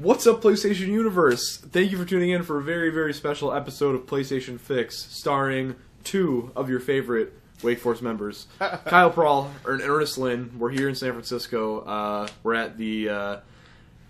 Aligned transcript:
What's 0.00 0.28
up, 0.28 0.40
PlayStation 0.40 0.86
Universe? 0.86 1.56
Thank 1.56 1.90
you 1.90 1.98
for 1.98 2.04
tuning 2.04 2.30
in 2.30 2.44
for 2.44 2.58
a 2.58 2.62
very, 2.62 2.90
very 2.90 3.12
special 3.12 3.52
episode 3.52 3.96
of 3.96 4.06
PlayStation 4.06 4.60
Fix, 4.60 4.96
starring 4.96 5.74
two 6.04 6.52
of 6.54 6.70
your 6.70 6.78
favorite 6.78 7.32
Wake 7.64 7.80
Forest 7.80 8.02
members, 8.02 8.46
Kyle 8.60 9.10
Prahl 9.10 9.50
and 9.66 9.80
Ernest 9.82 10.16
Lynn. 10.16 10.52
We're 10.56 10.70
here 10.70 10.88
in 10.88 10.94
San 10.94 11.10
Francisco. 11.12 11.80
Uh, 11.80 12.28
we're 12.44 12.54
at 12.54 12.78
the. 12.78 13.08
Uh, 13.08 13.36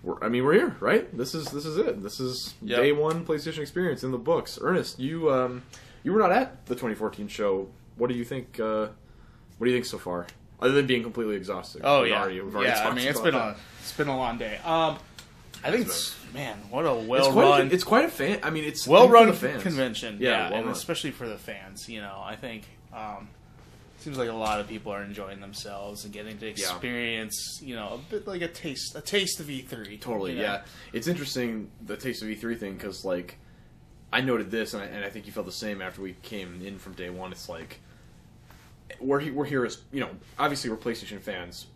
we're, 0.03 0.23
I 0.23 0.29
mean, 0.29 0.45
we're 0.45 0.53
here, 0.53 0.75
right? 0.79 1.11
This 1.17 1.33
is 1.33 1.47
this 1.47 1.65
is 1.65 1.77
it. 1.77 2.03
This 2.03 2.19
is 2.19 2.53
Yep. 2.61 2.79
day 2.79 2.91
one 2.91 3.25
PlayStation 3.25 3.59
experience 3.59 4.03
in 4.03 4.11
the 4.11 4.19
books. 4.19 4.59
Ernest, 4.61 4.99
you 4.99 5.31
um, 5.33 5.63
you 6.03 6.13
were 6.13 6.19
not 6.19 6.31
at 6.31 6.67
the 6.67 6.75
2014 6.75 7.27
show. 7.29 7.67
What 7.97 8.11
do 8.11 8.15
you 8.15 8.23
think? 8.23 8.59
Uh, 8.59 8.89
what 9.57 9.65
do 9.65 9.71
you 9.71 9.75
think 9.75 9.85
so 9.87 9.97
far? 9.97 10.27
Other 10.61 10.73
than 10.73 10.85
being 10.85 11.01
completely 11.01 11.35
exhausted. 11.35 11.81
Oh 11.83 12.03
yeah, 12.03 12.21
already- 12.21 12.35
yeah. 12.35 12.87
I 12.87 12.93
mean, 12.93 13.07
it's 13.07 13.19
been 13.19 13.33
that. 13.33 13.55
a 13.55 13.57
it's 13.81 13.93
been 13.93 14.07
a 14.09 14.15
long 14.15 14.37
day. 14.37 14.57
Um, 14.63 14.99
I 15.63 15.71
think 15.71 15.87
it's, 15.87 16.15
man, 16.33 16.57
what 16.69 16.85
a 16.85 16.97
It's 16.97 17.07
well 17.07 17.31
quite, 17.33 17.43
run, 17.43 17.61
a, 17.61 17.73
it's 17.73 17.83
quite 17.83 18.05
a 18.05 18.09
fan. 18.09 18.39
I 18.43 18.49
mean, 18.49 18.63
it's 18.63 18.87
well 18.87 19.09
run 19.09 19.27
the 19.27 19.33
fans. 19.33 19.61
convention. 19.63 20.17
Yeah, 20.19 20.29
Yeah, 20.29 20.49
well 20.49 20.57
and 20.59 20.65
run. 20.67 20.75
especially 20.75 21.11
for 21.11 21.27
the 21.27 21.37
fans. 21.37 21.89
You 21.89 22.01
know, 22.01 22.21
I 22.23 22.35
think 22.37 22.63
um, 22.93 23.27
seems 23.97 24.17
like 24.17 24.29
a 24.29 24.33
lot 24.33 24.59
of 24.61 24.67
people 24.69 24.93
are 24.93 25.03
enjoying 25.03 25.41
themselves 25.41 26.05
and 26.05 26.13
getting 26.13 26.37
to 26.37 26.47
experience. 26.47 27.59
You 27.61 27.75
know, 27.75 27.95
a 27.95 27.97
bit 28.11 28.25
like 28.27 28.41
a 28.41 28.47
taste 28.47 28.95
a 28.95 29.01
taste 29.01 29.39
of 29.41 29.47
E3. 29.47 29.99
Totally, 29.99 30.31
you 30.31 30.37
know? 30.37 30.43
yeah. 30.43 30.61
It's 30.93 31.07
interesting 31.07 31.69
the 31.85 31.97
taste 31.97 32.21
of 32.23 32.29
E3 32.29 32.57
thing 32.57 32.73
because 32.75 33.03
like 33.03 33.37
I 34.13 34.21
noted 34.21 34.49
this, 34.51 34.73
and 34.73 34.81
I, 34.81 34.85
and 34.85 35.03
I 35.03 35.09
think 35.09 35.25
you 35.25 35.33
felt 35.33 35.45
the 35.45 35.51
same 35.51 35.81
after 35.81 36.01
we 36.01 36.13
came 36.23 36.61
in 36.65 36.79
from 36.79 36.93
day 36.93 37.09
one. 37.09 37.31
It's 37.33 37.49
like 37.49 37.81
we're 38.99 39.19
he- 39.19 39.31
we're 39.31 39.45
here 39.45 39.65
as 39.65 39.81
you 39.91 39.99
know, 39.99 40.09
obviously 40.37 40.69
we're 40.69 40.77
PlayStation 40.77 41.19
fans 41.19 41.67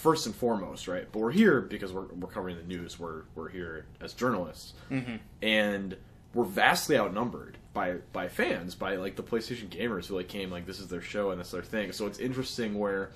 first 0.00 0.26
and 0.26 0.34
foremost, 0.34 0.88
right? 0.88 1.06
But 1.10 1.18
we're 1.20 1.30
here 1.32 1.60
because 1.60 1.92
we're 1.92 2.06
we're 2.06 2.28
covering 2.30 2.56
the 2.56 2.62
news. 2.64 2.98
We're 2.98 3.22
we're 3.34 3.48
here 3.48 3.86
as 4.00 4.12
journalists, 4.14 4.72
Mm-hmm. 4.90 5.16
and 5.42 5.96
we're 6.34 6.44
vastly 6.44 6.96
outnumbered 6.96 7.58
by 7.74 7.96
by 8.12 8.28
fans, 8.28 8.74
by 8.74 8.96
like 8.96 9.16
the 9.16 9.22
PlayStation 9.22 9.68
gamers 9.68 10.06
who 10.06 10.16
like 10.16 10.28
came 10.28 10.50
like 10.50 10.66
this 10.66 10.78
is 10.80 10.88
their 10.88 11.02
show 11.02 11.30
and 11.30 11.40
this 11.40 11.48
is 11.48 11.52
their 11.52 11.62
thing. 11.62 11.92
So 11.92 12.06
it's 12.06 12.18
interesting 12.18 12.78
where 12.78 13.10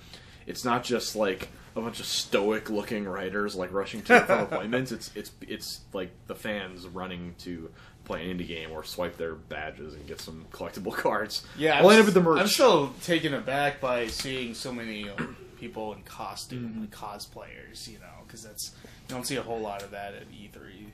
it's 0.47 0.65
not 0.65 0.85
just 0.85 1.17
like 1.17 1.49
a 1.77 1.81
bunch 1.81 1.99
of 2.01 2.07
stoic 2.07 2.71
looking 2.71 3.05
writers 3.05 3.57
like 3.57 3.73
rushing 3.73 4.03
to 4.03 4.43
appointments. 4.43 4.93
It's 4.93 5.11
it's 5.15 5.31
it's 5.43 5.81
like 5.93 6.11
the 6.27 6.35
fans 6.35 6.87
running 6.87 7.35
to 7.41 7.71
play 8.05 8.29
an 8.29 8.37
indie 8.37 8.47
game 8.47 8.71
or 8.71 8.85
swipe 8.85 9.17
their 9.17 9.35
badges 9.35 9.95
and 9.95 10.07
get 10.07 10.21
some 10.21 10.45
collectible 10.53 10.93
cards. 10.97 11.47
Yeah, 11.57 11.79
I'll 11.79 11.87
I'm 11.87 11.93
end 11.93 12.01
up 12.01 12.05
with 12.07 12.15
the 12.15 12.21
merch. 12.21 12.39
I'm 12.41 12.49
still 12.49 12.93
taken 13.03 13.33
aback 13.33 13.81
by 13.81 14.09
seeing 14.09 14.53
so 14.55 14.73
many 14.73 15.09
um, 15.09 15.37
people 15.65 15.93
in 15.95 16.03
costume, 16.03 16.69
Mm-hmm. 16.69 16.81
like 16.83 16.91
cosplayers. 16.91 17.87
You 17.89 17.99
know, 17.99 18.17
because 18.27 18.43
that's 18.43 18.73
you 18.85 19.15
don't 19.15 19.27
see 19.27 19.37
a 19.37 19.43
whole 19.43 19.61
lot 19.61 19.83
of 19.83 19.91
that 19.93 20.15
at 20.15 20.25
E 20.33 20.51
E3. 20.53 20.87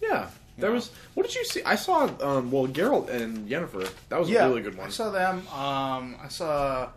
yeah, 0.00 0.28
there 0.58 0.70
Yeah. 0.70 0.74
was. 0.74 0.90
What 1.14 1.26
did 1.26 1.34
you 1.34 1.44
see? 1.44 1.62
I 1.64 1.76
saw. 1.76 2.10
Um, 2.20 2.50
well, 2.50 2.66
Geralt 2.66 3.08
and 3.10 3.48
Yennefer. 3.48 3.88
That 4.08 4.18
was 4.20 4.28
a 4.30 4.32
really 4.34 4.62
good 4.62 4.76
one. 4.76 4.88
I 4.88 4.90
saw 4.90 5.10
them. 5.10 5.46
Um, 5.48 6.16
I 6.22 6.28
saw 6.28 6.84
at 6.84 6.90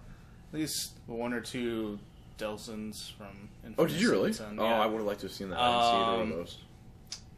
least 0.59 0.93
one 1.07 1.33
or 1.33 1.41
two 1.41 1.99
Delsins 2.37 3.11
from. 3.13 3.49
Infinite 3.63 3.75
oh, 3.83 3.85
did 3.87 3.99
you 4.01 4.11
really? 4.11 4.33
Citizen, 4.33 4.59
Oh. 4.59 4.65
I 4.65 4.85
would 4.85 4.97
have 4.97 5.07
liked 5.07 5.21
to 5.21 5.27
have 5.27 5.33
seen 5.35 5.49
that. 5.49 5.59
I 5.59 5.69
didn't 5.71 5.83
see 5.83 5.97
either 5.97 6.21
Um, 6.23 6.31
of 6.31 6.37
those. 6.37 6.57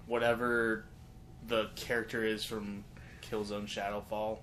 Whatever 0.07 0.85
the 1.47 1.69
character 1.75 2.23
is 2.23 2.43
from 2.45 2.83
Killzone 3.21 3.67
Shadowfall. 3.67 4.39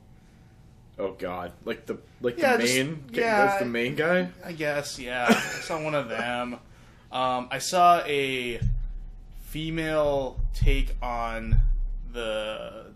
Oh 0.98 1.12
God, 1.12 1.52
like 1.64 1.86
the 1.86 1.98
like 2.20 2.38
Yeah, 2.38 2.56
the 2.56 2.62
just- 2.62 2.74
main. 2.76 3.04
yeah. 3.12 3.46
that's 3.46 3.58
the 3.60 3.66
main 3.66 3.94
guy. 3.96 4.28
I 4.44 4.52
guess, 4.52 4.98
yeah. 4.98 5.26
I 5.28 5.32
saw 5.60 5.82
one 5.82 5.94
of 5.94 6.08
them. 6.08 6.58
Um, 7.10 7.48
I 7.50 7.58
saw 7.58 8.00
a 8.06 8.60
female 9.46 10.38
take 10.54 10.94
on 11.02 11.56
the 12.12 12.86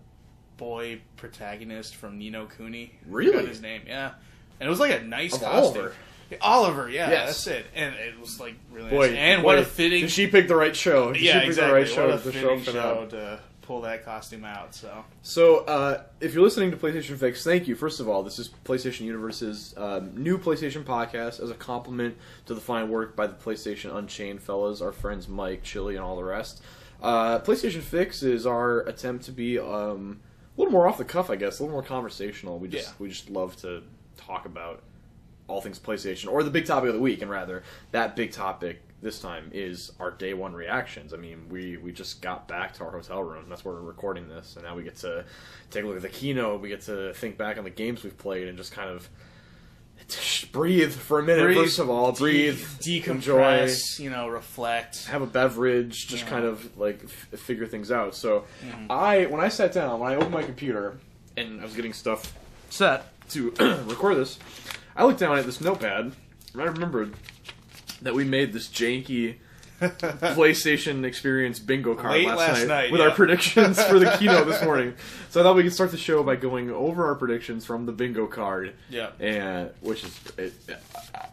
boy 0.57 1.01
protagonist 1.17 1.95
from 1.97 2.19
Ni 2.19 2.31
no 2.31 2.47
Kuni. 2.47 2.93
Really? 3.07 3.47
his 3.47 3.61
name, 3.61 3.83
yeah. 3.87 4.13
And 4.61 4.67
it 4.67 4.71
was 4.71 4.81
like 4.81 5.01
a 5.01 5.05
nice 5.05 5.35
Of 5.35 5.43
costume. 5.43 5.63
Oliver. 5.83 5.95
Yeah, 6.31 6.39
Oliver, 6.43 6.91
yeah, 6.91 7.11
Yes. 7.11 7.27
that's 7.45 7.47
it. 7.47 7.67
And 7.75 7.95
it 7.95 8.19
was 8.21 8.39
like 8.39 8.55
really 8.71 8.91
Boy, 8.91 9.09
nice. 9.11 9.17
And 9.17 9.43
boy, 9.43 9.47
what 9.47 9.59
a 9.59 9.65
fitting 9.65 10.03
Did 10.03 10.11
she 10.11 10.27
pick 10.27 10.47
the 10.49 10.57
right 10.57 10.77
show? 10.77 11.13
Did 11.13 11.23
Yeah, 11.23 11.33
she 11.35 11.39
pick 11.41 11.49
exactly. 11.49 11.69
the 11.71 11.75
right 11.75 11.89
show 11.89 12.07
what 12.09 12.15
a 12.15 12.23
to 12.23 12.33
fitting 12.33 12.43
show 12.43 12.59
for 12.59 12.71
show 12.73 13.07
to 13.11 13.41
pull 13.69 13.83
that 13.83 14.03
costume 14.03 14.47
out, 14.47 14.75
so 14.75 15.05
So, 15.21 15.59
uh, 15.67 16.03
if 16.23 16.33
you're 16.33 16.43
listening 16.43 16.71
to 16.71 16.77
PlayStation 16.79 17.19
Fix, 17.19 17.45
thank 17.45 17.69
you. 17.69 17.77
First 17.77 18.01
of 18.01 18.09
all, 18.09 18.23
this 18.23 18.39
is 18.39 18.49
PlayStation 18.65 19.03
Universe's 19.03 19.75
um, 19.77 20.11
new 20.17 20.39
PlayStation 20.39 20.85
podcast 20.85 21.39
as 21.41 21.51
a 21.51 21.55
compliment 21.55 22.17
to 22.47 22.55
the 22.55 22.63
fine 22.63 22.89
work 22.89 23.15
by 23.15 23.27
the 23.27 23.35
PlayStation 23.35 23.95
Unchained 23.95 24.41
fellas, 24.43 24.81
our 24.81 24.91
friends 24.91 25.29
Mike, 25.29 25.63
Chili, 25.63 25.97
and 25.97 26.03
all 26.03 26.17
the 26.17 26.25
rest. 26.25 26.63
Uh, 27.03 27.41
PlayStation 27.41 27.83
Fix 27.83 28.23
is 28.23 28.47
our 28.47 28.81
attempt 28.89 29.27
to 29.27 29.33
be 29.33 29.59
um, 29.59 30.19
a 30.57 30.61
little 30.61 30.73
more 30.73 30.89
off 30.89 30.97
the 30.97 31.05
cuff, 31.05 31.29
I 31.29 31.37
guess, 31.37 31.59
a 31.59 31.63
little 31.63 31.75
more 31.75 31.83
conversational. 31.85 32.59
We 32.59 32.69
just 32.69 32.89
Yeah. 32.89 32.95
we 32.99 33.11
just 33.11 33.29
love 33.29 33.55
to 33.57 33.83
talk 34.17 34.47
about 34.47 34.83
all 35.47 35.61
things 35.61 35.79
PlayStation 35.79 36.33
or 36.33 36.43
the 36.43 36.51
big 36.51 36.65
topic 36.65 36.89
of 36.89 36.95
the 36.95 37.01
week, 37.03 37.21
and 37.21 37.31
rather 37.31 37.63
that 37.93 38.17
big 38.17 38.33
topic 38.33 38.81
this 39.01 39.21
time 39.21 39.51
is 39.53 39.93
our 40.01 40.11
day 40.11 40.35
one 40.35 40.53
reactions. 40.55 41.15
I 41.15 41.17
mean, 41.19 41.49
we 41.49 41.77
we 41.77 41.93
just 41.93 42.21
got 42.21 42.49
back 42.49 42.75
to 42.75 42.85
our 42.85 42.91
hotel 42.91 43.23
room. 43.23 43.45
That's 43.49 43.65
where 43.65 43.75
we're 43.75 43.81
recording 43.83 44.29
this, 44.29 44.57
and 44.57 44.65
now 44.65 44.75
we 44.77 44.83
get 44.83 44.97
to 44.97 45.25
take 45.71 45.85
a 45.85 45.87
look 45.87 45.97
at 45.97 46.03
the 46.03 46.09
keynote. 46.09 46.61
We 46.61 46.69
get 46.69 46.81
to 46.83 47.13
think 47.15 47.39
back 47.39 47.59
on 47.59 47.65
the 47.65 47.71
games 47.71 48.03
we've 48.03 48.19
played 48.19 48.49
and 48.49 48.57
just 48.59 48.73
kind 48.73 48.91
of 48.91 49.09
just 50.09 50.51
breathe 50.53 50.93
for 50.93 51.19
a 51.21 51.23
minute. 51.23 51.43
Breathe, 51.45 51.59
first 51.59 51.79
of 51.79 51.89
all, 51.91 52.13
breathe, 52.13 52.59
de- 52.81 53.03
enjoy, 53.11 53.39
decompress, 53.41 53.99
you 53.99 54.11
know, 54.11 54.29
reflect. 54.29 55.07
have 55.07 55.23
a 55.23 55.27
beverage, 55.27 56.07
just 56.09 56.25
Yeah. 56.25 56.31
kind 56.31 56.45
of 56.45 56.77
like 56.79 57.03
f- 57.05 57.39
figure 57.41 57.67
things 57.67 57.91
out. 57.93 58.15
So, 58.15 58.45
Mm-hmm. 58.65 58.91
I 58.91 59.27
when 59.27 59.41
I 59.41 59.49
sat 59.49 59.73
down, 59.73 60.01
when 60.01 60.11
I 60.13 60.17
opened 60.17 60.33
my 60.33 60.43
computer 60.43 60.99
and 61.37 61.61
I 61.61 61.65
was 61.65 61.75
getting 61.75 61.93
stuff 61.93 62.35
set 62.71 63.07
to 63.31 63.51
record 63.87 64.17
this, 64.17 64.39
I 64.97 65.05
looked 65.05 65.21
down 65.21 65.39
at 65.39 65.47
this 65.47 65.61
notepad 65.61 66.13
and 66.53 66.63
I 66.63 66.65
remembered 66.65 67.15
that 68.03 68.15
we 68.15 68.25
made 68.25 68.53
this 68.53 68.69
janky 68.69 69.37
PlayStation 69.81 71.05
Experience 71.05 71.61
bingo 71.61 71.95
card 71.95 72.13
Late 72.15 72.27
last, 72.27 72.39
last 72.39 72.59
night, 72.61 72.67
night, 72.69 72.93
with 72.93 73.01
yeah. 73.01 73.09
our 73.09 73.15
predictions 73.15 73.81
for 73.85 74.01
the 74.01 74.11
keynote 74.19 74.47
this 74.49 74.65
morning. 74.65 74.95
So 75.31 75.41
I 75.41 75.45
thought 75.45 75.55
we 75.55 75.63
could 75.63 75.73
start 75.73 75.93
the 75.93 75.97
show 75.97 76.25
by 76.25 76.35
going 76.35 76.71
over 76.71 77.07
our 77.07 77.15
predictions 77.15 77.65
from 77.65 77.87
the 77.87 77.93
bingo 77.93 78.27
card. 78.27 78.75
Yeah. 78.91 79.11
And 79.21 79.71
which 79.81 80.03
is, 80.03 80.21
it, 80.37 80.53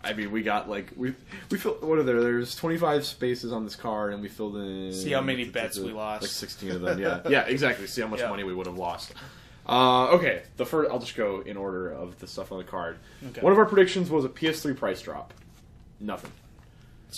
I 0.03 0.13
mean, 0.13 0.31
we 0.31 0.43
got 0.43 0.69
like 0.69 0.91
we 0.95 1.15
we 1.49 1.57
filled 1.57 1.81
what 1.81 1.97
are 1.97 2.03
there? 2.03 2.21
There's 2.21 2.55
25 2.55 3.05
spaces 3.05 3.51
on 3.51 3.63
this 3.63 3.75
card, 3.75 4.13
and 4.13 4.21
we 4.21 4.29
filled 4.29 4.57
in. 4.57 4.93
See 4.93 5.11
how 5.11 5.21
many 5.21 5.45
bets 5.45 5.79
we 5.79 5.91
lost. 5.91 6.21
Like 6.21 6.31
16 6.31 6.71
of 6.71 6.81
them. 6.81 6.99
Yeah, 6.99 7.21
yeah, 7.27 7.45
exactly. 7.47 7.87
See 7.87 8.01
how 8.01 8.07
much 8.07 8.19
Yeah. 8.19 8.29
money 8.29 8.43
we 8.43 8.53
would 8.53 8.67
have 8.67 8.77
lost. 8.77 9.13
Uh, 9.67 10.09
okay, 10.09 10.43
the 10.57 10.65
first 10.67 10.91
I'll 10.91 10.99
just 10.99 11.15
go 11.15 11.41
in 11.41 11.57
order 11.57 11.89
of 11.91 12.19
the 12.19 12.27
stuff 12.27 12.51
on 12.51 12.59
the 12.59 12.63
card. 12.63 12.97
Okay. 13.29 13.41
One 13.41 13.51
of 13.51 13.57
our 13.57 13.65
predictions 13.65 14.11
was 14.11 14.23
a 14.23 14.29
PS3 14.29 14.77
price 14.77 15.01
drop. 15.01 15.33
Nothing. 15.99 16.31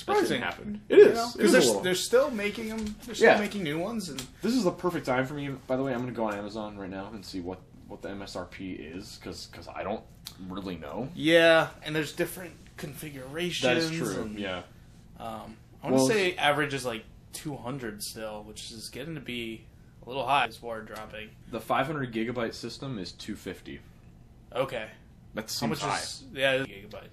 That 0.05 0.15
Surprising. 0.27 0.41
didn't. 0.41 0.81
It 0.89 0.99
is. 0.99 1.07
It 1.07 1.11
is 1.11 1.33
because 1.33 1.49
a 1.49 1.51
they're, 1.57 1.61
little. 1.67 1.81
they're 1.81 1.95
still 1.95 2.31
making 2.31 2.69
them. 2.69 2.95
They're 3.05 3.15
still 3.15 3.33
Yeah. 3.33 3.39
making 3.39 3.63
new 3.63 3.79
ones, 3.79 4.09
and 4.09 4.19
This 4.41 4.53
is 4.53 4.63
the 4.63 4.71
perfect 4.71 5.05
time 5.05 5.25
for 5.25 5.33
me. 5.33 5.49
By 5.67 5.75
the 5.77 5.83
way, 5.83 5.93
I'm 5.93 6.01
going 6.01 6.13
to 6.13 6.15
go 6.17 6.25
on 6.25 6.33
Amazon 6.35 6.77
right 6.77 6.89
now 6.89 7.09
and 7.13 7.25
see 7.25 7.39
what 7.41 7.59
what 7.87 8.01
the 8.01 8.09
MSRP 8.09 8.95
is 8.95 9.17
because 9.19 9.45
because 9.47 9.67
I 9.69 9.83
don't 9.83 10.03
really 10.47 10.75
know. 10.77 11.09
yeah, 11.15 11.69
and 11.83 11.95
there's 11.95 12.11
different 12.11 12.53
configurations. 12.75 13.61
That 13.63 13.77
is 13.77 13.89
true. 13.91 14.23
and, 14.23 14.37
Yeah. 14.39 14.63
Um, 15.19 15.55
I 15.81 15.87
want 15.87 15.95
Well, 15.95 16.07
to 16.07 16.13
say 16.13 16.35
average 16.35 16.73
is 16.73 16.85
like 16.85 17.03
200 17.33 18.03
still, 18.03 18.43
which 18.43 18.71
is 18.71 18.89
getting 18.89 19.15
to 19.15 19.21
be 19.21 19.63
a 20.05 20.09
little 20.09 20.25
high. 20.25 20.45
It's 20.45 20.61
war 20.61 20.81
dropping. 20.81 21.29
The 21.51 21.59
500 21.61 22.13
gigabyte 22.13 22.53
system 22.53 22.99
is 22.99 23.11
250. 23.13 23.79
Okay, 24.53 24.87
That 25.33 25.53
how 25.59 25.67
much 25.67 25.79
high. 25.79 25.99
is 25.99 26.23
yeah 26.33 26.57
gigabyte? 26.59 27.07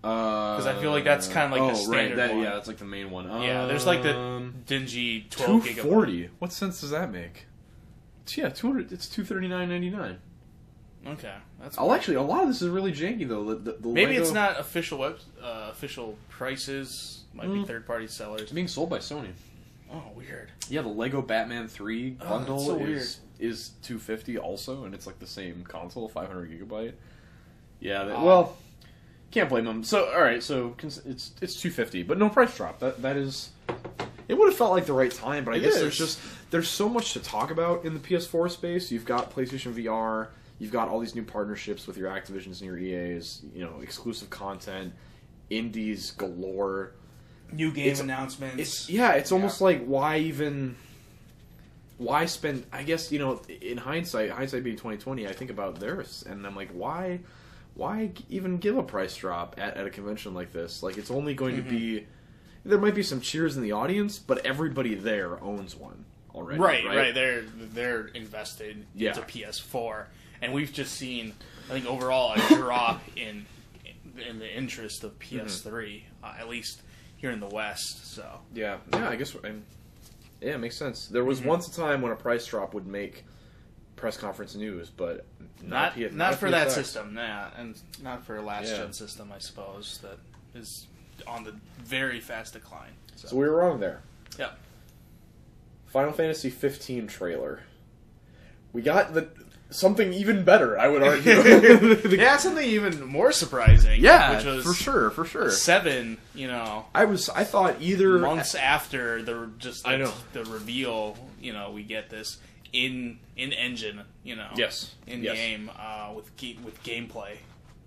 Because 0.00 0.66
I 0.66 0.78
feel 0.80 0.90
like 0.92 1.04
that's 1.04 1.26
kinda 1.26 1.56
like 1.56 1.74
the 1.74 1.80
oh, 1.80 1.82
standard 1.82 2.08
right. 2.08 2.16
That, 2.16 2.30
one. 2.34 2.42
Yeah, 2.42 2.50
that's 2.50 2.68
like 2.68 2.76
the 2.78 2.84
main 2.84 3.10
one. 3.10 3.42
Yeah, 3.42 3.66
there's 3.66 3.86
like 3.86 4.02
the 4.02 4.16
Um, 4.16 4.54
dingy 4.66 5.26
12 5.30 5.62
gigabyte. 5.62 5.74
240. 5.82 6.30
What 6.38 6.52
sense 6.52 6.80
does 6.80 6.90
that 6.90 7.10
make? 7.10 7.46
It's, 8.22 8.36
yeah, 8.36 8.48
200. 8.48 8.92
It's 8.92 9.06
239.99. 9.06 10.16
Okay, 11.06 11.34
that's 11.60 11.78
I'll 11.78 11.92
actually. 11.92 12.16
A 12.16 12.22
lot 12.22 12.42
of 12.42 12.48
this 12.48 12.60
is 12.60 12.68
really 12.68 12.92
janky 12.92 13.26
though. 13.26 13.44
The, 13.44 13.54
the, 13.54 13.72
the 13.78 13.88
maybe 13.88 14.12
Lego- 14.12 14.22
it's 14.22 14.32
not 14.32 14.58
official 14.60 14.98
web 14.98 15.18
uh, 15.42 15.68
official 15.70 16.18
prices. 16.28 17.24
Might 17.34 17.46
be 17.52 17.58
Mm. 17.60 17.66
third 17.66 17.86
party 17.86 18.06
sellers. 18.08 18.42
It's 18.42 18.52
being 18.52 18.68
sold 18.68 18.90
by 18.90 18.98
Sony. 18.98 19.30
Oh, 19.92 20.02
weird. 20.16 20.50
Yeah, 20.68 20.82
the 20.82 20.88
Lego 20.88 21.22
Batman 21.22 21.66
3 21.68 22.16
Oh, 22.20 22.28
bundle 22.28 22.56
that's 22.56 22.66
so 22.68 22.78
is 22.80 23.20
is 23.38 23.68
250 23.82 24.36
also, 24.38 24.84
and 24.84 24.94
it's 24.94 25.06
like 25.06 25.18
the 25.20 25.26
same 25.26 25.64
console, 25.64 26.08
500 26.08 26.50
gigabyte. 26.50 26.92
Yeah, 27.80 28.04
that, 28.04 28.16
Odd. 28.16 28.24
well, 28.26 28.56
can't 29.30 29.48
blame 29.48 29.64
them. 29.64 29.84
So, 29.84 30.10
all 30.12 30.20
right, 30.20 30.42
so 30.42 30.70
cons- 30.78 31.02
it's 31.06 31.32
it's 31.42 31.54
250, 31.60 32.02
but 32.04 32.18
no 32.18 32.28
price 32.28 32.56
drop. 32.56 32.78
That 32.80 33.02
that 33.02 33.16
is. 33.16 33.50
It 34.28 34.36
would 34.36 34.48
have 34.50 34.56
felt 34.58 34.72
like 34.72 34.84
the 34.84 34.92
right 34.92 35.10
time, 35.10 35.44
but 35.44 35.54
I 35.54 35.56
It 35.56 35.60
guess 35.60 35.74
is. 35.76 35.80
there's 35.80 35.98
just 35.98 36.20
there's 36.50 36.68
so 36.68 36.88
much 36.88 37.12
to 37.14 37.20
talk 37.20 37.50
about 37.50 37.84
in 37.84 37.94
the 37.94 38.00
PS4 38.00 38.50
space. 38.50 38.90
You've 38.92 39.04
got 39.06 39.32
PlayStation 39.34 39.72
VR, 39.72 40.28
you've 40.58 40.72
got 40.72 40.88
all 40.88 41.00
these 41.00 41.14
new 41.14 41.22
partnerships 41.22 41.86
with 41.86 41.96
your 41.96 42.10
Activisions 42.10 42.60
and 42.60 42.62
your 42.62 42.78
EAs, 42.78 43.40
you 43.54 43.64
know, 43.64 43.80
exclusive 43.82 44.28
content, 44.28 44.92
indies 45.50 46.10
galore. 46.12 46.92
New 47.50 47.72
game 47.72 47.86
It's- 47.86 48.00
announcements. 48.00 48.56
It's 48.58 48.90
yeah, 48.90 49.12
it's 49.12 49.32
almost 49.32 49.62
like 49.62 49.82
why 49.86 50.18
even 50.18 50.76
why 51.96 52.26
spend? 52.26 52.64
I 52.72 52.82
guess 52.82 53.10
you 53.10 53.18
know, 53.18 53.40
in 53.62 53.78
hindsight, 53.78 54.30
hindsight 54.30 54.62
being 54.62 54.76
twenty 54.76 54.98
twenty, 54.98 55.26
I 55.26 55.32
think 55.32 55.50
about 55.50 55.80
this, 55.80 56.22
and 56.22 56.46
I'm 56.46 56.54
like, 56.54 56.70
why, 56.72 57.20
why 57.78 58.10
even 58.28 58.58
give 58.58 58.76
a 58.76 58.82
price 58.82 59.16
drop 59.16 59.54
at, 59.56 59.76
at 59.76 59.86
a 59.86 59.90
convention 59.90 60.34
like 60.34 60.52
this? 60.52 60.82
Like, 60.82 60.98
it's 60.98 61.10
only 61.10 61.32
going 61.34 61.56
to 61.56 61.62
be. 61.62 62.06
There 62.64 62.78
might 62.78 62.94
be 62.94 63.04
some 63.04 63.20
cheers 63.20 63.56
in 63.56 63.62
the 63.62 63.72
audience, 63.72 64.18
but 64.18 64.44
everybody 64.44 64.94
there 64.94 65.42
owns 65.42 65.74
one 65.76 66.04
already. 66.34 66.58
Right, 66.60 66.84
Right, 66.84 66.96
right, 66.96 67.14
They're 67.14 67.42
they're 67.56 68.06
invested 68.08 68.84
Yeah. 68.94 69.10
into 69.10 69.22
PS4, 69.22 70.06
and 70.42 70.52
we've 70.52 70.72
just 70.72 70.94
seen, 70.94 71.32
I 71.70 71.72
think, 71.74 71.86
overall 71.86 72.34
a 72.34 72.38
drop 72.56 73.00
in 73.16 73.46
in 74.28 74.40
the 74.40 74.52
interest 74.52 75.04
of 75.04 75.16
PS3, 75.20 76.02
uh, 76.24 76.34
at 76.40 76.48
least 76.48 76.82
here 77.16 77.30
in 77.30 77.38
the 77.38 77.46
West. 77.46 78.12
So 78.12 78.40
Yeah, 78.52 78.78
yeah. 78.92 79.08
I 79.08 79.14
guess. 79.16 79.34
I'm, 79.44 79.62
yeah, 80.40 80.54
it 80.54 80.58
makes 80.58 80.76
sense. 80.76 81.06
There 81.06 81.24
was 81.24 81.38
Mm-hmm. 81.38 81.48
once 81.48 81.68
a 81.68 81.74
time 81.80 82.02
when 82.02 82.10
a 82.10 82.16
price 82.16 82.44
drop 82.44 82.74
would 82.74 82.86
make 82.88 83.24
press 83.98 84.16
conference 84.16 84.54
news, 84.54 84.88
but 84.90 85.26
not 85.62 85.94
P- 85.94 86.08
not 86.10 86.36
for 86.36 86.50
that 86.50 86.70
system, 86.72 87.14
nah, 87.14 87.48
and 87.58 87.78
not 88.02 88.24
for 88.24 88.36
a 88.36 88.42
last 88.42 88.68
Yeah. 88.70 88.78
gen 88.78 88.92
system, 88.92 89.30
I 89.34 89.38
suppose 89.38 89.98
that 90.02 90.18
is 90.58 90.86
on 91.26 91.44
the 91.44 91.54
very 91.78 92.20
fast 92.20 92.54
decline. 92.54 92.92
So, 93.16 93.28
So 93.28 93.36
we 93.36 93.48
were 93.48 93.56
wrong 93.56 93.80
there. 93.80 94.00
yeah, 94.38 94.50
Final 95.86 96.12
Fantasy 96.12 96.50
15 96.50 97.06
trailer. 97.06 97.60
We 98.72 98.82
got 98.82 99.14
the 99.14 99.28
something 99.70 100.12
even 100.14 100.44
better. 100.44 100.78
I 100.78 100.88
would 100.88 101.02
argue. 101.02 101.32
yeah, 102.16 102.36
something 102.36 102.64
even 102.66 103.04
more 103.04 103.32
surprising. 103.32 104.00
yeah, 104.02 104.36
which 104.36 104.44
was 104.44 104.64
for 104.64 104.74
sure, 104.74 105.10
for 105.10 105.24
sure. 105.24 105.50
seven. 105.50 106.18
You 106.34 106.48
know, 106.48 106.86
I 106.94 107.04
was. 107.06 107.28
I 107.30 107.44
thought 107.44 107.76
either 107.80 108.18
months 108.18 108.54
after 108.54 109.22
the 109.22 109.50
just 109.58 109.84
the, 109.84 109.90
I 109.90 109.96
know. 109.96 110.12
the 110.34 110.44
reveal, 110.44 111.16
you 111.40 111.52
know, 111.52 111.70
we 111.72 111.82
get 111.82 112.10
this 112.10 112.38
in 112.72 113.18
in 113.36 113.52
engine, 113.52 114.02
you 114.24 114.36
know, 114.36 114.48
Yes, 114.56 114.94
in 115.06 115.22
yes. 115.22 115.36
game 115.36 115.70
uh, 115.78 116.12
with 116.14 116.30
with 116.64 116.82
gameplay. 116.82 117.36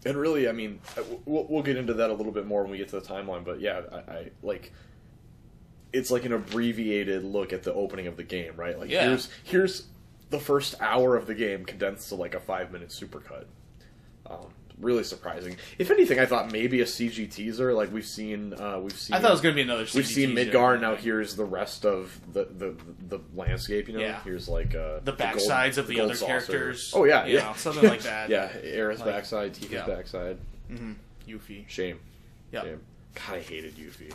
And 0.06 0.18
really, 0.18 0.50
I 0.50 0.52
mean, 0.52 0.80
we'll, 1.26 1.46
we'll 1.48 1.62
get 1.62 1.78
into 1.78 1.94
that 1.94 2.10
a 2.10 2.14
little 2.14 2.32
bit 2.32 2.48
more 2.48 2.64
when 2.64 2.72
we 2.72 2.78
get 2.80 2.90
to 2.90 3.00
the 3.00 3.06
timeline. 3.06 3.44
But 3.46 3.60
yeah, 3.62 3.82
I, 3.92 3.98
I 4.12 4.32
like. 4.42 4.72
It's 5.94 6.10
like 6.10 6.24
an 6.26 6.32
abbreviated 6.34 7.24
look 7.24 7.52
at 7.54 7.64
the 7.64 7.74
opening 7.74 8.08
of 8.08 8.16
the 8.18 8.24
game, 8.24 8.54
right? 8.56 8.80
Like 8.80 8.90
Yeah. 8.90 9.08
here's 9.10 9.30
here's 9.44 9.88
the 10.30 10.40
first 10.40 10.76
hour 10.80 11.18
of 11.18 11.28
the 11.28 11.36
game 11.36 11.66
condensed 11.66 12.08
to 12.10 12.16
like 12.16 12.34
a 12.34 12.40
five 12.40 12.72
minute 12.72 12.90
supercut. 12.90 13.44
Um, 14.26 14.48
really 14.82 15.04
surprising. 15.04 15.56
If 15.78 15.92
anything, 15.92 16.20
I 16.20 16.26
thought 16.26 16.52
maybe 16.52 16.82
a 16.82 16.86
CG 16.86 17.32
teaser. 17.32 17.74
Like 17.74 17.92
we've 17.94 18.06
seen, 18.06 18.54
uh, 18.54 18.80
we've 18.80 18.98
seen. 18.98 19.16
I 19.16 19.20
thought 19.20 19.30
it 19.30 19.34
was 19.34 19.42
going 19.42 19.54
to 19.54 19.58
be 19.58 19.62
another. 19.62 19.86
We've 19.96 20.06
seen 20.06 20.36
teaser. 20.36 20.52
Midgar. 20.52 20.82
Now 20.82 20.96
here's 20.96 21.36
the 21.36 21.46
rest 21.46 21.86
of 21.86 22.20
the 22.34 22.46
the, 22.46 22.76
the 23.08 23.20
landscape. 23.36 23.88
You 23.88 23.94
know, 23.96 24.00
Yeah. 24.02 24.20
here's 24.24 24.48
like 24.50 24.76
uh, 24.76 25.00
The 25.04 25.14
backsides 25.14 25.78
of 25.78 25.88
the 25.88 25.96
gold 25.96 26.10
other 26.12 26.16
saucer. 26.16 26.28
characters. 26.28 26.92
Oh 26.96 27.06
yeah, 27.06 27.26
yeah, 27.26 27.40
know, 27.44 27.54
something 27.56 27.88
like 27.88 28.02
that. 28.02 28.30
Yeah, 28.30 28.50
Aerith's 28.64 29.00
Like- 29.00 29.10
backside, 29.10 29.54
Tifa's 29.54 29.72
yeah. 29.72 29.86
backside. 29.86 30.38
Yuffie. 31.28 31.68
Shame. 31.68 32.00
Yeah. 32.52 32.64
Shame. 32.64 32.82
God, 33.16 33.36
I 33.36 33.40
hated 33.42 33.76
Yuffie. 33.76 34.12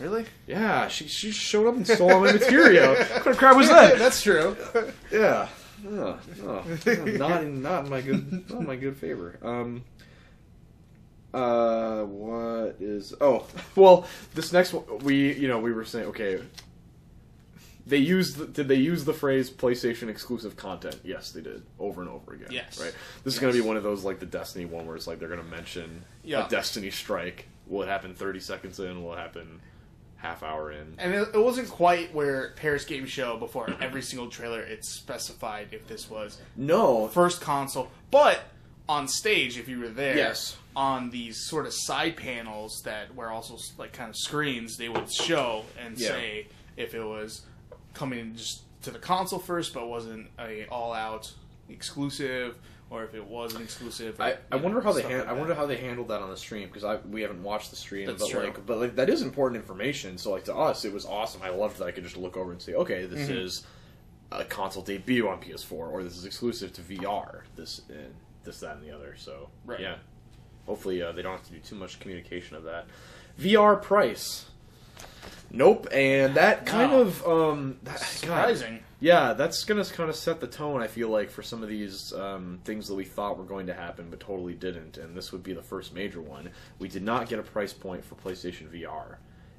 Really? 0.00 0.26
Yeah, 0.46 0.88
she 0.88 1.08
she 1.08 1.30
showed 1.30 1.68
up 1.68 1.76
and 1.76 1.86
stole 1.86 2.12
all 2.12 2.20
my 2.20 2.32
materia. 2.32 2.94
What 3.24 3.38
crap 3.38 3.56
was 3.56 3.68
that? 3.68 3.98
That's 3.98 4.20
true. 4.22 4.54
yeah. 5.10 5.48
Oh, 5.88 6.18
oh, 6.44 6.64
not 7.16 7.42
in 7.44 7.62
not 7.62 7.84
in 7.84 7.90
my 7.90 8.00
good 8.00 8.48
not 8.50 8.60
in 8.60 8.66
my 8.66 8.76
good 8.76 8.96
favor. 8.96 9.38
Um. 9.42 9.84
Uh, 11.34 12.02
what 12.04 12.76
is? 12.80 13.12
Oh, 13.20 13.46
well, 13.74 14.06
this 14.34 14.52
next 14.52 14.72
one 14.72 14.84
we 15.00 15.34
you 15.34 15.48
know 15.48 15.58
we 15.58 15.72
were 15.72 15.84
saying 15.84 16.06
okay. 16.06 16.40
They 17.88 17.98
used 17.98 18.36
the, 18.38 18.46
did 18.46 18.66
they 18.66 18.74
use 18.76 19.04
the 19.04 19.12
phrase 19.12 19.48
PlayStation 19.48 20.08
exclusive 20.08 20.56
content? 20.56 20.98
Yes, 21.04 21.30
they 21.30 21.40
did 21.40 21.62
over 21.78 22.00
and 22.00 22.10
over 22.10 22.32
again. 22.34 22.48
Yes. 22.50 22.80
right. 22.80 22.92
This 23.22 23.34
is 23.34 23.38
going 23.38 23.52
to 23.54 23.62
be 23.62 23.64
one 23.64 23.76
of 23.76 23.84
those 23.84 24.02
like 24.02 24.18
the 24.18 24.26
Destiny 24.26 24.64
one 24.64 24.86
where 24.86 24.96
it's 24.96 25.06
like 25.06 25.20
they're 25.20 25.28
going 25.28 25.40
to 25.44 25.46
mention 25.48 26.04
Yeah. 26.24 26.46
a 26.46 26.48
Destiny 26.48 26.90
strike. 26.90 27.46
Will 27.68 27.82
it 27.82 27.88
happen 27.88 28.12
thirty 28.14 28.40
seconds 28.40 28.80
in? 28.80 29.04
Will 29.04 29.12
it 29.14 29.18
happen 29.18 29.60
half 30.16 30.42
hour 30.42 30.72
in? 30.72 30.94
And 30.98 31.14
it, 31.14 31.28
it 31.34 31.38
wasn't 31.42 31.68
quite 31.68 32.14
where 32.14 32.50
Paris 32.56 32.84
Game 32.84 33.06
Show 33.06 33.36
before 33.36 33.74
every 33.80 34.02
single 34.02 34.28
trailer 34.28 34.60
it 34.62 34.84
specified 34.84 35.68
if 35.72 35.86
this 35.86 36.08
was 36.10 36.38
No, 36.56 37.08
first 37.08 37.40
console, 37.40 37.90
but 38.10 38.40
on 38.88 39.08
stage 39.08 39.58
if 39.58 39.68
you 39.68 39.80
were 39.80 39.88
there, 39.88 40.16
Yes. 40.16 40.56
on 40.74 41.10
these 41.10 41.46
sort 41.48 41.66
of 41.66 41.72
side 41.74 42.16
panels 42.16 42.82
that 42.84 43.14
were 43.14 43.30
also 43.30 43.58
like 43.78 43.92
kind 43.92 44.08
of 44.10 44.16
screens, 44.16 44.76
they 44.76 44.88
would 44.88 45.10
show 45.12 45.64
and 45.84 45.98
Yeah. 45.98 46.08
say 46.10 46.46
if 46.76 46.94
it 46.94 47.02
was 47.04 47.42
coming 47.94 48.36
just 48.36 48.62
to 48.82 48.90
the 48.90 48.98
console 48.98 49.38
first, 49.40 49.74
but 49.74 49.88
wasn't 49.88 50.28
a 50.38 50.66
all 50.68 50.92
out 50.92 51.32
exclusive, 51.68 52.56
or 52.90 53.02
if 53.04 53.14
it 53.14 53.24
was 53.26 53.54
an 53.54 53.62
exclusive. 53.62 54.18
or, 54.20 54.22
I, 54.22 54.28
you 54.30 54.36
I 54.52 54.56
know, 54.56 54.62
wonder 54.62 54.80
how 54.80 54.92
they 54.92 55.00
stuff 55.00 55.10
han- 55.10 55.20
like 55.20 55.28
I 55.28 55.32
wonder 55.32 55.54
how 55.54 55.66
they 55.66 55.76
handled 55.76 56.08
that 56.08 56.20
on 56.22 56.30
the 56.30 56.36
stream 56.36 56.68
because 56.68 56.84
I 56.84 56.96
we 56.96 57.22
haven't 57.22 57.42
watched 57.42 57.70
the 57.70 57.76
stream 57.76 58.06
That's 58.06 58.22
but 58.22 58.30
true. 58.30 58.40
like 58.44 58.64
but 58.66 58.78
like 58.78 58.96
that 58.96 59.08
is 59.08 59.22
important 59.22 59.60
information 59.60 60.18
so 60.18 60.30
like 60.32 60.44
to 60.44 60.54
us 60.54 60.84
it 60.84 60.92
was 60.92 61.04
awesome 61.06 61.42
I 61.42 61.50
loved 61.50 61.78
that 61.78 61.84
I 61.86 61.90
could 61.90 62.04
just 62.04 62.16
look 62.16 62.36
over 62.36 62.52
and 62.52 62.62
say 62.62 62.74
okay 62.74 63.06
this 63.06 63.28
Mm-hmm. 63.28 63.38
is 63.38 63.66
a 64.32 64.44
console 64.44 64.82
debut 64.82 65.28
on 65.28 65.40
PS4 65.40 65.72
or 65.72 66.02
this 66.02 66.16
is 66.16 66.24
exclusive 66.24 66.72
to 66.74 66.82
VR 66.82 67.42
this 67.56 67.80
and 67.88 68.14
this 68.44 68.60
that 68.60 68.76
and 68.76 68.84
the 68.84 68.94
other 68.94 69.14
so 69.16 69.48
Right. 69.64 69.80
yeah 69.80 69.96
hopefully 70.66 71.02
uh, 71.02 71.12
they 71.12 71.22
don't 71.22 71.32
have 71.32 71.46
to 71.46 71.52
do 71.52 71.58
too 71.60 71.74
much 71.76 71.98
communication 72.00 72.56
of 72.56 72.64
that 72.64 72.86
VR 73.40 73.80
price 73.80 74.46
nope 75.50 75.86
and 75.92 76.34
that 76.34 76.66
kind 76.66 76.92
No. 76.92 77.00
of 77.02 77.26
um 77.26 77.78
that, 77.84 77.98
God, 77.98 78.02
surprising. 78.02 78.80
Yeah, 78.98 79.34
that's 79.34 79.64
gonna 79.64 79.84
kind 79.84 80.08
of 80.08 80.16
set 80.16 80.40
the 80.40 80.46
tone. 80.46 80.80
I 80.80 80.86
feel 80.86 81.10
like 81.10 81.30
for 81.30 81.42
some 81.42 81.62
of 81.62 81.68
these 81.68 82.12
um, 82.14 82.60
things 82.64 82.88
that 82.88 82.94
we 82.94 83.04
thought 83.04 83.36
were 83.36 83.44
going 83.44 83.66
to 83.66 83.74
happen 83.74 84.08
but 84.08 84.20
totally 84.20 84.54
didn't, 84.54 84.96
and 84.96 85.14
this 85.14 85.32
would 85.32 85.42
be 85.42 85.52
the 85.52 85.62
first 85.62 85.92
major 85.92 86.22
one. 86.22 86.50
We 86.78 86.88
did 86.88 87.02
not 87.02 87.28
get 87.28 87.38
a 87.38 87.42
price 87.42 87.74
point 87.74 88.04
for 88.04 88.14
PlayStation 88.14 88.68
VR, 88.68 89.16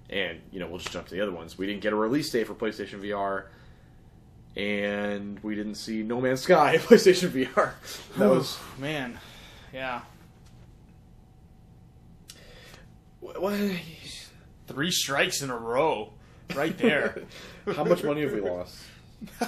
and 0.10 0.42
you 0.52 0.60
know 0.60 0.68
we'll 0.68 0.80
just 0.80 0.92
jump 0.92 1.08
to 1.08 1.14
the 1.14 1.22
other 1.22 1.32
ones. 1.32 1.58
We 1.58 1.68
didn't 1.68 1.82
get 1.82 1.94
a 1.94 1.96
release 1.96 2.32
date 2.32 2.48
for 2.48 2.56
PlayStation 2.56 3.00
VR, 3.00 3.46
and 4.56 5.40
we 5.44 5.54
didn't 5.54 5.76
see 5.76 6.02
No 6.02 6.20
Man's 6.20 6.42
Sky 6.42 6.78
PlayStation 6.80 7.30
VR. 7.30 7.74
That 8.18 8.30
was 8.30 8.58
man, 8.80 9.20
yeah. 9.72 10.02
what, 13.20 13.54
Three 14.66 14.92
strikes 14.92 15.42
in 15.44 15.50
a 15.50 15.58
row, 15.58 16.12
right 16.56 16.78
there. 16.78 17.22
how 17.74 17.84
much 17.84 18.04
money 18.04 18.22
have 18.22 18.34
we 18.34 18.42
lost? 18.42 18.78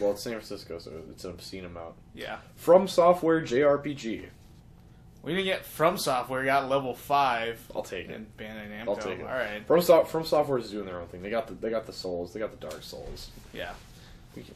well, 0.00 0.12
it's 0.12 0.22
San 0.22 0.32
Francisco, 0.32 0.78
so 0.78 0.90
it's 1.10 1.24
an 1.24 1.30
obscene 1.30 1.64
amount. 1.64 1.94
yeah, 2.14 2.38
From 2.56 2.88
Software 2.88 3.40
JRPG. 3.42 4.26
we 5.22 5.32
didn't 5.32 5.44
get 5.44 5.64
from 5.64 5.96
software. 5.96 6.40
We 6.40 6.46
got 6.46 6.68
level 6.68 6.94
five 6.94 7.60
I'll 7.74 7.82
take 7.82 8.08
it. 8.08 8.36
Bandai 8.36 8.68
Namco. 8.70 8.88
I'll 8.88 8.96
take 8.96 9.18
it. 9.20 9.22
All 9.22 9.28
right, 9.28 9.66
From 9.66 9.80
so- 9.82 10.04
From 10.04 10.24
Software 10.24 10.58
is 10.58 10.70
doing 10.70 10.86
their 10.86 11.00
own 11.00 11.06
thing. 11.08 11.22
They 11.22 11.30
got 11.30 11.46
the 11.46 11.54
they 11.54 11.70
got 11.70 11.86
the 11.86 11.92
Souls. 11.92 12.32
They 12.32 12.40
got 12.40 12.50
the 12.50 12.56
Dark 12.68 12.82
Souls. 12.82 13.30
yeah, 13.52 13.72
We 14.36 14.42
can, 14.42 14.54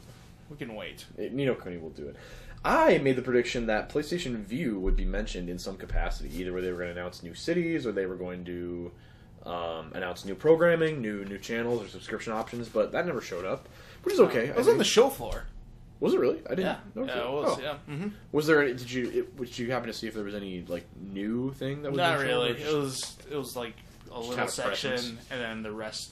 we 0.49 0.57
can 0.57 0.75
wait. 0.75 1.05
it, 1.17 1.33
Ni 1.33 1.45
no 1.45 1.55
Kuni 1.55 1.77
will 1.77 1.89
do 1.91 2.07
it. 2.07 2.15
I 2.65 2.97
made 2.97 3.15
the 3.15 3.21
prediction 3.21 3.67
that 3.67 3.89
PlayStation 3.89 4.35
Vue 4.43 4.77
would 4.79 4.97
be 4.97 5.05
mentioned 5.05 5.49
in 5.49 5.57
some 5.57 5.77
capacity, 5.77 6.29
either 6.37 6.51
where 6.51 6.61
they 6.61 6.71
were 6.73 6.79
going 6.79 6.93
to 6.93 6.99
announce 6.99 7.23
new 7.23 7.33
cities 7.33 7.85
or 7.85 7.93
they 7.93 8.05
were 8.05 8.17
going 8.17 8.43
to 8.43 8.91
um, 9.45 9.91
announce 9.93 10.25
new 10.25 10.35
programming, 10.35 11.01
new 11.01 11.25
new 11.25 11.37
channels 11.37 11.83
or 11.83 11.87
subscription 11.87 12.33
options. 12.33 12.69
But 12.69 12.91
that 12.91 13.05
never 13.05 13.21
showed 13.21 13.45
up, 13.45 13.67
which 14.03 14.13
is 14.13 14.19
okay. 14.21 14.47
It 14.47 14.53
I 14.55 14.57
was 14.57 14.67
on 14.67 14.73
think. 14.73 14.77
the 14.79 14.83
show 14.85 15.09
floor. 15.09 15.45
was 15.99 16.13
it 16.13 16.19
really? 16.19 16.39
I 16.45 16.49
didn't. 16.55 16.65
Yeah, 16.65 16.77
notice 16.95 17.15
yeah, 17.15 17.21
it. 17.23 17.31
was. 17.31 17.57
Oh. 17.57 17.61
Yeah. 17.61 17.73
hmm 17.95 18.07
Was 18.31 18.47
there? 18.47 18.61
Any, 18.63 18.73
did 18.73 18.91
you? 18.91 19.09
It, 19.09 19.37
did 19.37 19.59
you 19.59 19.71
happen 19.71 19.87
to 19.87 19.93
see 19.93 20.07
if 20.07 20.13
there 20.13 20.23
was 20.23 20.35
any 20.35 20.63
like 20.67 20.85
new 20.99 21.53
thing 21.53 21.81
that 21.83 21.91
was 21.91 21.97
Not 21.97 22.19
really. 22.19 22.51
It 22.51 22.73
was 22.73 23.17
it 23.31 23.35
was 23.35 23.55
like 23.55 23.73
a 24.11 24.19
little 24.19 24.47
section, 24.47 24.91
presence? 24.91 25.25
and 25.31 25.39
then 25.41 25.63
the 25.63 25.71
rest 25.71 26.11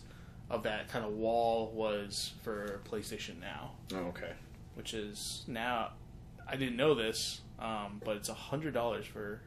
of 0.49 0.63
that 0.63 0.87
kind 0.87 1.03
of 1.03 1.11
wall 1.13 1.71
was 1.73 2.33
for 2.43 2.79
PlayStation 2.89 3.39
Now, 3.41 3.71
Oh, 3.93 4.07
okay. 4.09 4.31
which 4.75 4.93
is 4.93 5.43
now. 5.47 5.89
I 6.49 6.55
didn't 6.55 6.77
know 6.77 6.93
this, 6.95 7.41
um, 7.59 7.99
but 8.05 8.15
it's 8.15 8.29
a 8.29 8.33
hundred 8.33 8.73
dollars 8.73 9.05
for 9.05 9.41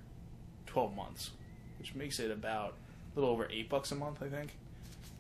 twelve 0.67 0.95
months, 0.95 1.31
which 1.79 1.95
makes 1.95 2.19
it 2.21 2.31
about 2.31 2.75
little 3.15 3.31
over 3.31 3.49
eight 3.51 3.69
bucks 3.69 3.93
a 3.93 3.95
month. 3.95 4.23
I 4.23 4.29
think. 4.29 4.57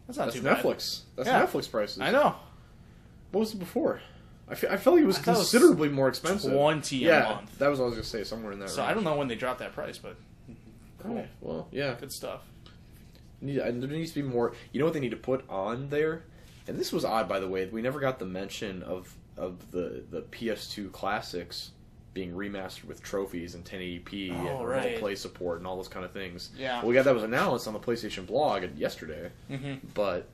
That's 0.06 0.18
not 0.18 0.24
That's 0.26 0.36
too 0.36 0.42
bad. 0.42 0.58
Netflix. 0.58 1.00
That's 1.16 1.28
Yeah. 1.28 1.44
Netflix 1.46 1.70
prices. 1.70 2.00
I 2.00 2.10
know. 2.10 2.34
What 3.32 3.40
was 3.40 3.54
it 3.54 3.58
before? 3.58 4.00
I, 4.48 4.56
fe- 4.56 4.68
I 4.68 4.76
felt 4.76 4.96
like 4.96 5.04
it 5.04 5.06
was 5.06 5.18
I 5.18 5.22
thought 5.22 5.34
it 5.36 5.38
was 5.38 5.50
considerably 5.50 5.88
more 5.88 6.08
expensive. 6.08 6.52
20 6.52 7.04
a 7.04 7.08
yeah, 7.08 7.22
month. 7.34 7.56
That 7.58 7.68
was 7.68 7.78
what 7.78 7.84
I 7.84 7.88
was 7.88 7.94
gonna 7.94 8.04
say, 8.04 8.24
somewhere 8.24 8.52
in 8.52 8.58
that. 8.58 8.70
So 8.70 8.82
I 8.82 8.86
range. 8.88 8.96
don't 8.96 9.04
know 9.04 9.16
when 9.16 9.28
they 9.28 9.36
dropped 9.36 9.60
that 9.60 9.72
price, 9.72 9.98
but 9.98 10.16
cool, 10.98 11.18
Oh, 11.18 11.26
well, 11.40 11.68
yeah. 11.70 11.94
good 11.98 12.10
stuff. 12.12 12.40
Need, 13.40 13.58
there 13.58 13.72
needs 13.72 14.10
to 14.12 14.22
be 14.22 14.28
more. 14.28 14.52
You 14.72 14.80
know 14.80 14.84
what 14.86 14.94
they 14.94 15.00
need 15.00 15.12
to 15.12 15.16
put 15.16 15.48
on 15.48 15.88
there? 15.90 16.24
And 16.66 16.76
this 16.78 16.92
was 16.92 17.04
odd, 17.04 17.28
by 17.28 17.38
the 17.38 17.48
way. 17.48 17.66
We 17.66 17.80
never 17.80 18.00
got 18.00 18.18
the 18.18 18.26
mention 18.26 18.82
of 18.82 19.14
of 19.36 19.70
the 19.70 20.02
the 20.10 20.22
PS2 20.22 20.90
classics 20.92 21.70
being 22.12 22.32
remastered 22.32 22.84
with 22.86 23.02
trophies 23.02 23.54
and 23.54 23.64
1080p 23.64 24.30
and 24.30 24.40
Oh, 24.48 24.62
remote 24.62 24.64
right. 24.66 24.98
play 24.98 25.14
support 25.14 25.58
and 25.58 25.66
all 25.66 25.76
those 25.76 25.88
kind 25.88 26.04
of 26.04 26.10
things. 26.12 26.50
Yeah. 26.58 26.78
Well, 26.78 26.88
we 26.88 26.94
got 26.94 27.04
that 27.04 27.14
was 27.14 27.22
announced 27.22 27.66
on 27.68 27.72
the 27.72 27.78
PlayStation 27.80 28.26
blog 28.26 28.64
yesterday, 28.76 29.30
hmm 29.48 29.74
but 29.94 30.26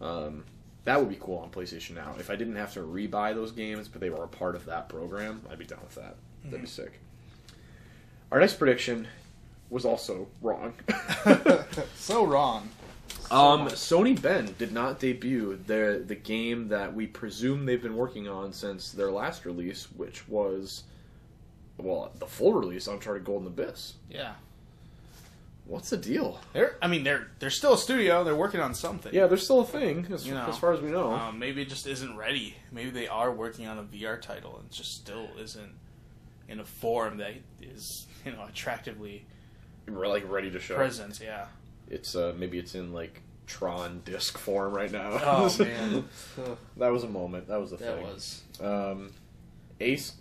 um, 0.00 0.44
that 0.84 0.98
would 1.00 1.08
be 1.08 1.16
cool 1.20 1.38
on 1.38 1.50
PlayStation 1.50 1.94
Now. 1.94 2.14
If 2.18 2.28
I 2.30 2.36
didn't 2.36 2.56
have 2.56 2.72
to 2.74 2.80
rebuy 2.80 3.34
those 3.34 3.52
games, 3.52 3.88
but 3.88 4.00
they 4.00 4.10
were 4.10 4.24
a 4.24 4.28
part 4.28 4.54
of 4.56 4.64
that 4.66 4.88
program, 4.88 5.42
I'd 5.50 5.58
be 5.58 5.64
down 5.64 5.80
with 5.82 5.94
that. 5.94 6.16
That'd 6.44 6.60
be 6.62 6.66
sick. 6.66 7.00
Our 8.32 8.40
next 8.40 8.54
prediction 8.54 9.06
was 9.70 9.84
also 9.84 10.26
wrong. 10.42 10.74
so 11.94 12.24
wrong. 12.26 12.68
um, 13.30 13.66
Sony 13.68 14.20
Bend 14.20 14.56
did 14.58 14.72
not 14.72 14.98
debut 15.00 15.58
the 15.66 16.02
the 16.06 16.14
game 16.14 16.68
that 16.68 16.94
we 16.94 17.06
presume 17.06 17.64
they've 17.66 17.82
been 17.82 17.96
working 17.96 18.28
on 18.28 18.52
since 18.52 18.90
their 18.92 19.10
last 19.10 19.44
release, 19.44 19.86
which 19.96 20.28
was 20.28 20.84
well 21.78 22.12
the 22.18 22.26
full 22.26 22.52
release, 22.54 22.86
Uncharted 22.86 23.24
Golden 23.24 23.46
Abyss. 23.48 23.94
Yeah. 24.10 24.32
What's 25.66 25.90
the 25.90 25.96
deal? 25.96 26.38
They're. 26.52 26.76
I 26.80 26.86
mean, 26.86 27.02
they're 27.02 27.26
they're 27.40 27.50
still 27.50 27.72
a 27.74 27.78
studio. 27.78 28.22
They're 28.22 28.36
working 28.36 28.60
on 28.60 28.72
something. 28.72 29.12
Yeah, 29.12 29.26
they're 29.26 29.36
still 29.36 29.60
a 29.60 29.64
thing 29.66 30.06
as, 30.12 30.24
You 30.26 30.34
know, 30.34 30.46
as 30.46 30.56
far 30.56 30.72
as 30.72 30.80
we 30.80 30.90
know. 30.90 31.12
Um, 31.12 31.40
maybe 31.40 31.60
it 31.62 31.68
just 31.68 31.88
isn't 31.88 32.16
ready. 32.16 32.54
Maybe 32.70 32.90
they 32.90 33.08
are 33.08 33.32
working 33.32 33.66
on 33.66 33.78
a 33.78 33.82
VR 33.82 34.20
title 34.20 34.58
and 34.60 34.70
just 34.70 34.94
still 34.94 35.28
isn't 35.40 35.72
in 36.48 36.60
a 36.60 36.64
form 36.64 37.16
that 37.16 37.32
is 37.60 38.06
you 38.24 38.30
know 38.30 38.44
attractively 38.48 39.26
We're 39.88 40.06
like 40.06 40.30
ready 40.30 40.52
to 40.52 40.60
show. 40.60 40.76
present. 40.76 41.18
Yeah. 41.20 41.46
It's 41.88 42.14
uh 42.14 42.32
maybe 42.38 42.58
it's 42.60 42.76
in 42.76 42.92
like 42.92 43.22
Tron 43.48 44.02
disc 44.04 44.38
form 44.38 44.72
right 44.72 44.92
now. 44.92 45.18
Oh 45.20 45.56
man, 45.58 46.08
that 46.76 46.88
was 46.92 47.02
a 47.02 47.08
moment. 47.08 47.48
That 47.48 47.60
was 47.60 47.72
a 47.72 47.76
that 47.78 47.96
thing. 47.96 48.04
was. 48.06 48.42
Um, 48.60 49.12
Ace. 49.80 50.12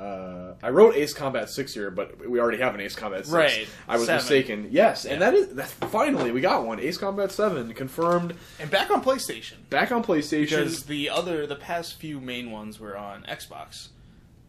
Uh, 0.00 0.54
I 0.62 0.70
wrote 0.70 0.96
Ace 0.96 1.12
Combat 1.14 1.48
Six 1.48 1.72
here, 1.74 1.90
but 1.90 2.28
we 2.28 2.40
already 2.40 2.58
have 2.58 2.74
an 2.74 2.80
Ace 2.80 2.96
Combat 2.96 3.20
Six. 3.24 3.32
Right, 3.32 3.68
I 3.86 3.96
was 3.96 4.06
seven. 4.06 4.16
mistaken. 4.16 4.68
Yes, 4.72 5.04
and 5.04 5.20
Yeah. 5.20 5.30
that 5.30 5.34
is 5.34 5.48
that, 5.54 5.68
finally 5.68 6.32
we 6.32 6.40
got 6.40 6.66
one. 6.66 6.80
Ace 6.80 6.98
Combat 6.98 7.30
Seven 7.30 7.72
confirmed 7.74 8.34
And 8.58 8.70
back 8.70 8.90
on 8.90 9.02
PlayStation 9.04 9.54
back 9.70 9.92
on 9.92 10.02
PlayStation. 10.02 10.50
because 10.50 10.84
the 10.84 11.08
other 11.10 11.46
the 11.46 11.54
past 11.56 11.94
few 12.00 12.20
main 12.20 12.50
ones 12.50 12.80
were 12.80 12.96
on 12.96 13.22
Xbox. 13.24 13.88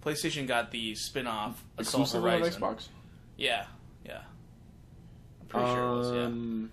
PlayStation 0.03 0.47
got 0.47 0.71
the 0.71 0.95
spin-off 0.95 1.63
Assault 1.77 2.01
exclusively 2.07 2.31
on 2.31 2.39
Horizon. 2.39 2.61
Xbox. 2.61 2.87
Yeah, 3.37 3.65
yeah. 4.05 4.21
I'm 5.41 5.47
pretty 5.47 5.67
sure 5.67 5.83
it 5.83 5.95
was. 5.97 6.11
Yeah. 6.11 6.23
Um, 6.25 6.71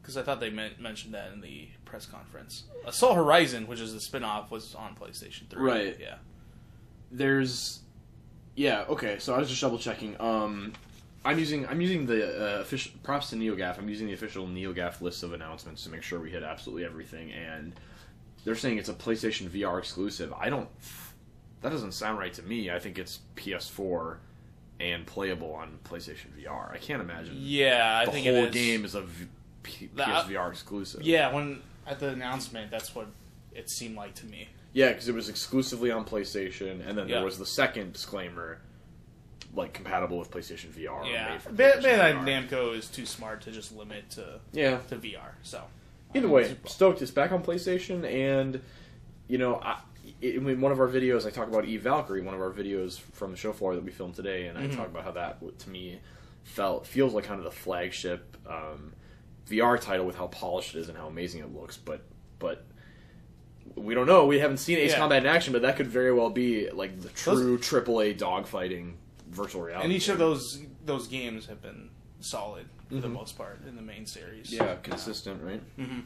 Because 0.00 0.16
I 0.16 0.22
thought 0.22 0.40
they 0.40 0.50
men- 0.50 0.74
mentioned 0.80 1.14
that 1.14 1.32
in 1.32 1.40
the 1.40 1.68
press 1.84 2.06
conference. 2.06 2.64
Assault 2.86 3.16
Horizon, 3.16 3.66
which 3.66 3.80
is 3.80 3.92
the 3.92 4.00
spin-off, 4.00 4.50
was 4.50 4.74
on 4.74 4.94
PlayStation 4.96 5.48
3. 5.50 5.60
Right. 5.62 5.96
Yeah. 6.00 6.16
there's 7.12 7.80
yeah 8.56 8.84
okay 8.88 9.18
so 9.18 9.34
i 9.34 9.38
was 9.38 9.48
just 9.48 9.60
double 9.60 9.78
checking 9.78 10.20
um 10.20 10.72
i'm 11.24 11.38
using 11.38 11.66
i'm 11.68 11.80
using 11.80 12.06
the 12.06 12.56
uh, 12.56 12.60
official 12.60 12.90
props 13.02 13.30
to 13.30 13.36
neogaf 13.36 13.78
i'm 13.78 13.88
using 13.88 14.06
the 14.08 14.12
official 14.14 14.46
neogaf 14.46 15.00
list 15.00 15.22
of 15.22 15.32
announcements 15.32 15.84
to 15.84 15.90
make 15.90 16.02
sure 16.02 16.18
we 16.18 16.30
hit 16.30 16.42
absolutely 16.42 16.84
everything 16.84 17.30
and 17.32 17.72
they're 18.44 18.54
saying 18.54 18.78
it's 18.78 18.88
a 18.88 18.94
playstation 18.94 19.48
vr 19.48 19.78
exclusive 19.78 20.32
i 20.38 20.48
don't 20.50 20.68
that 21.62 21.70
doesn't 21.70 21.92
sound 21.92 22.18
right 22.18 22.32
to 22.32 22.42
me 22.42 22.70
i 22.70 22.78
think 22.78 22.98
it's 22.98 23.20
ps4 23.36 24.16
and 24.80 25.06
playable 25.06 25.52
on 25.54 25.78
playstation 25.84 26.26
vr 26.38 26.72
i 26.72 26.78
can't 26.78 27.00
imagine 27.02 27.34
Yeah, 27.38 27.98
I 28.02 28.04
the 28.06 28.12
think 28.12 28.26
whole 28.26 28.36
it 28.36 28.48
is. 28.48 28.54
game 28.54 28.84
is 28.84 28.94
a 28.94 29.02
v- 29.02 29.26
P- 29.62 29.88
The- 29.94 30.02
psvr 30.04 30.50
exclusive 30.50 31.02
Yeah, 31.02 31.32
when 31.34 31.60
at 31.86 31.98
the 32.00 32.08
announcement, 32.10 32.70
that's 32.70 32.94
what 32.94 33.06
it 33.52 33.68
seemed 33.70 33.96
like 33.96 34.14
to 34.16 34.26
me. 34.26 34.48
Yeah, 34.76 34.88
because 34.90 35.08
it 35.08 35.14
was 35.14 35.30
exclusively 35.30 35.90
on 35.90 36.04
PlayStation, 36.04 36.86
and 36.86 36.98
then 36.98 37.08
there 37.08 37.24
was 37.24 37.38
the 37.38 37.46
second 37.46 37.94
disclaimer, 37.94 38.58
like 39.54 39.72
compatible 39.72 40.18
with 40.18 40.30
PlayStation 40.30 40.66
VR. 40.66 41.10
Yeah, 41.10 41.30
made 41.30 41.40
for 41.40 41.50
PlayStation 41.50 41.80
Bandai 41.82 42.14
VR. 42.26 42.48
Namco 42.50 42.76
is 42.76 42.86
too 42.88 43.06
smart 43.06 43.40
to 43.42 43.50
just 43.52 43.74
limit 43.74 44.10
to 44.10 44.38
Yeah. 44.52 44.76
to 44.88 44.96
VR. 44.96 45.30
So 45.42 45.62
Either 46.14 46.28
way, 46.28 46.54
stoked. 46.66 47.00
It's 47.00 47.10
back 47.10 47.32
on 47.32 47.42
PlayStation, 47.42 48.04
and 48.04 48.60
you 49.28 49.38
know, 49.38 49.56
I, 49.62 49.80
in 50.20 50.60
one 50.60 50.72
of 50.72 50.78
our 50.78 50.88
videos, 50.88 51.24
I 51.26 51.30
talk 51.30 51.48
about 51.48 51.64
Eve 51.64 51.80
Valkyrie, 51.80 52.20
one 52.20 52.34
of 52.34 52.40
our 52.42 52.52
videos 52.52 53.00
from 53.00 53.30
the 53.30 53.36
show 53.38 53.54
floor 53.54 53.74
that 53.76 53.82
we 53.82 53.90
filmed 53.92 54.14
today, 54.14 54.46
and 54.48 54.58
I 54.58 54.66
Mhm. 54.66 54.76
talk 54.76 54.88
about 54.88 55.04
how 55.04 55.12
that 55.12 55.38
to 55.60 55.70
me 55.70 56.00
felt 56.44 56.86
feels 56.86 57.14
like 57.14 57.24
kind 57.24 57.38
of 57.38 57.44
the 57.44 57.50
flagship 57.50 58.36
um, 58.46 58.92
VR 59.48 59.78
title 59.80 60.04
with 60.04 60.16
how 60.16 60.26
polished 60.26 60.74
it 60.76 60.80
is 60.80 60.90
and 60.90 60.98
how 60.98 61.06
amazing 61.06 61.40
it 61.40 61.54
looks, 61.54 61.78
but 61.78 62.02
but. 62.38 62.62
We 63.74 63.94
don't 63.94 64.06
know. 64.06 64.26
We 64.26 64.38
haven't 64.38 64.58
seen 64.58 64.78
Ace 64.78 64.92
Yeah. 64.92 64.98
Combat 64.98 65.22
in 65.24 65.28
action, 65.28 65.52
but 65.52 65.62
that 65.62 65.76
could 65.76 65.86
very 65.88 66.12
well 66.12 66.30
be 66.30 66.70
like 66.70 67.00
the 67.00 67.08
true 67.10 67.58
AAA 67.58 68.14
dogfighting 68.18 68.92
virtual 69.30 69.62
reality. 69.62 69.84
and 69.84 69.92
each 69.92 70.08
of 70.08 70.18
those 70.18 70.62
those 70.84 71.08
games 71.08 71.46
have 71.46 71.60
been 71.60 71.90
solid 72.20 72.66
for 72.88 72.94
the 72.94 73.08
Mhm. 73.08 73.12
most 73.12 73.36
part 73.36 73.60
in 73.68 73.76
the 73.76 73.82
main 73.82 74.06
series. 74.06 74.52
yeah, 74.52 74.76
consistent, 74.82 75.42
right? 75.42 75.60
hmm 75.76 76.00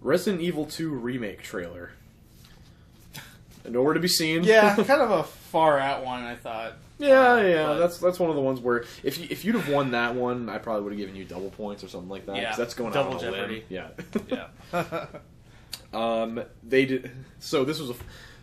Resident 0.00 0.42
Evil 0.42 0.64
2 0.66 0.90
remake 0.90 1.42
trailer. 1.42 1.90
Nowhere 3.68 3.94
to 3.94 4.00
be 4.00 4.08
seen. 4.08 4.42
Yeah, 4.42 4.74
kind 4.84 5.00
of 5.02 5.10
a 5.10 5.22
far 5.22 5.78
out 5.78 6.04
one. 6.04 6.22
I 6.24 6.34
thought. 6.34 6.74
yeah, 6.98 7.40
yeah. 7.40 7.66
But- 7.66 7.78
that's 7.78 7.98
that's 7.98 8.18
one 8.18 8.30
of 8.30 8.34
the 8.36 8.42
ones 8.42 8.58
where 8.58 8.84
if 9.04 9.18
you, 9.18 9.26
if 9.30 9.44
you'd 9.44 9.54
have 9.54 9.68
won 9.68 9.92
that 9.92 10.14
one, 10.16 10.48
I 10.48 10.58
probably 10.58 10.82
would 10.82 10.92
have 10.92 10.98
given 10.98 11.14
you 11.14 11.24
double 11.24 11.50
points 11.50 11.84
or 11.84 11.88
something 11.88 12.08
like 12.10 12.26
that. 12.26 12.36
Yeah, 12.36 12.56
that's 12.56 12.74
going 12.74 12.92
double 12.92 13.10
out 13.14 13.24
on 13.24 13.32
jeopardy. 13.32 13.64
Yeah. 13.68 13.88
Yeah. 14.28 14.48
um, 15.92 16.42
they 16.62 16.86
did. 16.86 17.10
So 17.38 17.64
this 17.64 17.80
was 17.80 17.90
a. 17.90 17.94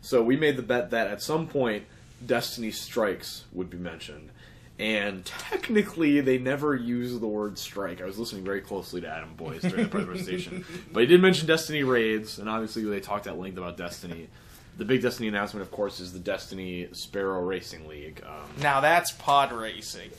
So 0.02 0.24
we 0.24 0.38
made 0.38 0.56
the 0.56 0.64
bet 0.64 0.92
that 0.92 1.08
at 1.08 1.22
some 1.22 1.48
point, 1.48 1.86
Destiny 2.26 2.72
Strikes 2.72 3.46
would 3.52 3.70
be 3.70 3.78
mentioned. 3.78 4.32
And 4.78 5.26
technically, 5.26 6.22
they 6.22 6.38
never 6.38 6.74
use 6.74 7.20
the 7.20 7.28
word 7.28 7.58
strike. 7.58 8.02
I 8.02 8.06
was 8.06 8.18
listening 8.18 8.46
very 8.46 8.62
closely 8.62 9.02
to 9.02 9.08
Adam 9.08 9.34
Boyes 9.36 9.62
during 9.62 9.90
the 9.90 9.90
presentation, 9.90 10.64
but 10.94 11.02
he 11.02 11.06
did 11.06 11.22
mention 11.22 11.48
Destiny 11.48 11.84
raids, 11.84 12.40
and 12.40 12.48
obviously 12.48 12.86
they 12.86 13.02
talked 13.02 13.28
at 13.28 13.38
length 13.38 13.58
about 13.58 13.76
Destiny. 13.76 14.30
The 14.78 14.86
big 14.86 15.02
Destiny 15.02 15.28
announcement, 15.28 15.64
of 15.66 15.72
course, 15.72 16.00
is 16.00 16.14
the 16.14 16.20
Destiny 16.20 16.88
Sparrow 16.94 17.42
Racing 17.42 17.90
League. 17.90 18.24
Um, 18.26 18.62
now 18.62 18.80
that's 18.80 19.12
pod 19.12 19.52
racing. 19.52 20.12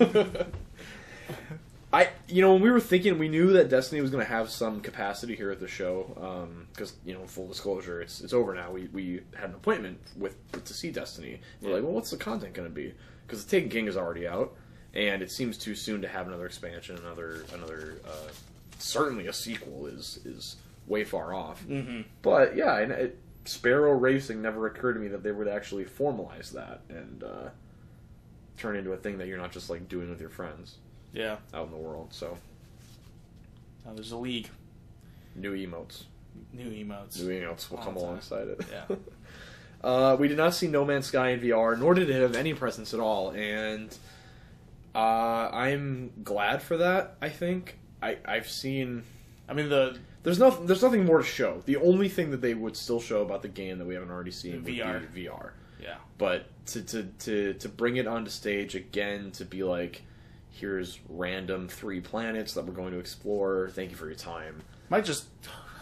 I, 1.92 2.08
you 2.26 2.40
know, 2.40 2.54
when 2.54 2.62
we 2.62 2.70
were 2.70 2.80
thinking, 2.80 3.18
we 3.18 3.28
knew 3.28 3.52
that 3.52 3.68
Destiny 3.68 4.00
was 4.00 4.10
going 4.10 4.24
to 4.24 4.30
have 4.30 4.48
some 4.50 4.80
capacity 4.80 5.36
here 5.36 5.50
at 5.50 5.60
the 5.60 5.68
show, 5.68 6.56
because 6.72 6.94
you 7.04 7.12
know, 7.12 7.26
full 7.26 7.48
disclosure, 7.48 8.00
it's 8.00 8.22
it's 8.22 8.32
over 8.32 8.54
now. 8.54 8.70
We 8.70 8.88
we 8.92 9.20
had 9.34 9.50
an 9.50 9.56
appointment 9.56 9.98
with 10.16 10.36
to 10.64 10.72
see 10.72 10.90
Destiny. 10.90 11.40
We're 11.60 11.74
like, 11.74 11.82
well, 11.82 11.92
what's 11.92 12.10
the 12.10 12.16
content 12.16 12.54
going 12.54 12.68
to 12.68 12.74
be? 12.74 12.94
Because 13.26 13.44
the 13.44 13.50
Taken 13.50 13.68
King 13.68 13.86
is 13.88 13.98
already 13.98 14.26
out, 14.26 14.54
and 14.94 15.22
it 15.22 15.30
seems 15.30 15.58
too 15.58 15.74
soon 15.74 16.00
to 16.00 16.08
have 16.08 16.26
another 16.26 16.46
expansion, 16.46 16.96
another 16.96 17.44
another. 17.52 18.00
Uh, 18.06 18.30
certainly, 18.78 19.26
a 19.26 19.32
sequel 19.32 19.86
is 19.86 20.18
is 20.24 20.56
way 20.86 21.04
far 21.04 21.34
off. 21.34 21.62
Mm-hmm. 21.66 22.02
But 22.22 22.56
yeah, 22.56 22.78
and 22.78 22.90
it, 22.90 23.18
Sparrow 23.44 23.92
Racing 23.92 24.40
never 24.40 24.66
occurred 24.66 24.94
to 24.94 25.00
me 25.00 25.08
that 25.08 25.22
they 25.22 25.32
would 25.32 25.48
actually 25.48 25.84
formalize 25.84 26.52
that 26.52 26.80
and 26.88 27.22
uh, 27.22 27.50
turn 28.56 28.76
into 28.76 28.92
a 28.92 28.96
thing 28.96 29.18
that 29.18 29.26
you're 29.26 29.36
not 29.36 29.52
just 29.52 29.68
like 29.68 29.90
doing 29.90 30.08
with 30.08 30.20
your 30.20 30.30
friends 30.30 30.78
Yeah. 31.12 31.36
out 31.54 31.66
in 31.66 31.70
the 31.72 31.76
world. 31.78 32.08
So 32.12 32.36
Now 33.84 33.92
there's 33.94 34.12
a 34.12 34.16
league. 34.16 34.48
new 35.34 35.54
emotes, 35.54 36.04
New 36.52 36.70
emotes. 36.70 37.20
new 37.20 37.28
emotes 37.28 37.70
will 37.70 37.78
come 37.78 37.88
All 37.96 38.02
time. 38.02 38.04
alongside 38.10 38.48
it. 38.48 38.60
Yeah. 38.70 38.96
uh, 39.84 40.16
we 40.18 40.28
did 40.28 40.36
not 40.36 40.54
see 40.54 40.68
No 40.68 40.84
Man's 40.84 41.06
Sky 41.06 41.30
in 41.30 41.40
VR, 41.40 41.78
nor 41.78 41.94
did 41.94 42.08
it 42.10 42.20
have 42.22 42.34
any 42.36 42.54
presence 42.54 42.94
at 42.94 43.00
all, 43.00 43.30
and 43.30 43.96
uh, 44.94 45.50
I'm 45.52 46.12
glad 46.22 46.62
for 46.62 46.76
that. 46.78 47.16
I 47.22 47.28
think 47.28 47.78
I 48.02 48.18
I've 48.24 48.48
seen. 48.48 49.02
I 49.48 49.54
mean 49.54 49.68
the 49.68 49.98
There's 50.22 50.38
nothing. 50.38 50.66
There's 50.66 50.82
nothing 50.82 51.04
more 51.04 51.18
to 51.18 51.24
show. 51.24 51.62
The 51.66 51.76
only 51.76 52.08
thing 52.08 52.30
that 52.30 52.40
they 52.40 52.54
would 52.54 52.76
still 52.76 53.00
show 53.00 53.22
about 53.22 53.42
the 53.42 53.48
game 53.48 53.78
that 53.78 53.86
we 53.86 53.94
haven't 53.94 54.10
already 54.10 54.30
seen 54.30 54.62
would 54.62 54.64
VR. 54.74 55.12
be 55.14 55.24
VR. 55.26 55.50
yeah. 55.82 55.96
But 56.18 56.46
to, 56.66 56.82
to 56.82 57.02
to 57.20 57.54
to 57.54 57.68
bring 57.68 57.96
it 57.96 58.06
onto 58.06 58.30
stage 58.30 58.74
again 58.74 59.30
to 59.32 59.44
be 59.44 59.64
like, 59.64 60.02
here's 60.52 60.98
random 61.08 61.66
three 61.68 62.00
planets 62.00 62.54
that 62.54 62.64
we're 62.66 62.72
going 62.74 62.92
to 62.92 62.98
explore. 62.98 63.70
Thank 63.74 63.90
you 63.90 63.96
for 63.96 64.06
your 64.06 64.14
time. 64.14 64.62
Might 64.90 65.04
just 65.04 65.26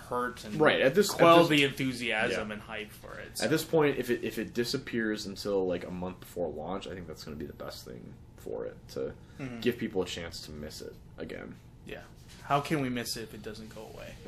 hurt 0.09 0.45
and 0.45 0.61
Right, 0.61 0.81
at 0.81 0.95
this- 0.95 1.11
quell 1.11 1.41
at 1.45 1.49
this- 1.49 1.59
the 1.59 1.65
enthusiasm 1.65 2.49
Yeah. 2.49 2.55
and 2.55 2.63
hype 2.63 2.91
for 2.93 3.19
it. 3.19 3.41
At 3.43 3.51
this 3.51 3.65
point, 3.65 3.99
if 3.99 4.11
it 4.11 4.25
if 4.25 4.39
it 4.39 4.55
disappears 4.55 5.27
until 5.27 5.67
like 5.67 5.85
a 5.87 5.91
month 5.91 6.21
before 6.21 6.49
launch, 6.51 6.87
I 6.87 6.95
think 6.95 7.07
that's 7.07 7.23
going 7.25 7.37
to 7.37 7.39
be 7.41 7.47
the 7.47 7.53
best 7.65 7.85
thing 7.85 8.15
for 8.39 8.65
it 8.65 8.77
to 8.93 9.13
Mhm. 9.39 9.61
give 9.61 9.77
people 9.79 10.03
a 10.03 10.07
chance 10.07 10.41
to 10.43 10.51
miss 10.51 10.81
it 10.81 10.95
again. 11.19 11.55
yeah. 11.87 12.01
How 12.45 12.61
can 12.61 12.81
we 12.81 12.89
miss 12.89 13.17
it 13.17 13.23
if 13.23 13.35
it 13.35 13.43
doesn't 13.43 13.73
go 13.75 13.83
away? 13.95 14.15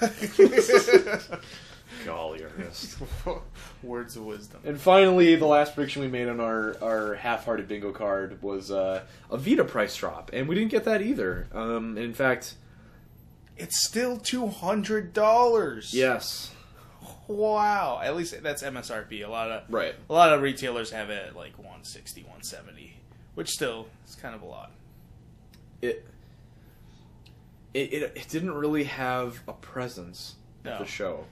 Golly, 2.04 2.42
Ernest. 2.42 2.98
Words 3.82 4.16
of 4.16 4.24
wisdom. 4.24 4.60
And 4.64 4.80
finally, 4.80 5.34
the 5.36 5.46
last 5.46 5.74
prediction 5.74 6.02
we 6.02 6.08
made 6.08 6.28
on 6.28 6.40
our, 6.40 6.76
our 6.82 7.14
half-hearted 7.14 7.68
bingo 7.68 7.92
card 7.92 8.42
was 8.42 8.70
uh, 8.70 9.02
a 9.30 9.38
Vita 9.38 9.64
price 9.64 9.96
drop, 9.96 10.30
and 10.32 10.48
we 10.48 10.54
didn't 10.54 10.70
get 10.70 10.84
that 10.84 11.02
either. 11.02 11.46
Um, 11.52 11.96
in 11.96 12.14
fact, 12.14 12.54
It's 13.56 13.86
still 13.86 14.18
two 14.18 14.46
hundred 14.48 15.12
dollars. 15.12 15.94
yes, 15.94 16.52
Wow. 17.28 18.00
At 18.02 18.16
least 18.16 18.40
that's 18.42 18.62
MSRP. 18.62 19.24
A 19.24 19.28
lot 19.28 19.50
of 19.50 19.62
right. 19.68 19.94
a 20.08 20.12
lot 20.12 20.32
of 20.32 20.42
retailers 20.42 20.90
have 20.90 21.10
it 21.10 21.28
at 21.28 21.36
like 21.36 21.58
160, 21.58 22.22
170, 22.22 22.96
which 23.34 23.50
still 23.50 23.88
is 24.06 24.14
kind 24.14 24.34
of 24.34 24.42
a 24.42 24.46
lot. 24.46 24.70
It 25.82 26.06
it, 27.74 27.92
it, 27.92 28.12
it 28.14 28.28
didn't 28.28 28.54
really 28.54 28.84
have 28.84 29.40
a 29.46 29.52
presence 29.52 30.36
at 30.64 30.78
the 30.78 30.86
show. 30.86 31.24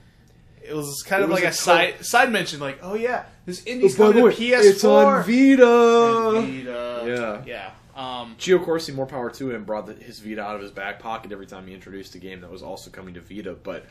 It 0.67 0.75
was 0.75 1.03
kind 1.03 1.21
It 1.21 1.25
of 1.25 1.29
was 1.31 1.39
like 1.39 1.45
a 1.45 1.49
a 1.49 1.53
side 1.53 2.05
side 2.05 2.31
mention, 2.31 2.59
like, 2.59 2.79
oh 2.81 2.95
yeah, 2.95 3.25
this 3.45 3.63
indie's 3.65 3.95
Oh, 3.99 4.07
coming 4.11 4.17
to 4.17 4.23
way, 4.23 4.33
PS4. 4.33 4.63
it's 4.63 4.83
on 4.83 5.23
Vita. 5.23 6.39
And 6.39 6.47
Vita. 6.65 7.43
Yeah. 7.45 7.71
yeah. 7.95 8.19
Um, 8.21 8.35
Gio 8.37 8.61
Corsi, 8.63 8.91
more 8.91 9.05
power 9.05 9.29
to 9.29 9.51
him, 9.51 9.63
brought 9.63 9.85
the, 9.85 9.93
his 9.93 10.19
Vita 10.19 10.41
out 10.41 10.55
of 10.55 10.61
his 10.61 10.71
back 10.71 10.99
pocket 10.99 11.31
every 11.31 11.45
time 11.47 11.65
he 11.67 11.73
introduced 11.73 12.13
a 12.15 12.17
game 12.19 12.41
that 12.41 12.51
was 12.51 12.61
also 12.61 12.89
coming 12.91 13.13
to 13.13 13.21
Vita. 13.21 13.53
But 13.53 13.85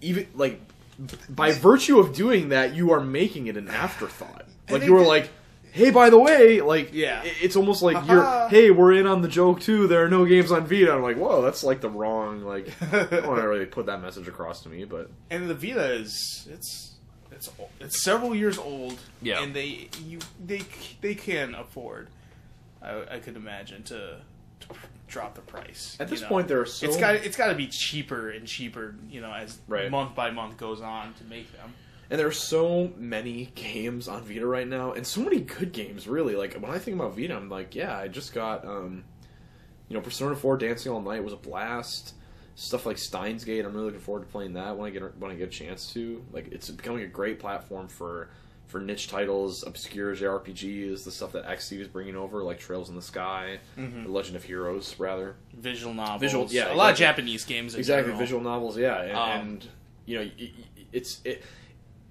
even 0.00 0.26
like 0.34 0.60
by 1.28 1.52
virtue 1.52 1.98
of 1.98 2.14
doing 2.14 2.50
that, 2.50 2.74
you 2.74 2.92
are 2.92 3.00
making 3.00 3.46
it 3.48 3.56
an 3.56 3.68
afterthought. 3.68 4.46
Like 4.68 4.82
you 4.84 4.92
were 4.94 5.02
like, 5.02 5.30
"Hey, 5.72 5.90
by 5.90 6.10
the 6.10 6.18
way, 6.18 6.60
like, 6.60 6.90
Yeah. 6.92 7.22
it's 7.24 7.56
almost 7.56 7.82
like 7.82 8.06
you're, 8.08 8.48
hey, 8.48 8.70
we're 8.70 8.92
in 8.92 9.06
on 9.06 9.22
the 9.22 9.28
joke 9.28 9.60
too. 9.60 9.86
There 9.86 10.04
are 10.04 10.08
no 10.08 10.24
games 10.24 10.50
on 10.52 10.66
Vita." 10.66 10.92
I'm 10.92 11.02
like, 11.02 11.16
"Whoa, 11.16 11.42
that's 11.42 11.62
like 11.64 11.80
the 11.80 11.90
wrong 11.90 12.42
like." 12.42 12.68
I 12.92 13.04
don't 13.04 13.26
want 13.26 13.40
to 13.40 13.48
really 13.48 13.66
put 13.66 13.86
that 13.86 14.00
message 14.02 14.28
across 14.28 14.62
to 14.62 14.68
me, 14.68 14.84
but 14.84 15.10
and 15.30 15.48
the 15.48 15.54
Vita 15.54 15.92
is 15.92 16.48
it's 16.50 16.96
it's 17.32 17.50
it's 17.80 18.02
several 18.02 18.34
years 18.34 18.58
old. 18.58 18.98
Yeah. 19.22 19.42
and 19.42 19.54
they 19.54 19.88
you 20.04 20.18
they 20.44 20.62
they 21.00 21.14
can 21.14 21.54
afford. 21.54 22.08
I, 22.82 23.02
I 23.16 23.18
could 23.18 23.36
imagine 23.36 23.82
to, 23.84 24.16
to 24.60 24.68
drop 25.06 25.34
the 25.34 25.42
price. 25.42 25.96
at 26.00 26.08
you 26.08 26.12
this 26.14 26.22
know. 26.22 26.28
point, 26.28 26.48
there 26.48 26.60
are 26.62 26.66
so 26.66 26.86
it's 26.86 26.96
got 26.96 27.14
it's 27.16 27.36
got 27.36 27.48
to 27.48 27.54
be 27.54 27.66
cheaper 27.66 28.30
and 28.30 28.46
cheaper, 28.46 28.94
you 29.10 29.20
know, 29.20 29.32
as 29.32 29.58
Right. 29.68 29.90
month 29.90 30.14
by 30.14 30.30
month 30.30 30.56
goes 30.56 30.80
on 30.80 31.12
to 31.14 31.24
make 31.24 31.52
them. 31.52 31.74
And 32.10 32.18
there 32.18 32.26
are 32.26 32.32
so 32.32 32.90
many 32.96 33.52
games 33.54 34.08
on 34.08 34.22
Vita 34.24 34.44
right 34.46 34.66
now, 34.66 34.92
and 34.92 35.06
so 35.06 35.20
many 35.20 35.40
good 35.40 35.72
games. 35.72 36.08
Really, 36.08 36.34
like 36.34 36.54
when 36.54 36.70
I 36.72 36.78
think 36.78 36.96
about 36.96 37.16
Vita, 37.16 37.36
I'm 37.36 37.48
like, 37.48 37.74
yeah, 37.76 37.96
I 37.96 38.08
just 38.08 38.34
got, 38.34 38.64
um, 38.66 39.04
you 39.88 39.94
know, 39.96 40.02
Persona 40.02 40.34
4 40.34 40.56
Dancing 40.56 40.90
All 40.92 41.00
Night 41.00 41.22
was 41.22 41.32
a 41.32 41.36
blast. 41.36 42.14
Stuff 42.56 42.84
like 42.84 42.98
Steins 42.98 43.44
Gate, 43.44 43.64
I'm 43.64 43.72
really 43.72 43.86
looking 43.86 44.00
forward 44.00 44.26
to 44.26 44.30
playing 44.32 44.52
that 44.54 44.76
when 44.76 44.86
I 44.88 44.90
get 44.90 45.16
when 45.18 45.30
I 45.30 45.34
get 45.34 45.48
a 45.48 45.50
chance 45.50 45.92
to. 45.94 46.22
Like, 46.32 46.48
it's 46.52 46.68
becoming 46.68 47.04
a 47.04 47.06
great 47.06 47.38
platform 47.38 47.86
for 47.88 48.28
for 48.66 48.80
niche 48.80 49.08
titles, 49.08 49.64
obscure 49.66 50.14
JRPGs, 50.14 51.02
the 51.04 51.10
stuff 51.10 51.32
that 51.32 51.44
XSEED 51.46 51.80
is 51.80 51.88
bringing 51.88 52.14
over, 52.16 52.42
like 52.42 52.58
Trails 52.60 52.88
in 52.88 52.94
the 52.96 53.02
Sky, 53.02 53.58
Mm-hmm. 53.78 54.04
The 54.04 54.10
Legend 54.10 54.36
of 54.36 54.44
Heroes, 54.44 54.94
rather. 54.98 55.34
Visual 55.54 55.92
novels, 55.94 56.20
Visual- 56.20 56.46
yeah, 56.50 56.72
a 56.72 56.74
lot 56.74 56.92
of. 56.92 56.96
Japanese 56.98 57.44
games. 57.44 57.74
Exactly 57.74 58.02
general. 58.10 58.18
visual 58.18 58.42
novels 58.42 58.76
yeah 58.76 59.00
and, 59.02 59.16
Um, 59.16 59.30
and 59.40 59.66
you 60.06 60.18
know 60.18 60.30
y- 60.38 60.50
it's 60.92 61.20
it, 61.24 61.42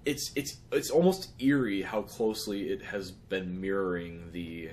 it's 0.09 0.31
it's 0.35 0.57
it's 0.71 0.89
almost 0.89 1.29
eerie 1.39 1.83
how 1.83 2.01
closely 2.01 2.69
it 2.69 2.81
has 2.81 3.11
been 3.11 3.61
mirroring 3.61 4.29
the 4.31 4.69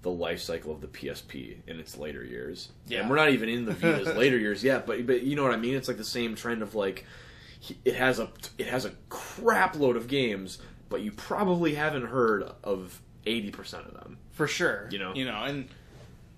the 0.00 0.10
life 0.10 0.40
cycle 0.40 0.72
of 0.72 0.80
the 0.80 0.86
PSP 0.86 1.56
in 1.66 1.78
its 1.78 1.98
later 1.98 2.24
years. 2.24 2.70
Yeah. 2.86 3.00
And 3.00 3.10
we're 3.10 3.16
not 3.16 3.30
even 3.30 3.48
in 3.48 3.66
the 3.66 3.72
Vita's 3.72 4.16
later 4.16 4.38
years 4.38 4.64
yet, 4.64 4.86
but 4.86 5.06
but 5.06 5.22
you 5.22 5.36
know 5.36 5.42
what 5.42 5.52
I 5.52 5.58
mean? 5.58 5.74
It's 5.74 5.86
like 5.86 5.98
the 5.98 6.04
same 6.04 6.34
trend 6.34 6.62
of 6.62 6.74
like 6.74 7.04
it 7.84 7.94
has 7.94 8.18
a 8.18 8.30
it 8.56 8.66
has 8.66 8.86
a 8.86 8.92
crap 9.10 9.76
load 9.76 9.96
of 9.96 10.08
games, 10.08 10.58
but 10.88 11.02
you 11.02 11.12
probably 11.12 11.74
haven't 11.74 12.06
heard 12.06 12.50
of 12.62 13.00
80% 13.26 13.86
of 13.86 13.94
them. 13.94 14.18
for 14.32 14.46
sure. 14.46 14.88
You 14.90 14.98
know? 14.98 15.14
you 15.14 15.26
know, 15.26 15.44
and 15.44 15.68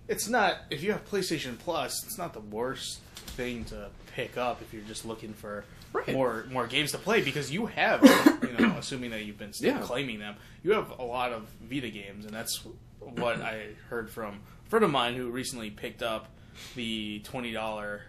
it's 0.08 0.28
not 0.28 0.56
if 0.70 0.82
you 0.82 0.90
have 0.90 1.08
PlayStation 1.08 1.56
Plus, 1.58 2.04
it's 2.04 2.18
not 2.18 2.32
the 2.32 2.40
worst 2.40 2.98
thing 3.14 3.64
to 3.66 3.88
pick 4.14 4.36
up 4.36 4.62
if 4.62 4.72
you're 4.72 4.82
just 4.82 5.04
looking 5.04 5.32
for 5.32 5.64
Right. 5.98 6.12
more 6.12 6.44
more 6.50 6.66
games 6.66 6.92
to 6.92 6.98
play 6.98 7.22
because 7.22 7.50
you 7.50 7.66
have, 7.66 8.02
you 8.42 8.66
know, 8.66 8.76
assuming 8.78 9.10
that 9.10 9.24
you've 9.24 9.38
been 9.38 9.52
still 9.52 9.74
Yeah. 9.74 9.80
claiming 9.82 10.18
them, 10.18 10.36
you 10.62 10.72
have 10.72 10.98
a 10.98 11.02
lot 11.04 11.32
of 11.32 11.48
Vita 11.62 11.90
games, 11.90 12.24
and 12.24 12.34
that's 12.34 12.62
what 13.00 13.40
I 13.40 13.68
heard 13.88 14.10
from 14.10 14.40
a 14.66 14.68
friend 14.70 14.84
of 14.84 14.90
mine 14.90 15.14
who 15.14 15.30
recently 15.30 15.70
picked 15.70 16.02
up 16.02 16.28
the 16.74 17.20
twenty 17.20 17.52
dollar 17.52 18.02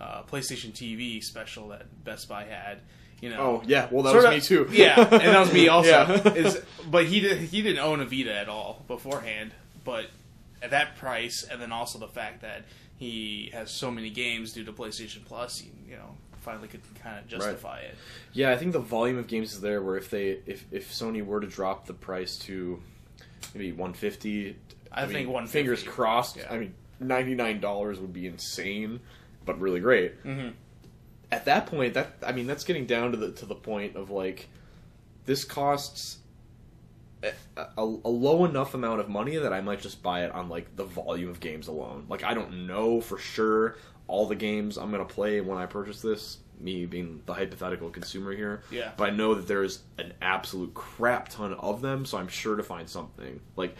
uh, 0.00 0.22
PlayStation 0.24 0.72
TV 0.72 1.20
special 1.22 1.68
that 1.68 2.04
Best 2.04 2.28
Buy 2.28 2.44
had. 2.44 2.80
You 3.20 3.30
know, 3.30 3.38
Oh, 3.40 3.62
yeah. 3.64 3.88
Well, 3.90 4.02
that 4.02 4.14
was 4.14 4.26
me 4.26 4.40
too. 4.40 4.68
Yeah, 4.70 5.00
and 5.00 5.10
that 5.20 5.40
was 5.40 5.52
me 5.52 5.68
also. 5.68 5.88
Yeah. 5.88 6.32
Is 6.34 6.60
but 6.90 7.06
he 7.06 7.20
did 7.20 7.38
he 7.38 7.62
didn't 7.62 7.78
own 7.82 8.00
a 8.00 8.04
Vita 8.04 8.34
at 8.34 8.48
all 8.48 8.82
beforehand, 8.86 9.52
but 9.84 10.06
at 10.62 10.70
that 10.72 10.96
price, 10.96 11.44
and 11.50 11.60
then 11.62 11.72
also 11.72 11.98
the 11.98 12.08
fact 12.08 12.42
that 12.42 12.64
he 12.96 13.50
has 13.52 13.70
so 13.70 13.90
many 13.90 14.10
games 14.10 14.52
due 14.52 14.64
to 14.64 14.72
PlayStation 14.72 15.24
Plus, 15.24 15.62
you 15.88 15.96
know, 15.96 16.16
finally 16.44 16.68
could 16.68 16.82
kind 17.02 17.18
of 17.18 17.26
justify 17.26 17.78
it. 17.80 17.96
Yeah, 18.32 18.52
I 18.52 18.56
think 18.56 18.72
the 18.72 18.78
volume 18.78 19.18
of 19.18 19.26
games 19.26 19.52
is 19.54 19.60
there. 19.60 19.82
Where 19.82 19.96
if 19.96 20.10
they 20.10 20.40
if 20.46 20.64
if 20.70 20.92
Sony 20.92 21.24
were 21.24 21.40
to 21.40 21.46
drop 21.46 21.86
the 21.86 21.94
price 21.94 22.36
to 22.40 22.80
maybe 23.54 23.72
one 23.72 23.94
fifty, 23.94 24.56
I 24.92 25.06
think 25.06 25.28
150. 25.28 25.52
Fingers 25.58 25.82
crossed. 25.82 26.36
Yeah. 26.36 26.46
I 26.50 26.58
mean, 26.58 26.74
ninety 27.00 27.34
nine 27.34 27.60
dollars 27.60 27.98
would 27.98 28.12
be 28.12 28.26
insane, 28.26 29.00
but 29.44 29.58
really 29.58 29.80
great. 29.80 30.22
Mhm. 30.22 30.52
At 31.32 31.46
that 31.46 31.66
point, 31.66 31.94
that 31.94 32.12
I 32.24 32.32
mean, 32.32 32.46
that's 32.46 32.64
getting 32.64 32.86
down 32.86 33.10
to 33.12 33.16
the 33.16 33.32
to 33.32 33.46
the 33.46 33.54
point 33.56 33.96
of 33.96 34.10
like 34.10 34.48
this 35.24 35.44
costs 35.44 36.18
a, 37.22 37.32
a, 37.56 37.82
a 38.04 38.10
low 38.10 38.44
enough 38.44 38.74
amount 38.74 39.00
of 39.00 39.08
money 39.08 39.36
that 39.36 39.52
I 39.52 39.62
might 39.62 39.80
just 39.80 40.02
buy 40.02 40.24
it 40.24 40.32
on 40.32 40.50
like 40.50 40.76
the 40.76 40.84
volume 40.84 41.30
of 41.30 41.40
games 41.40 41.68
alone. 41.68 42.04
Like 42.08 42.22
I 42.22 42.34
don't 42.34 42.66
know 42.66 43.00
for 43.00 43.18
sure 43.18 43.76
all 44.06 44.26
the 44.26 44.34
games 44.36 44.76
I'm 44.76 44.90
gonna 44.90 45.04
play 45.04 45.40
when 45.40 45.58
I 45.58 45.66
purchase 45.66 46.00
this. 46.02 46.38
Me 46.60 46.86
being 46.86 47.20
the 47.26 47.34
hypothetical 47.34 47.90
consumer 47.90 48.32
here, 48.32 48.62
Yeah. 48.70 48.92
But 48.96 49.10
I 49.10 49.16
know 49.16 49.34
that 49.34 49.48
there 49.48 49.64
is 49.64 49.80
an 49.98 50.12
absolute 50.22 50.72
crap 50.72 51.28
ton 51.28 51.52
of 51.54 51.80
them, 51.82 52.06
so 52.06 52.16
I'm 52.16 52.28
sure 52.28 52.54
to 52.54 52.62
find 52.62 52.88
something. 52.88 53.40
Like 53.56 53.76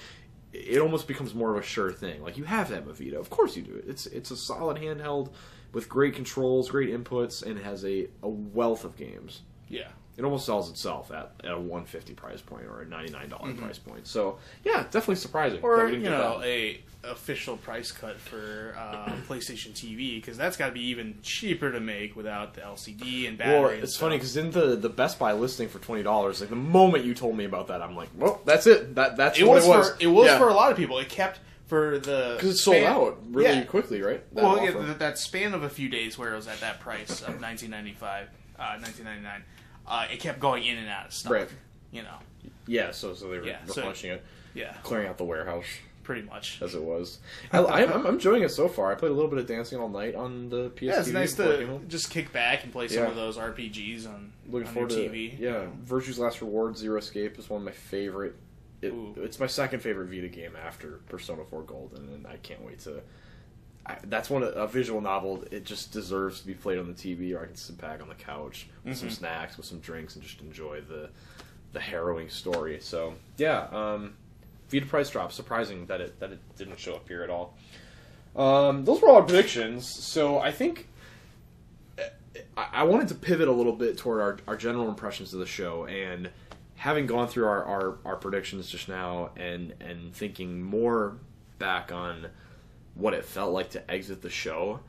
it 0.53 0.79
almost 0.81 1.07
becomes 1.07 1.35
more 1.35 1.53
of 1.53 1.63
a 1.63 1.63
sure 1.67 1.93
thing. 1.93 2.23
Like 2.23 2.37
you 2.37 2.45
have 2.45 2.69
to 2.69 2.75
have 2.75 2.89
a 2.89 2.93
Vita, 2.93 3.19
of 3.19 3.31
course 3.31 3.57
you 3.57 3.63
do. 3.63 3.83
It's 3.87 4.07
it's 4.07 4.31
a 4.33 4.37
solid 4.37 4.77
handheld 4.79 5.31
with 5.73 5.89
great 5.89 6.15
controls, 6.15 6.69
great 6.71 6.91
inputs, 6.91 7.43
and 7.45 7.59
has 7.61 7.85
a, 7.85 8.09
a 8.23 8.29
wealth 8.29 8.85
of 8.85 8.97
games 8.97 9.43
Yeah, 9.69 9.89
it 10.17 10.25
almost 10.25 10.47
sells 10.47 10.71
itself 10.71 11.11
at, 11.11 11.33
at 11.43 11.51
a 11.53 11.59
150 11.59 12.15
price 12.15 12.41
point 12.41 12.67
or 12.67 12.83
a 12.83 12.87
99 12.87 13.29
dollars 13.29 13.55
Mhm. 13.55 13.59
price 13.59 13.79
point. 13.79 14.07
So 14.07 14.39
yeah, 14.65 14.83
definitely 14.85 15.17
surprising. 15.17 15.61
or 15.63 15.89
you 15.91 15.99
know, 16.11 16.39
that. 16.41 16.47
a 16.47 16.81
official 17.05 17.59
price 17.59 17.93
cut 17.93 18.19
for 18.19 18.75
uh, 18.79 19.11
PlayStation 19.29 19.73
TV 19.73 20.17
because 20.17 20.39
that's 20.39 20.57
got 20.57 20.69
to 20.69 20.73
be 20.73 20.87
even 20.87 21.19
cheaper 21.23 21.71
to 21.71 21.79
make 21.81 22.17
without 22.17 22.55
the 22.55 22.63
LCD 22.63 23.29
and 23.29 23.37
battery. 23.37 23.61
Well, 23.61 23.69
it's 23.71 23.93
stuff. 23.95 24.07
funny 24.07 24.17
because 24.17 24.37
in 24.39 24.51
the 24.53 24.77
the 24.77 24.89
Best 24.89 25.19
Buy 25.19 25.33
listing 25.33 25.69
for 25.69 25.79
twenty 25.81 26.03
dollars, 26.03 26.41
like 26.41 26.49
the 26.51 26.57
moment 26.57 27.05
you 27.05 27.15
told 27.15 27.37
me 27.37 27.45
about 27.45 27.67
that, 27.69 27.83
I'm 27.83 27.95
like, 27.97 28.09
well, 28.17 28.41
that's 28.47 28.67
it. 28.67 28.95
That 28.95 29.17
that's 29.17 29.39
it 29.39 29.45
what 29.47 29.57
was, 29.57 29.67
it 29.67 29.69
was. 29.69 29.91
for 29.91 29.97
it 30.01 30.07
was 30.07 30.27
Yeah. 30.29 30.39
for 30.39 30.49
a 30.49 30.55
lot 30.55 30.71
of 30.71 30.77
people. 30.79 30.99
It 30.99 31.09
kept 31.11 31.41
for 31.67 31.99
the 31.99 32.35
because 32.37 32.55
it 32.55 32.59
sold 32.59 32.77
span- 32.77 32.93
out 32.93 33.19
really 33.31 33.49
Yeah. 33.59 33.65
quickly, 33.65 34.01
right? 34.01 34.23
That 34.35 34.45
well, 34.45 34.63
yeah, 34.65 34.95
that 34.99 35.19
span 35.19 35.53
of 35.55 35.63
a 35.63 35.69
few 35.71 35.89
days 35.89 36.17
where 36.17 36.33
it 36.33 36.37
was 36.37 36.47
at 36.47 36.61
that 36.61 36.81
price 36.81 37.21
of 37.23 37.41
1995, 37.41 38.29
uh, 38.59 38.77
1999, 38.81 39.43
uh, 39.87 40.07
it 40.13 40.21
kept 40.21 40.41
going 40.41 40.65
in 40.65 40.79
and 40.79 40.89
out 40.89 41.07
of 41.07 41.13
stock. 41.13 41.33
Right. 41.33 41.49
You 41.93 42.03
know, 42.03 42.17
yeah. 42.67 42.91
So 42.91 43.15
so 43.15 43.29
they 43.31 43.39
were 43.39 43.45
Yeah, 43.47 43.59
so- 43.67 43.75
replenishing 43.77 44.11
it, 44.13 44.25
yeah, 44.55 44.75
clearing 44.83 45.09
out 45.09 45.19
the 45.19 45.25
warehouse 45.25 45.67
pretty 46.03 46.23
much. 46.23 46.61
as 46.61 46.75
it 46.75 46.83
was. 46.83 47.19
I, 47.51 47.61
I'm, 47.65 47.91
I'm 47.93 48.07
enjoying 48.07 48.43
it 48.43 48.51
so 48.51 48.69
far. 48.69 48.93
I 48.93 48.95
played 48.95 49.11
a 49.11 49.15
little 49.15 49.31
bit 49.31 49.39
of 49.39 49.47
Dancing 49.47 49.79
All 49.81 49.89
Night 49.89 50.15
on 50.15 50.51
the 50.51 50.69
PS. 50.71 50.83
Yeah, 50.83 51.01
it's 51.01 51.09
nice 51.09 51.35
before 51.35 51.53
I 51.55 51.57
came 51.59 51.81
to 51.81 51.87
just 51.87 52.11
kick 52.11 52.31
back 52.33 52.63
and 52.63 52.71
play 52.73 52.89
some 52.89 53.05
Yeah. 53.05 53.09
of 53.09 53.17
those 53.17 53.39
RPGs 53.39 54.07
on, 54.07 54.33
Looking 54.51 54.69
on 54.69 54.75
your 54.75 54.89
forward 54.89 54.91
to 54.91 54.97
TV. 55.09 55.39
yeah. 55.39 55.67
Virtue's 55.83 56.19
Last 56.19 56.41
Reward, 56.43 56.77
Zero 56.77 56.99
Escape 56.99 57.39
is 57.39 57.49
one 57.49 57.63
of 57.63 57.65
my 57.65 57.73
favorite. 57.73 58.35
It, 58.83 58.93
it's 59.17 59.41
my 59.41 59.47
second 59.47 59.81
favorite 59.81 60.09
Vita 60.11 60.29
game 60.29 60.53
after 60.63 61.01
Persona 61.09 61.43
4 61.49 61.63
Golden, 61.63 62.07
and 62.13 62.27
I 62.27 62.37
can't 62.37 62.61
wait 62.63 62.81
to. 62.81 63.01
I, 63.87 63.97
that's 64.05 64.31
one 64.31 64.43
a 64.43 64.67
visual 64.67 65.01
novel. 65.01 65.45
It 65.51 65.65
just 65.65 65.93
deserves 65.93 66.41
to 66.41 66.47
be 66.47 66.55
played 66.55 66.79
on 66.79 66.87
the 66.87 66.95
TV, 66.95 67.35
or 67.37 67.43
I 67.43 67.47
can 67.47 67.57
sit 67.57 67.77
back 67.79 68.01
on 68.01 68.09
the 68.09 68.15
couch 68.15 68.67
with 68.85 68.97
some 68.97 69.09
Mhm. 69.09 69.13
snacks, 69.13 69.57
with 69.57 69.67
some 69.67 69.79
drinks, 69.81 70.15
and 70.15 70.23
just 70.25 70.41
enjoy 70.41 70.81
the 70.81 71.11
the 71.73 71.81
harrowing 71.81 72.29
story. 72.31 72.79
So 72.81 73.15
yeah, 73.37 73.67
um, 73.73 74.15
Vita 74.71 74.87
price 74.87 75.11
drop. 75.11 75.33
Surprising 75.33 75.87
that 75.87 76.01
it 76.01 76.19
that 76.21 76.31
it 76.33 76.39
didn't 76.57 76.79
show 76.79 76.95
up 76.95 77.07
here 77.09 77.23
at 77.23 77.31
all. 77.31 77.57
Um, 78.37 78.85
those 78.85 79.03
were 79.03 79.09
all 79.09 79.17
our 79.17 79.23
predictions. 79.23 79.87
So 80.03 80.39
I 80.39 80.51
think 80.51 80.89
I 82.57 82.69
I 82.73 82.83
wanted 82.85 83.09
to 83.09 83.15
pivot 83.15 83.49
a 83.49 83.53
little 83.53 83.73
bit 83.75 83.99
toward 83.99 84.21
our, 84.21 84.39
our 84.49 84.57
general 84.57 84.89
impressions 84.89 85.33
of 85.35 85.41
the 85.41 85.47
show 85.47 85.85
and 85.87 86.31
having 86.77 87.07
gone 87.07 87.29
through 87.29 87.47
our, 87.47 87.65
our, 87.65 87.99
our 88.05 88.17
predictions 88.17 88.69
just 88.69 88.89
now 88.89 89.31
and 89.37 89.75
and 89.81 90.15
thinking 90.15 90.63
more 90.63 91.17
back 91.59 91.93
on 91.93 92.27
what 92.95 93.15
it 93.15 93.25
felt 93.25 93.53
like 93.53 93.71
to 93.71 93.91
exit 93.91 94.23
the 94.23 94.31
show, 94.31 94.81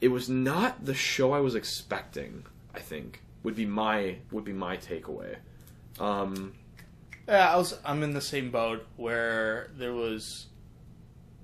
it 0.00 0.08
was 0.08 0.28
not 0.28 0.84
the 0.84 0.94
show 0.94 1.32
I 1.32 1.40
was 1.40 1.54
expecting, 1.54 2.44
I 2.74 2.80
think, 2.80 3.22
would 3.42 3.54
be 3.56 3.66
my 3.66 4.16
would 4.30 4.44
be 4.44 4.52
my 4.52 4.76
takeaway. 4.76 5.36
Um, 5.98 6.54
Yeah, 7.28 7.52
I 7.52 7.56
was. 7.56 7.78
I'm 7.84 8.02
in 8.02 8.12
the 8.14 8.20
same 8.20 8.50
boat 8.50 8.84
where 8.96 9.70
there 9.76 9.92
was 9.94 10.46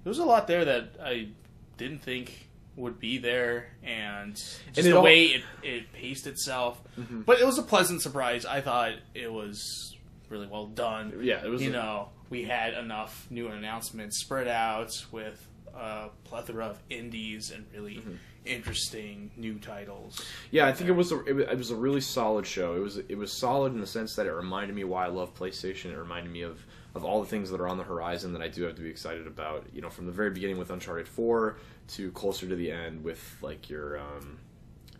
there 0.04 0.10
was 0.10 0.18
a 0.18 0.24
lot 0.24 0.46
there 0.46 0.64
that 0.64 0.94
I 1.02 1.28
didn't 1.76 2.02
think 2.02 2.48
would 2.76 2.98
be 3.00 3.18
there, 3.18 3.68
and 3.82 4.34
just 4.34 4.78
it 4.78 4.82
the 4.82 4.96
all- 4.96 5.02
way 5.04 5.26
it 5.26 5.42
it 5.62 5.92
paced 5.92 6.26
itself. 6.26 6.80
Mhm. 6.98 7.24
But 7.24 7.40
it 7.40 7.46
was 7.46 7.58
a 7.58 7.62
pleasant 7.62 8.02
surprise. 8.02 8.44
I 8.44 8.60
thought 8.60 8.92
it 9.14 9.32
was 9.32 9.96
really 10.28 10.46
well 10.46 10.66
done. 10.66 11.18
yeah, 11.22 11.44
it 11.44 11.48
was 11.48 11.62
you 11.62 11.70
a- 11.70 11.72
know, 11.72 12.08
we 12.30 12.44
had 12.44 12.74
enough 12.74 13.26
new 13.30 13.48
announcements 13.48 14.20
spread 14.20 14.46
out 14.48 14.90
with 15.10 15.47
a 15.78 16.10
plethora 16.24 16.66
of 16.66 16.80
indies 16.90 17.50
and 17.50 17.64
really 17.72 17.96
Mm-hmm. 17.96 18.14
interesting 18.44 19.30
new 19.36 19.58
titles. 19.58 20.24
Yeah, 20.50 20.66
I 20.66 20.72
think 20.72 20.88
it 20.88 20.94
was 20.94 21.12
a 21.12 21.22
it 21.24 21.34
was, 21.34 21.44
it 21.46 21.58
was 21.58 21.70
a 21.70 21.76
really 21.76 22.00
solid 22.00 22.46
show. 22.46 22.74
It 22.76 22.80
was 22.80 22.96
it 22.96 23.16
was 23.18 23.32
solid 23.32 23.72
in 23.74 23.80
the 23.80 23.86
sense 23.86 24.14
that 24.16 24.26
it 24.26 24.32
reminded 24.32 24.74
me 24.74 24.84
why 24.84 25.04
I 25.04 25.08
love 25.08 25.34
PlayStation. 25.34 25.92
It 25.92 25.98
reminded 25.98 26.32
me 26.32 26.42
of 26.42 26.64
of 26.94 27.04
all 27.04 27.20
the 27.20 27.28
things 27.28 27.50
that 27.50 27.60
are 27.60 27.68
on 27.68 27.76
the 27.76 27.84
horizon 27.84 28.32
that 28.32 28.42
I 28.42 28.48
do 28.48 28.62
have 28.64 28.74
to 28.76 28.82
be 28.82 28.88
excited 28.88 29.26
about. 29.26 29.66
You 29.72 29.82
know, 29.82 29.90
from 29.90 30.06
the 30.06 30.12
very 30.12 30.30
beginning 30.30 30.56
with 30.58 30.70
Uncharted 30.70 31.06
Four 31.08 31.56
to 31.88 32.10
closer 32.12 32.48
to 32.48 32.56
the 32.56 32.70
end 32.70 33.04
with 33.04 33.36
like 33.42 33.68
your 33.68 33.98
um, 33.98 34.38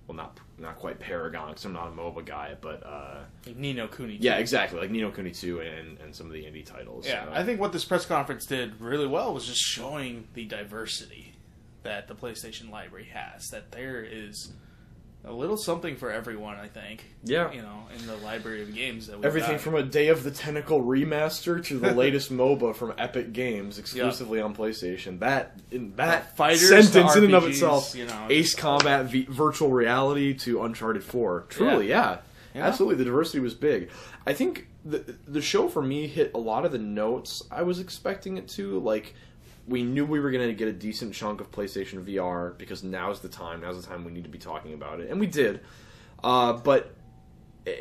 well, 0.08 0.16
not 0.16 0.40
not 0.58 0.76
quite 0.76 0.98
Paragon 0.98 1.48
because 1.50 1.64
I'm 1.66 1.74
not 1.74 1.88
a 1.88 1.90
MOBA 1.90 2.24
guy, 2.24 2.56
but 2.60 2.82
uh, 2.84 3.18
Like 3.46 3.56
Ni 3.56 3.74
no 3.74 3.86
Kuni. 3.86 4.16
yeah, 4.16 4.38
exactly 4.38 4.80
like 4.80 4.90
Ni 4.90 5.00
no 5.02 5.10
Kuni 5.10 5.30
Two 5.30 5.60
and 5.60 5.98
and 6.00 6.14
some 6.16 6.26
of 6.26 6.32
the 6.32 6.42
indie 6.42 6.64
titles. 6.64 7.06
Yeah, 7.06 7.26
I 7.30 7.44
think 7.44 7.60
what 7.60 7.72
this 7.72 7.84
press 7.84 8.06
conference 8.06 8.46
did 8.46 8.80
really 8.80 9.06
well 9.06 9.34
was 9.34 9.46
just 9.46 9.60
showing 9.60 10.26
the 10.34 10.46
diversity 10.46 11.34
that 11.82 12.08
the 12.08 12.14
PlayStation 12.14 12.70
library 12.70 13.08
has. 13.12 13.48
That 13.48 13.70
there 13.70 14.02
is 14.02 14.52
a 15.24 15.32
little 15.32 15.56
something 15.56 15.96
for 15.96 16.10
everyone. 16.10 16.56
I 16.56 16.68
think. 16.68 17.04
Yeah. 17.24 17.52
You 17.52 17.62
know, 17.62 17.86
in 17.98 18.06
the 18.06 18.16
library 18.16 18.62
of 18.62 18.74
games 18.74 19.06
that 19.08 19.18
we 19.18 19.24
Everything 19.26 19.58
from 19.58 19.74
a 19.74 19.82
Day 19.82 20.08
of 20.08 20.24
the 20.24 20.30
Tentacle 20.30 20.82
remaster 20.82 21.62
to 21.64 21.78
the 21.78 21.92
latest 21.94 22.32
MOBA 22.32 22.74
from 22.74 22.94
Epic 22.98 23.32
Games 23.32 23.78
exclusively 23.78 24.40
on 24.40 24.54
PlayStation. 24.54 25.18
That 25.20 25.58
in 25.70 25.94
that 25.96 26.36
fighters 26.36 26.68
sentence 26.68 27.12
to 27.12 27.18
in 27.18 27.24
and 27.26 27.34
of 27.34 27.46
itself, 27.46 27.94
you 27.94 28.06
know, 28.06 28.26
Ace 28.30 28.54
Combat 28.54 29.06
v- 29.06 29.26
virtual 29.28 29.70
reality 29.70 30.34
to 30.38 30.62
Uncharted 30.62 31.04
Four. 31.04 31.46
Truly, 31.48 31.88
yeah. 31.88 32.18
Yeah. 32.54 32.66
absolutely. 32.66 32.96
The 32.96 33.04
diversity 33.04 33.40
was 33.40 33.54
big. 33.54 33.90
I 34.26 34.32
think 34.32 34.68
the 34.84 35.16
the 35.26 35.42
show 35.42 35.68
for 35.68 35.82
me 35.82 36.06
hit 36.06 36.32
a 36.34 36.38
lot 36.38 36.64
of 36.64 36.72
the 36.72 36.78
notes 36.78 37.42
I 37.50 37.62
was 37.62 37.78
expecting 37.78 38.36
it 38.36 38.48
to. 38.50 38.78
Like 38.80 39.14
we 39.68 39.82
knew 39.82 40.04
we 40.04 40.18
were 40.18 40.30
going 40.30 40.48
to 40.48 40.54
get 40.54 40.68
a 40.68 40.72
decent 40.72 41.14
chunk 41.14 41.40
of 41.40 41.50
PlayStation 41.52 42.04
VR 42.04 42.56
because 42.56 42.82
now's 42.82 43.20
the 43.20 43.28
time. 43.28 43.60
Now's 43.60 43.80
the 43.80 43.86
time 43.86 44.04
we 44.04 44.10
need 44.10 44.24
to 44.24 44.30
be 44.30 44.38
talking 44.38 44.72
about 44.72 45.00
it, 45.00 45.10
and 45.10 45.20
we 45.20 45.26
did. 45.26 45.60
Uh, 46.24 46.54
but 46.54 46.94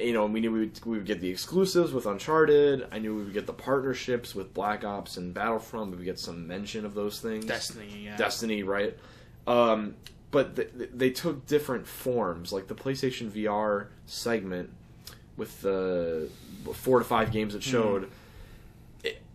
you 0.02 0.14
know, 0.14 0.26
we 0.26 0.42
knew 0.42 0.52
we 0.52 0.60
would, 0.60 0.86
we 0.86 0.98
would 0.98 1.06
get 1.06 1.22
the 1.22 1.30
exclusives 1.30 1.94
with 1.94 2.06
Uncharted. 2.06 2.88
I 2.92 3.00
knew 3.00 3.16
we 3.16 3.24
would 3.24 3.34
get 3.34 3.48
the 3.48 3.54
partnerships 3.54 4.36
with 4.36 4.54
Black 4.54 4.84
Ops 4.84 5.18
and 5.18 5.34
Battlefront. 5.34 5.92
We 5.92 5.98
would 5.98 6.06
get 6.06 6.20
some 6.20 6.46
mention 6.48 6.86
of 6.86 6.94
those 6.94 7.22
things. 7.22 7.46
Destiny. 7.46 8.04
Yeah. 8.04 8.18
Destiny, 8.18 8.64
right? 8.64 8.98
Um, 9.46 9.96
but 10.32 10.56
th- 10.56 10.78
th- 10.78 10.90
they 10.94 11.10
took 11.10 11.46
different 11.48 11.88
forms, 11.88 12.52
like 12.52 12.68
the 12.68 12.76
PlayStation 12.76 13.30
VR 13.30 13.88
segment 14.06 14.72
with 15.38 15.62
the 15.62 16.30
four 16.74 17.00
to 17.00 17.06
five 17.06 17.32
games 17.32 17.56
it 17.56 17.64
showed. 17.64 18.04
It, 18.04 18.10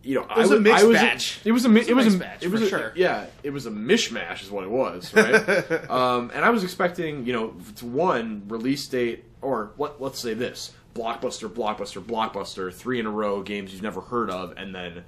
you 0.03 0.15
know, 0.15 0.23
Hmm. 0.23 0.39
was 0.39 0.51
I 0.51 0.55
a 0.55 0.59
mixed 0.59 0.83
I 0.83 0.87
was, 0.87 0.97
batch. 0.97 1.39
It 1.45 1.51
was 1.53 1.65
a 1.65 1.69
mi- 1.69 1.81
It 1.81 1.89
it 1.89 1.93
was 1.95 2.05
was 2.05 2.13
a 2.15 2.17
a 2.17 2.19
mixed 2.19 2.31
batch, 2.33 2.43
it 2.43 2.51
was 2.51 2.61
for 2.61 2.65
a, 2.67 2.69
sure. 2.69 2.93
yeah, 2.95 3.25
it 3.41 3.49
was 3.51 3.65
a 3.65 3.71
mishmash, 3.71 4.43
is 4.43 4.51
what 4.51 4.63
it 4.65 4.69
was, 4.69 5.13
right? 5.13 5.89
um, 5.89 6.31
and 6.35 6.43
I 6.43 6.49
was 6.49 6.63
expecting, 6.63 7.25
you 7.25 7.33
know, 7.33 7.47
one 7.81 8.43
release 8.47 8.85
date 8.87 9.23
or 9.41 9.71
what? 9.77 10.01
Let's 10.01 10.19
say 10.19 10.33
this: 10.33 10.71
blockbuster, 10.93 11.47
blockbuster, 11.49 12.01
blockbuster, 12.03 12.73
three 12.73 12.99
in 12.99 13.05
a 13.05 13.11
row, 13.11 13.41
games 13.41 13.71
you've 13.73 13.81
never 13.81 14.01
heard 14.01 14.29
of, 14.29 14.53
and 14.57 14.75
then 14.75 15.03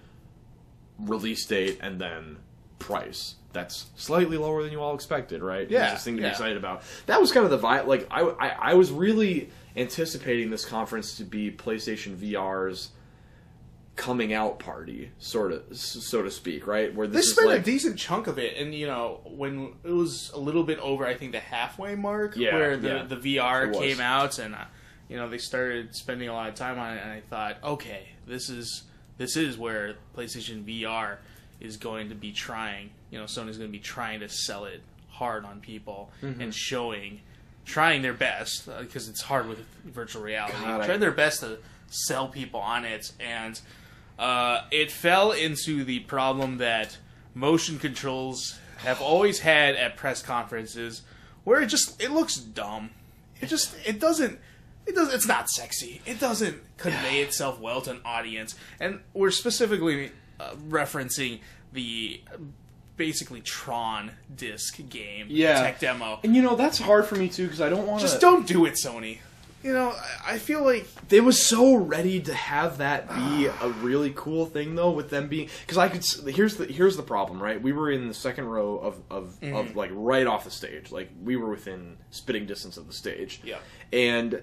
release 0.99 1.45
date 1.45 1.79
and 1.81 1.99
then 1.99 2.37
price. 2.79 3.35
That's 3.53 3.85
slightly 3.95 4.37
lower 4.37 4.63
than 4.63 4.71
you 4.71 4.81
all 4.81 4.95
expected, 4.95 5.41
right? 5.41 5.69
Yeah, 5.69 5.85
It's 5.85 5.93
this 5.95 6.03
thing 6.03 6.17
to 6.17 6.23
be 6.23 6.27
excited 6.27 6.57
about. 6.57 6.83
That 7.05 7.21
was 7.21 7.31
kind 7.31 7.45
of 7.45 7.51
the 7.51 7.59
vibe. 7.59 7.85
Like 7.87 8.07
I, 8.11 8.21
I, 8.21 8.47
I 8.71 8.73
was 8.73 8.91
really 8.91 9.49
anticipating 9.77 10.49
this 10.49 10.65
conference 10.65 11.17
to 11.17 11.23
be 11.23 11.51
PlayStation 11.51 12.15
VR's 12.15 12.89
coming 13.95 14.33
out 14.33 14.59
party, 14.59 15.11
sort 15.19 15.51
of, 15.53 15.63
so 15.77 16.21
to 16.21 16.29
speak, 16.29 16.67
right? 16.67 16.93
Where 16.93 17.07
They 17.07 17.17
this 17.17 17.27
is 17.27 17.31
spent 17.33 17.47
like 17.47 17.61
a 17.61 17.63
decent 17.63 17.97
chunk 17.97 18.27
of 18.27 18.37
it, 18.37 18.57
and 18.57 18.73
you 18.75 18.87
know 18.87 19.21
when 19.25 19.73
it 19.83 19.91
was 19.91 20.31
a 20.33 20.39
little 20.39 20.63
bit 20.63 20.79
over, 20.79 21.05
I 21.05 21.13
think 21.15 21.31
the 21.31 21.39
halfway 21.39 21.95
mark, 21.95 22.35
Yeah, 22.35 22.53
where 22.55 22.77
the 22.77 22.87
yeah. 22.87 23.03
the 23.03 23.15
VR 23.17 23.73
came 23.73 23.99
out, 24.01 24.37
and 24.39 24.53
uh, 24.55 24.65
you 25.09 25.15
know 25.17 25.29
they 25.29 25.37
started 25.37 25.95
spending 25.95 26.27
a 26.29 26.33
lot 26.33 26.49
of 26.49 26.55
time 26.55 26.77
on 26.79 26.97
it, 26.97 27.01
and 27.01 27.11
I 27.11 27.21
thought, 27.21 27.57
okay, 27.63 28.09
this 28.27 28.49
is 28.49 28.83
this 29.17 29.37
is 29.37 29.57
where 29.57 29.95
PlayStation 30.15 30.63
VR 30.65 31.17
is 31.61 31.77
going 31.77 32.09
to 32.09 32.15
be 32.15 32.33
trying. 32.33 32.89
You 33.11 33.19
know, 33.19 33.25
Sony's 33.25 33.57
going 33.57 33.69
to 33.69 33.77
be 33.77 33.79
trying 33.79 34.19
to 34.19 34.27
sell 34.27 34.65
it 34.65 34.81
hard 35.09 35.45
on 35.45 35.61
people 35.61 36.11
Mm-hmm. 36.21 36.41
and 36.41 36.53
showing, 36.53 37.21
trying 37.65 38.01
their 38.01 38.13
best 38.13 38.67
because 38.79 39.07
it's 39.07 39.21
hard 39.21 39.47
with 39.47 39.59
virtual 39.85 40.21
reality, 40.21 40.57
God, 40.59 40.81
I- 40.81 40.85
trying 40.85 40.99
their 40.99 41.11
best 41.11 41.39
to 41.39 41.59
sell 41.87 42.27
people 42.27 42.59
on 42.59 42.83
it, 42.83 43.13
and 43.21 43.57
uh, 44.19 44.61
it 44.71 44.91
fell 44.91 45.31
into 45.31 45.83
the 45.83 45.99
problem 46.01 46.57
that 46.57 46.97
motion 47.33 47.79
controls 47.79 48.57
have 48.77 49.01
always 49.01 49.39
had 49.39 49.75
at 49.75 49.95
press 49.97 50.21
conferences, 50.21 51.01
where 51.43 51.61
it 51.61 51.67
just 51.67 52.01
it 52.01 52.11
looks 52.11 52.35
dumb. 52.35 52.91
It 53.41 53.47
just 53.47 53.75
it 53.85 53.99
doesn't 53.99 54.39
it 54.85 54.95
does 54.95 55.13
it's 55.13 55.27
not 55.27 55.49
sexy. 55.49 56.01
It 56.05 56.19
doesn't 56.19 56.57
convey 56.77 57.19
itself 57.21 57.59
well 57.59 57.81
to 57.81 57.91
an 57.91 58.01
audience, 58.05 58.55
and 58.79 58.99
we're 59.13 59.31
specifically 59.31 60.11
uh, 60.39 60.51
referencing 60.69 61.39
the 61.73 62.21
uh, 62.33 62.37
basically 62.97 63.41
Tron 63.41 64.11
disc 64.35 64.79
game 64.89 65.27
Yeah. 65.29 65.61
tech 65.61 65.79
demo. 65.79 66.19
and 66.23 66.35
you 66.35 66.41
know 66.41 66.55
that's 66.55 66.77
hard 66.77 67.05
for 67.05 67.15
me 67.15 67.27
too 67.27 67.43
because 67.43 67.59
I 67.61 67.69
don't 67.69 67.85
want 67.87 67.99
to. 68.01 68.07
Just 68.07 68.21
don't 68.21 68.47
do 68.47 68.65
it, 68.65 68.73
Sony. 68.75 69.19
You 69.65 69.73
know, 69.73 69.95
I- 70.25 70.37
feel 70.37 70.63
like 70.63 70.85
They 71.09 71.21
was 71.21 71.43
so 71.43 71.75
ready 71.75 72.21
to 72.21 72.33
have 72.35 72.77
that 72.77 73.09
be 73.09 73.45
a 73.61 73.69
really 73.81 74.13
cool 74.15 74.45
thing 74.45 74.75
though, 74.75 74.91
with 74.91 75.09
them 75.09 75.27
being 75.27 75.49
because 75.61 75.77
I 75.79 75.89
could. 75.89 76.05
Here's 76.35 76.57
the 76.57 76.65
here's 76.65 76.95
the 76.97 77.03
problem, 77.03 77.41
right? 77.41 77.59
We 77.61 77.71
were 77.73 77.89
in 77.89 78.07
the 78.07 78.13
second 78.13 78.45
row 78.45 78.77
of 78.77 79.01
of, 79.09 79.39
Mm-hmm. 79.41 79.55
of 79.55 79.75
like 79.75 79.89
right 79.93 80.27
off 80.27 80.43
the 80.43 80.51
stage, 80.51 80.91
like 80.91 81.09
we 81.23 81.35
were 81.35 81.49
within 81.49 81.97
spitting 82.11 82.45
distance 82.45 82.77
of 82.77 82.85
the 82.87 82.93
stage. 82.93 83.41
Yeah. 83.43 83.57
and. 83.91 84.41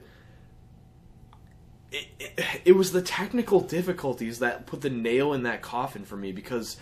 It, 1.95 2.07
it, 2.19 2.45
it 2.65 2.73
was 2.73 2.93
the 2.93 3.03
technical 3.03 3.61
difficulties 3.61 4.39
that 4.39 4.65
put 4.67 4.81
the 4.81 4.89
nail 4.89 5.35
in 5.35 5.43
that 5.43 5.61
coffin 5.61 6.07
for 6.07 6.17
me 6.17 6.33
because 6.33 6.79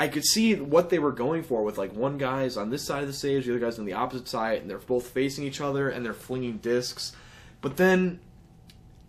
I 0.00 0.08
could 0.08 0.24
see 0.24 0.56
what 0.56 0.90
they 0.90 0.98
were 0.98 1.12
going 1.12 1.44
for 1.44 1.62
with 1.62 1.78
like 1.78 1.94
one 1.94 2.18
guy's 2.18 2.56
on 2.56 2.68
this 2.68 2.82
side 2.82 3.02
of 3.02 3.06
the 3.06 3.12
stage, 3.14 3.44
the 3.46 3.52
other 3.52 3.60
guy's 3.60 3.78
on 3.78 3.84
the 3.84 3.92
opposite 3.92 4.26
side, 4.26 4.60
and 4.60 4.68
they're 4.68 4.78
both 4.78 5.06
facing 5.06 5.44
each 5.44 5.60
other 5.60 5.88
and 5.90 6.04
they're 6.04 6.12
flinging 6.12 6.56
discs. 6.58 7.12
But 7.62 7.78
then 7.78 8.20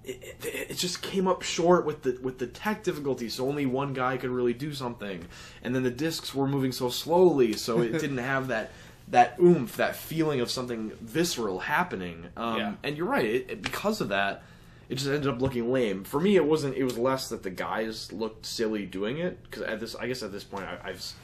it, 0.06 0.22
it, 0.44 0.72
it 0.72 0.78
just 0.78 1.02
came 1.02 1.28
up 1.28 1.42
short 1.42 1.86
with 1.86 2.04
the 2.04 2.18
with 2.22 2.38
the 2.40 2.48
tech 2.48 2.84
difficulties. 2.84 3.34
So 3.36 3.48
only 3.48 3.66
one 3.66 3.94
guy 3.94 4.18
could 4.18 4.30
really 4.30 4.54
do 4.54 4.74
something, 4.74 5.26
and 5.64 5.74
then 5.76 5.84
the 5.84 5.92
discs 5.92 6.34
were 6.36 6.48
moving 6.48 6.72
so 6.72 6.90
slowly, 6.90 7.54
so 7.54 7.82
it 7.82 7.92
didn't 8.00 8.18
have 8.20 8.48
that 8.48 8.72
that 9.10 9.38
oomph, 9.40 9.76
that 9.78 9.96
feeling 9.98 10.40
of 10.40 10.50
something 10.50 10.92
visceral 11.02 11.60
happening. 11.60 12.28
Um, 12.38 12.58
Yeah. 12.58 12.74
And 12.84 12.96
you're 12.98 13.08
right, 13.08 13.26
it, 13.26 13.62
because 13.62 14.00
of 14.02 14.10
that. 14.10 14.44
It 14.90 14.96
just 14.96 15.08
ended 15.10 15.28
up 15.28 15.42
looking 15.42 15.72
lame. 15.72 16.04
For 16.04 16.20
me, 16.20 16.36
it 16.36 16.46
wasn't. 16.46 16.76
It 16.76 16.84
was 16.84 16.98
less 16.98 17.30
that 17.30 17.42
the 17.42 17.50
guys 17.50 18.12
looked 18.12 18.46
silly 18.46 18.86
doing 18.86 19.18
it. 19.18 19.42
Because 19.44 19.64
at 19.64 19.80
this, 19.80 19.96
I 19.96 20.08
guess 20.08 20.22
at 20.22 20.32
this 20.34 20.44
point, 20.44 20.66
I, 20.66 20.78
I've 20.90 20.98
s- 20.98 21.16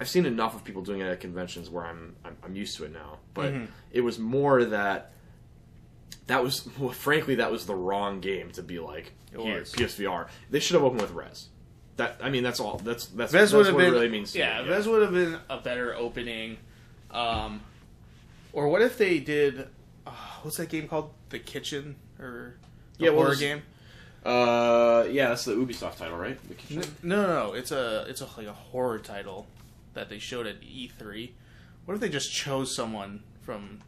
I've 0.00 0.08
seen 0.08 0.24
enough 0.26 0.56
of 0.56 0.64
people 0.64 0.82
doing 0.82 1.00
it 1.00 1.04
at 1.06 1.20
conventions 1.20 1.68
where 1.70 1.84
I'm 1.84 2.16
I'm, 2.24 2.36
I'm 2.42 2.56
used 2.56 2.76
to 2.78 2.84
it 2.84 2.92
now. 2.92 3.18
But 3.34 3.52
Mhm. 3.52 3.66
it 3.92 4.00
was 4.00 4.18
more 4.18 4.64
that 4.64 5.12
that 6.26 6.42
was 6.42 6.68
well, 6.78 6.90
frankly 6.90 7.36
that 7.36 7.50
was 7.52 7.66
the 7.66 7.74
wrong 7.74 8.20
game 8.20 8.50
to 8.52 8.62
be 8.62 8.78
like 8.78 9.12
here. 9.36 9.62
PSVR. 9.62 10.28
They 10.50 10.60
should 10.60 10.74
have 10.74 10.84
opened 10.84 11.02
with 11.02 11.10
Rez. 11.12 11.48
That 11.96 12.18
I 12.22 12.30
mean 12.30 12.42
that's 12.42 12.60
all. 12.60 12.78
That's 12.78 13.06
that's 13.06 13.32
Rez 13.32 13.50
that's 13.50 13.52
would 13.52 13.74
what 13.74 13.84
have 13.84 13.92
it 13.92 13.96
really 13.96 14.08
means. 14.08 14.32
to 14.32 14.38
yeah, 14.38 14.62
me, 14.62 14.68
Rez 14.70 14.86
would 14.88 15.02
have 15.02 15.12
been 15.12 15.38
a 15.50 15.58
better 15.58 15.94
opening. 15.94 16.56
Um, 17.10 17.60
or 18.52 18.68
what 18.68 18.82
if 18.82 18.98
they 18.98 19.18
did? 19.20 19.68
Uh, 20.06 20.10
what's 20.42 20.56
that 20.58 20.68
game 20.68 20.88
called? 20.88 21.10
The 21.30 21.38
Kitchen 21.38 21.96
or 22.18 22.56
the 22.98 23.04
Yeah, 23.06 23.10
horror 23.12 23.34
there's- 23.34 23.40
game? 23.40 23.62
Uh, 24.24 25.04
yeah, 25.10 25.28
that's 25.28 25.44
the 25.44 25.52
Ubisoft 25.54 25.98
title, 25.98 26.16
right? 26.16 26.38
The 26.48 26.54
Kitchen? 26.54 26.94
No, 27.02 27.22
no, 27.26 27.46
no. 27.48 27.52
It's 27.52 27.72
a 27.72 28.06
it's 28.08 28.20
a, 28.22 28.26
like 28.36 28.46
a 28.46 28.52
horror 28.52 28.98
title 28.98 29.46
that 29.92 30.08
they 30.08 30.18
showed 30.18 30.46
at 30.46 30.62
E3. 30.62 31.30
What 31.84 31.94
if 31.94 32.00
they 32.00 32.08
just 32.08 32.32
chose 32.32 32.74
someone 32.74 33.22
from 33.42 33.80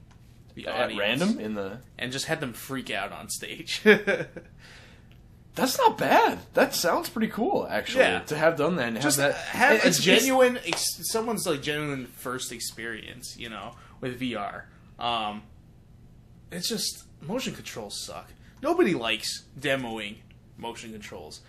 the 0.56 0.66
At 0.66 0.86
audience 0.90 0.98
random 1.20 1.38
in 1.40 1.54
the. 1.54 1.78
and 1.98 2.10
just 2.10 2.24
had 2.26 2.40
them 2.40 2.52
freak 2.52 2.90
out 2.90 3.12
on 3.12 3.28
stage? 3.28 3.82
That's 5.54 5.78
not 5.78 5.96
bad. 5.96 6.40
That 6.52 6.74
sounds 6.74 7.08
pretty 7.08 7.28
cool, 7.28 7.66
actually. 7.70 8.00
Yeah. 8.04 8.20
To 8.20 8.36
have 8.36 8.56
done 8.56 8.76
that 8.76 8.88
and 8.88 9.00
just 9.00 9.18
have 9.18 9.32
that 9.32 9.40
have 9.40 9.72
a 9.72 9.74
it's- 9.76 9.98
it's- 10.00 10.20
genuine 10.20 10.58
ex- 10.66 11.00
someone's 11.10 11.46
like 11.46 11.62
genuine 11.62 12.06
first 12.06 12.52
experience 12.52 13.36
you 13.38 13.48
know 13.48 13.74
with 14.00 14.20
vr 14.20 14.62
um 14.98 15.42
it's 16.52 16.68
just 16.68 17.04
motion 17.22 17.54
controls 17.54 17.98
suck 18.04 18.30
nobody 18.62 18.92
likes 18.94 19.44
demoing 19.58 20.16
motion 20.58 20.92
controls 20.92 21.40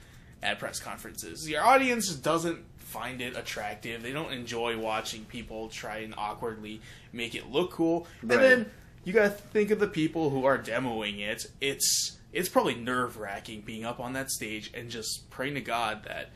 at 0.41 0.57
press 0.59 0.79
conferences 0.79 1.49
your 1.49 1.63
audience 1.63 2.13
doesn't 2.15 2.59
find 2.77 3.21
it 3.21 3.35
attractive 3.35 4.01
they 4.01 4.13
don't 4.13 4.31
enjoy 4.31 4.77
watching 4.77 5.25
people 5.25 5.67
try 5.67 5.97
and 5.97 6.13
awkwardly 6.17 6.79
make 7.11 7.35
it 7.35 7.49
look 7.51 7.71
cool 7.71 8.07
Right. 8.23 8.35
and 8.35 8.41
then 8.63 8.71
you 9.07 9.13
gotta 9.13 9.29
think 9.29 9.71
of 9.71 9.79
the 9.79 9.87
people 9.87 10.29
who 10.29 10.45
are 10.45 10.57
demoing 10.57 11.19
it 11.19 11.45
it's 11.61 12.17
it's 12.33 12.49
probably 12.49 12.75
nerve 12.75 13.17
wracking 13.17 13.61
being 13.61 13.85
up 13.85 13.99
on 13.99 14.13
that 14.13 14.29
stage 14.29 14.69
and 14.73 14.89
just 14.89 15.29
praying 15.29 15.53
to 15.55 15.61
god 15.61 16.03
that 16.05 16.29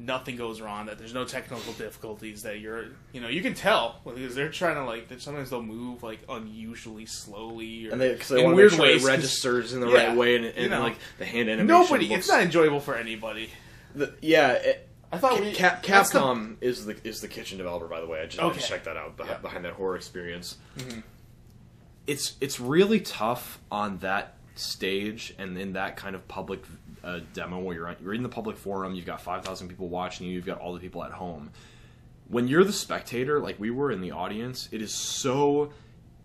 nothing 0.00 0.36
goes 0.36 0.60
wrong, 0.60 0.86
that 0.86 0.96
there's 0.96 1.12
no 1.12 1.24
technical 1.24 1.72
difficulties, 1.72 2.42
that 2.42 2.60
you're, 2.60 2.84
you 3.12 3.20
know, 3.20 3.26
you 3.26 3.42
can 3.42 3.52
tell 3.52 4.00
because 4.04 4.32
they're 4.32 4.48
trying 4.48 4.76
to 4.76 4.84
like. 4.84 5.08
Sometimes 5.18 5.50
they'll 5.50 5.60
move 5.60 6.04
like 6.04 6.20
unusually 6.28 7.04
slowly 7.04 7.88
or 7.88 7.90
And 7.90 8.00
they, 8.00 8.14
cause 8.14 8.28
they 8.28 8.44
in 8.44 8.54
weird 8.54 8.70
sure 8.70 8.82
ways. 8.82 9.04
it 9.04 9.08
registers 9.08 9.72
in 9.72 9.80
the 9.80 9.88
yeah, 9.88 10.06
right 10.06 10.16
way, 10.16 10.36
and, 10.36 10.44
and 10.44 10.56
you 10.56 10.68
know. 10.68 10.82
like 10.82 10.98
the 11.18 11.24
hand 11.24 11.48
animation. 11.48 11.66
Nobody, 11.66 12.06
looks, 12.06 12.20
it's 12.20 12.28
not 12.28 12.42
enjoyable 12.42 12.78
for 12.78 12.94
anybody. 12.94 13.50
The, 13.96 14.14
yeah, 14.22 14.52
it, 14.52 14.88
I 15.10 15.18
thought 15.18 15.40
we 15.40 15.50
Cap, 15.50 15.82
that's 15.84 16.10
the- 16.12 16.20
Capcom 16.20 16.58
is 16.60 16.84
the 16.86 16.96
is 17.02 17.20
the 17.20 17.26
kitchen 17.26 17.58
developer, 17.58 17.88
by 17.88 18.00
the 18.00 18.06
way. 18.06 18.20
I 18.20 18.26
just, 18.26 18.40
I 18.40 18.52
just 18.52 18.68
checked 18.68 18.84
that 18.84 18.96
out 18.96 19.16
behind, 19.16 19.38
Yeah. 19.38 19.42
behind 19.42 19.64
that 19.64 19.72
horror 19.72 19.96
experience. 19.96 20.58
Mhm. 20.78 21.02
It's 22.08 22.34
it's 22.40 22.58
really 22.58 22.98
tough 23.00 23.60
on 23.70 23.98
that 23.98 24.34
stage 24.56 25.32
and 25.38 25.56
in 25.56 25.74
that 25.74 25.96
kind 25.96 26.16
of 26.16 26.26
public 26.26 26.64
uh, 27.04 27.20
demo 27.32 27.60
where 27.60 27.76
you're 27.76 27.96
you're 28.02 28.14
in 28.14 28.24
the 28.24 28.28
public 28.28 28.56
forum, 28.56 28.94
you've 28.94 29.06
got 29.06 29.20
five 29.20 29.44
thousand 29.44 29.68
people 29.68 29.88
watching 29.88 30.26
you, 30.26 30.32
you've 30.32 30.46
got 30.46 30.58
all 30.58 30.72
the 30.72 30.80
people 30.80 31.04
at 31.04 31.12
home. 31.12 31.50
When 32.28 32.48
you're 32.48 32.64
the 32.64 32.72
spectator, 32.72 33.38
like 33.38 33.60
we 33.60 33.70
were 33.70 33.92
in 33.92 34.00
the 34.00 34.10
audience, 34.10 34.68
it 34.72 34.82
is 34.82 34.92
so 34.92 35.70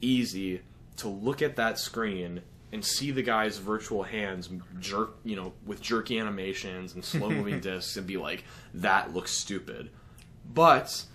easy 0.02 0.62
to 0.98 1.08
look 1.08 1.42
at 1.42 1.56
that 1.58 1.80
screen 1.80 2.42
and 2.74 2.84
see 2.84 3.12
the 3.12 3.22
guy's 3.22 3.60
virtual 3.60 4.02
hands 4.02 4.50
jerk, 4.80 5.16
you 5.24 5.36
know, 5.36 5.54
with 5.66 5.80
jerky 5.80 6.18
animations 6.18 6.96
and 6.96 7.06
slow 7.06 7.30
moving 7.30 7.60
discs 7.62 7.96
and 7.98 8.08
be 8.08 8.18
like, 8.18 8.44
that 8.74 9.14
looks 9.14 9.32
stupid. 9.32 9.92
But 10.54 11.06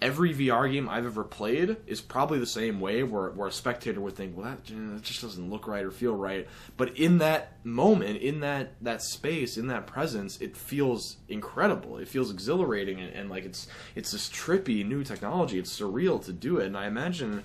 every 0.00 0.34
VR 0.34 0.70
game 0.70 0.88
I've 0.88 1.06
ever 1.06 1.24
played 1.24 1.76
is 1.86 2.00
probably 2.00 2.38
the 2.38 2.46
same 2.46 2.80
way, 2.80 3.02
where, 3.02 3.30
where 3.30 3.48
a 3.48 3.52
spectator 3.52 4.00
would 4.00 4.14
think, 4.14 4.36
well, 4.36 4.44
that, 4.44 4.66
that 4.66 5.02
just 5.02 5.22
doesn't 5.22 5.50
look 5.50 5.66
right 5.66 5.84
or 5.84 5.90
feel 5.90 6.14
right. 6.14 6.46
But 6.76 6.96
in 6.98 7.18
that 7.18 7.64
moment, 7.64 8.18
in 8.18 8.40
that, 8.40 8.74
that 8.82 9.02
space, 9.02 9.56
in 9.56 9.68
that 9.68 9.86
presence, 9.86 10.38
it 10.40 10.56
feels 10.56 11.16
incredible. 11.28 11.96
It 11.96 12.08
feels 12.08 12.30
exhilarating 12.30 13.00
and, 13.00 13.12
and 13.14 13.30
like 13.30 13.44
it's 13.44 13.68
it's 13.94 14.12
this 14.12 14.28
trippy 14.28 14.86
new 14.86 15.02
technology. 15.02 15.58
It's 15.58 15.78
surreal 15.78 16.22
to 16.26 16.32
do 16.32 16.58
it, 16.58 16.66
and 16.66 16.76
I 16.76 16.86
imagine 16.86 17.42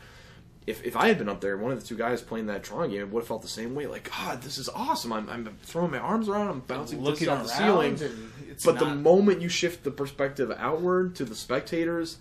if, 0.67 0.83
if 0.83 0.95
I 0.95 1.07
had 1.07 1.17
been 1.17 1.29
up 1.29 1.41
there, 1.41 1.57
one 1.57 1.71
of 1.71 1.81
the 1.81 1.87
two 1.87 1.97
guys 1.97 2.21
playing 2.21 2.45
that 2.45 2.63
Tron 2.63 2.91
game 2.91 3.11
would 3.11 3.21
have 3.21 3.27
felt 3.27 3.41
the 3.41 3.47
same 3.47 3.73
way. 3.73 3.87
Like, 3.87 4.11
God, 4.11 4.41
this 4.43 4.57
is 4.57 4.69
awesome! 4.69 5.11
I'm, 5.13 5.29
I'm 5.29 5.57
throwing 5.63 5.91
my 5.91 5.97
arms 5.97 6.29
around, 6.29 6.49
I'm 6.49 6.59
bouncing 6.59 7.01
looking 7.01 7.29
off 7.29 7.43
the 7.43 7.49
ceiling. 7.49 7.93
around 7.93 8.01
and 8.01 8.31
it's 8.49 8.65
But 8.65 8.79
the 8.79 8.93
moment 8.93 9.41
you 9.41 9.49
shift 9.49 9.83
the 9.83 9.91
perspective 9.91 10.51
outward 10.57 11.15
to 11.15 11.25
the 11.25 11.35
spectators, 11.35 12.17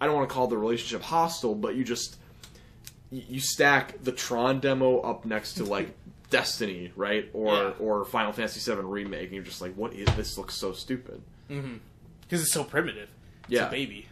I 0.00 0.06
don't 0.06 0.14
want 0.14 0.28
to 0.28 0.34
call 0.34 0.46
the 0.46 0.56
relationship 0.58 1.02
hostile, 1.02 1.54
but 1.54 1.74
you 1.74 1.84
just 1.84 2.16
you 3.10 3.40
stack 3.40 4.02
the 4.02 4.12
Tron 4.12 4.60
demo 4.60 5.00
up 5.00 5.24
next 5.24 5.54
to 5.54 5.64
like 5.64 5.94
Destiny, 6.30 6.92
right, 6.94 7.30
or 7.32 7.54
Yeah. 7.54 7.70
or 7.80 8.04
Final 8.04 8.32
Fantasy 8.32 8.60
VII 8.70 8.82
remake, 8.82 9.24
and 9.24 9.32
you're 9.32 9.42
just 9.44 9.62
like, 9.62 9.74
what 9.76 9.94
is 9.94 10.06
this? 10.14 10.36
Looks 10.36 10.54
so 10.54 10.72
stupid. 10.72 11.22
Mm-hmm. 11.50 11.76
because 12.20 12.42
it's 12.42 12.52
so 12.52 12.62
primitive. 12.64 13.08
It's 13.44 13.52
Yeah. 13.52 13.68
a 13.68 13.70
baby. 13.70 14.06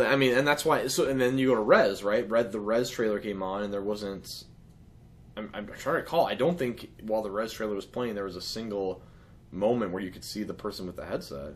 I 0.00 0.16
mean, 0.16 0.36
and 0.36 0.46
that's 0.46 0.64
why. 0.66 0.88
So, 0.88 1.08
and 1.08 1.18
then 1.18 1.38
you 1.38 1.46
go 1.48 1.54
to 1.54 1.60
Rez, 1.62 2.04
right? 2.04 2.28
Red, 2.28 2.52
the 2.52 2.60
Rez 2.60 2.90
trailer 2.90 3.18
came 3.20 3.42
on, 3.42 3.62
and 3.62 3.72
there 3.72 3.80
wasn't. 3.80 4.28
I'm, 5.38 5.48
I'm 5.54 5.66
trying 5.66 5.78
to 5.78 5.90
recall. 6.00 6.26
I 6.26 6.34
don't 6.34 6.58
think 6.58 6.90
while 7.02 7.22
the 7.22 7.30
Rez 7.30 7.52
trailer 7.54 7.74
was 7.74 7.86
playing, 7.86 8.14
there 8.16 8.24
was 8.24 8.36
a 8.36 8.42
single 8.42 9.00
moment 9.50 9.92
where 9.92 10.02
you 10.02 10.10
could 10.10 10.24
see 10.24 10.42
the 10.42 10.52
person 10.54 10.86
with 10.86 10.96
the 10.96 11.06
headset. 11.06 11.54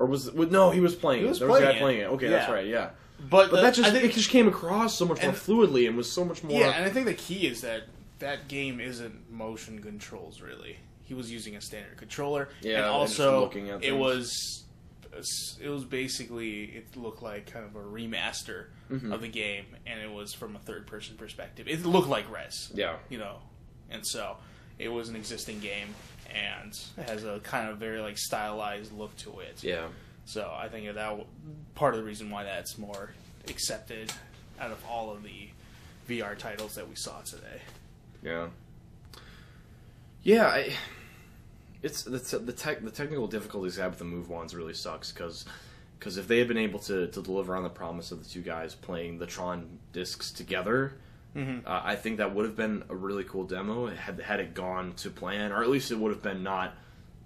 Or 0.00 0.06
was 0.06 0.32
well, 0.32 0.48
No, 0.48 0.70
he 0.70 0.80
was 0.80 0.94
playing. 0.96 1.22
He 1.22 1.28
was 1.28 1.38
there 1.38 1.46
was 1.48 1.58
a 1.60 1.62
guy 1.62 1.70
it. 1.72 1.78
playing 1.80 2.00
it. 2.00 2.04
Okay, 2.06 2.26
that's 2.28 2.50
right. 2.50 2.66
Yeah, 2.66 2.90
But, 3.20 3.50
but 3.50 3.56
the- 3.56 3.62
that 3.62 3.74
just 3.74 3.92
think, 3.92 4.04
it 4.04 4.12
just 4.12 4.30
came 4.30 4.48
across 4.48 4.96
so 4.98 5.04
much 5.04 5.22
more 5.22 5.32
fluidly 5.32 5.86
and 5.86 5.96
was 5.96 6.10
so 6.10 6.24
much 6.24 6.42
more. 6.42 6.58
yeah, 6.58 6.70
and 6.70 6.84
I 6.84 6.90
think 6.90 7.06
the 7.06 7.14
key 7.14 7.46
is 7.46 7.60
that 7.60 7.82
that 8.18 8.48
game 8.48 8.80
isn't 8.80 9.30
motion 9.30 9.78
controls 9.80 10.40
really. 10.40 10.78
He 11.04 11.14
was 11.14 11.30
using 11.30 11.54
a 11.56 11.60
standard 11.60 11.96
controller, 11.98 12.48
Yeah, 12.62 12.76
and 12.78 12.84
and 12.86 12.94
also 12.94 13.40
looking 13.40 13.68
at 13.70 13.84
it 13.84 13.92
was 13.96 14.64
it 15.60 15.68
was 15.68 15.84
basically 15.84 16.64
it 16.64 16.96
looked 16.96 17.22
like 17.22 17.50
kind 17.52 17.64
of 17.64 17.76
a 17.76 17.80
remaster 17.84 18.66
Mm-hmm. 18.90 19.12
of 19.12 19.20
the 19.20 19.28
game, 19.28 19.66
and 19.86 20.00
it 20.00 20.10
was 20.10 20.34
from 20.34 20.56
a 20.56 20.58
third 20.58 20.84
person 20.88 21.16
perspective. 21.16 21.68
It 21.68 21.86
looked 21.86 22.08
like 22.08 22.28
Rez, 22.28 22.72
yeah, 22.74 22.96
you 23.08 23.18
know, 23.18 23.36
and 23.88 24.04
so 24.04 24.36
it 24.80 24.88
was 24.88 25.08
an 25.08 25.14
existing 25.14 25.60
game 25.60 25.94
and 26.34 26.78
has 27.06 27.24
a 27.24 27.40
kind 27.40 27.68
of 27.68 27.78
very 27.78 28.00
like 28.00 28.18
stylized 28.18 28.92
look 28.92 29.16
to 29.18 29.40
it. 29.40 29.62
yeah. 29.62 29.88
So 30.26 30.52
I 30.56 30.68
think 30.68 30.86
that 30.86 30.94
w- 30.94 31.24
part 31.74 31.94
of 31.94 32.00
the 32.00 32.06
reason 32.06 32.30
why 32.30 32.44
that's 32.44 32.78
more 32.78 33.10
accepted 33.48 34.12
out 34.60 34.70
of 34.70 34.78
all 34.88 35.10
of 35.10 35.22
the 35.24 35.48
VR 36.08 36.36
titles 36.38 36.74
that 36.76 36.88
we 36.88 36.94
saw 36.94 37.20
today. 37.22 37.60
Yeah. 38.22 38.48
Yeah, 40.22 40.46
I, 40.46 40.72
it's 41.82 42.02
the 42.02 42.18
the 42.38 42.52
tech 42.52 42.82
the 42.82 42.90
technical 42.90 43.26
difficulties 43.26 43.76
they 43.76 43.82
have 43.82 43.92
with 43.92 43.98
the 43.98 44.04
move 44.04 44.28
ones 44.28 44.54
really 44.54 44.74
sucks 44.74 45.10
because 45.12 45.46
because 45.98 46.16
if 46.16 46.28
they 46.28 46.38
had 46.38 46.48
been 46.48 46.58
able 46.58 46.78
to, 46.80 47.08
to 47.08 47.22
deliver 47.22 47.54
on 47.56 47.62
the 47.62 47.68
promise 47.70 48.10
of 48.12 48.22
the 48.22 48.28
two 48.28 48.40
guys 48.42 48.74
playing 48.74 49.18
the 49.18 49.26
Tron 49.26 49.78
discs 49.92 50.30
together, 50.30 50.94
Mm-hmm. 51.36 51.66
uh, 51.66 51.80
I 51.84 51.94
think 51.96 52.18
that 52.18 52.34
would 52.34 52.44
have 52.44 52.56
been 52.56 52.82
a 52.88 52.94
really 52.96 53.24
cool 53.24 53.44
demo 53.44 53.86
had 53.86 54.20
had 54.20 54.40
it 54.40 54.54
gone 54.54 54.92
to 54.98 55.10
plan, 55.10 55.52
or 55.52 55.62
at 55.62 55.68
least 55.70 55.90
it 55.90 55.98
would 55.98 56.10
have 56.10 56.22
been 56.22 56.42
not 56.42 56.74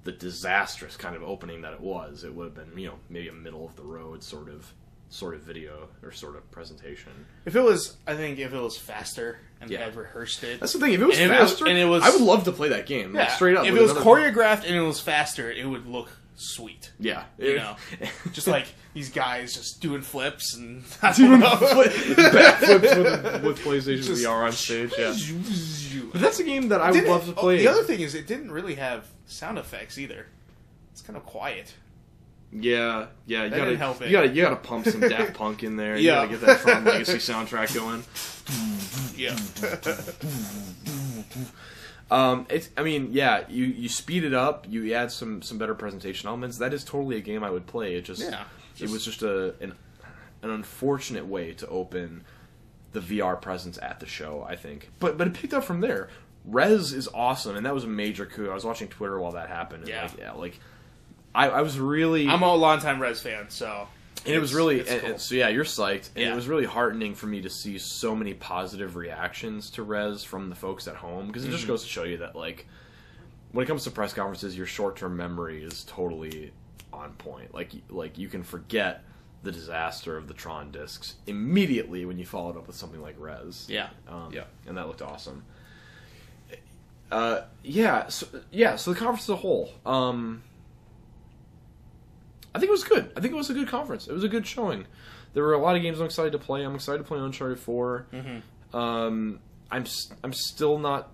the 0.05 0.13
disastrous 0.13 0.97
kind 0.97 1.17
of 1.17 1.23
opening 1.23 1.63
that 1.63 1.73
it 1.73 1.81
was. 1.81 2.25
It 2.25 2.35
would 2.35 2.45
have 2.45 2.55
been 2.55 2.79
you 2.79 2.89
know 2.89 2.95
maybe 3.09 3.29
a 3.29 3.33
middle 3.33 3.65
of 3.67 3.77
the 3.77 3.83
road 3.83 4.23
sort 4.23 4.49
of 4.51 4.71
sort 5.09 5.35
of 5.35 5.43
video 5.43 5.89
or 6.03 6.11
sort 6.13 6.35
of 6.37 6.51
presentation. 6.51 7.13
If 7.45 7.55
it 7.57 7.61
was, 7.61 7.97
I 8.07 8.15
think 8.15 8.39
if 8.41 8.53
it 8.53 8.59
was 8.61 8.77
faster 8.77 9.39
and 9.61 9.71
Yeah. 9.71 9.79
they 9.79 9.85
had 9.85 9.97
rehearsed 9.97 10.43
it, 10.43 10.59
That's 10.61 10.73
the 10.73 10.81
thing. 10.81 10.93
If 10.93 11.01
it 11.01 11.07
was 11.07 11.19
And 11.19 11.31
if 11.31 11.39
it 11.39 11.41
was- 11.41 11.51
faster, 11.53 11.67
and 11.69 11.79
it 11.79 11.85
was- 11.85 12.03
I 12.03 12.11
would 12.11 12.21
love 12.21 12.45
to 12.45 12.53
play 12.53 12.71
that 12.71 12.87
game. 12.87 13.13
like, 13.13 13.31
straight 13.31 13.57
up. 13.57 13.65
If 13.65 13.75
it 13.75 13.81
was 13.81 13.93
choreographed 13.93 14.65
and 14.67 14.75
it 14.75 14.81
was 14.81 15.01
faster, 15.01 15.51
it 15.53 15.67
would 15.69 15.87
look 15.87 16.09
sweet. 16.37 16.93
yeah, 16.99 17.25
You 17.39 17.57
know, 17.57 17.77
just 18.33 18.47
like 18.47 18.67
these 18.93 19.11
guys 19.11 19.55
just 19.55 19.81
doing 19.81 20.03
flips 20.03 20.55
and 20.55 20.83
doing 21.17 21.43
I 21.43 21.59
don't 21.59 21.61
know. 21.63 21.85
backflips 21.85 22.83
with, 22.83 23.43
with 23.45 23.59
PlayStation 23.61 24.03
Just- 24.05 24.25
VR 24.25 24.45
on 24.47 24.53
stage. 24.53 24.93
Yeah, 24.99 25.15
but 25.15 26.13
But 26.13 26.21
that's 26.21 26.39
a 26.41 26.45
game 26.45 26.69
that 26.69 26.81
I 26.81 26.91
would 26.91 27.05
love 27.05 27.25
to 27.27 27.31
oh, 27.33 27.35
play. 27.35 27.59
the 27.59 27.69
other 27.69 27.83
thing 27.85 28.01
is, 28.01 28.15
it 28.15 28.27
didn't 28.27 28.51
really 28.53 28.75
have 28.77 29.07
sound 29.27 29.59
effects 29.59 29.99
either. 29.99 30.27
It's 30.93 31.03
kind 31.03 31.17
of 31.17 31.25
quiet. 31.27 31.75
yeah, 32.53 33.07
yeah, 33.27 33.45
you 33.45 33.51
That 33.51 33.57
gotta, 33.57 33.71
didn't 33.71 33.79
help 33.81 34.01
it. 34.03 34.07
you 34.07 34.13
gotta, 34.13 34.29
you 34.29 34.43
gotta 34.43 34.57
pump 34.57 34.87
some 34.87 35.01
Daft 35.01 35.35
Punk 35.39 35.63
in 35.65 35.77
there. 35.77 35.97
You 35.97 36.07
Yeah. 36.07 36.15
gotta 36.27 36.29
get 36.29 36.41
that 36.43 36.61
Tron 36.61 36.85
Legacy 36.85 37.19
soundtrack 37.19 37.75
going. 37.75 38.05
Yeah. 39.17 39.37
Um, 42.11 42.47
it's, 42.51 42.69
I 42.77 42.83
mean, 42.83 43.09
yeah, 43.13 43.45
you 43.49 43.65
you 43.65 43.89
speed 43.89 44.25
it 44.25 44.35
up, 44.35 44.67
you 44.69 44.93
add 44.95 45.11
some 45.11 45.43
some 45.43 45.59
better 45.59 45.75
presentation 45.75 46.29
elements. 46.29 46.59
That 46.59 46.75
is 46.75 46.85
totally 46.85 47.17
a 47.17 47.21
game 47.21 47.43
I 47.43 47.51
would 47.51 47.67
play. 47.67 47.95
It 47.97 48.05
just, 48.05 48.23
Yeah, 48.23 48.45
it 48.79 48.91
was 48.91 49.05
just 49.05 49.23
a 49.23 49.55
an 49.61 49.75
an 50.43 50.51
unfortunate 50.51 51.27
way 51.27 51.53
to 51.55 51.67
open 51.69 52.25
the 52.93 53.01
VR 53.01 53.41
presence 53.41 53.79
at 53.81 54.01
the 54.01 54.07
show. 54.07 54.45
I 54.49 54.55
think, 54.57 54.91
but 55.01 55.17
but 55.17 55.27
it 55.29 55.35
picked 55.35 55.55
up 55.55 55.65
from 55.65 55.81
there. 55.81 56.09
Rez 56.45 56.93
is 56.93 57.09
awesome, 57.15 57.57
and 57.57 57.65
that 57.65 57.75
was 57.75 57.85
a 57.85 57.89
major 57.89 58.27
coup. 58.27 58.51
I 58.51 58.55
was 58.55 58.65
watching 58.67 58.89
Twitter 58.89 59.19
while 59.19 59.33
that 59.33 59.49
happened. 59.49 59.85
And 59.85 59.89
Yeah. 59.89 60.03
like, 60.03 60.19
yeah, 60.19 60.33
like 60.33 60.61
I, 61.35 61.49
I 61.49 61.61
was 61.63 61.79
really 61.81 62.29
I'm 62.29 62.43
a 62.43 62.55
longtime 62.55 63.01
Rez 63.01 63.23
fan, 63.23 63.47
so 63.49 63.89
and 64.27 64.35
it 64.35 64.39
was 64.39 64.55
really 64.55 64.81
and- 64.81 65.01
cool. 65.01 65.11
and 65.11 65.21
so 65.21 65.35
yeah 65.35 65.49
you're 65.49 65.65
psyched 65.65 66.11
and 66.15 66.25
Yeah. 66.25 66.33
it 66.33 66.35
was 66.35 66.49
really 66.49 66.65
heartening 66.65 67.15
for 67.15 67.27
me 67.27 67.41
to 67.43 67.51
see 67.51 67.79
so 67.79 68.15
many 68.17 68.35
positive 68.35 68.97
reactions 68.97 69.71
to 69.71 69.83
rez 69.83 70.25
from 70.25 70.49
the 70.51 70.57
folks 70.57 70.87
at 70.89 70.97
home 70.97 71.27
because 71.27 71.45
it 71.45 71.49
Mm-hmm. 71.49 71.57
just 71.57 71.67
goes 71.67 71.83
to 71.83 71.89
show 71.89 72.05
you 72.05 72.19
that 72.19 72.35
like 72.37 72.67
when 73.53 73.63
it 73.65 73.67
comes 73.69 73.85
to 73.85 73.91
press 73.91 74.13
conferences 74.13 74.57
your 74.57 74.67
short-term 74.67 75.17
memory 75.17 75.63
is 75.63 75.85
totally 75.85 76.53
on 76.93 77.13
point 77.15 77.53
like 77.55 77.71
like 77.91 78.19
you 78.19 78.29
can 78.29 78.43
forget 78.43 79.03
the 79.43 79.53
disaster 79.53 80.17
of 80.17 80.27
the 80.27 80.35
tron 80.35 80.71
discs 80.71 81.17
immediately 81.27 82.05
when 82.07 82.19
you 82.19 82.25
follow 82.25 82.51
it 82.51 82.57
up 82.57 82.67
with 82.67 82.77
something 82.77 83.03
like 83.03 83.15
rez 83.19 83.67
Yeah. 83.69 83.89
um, 84.09 84.31
Yeah. 84.33 84.45
and 84.67 84.77
that 84.79 84.87
looked 84.87 85.03
awesome 85.03 85.45
uh, 87.13 87.43
yeah 87.63 88.09
so 88.09 88.27
yeah 88.51 88.77
so 88.77 88.93
the 88.93 88.99
conference 88.99 89.25
as 89.25 89.31
a 89.31 89.37
whole 89.37 89.71
um 89.85 90.43
I 92.55 92.59
think 92.59 92.69
it 92.69 92.73
was 92.73 92.85
good. 92.85 93.11
I 93.17 93.21
think 93.21 93.33
it 93.35 93.37
was 93.37 93.51
a 93.51 93.55
good 93.55 93.69
conference. 93.69 94.07
It 94.07 94.13
was 94.13 94.25
a 94.25 94.29
good 94.29 94.47
showing. 94.47 94.87
There 95.33 95.43
were 95.43 95.55
a 95.55 95.59
lot 95.59 95.75
of 95.77 95.83
games 95.83 95.99
I'm 95.99 96.07
excited 96.07 96.33
to 96.33 96.39
play. 96.39 96.63
I'm 96.65 96.75
excited 96.75 96.99
to 96.99 97.05
play 97.05 97.19
Uncharted 97.19 97.59
4. 97.59 98.07
Um, 98.73 99.41
I'm 99.71 99.85
I'm 100.23 100.33
still 100.33 100.79
not 100.79 101.11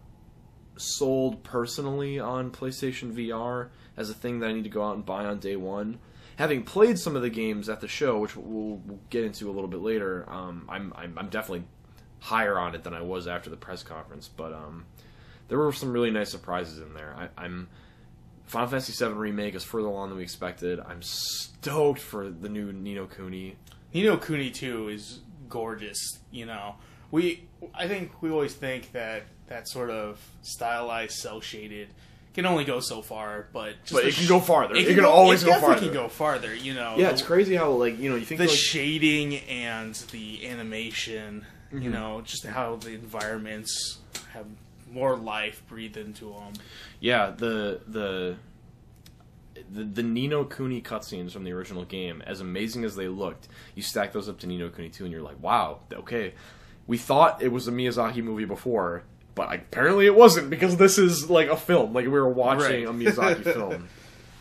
sold 0.77 1.43
personally 1.43 2.19
on 2.19 2.51
PlayStation 2.51 3.13
VR 3.13 3.69
as 3.97 4.11
a 4.11 4.15
thing 4.15 4.41
that 4.41 4.49
I 4.49 4.53
need 4.53 4.65
to 4.65 4.71
go 4.71 4.83
out 4.85 4.97
and 4.97 5.05
buy 5.05 5.25
on 5.25 5.39
day 5.39 5.57
one. 5.57 5.99
Having 6.37 6.63
played 6.65 6.99
some 6.99 7.17
of 7.17 7.23
the 7.23 7.29
games 7.31 7.69
at 7.69 7.81
the 7.81 7.89
show, 7.89 8.19
which 8.19 8.35
we'll, 8.35 8.77
we'll 8.87 9.01
get 9.11 9.25
into 9.25 9.51
a 9.51 9.53
little 9.53 9.69
bit 9.69 9.81
later, 9.81 10.25
um, 10.29 10.67
I'm, 10.71 10.93
I'm 10.97 11.19
I'm 11.19 11.29
definitely 11.29 11.65
higher 12.21 12.59
on 12.59 12.75
it 12.75 12.83
than 12.83 12.95
I 12.95 13.03
was 13.03 13.27
after 13.27 13.51
the 13.51 13.57
press 13.57 13.83
conference. 13.83 14.29
But 14.29 14.53
um, 14.53 14.87
there 15.49 15.59
were 15.59 15.73
some 15.73 15.93
really 15.93 16.11
nice 16.11 16.31
surprises 16.31 16.79
in 16.79 16.95
there. 16.95 17.15
I, 17.17 17.45
I'm 17.45 17.69
Final 18.51 18.69
Fantasy 18.69 19.05
VII 19.05 19.13
remake 19.13 19.55
is 19.55 19.63
further 19.63 19.87
along 19.87 20.09
than 20.09 20.19
we 20.19 20.25
expected. 20.25 20.81
I'm 20.81 21.03
stoked 21.03 22.01
for 22.01 22.29
the 22.29 22.49
new 22.49 22.73
Ni 22.73 22.95
no 22.95 23.07
Kuni. 23.07 23.57
Nino 23.95 24.17
Cooney 24.17 24.51
too 24.51 24.89
is 24.89 25.21
gorgeous. 25.49 26.19
You 26.33 26.47
know, 26.47 26.75
we 27.13 27.45
I 27.75 27.87
think 27.87 28.21
we 28.23 28.31
always 28.31 28.53
think 28.55 28.91
that 28.93 29.23
that 29.47 29.69
sort 29.69 29.91
of 29.91 30.21
stylized, 30.43 31.13
cell 31.19 31.41
shaded 31.41 31.89
can 32.35 32.47
only 32.47 32.65
go 32.65 32.79
so 32.81 33.03
far, 33.03 33.47
but 33.53 33.75
just 33.83 33.93
But 33.93 34.05
it 34.07 34.15
can 34.15 34.25
sh- 34.25 34.29
go 34.29 34.41
farther. 34.41 34.75
It 34.77 34.95
can 34.95 35.05
always 35.05 35.43
it 35.43 35.47
go 35.47 35.61
farther. 35.61 35.81
Can 35.81 35.93
go 35.93 36.09
farther. 36.09 36.53
You 36.55 36.75
know. 36.75 36.95
Yeah, 36.97 37.07
The- 37.09 37.13
it's 37.15 37.23
crazy 37.23 37.55
how 37.55 37.71
like 37.71 37.99
you 38.01 38.11
know 38.11 38.17
you 38.17 38.25
think 38.25 38.39
the 38.41 38.47
like, 38.49 38.57
shading 38.57 39.37
and 39.49 39.95
the 40.11 40.47
animation, 40.49 41.47
Mm-hmm. 41.73 41.83
you 41.83 41.91
know, 41.91 42.21
just 42.23 42.45
how 42.47 42.75
the 42.77 42.91
environments 42.95 43.99
have 44.33 44.47
more 44.93 45.17
life 45.17 45.63
breathed 45.69 45.97
into 45.97 46.27
them. 46.27 46.53
Yeah, 47.01 47.31
the 47.31 47.81
the 47.87 48.37
the, 49.73 49.85
the 49.85 50.03
Ni 50.03 50.27
no 50.27 50.45
Kuni 50.45 50.81
cutscenes 50.81 51.33
from 51.33 51.45
the 51.45 51.53
original 51.53 51.85
game, 51.85 52.23
as 52.27 52.41
amazing 52.41 52.85
as 52.85 52.97
they 52.97 53.09
looked, 53.09 53.49
you 53.75 53.83
stack 53.83 54.13
those 54.13 54.29
up 54.29 54.39
to 54.41 54.47
Ni 54.47 54.57
no 54.57 54.69
Kuni 54.71 54.89
2 54.89 55.05
and 55.05 55.13
you're 55.13 55.23
like, 55.23 55.41
wow, 55.43 55.81
okay. 55.93 56.35
We 56.87 56.97
thought 56.97 57.43
it 57.43 57.49
was 57.53 57.69
a 57.69 57.71
Miyazaki 57.73 58.23
movie 58.25 58.47
before, 58.47 59.05
but 59.35 59.53
apparently 59.55 60.07
it 60.07 60.15
wasn't 60.15 60.51
because 60.51 60.77
this 60.77 60.99
is 60.99 61.31
like 61.31 61.49
a 61.49 61.57
film. 61.57 61.93
Like 61.93 62.05
we 62.05 62.11
were 62.11 62.29
watching 62.29 62.85
Right. 62.87 62.87
a 62.87 62.91
Miyazaki 63.13 63.45
film. 63.55 63.89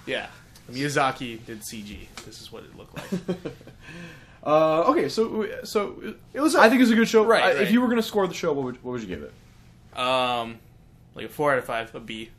Yeah, 0.07 0.27
Miyazaki 0.71 1.45
did 1.45 1.59
CG. 1.62 2.07
This 2.25 2.41
is 2.41 2.51
what 2.51 2.63
it 2.63 2.75
looked 2.75 2.95
like. 2.95 3.38
uh, 4.43 4.81
okay, 4.91 5.09
so 5.09 5.47
so 5.63 6.01
it 6.33 6.39
was. 6.39 6.55
I 6.55 6.69
think 6.69 6.81
it's 6.81 6.91
a 6.91 6.95
good 6.95 7.07
show. 7.09 7.23
Right, 7.25 7.43
I- 7.43 7.47
right. 7.53 7.62
If 7.62 7.71
you 7.71 7.81
were 7.81 7.88
gonna 7.89 8.01
score 8.01 8.25
the 8.27 8.33
show, 8.33 8.53
what 8.53 8.63
would 8.65 8.83
what 8.83 8.91
would 8.93 9.01
you 9.01 9.07
give 9.07 9.21
it? 9.21 9.33
Um, 9.95 10.60
like 11.15 11.25
a 11.25 11.30
four 11.30 11.52
out 11.54 11.60
of 11.60 11.65
five, 11.65 11.93
a 11.95 11.99
B. 11.99 12.30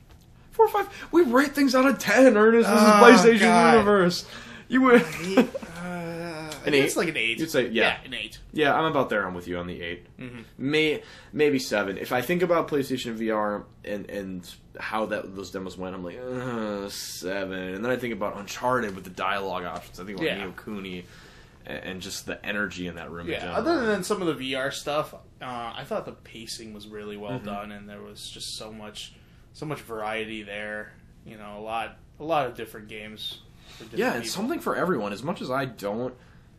Four 0.53 0.67
or 0.67 0.69
five. 0.69 0.89
We 1.13 1.23
rate 1.23 1.55
things 1.55 1.75
out 1.75 1.87
of 1.87 1.99
ten. 1.99 2.37
Ernest, 2.37 2.69
this 2.69 2.79
Oh, 2.81 3.09
is 3.09 3.21
PlayStation 3.21 3.41
God. 3.41 3.73
Universe. 3.75 4.27
You 4.69 4.83
would. 4.83 5.03
Uh, 5.03 6.51
An 6.67 6.75
It's 6.75 6.93
eight? 6.93 6.97
like 6.97 7.09
an 7.09 7.17
eight. 7.17 7.39
You'd 7.39 7.51
say- 7.51 7.69
yeah. 7.69 7.99
an 8.05 8.13
eight. 8.15 8.39
Yeah, 8.53 8.75
I'm 8.75 8.85
about 8.85 9.09
there. 9.11 9.27
I'm 9.27 9.35
with 9.35 9.49
you 9.49 9.57
on 9.59 9.67
the 9.67 9.81
8 9.83 10.07
Mm-hmm. 10.19 10.41
May 10.59 11.03
maybe 11.33 11.59
seven. 11.59 11.97
If 11.99 12.13
I 12.13 12.21
think 12.21 12.43
about 12.43 12.69
PlayStation 12.69 13.17
VR 13.19 13.65
and 13.85 14.09
and 14.11 14.49
how 14.79 15.07
that 15.07 15.35
those 15.35 15.51
demos 15.51 15.77
went, 15.79 15.95
I'm 15.95 16.05
like 16.05 16.19
uh, 16.21 16.89
seven. 16.91 17.59
And 17.75 17.85
then 17.85 17.91
I 17.91 17.97
think 17.97 18.13
about 18.13 18.37
Uncharted 18.37 18.95
with 18.95 19.05
the 19.05 19.11
dialogue 19.11 19.65
options. 19.65 19.99
I 19.99 20.05
think 20.05 20.19
about 20.19 20.27
Yeah. 20.27 20.39
Ni 20.39 20.45
no 20.45 20.53
Kuni 20.53 21.05
and, 21.67 21.79
and 21.85 22.01
just 22.03 22.27
the 22.27 22.45
energy 22.45 22.87
in 22.87 22.97
that 22.97 23.11
room. 23.11 23.27
in 23.27 23.33
Yeah. 23.33 23.41
general. 23.41 23.57
Other 23.57 23.87
than 23.87 24.05
some 24.05 24.21
of 24.23 24.39
the 24.39 24.53
VR 24.55 24.71
stuff, 24.73 25.15
uh, 25.43 25.73
I 25.77 25.85
thought 25.85 26.05
the 26.05 26.13
pacing 26.13 26.73
was 26.75 26.87
really 26.89 27.17
well 27.17 27.33
Mm-hmm. 27.33 27.47
done, 27.47 27.73
and 27.73 27.89
there 27.89 28.01
was 28.03 28.29
just 28.31 28.57
so 28.57 28.73
much, 28.73 29.13
so 29.53 29.67
much 29.67 29.81
variety 29.81 30.43
there. 30.43 30.93
You 31.25 31.37
know, 31.37 31.59
a 31.59 31.61
lot, 31.63 31.97
a 32.19 32.25
lot 32.25 32.47
of 32.47 32.55
different 32.57 32.89
games. 32.89 33.41
Different 33.79 33.99
yeah, 33.99 34.15
it's 34.15 34.29
people. 34.31 34.43
something 34.43 34.61
for 34.61 34.77
everyone. 34.77 35.13
As 35.13 35.23
much 35.23 35.41
as 35.43 35.51
I 35.51 35.65
don't 35.65 36.15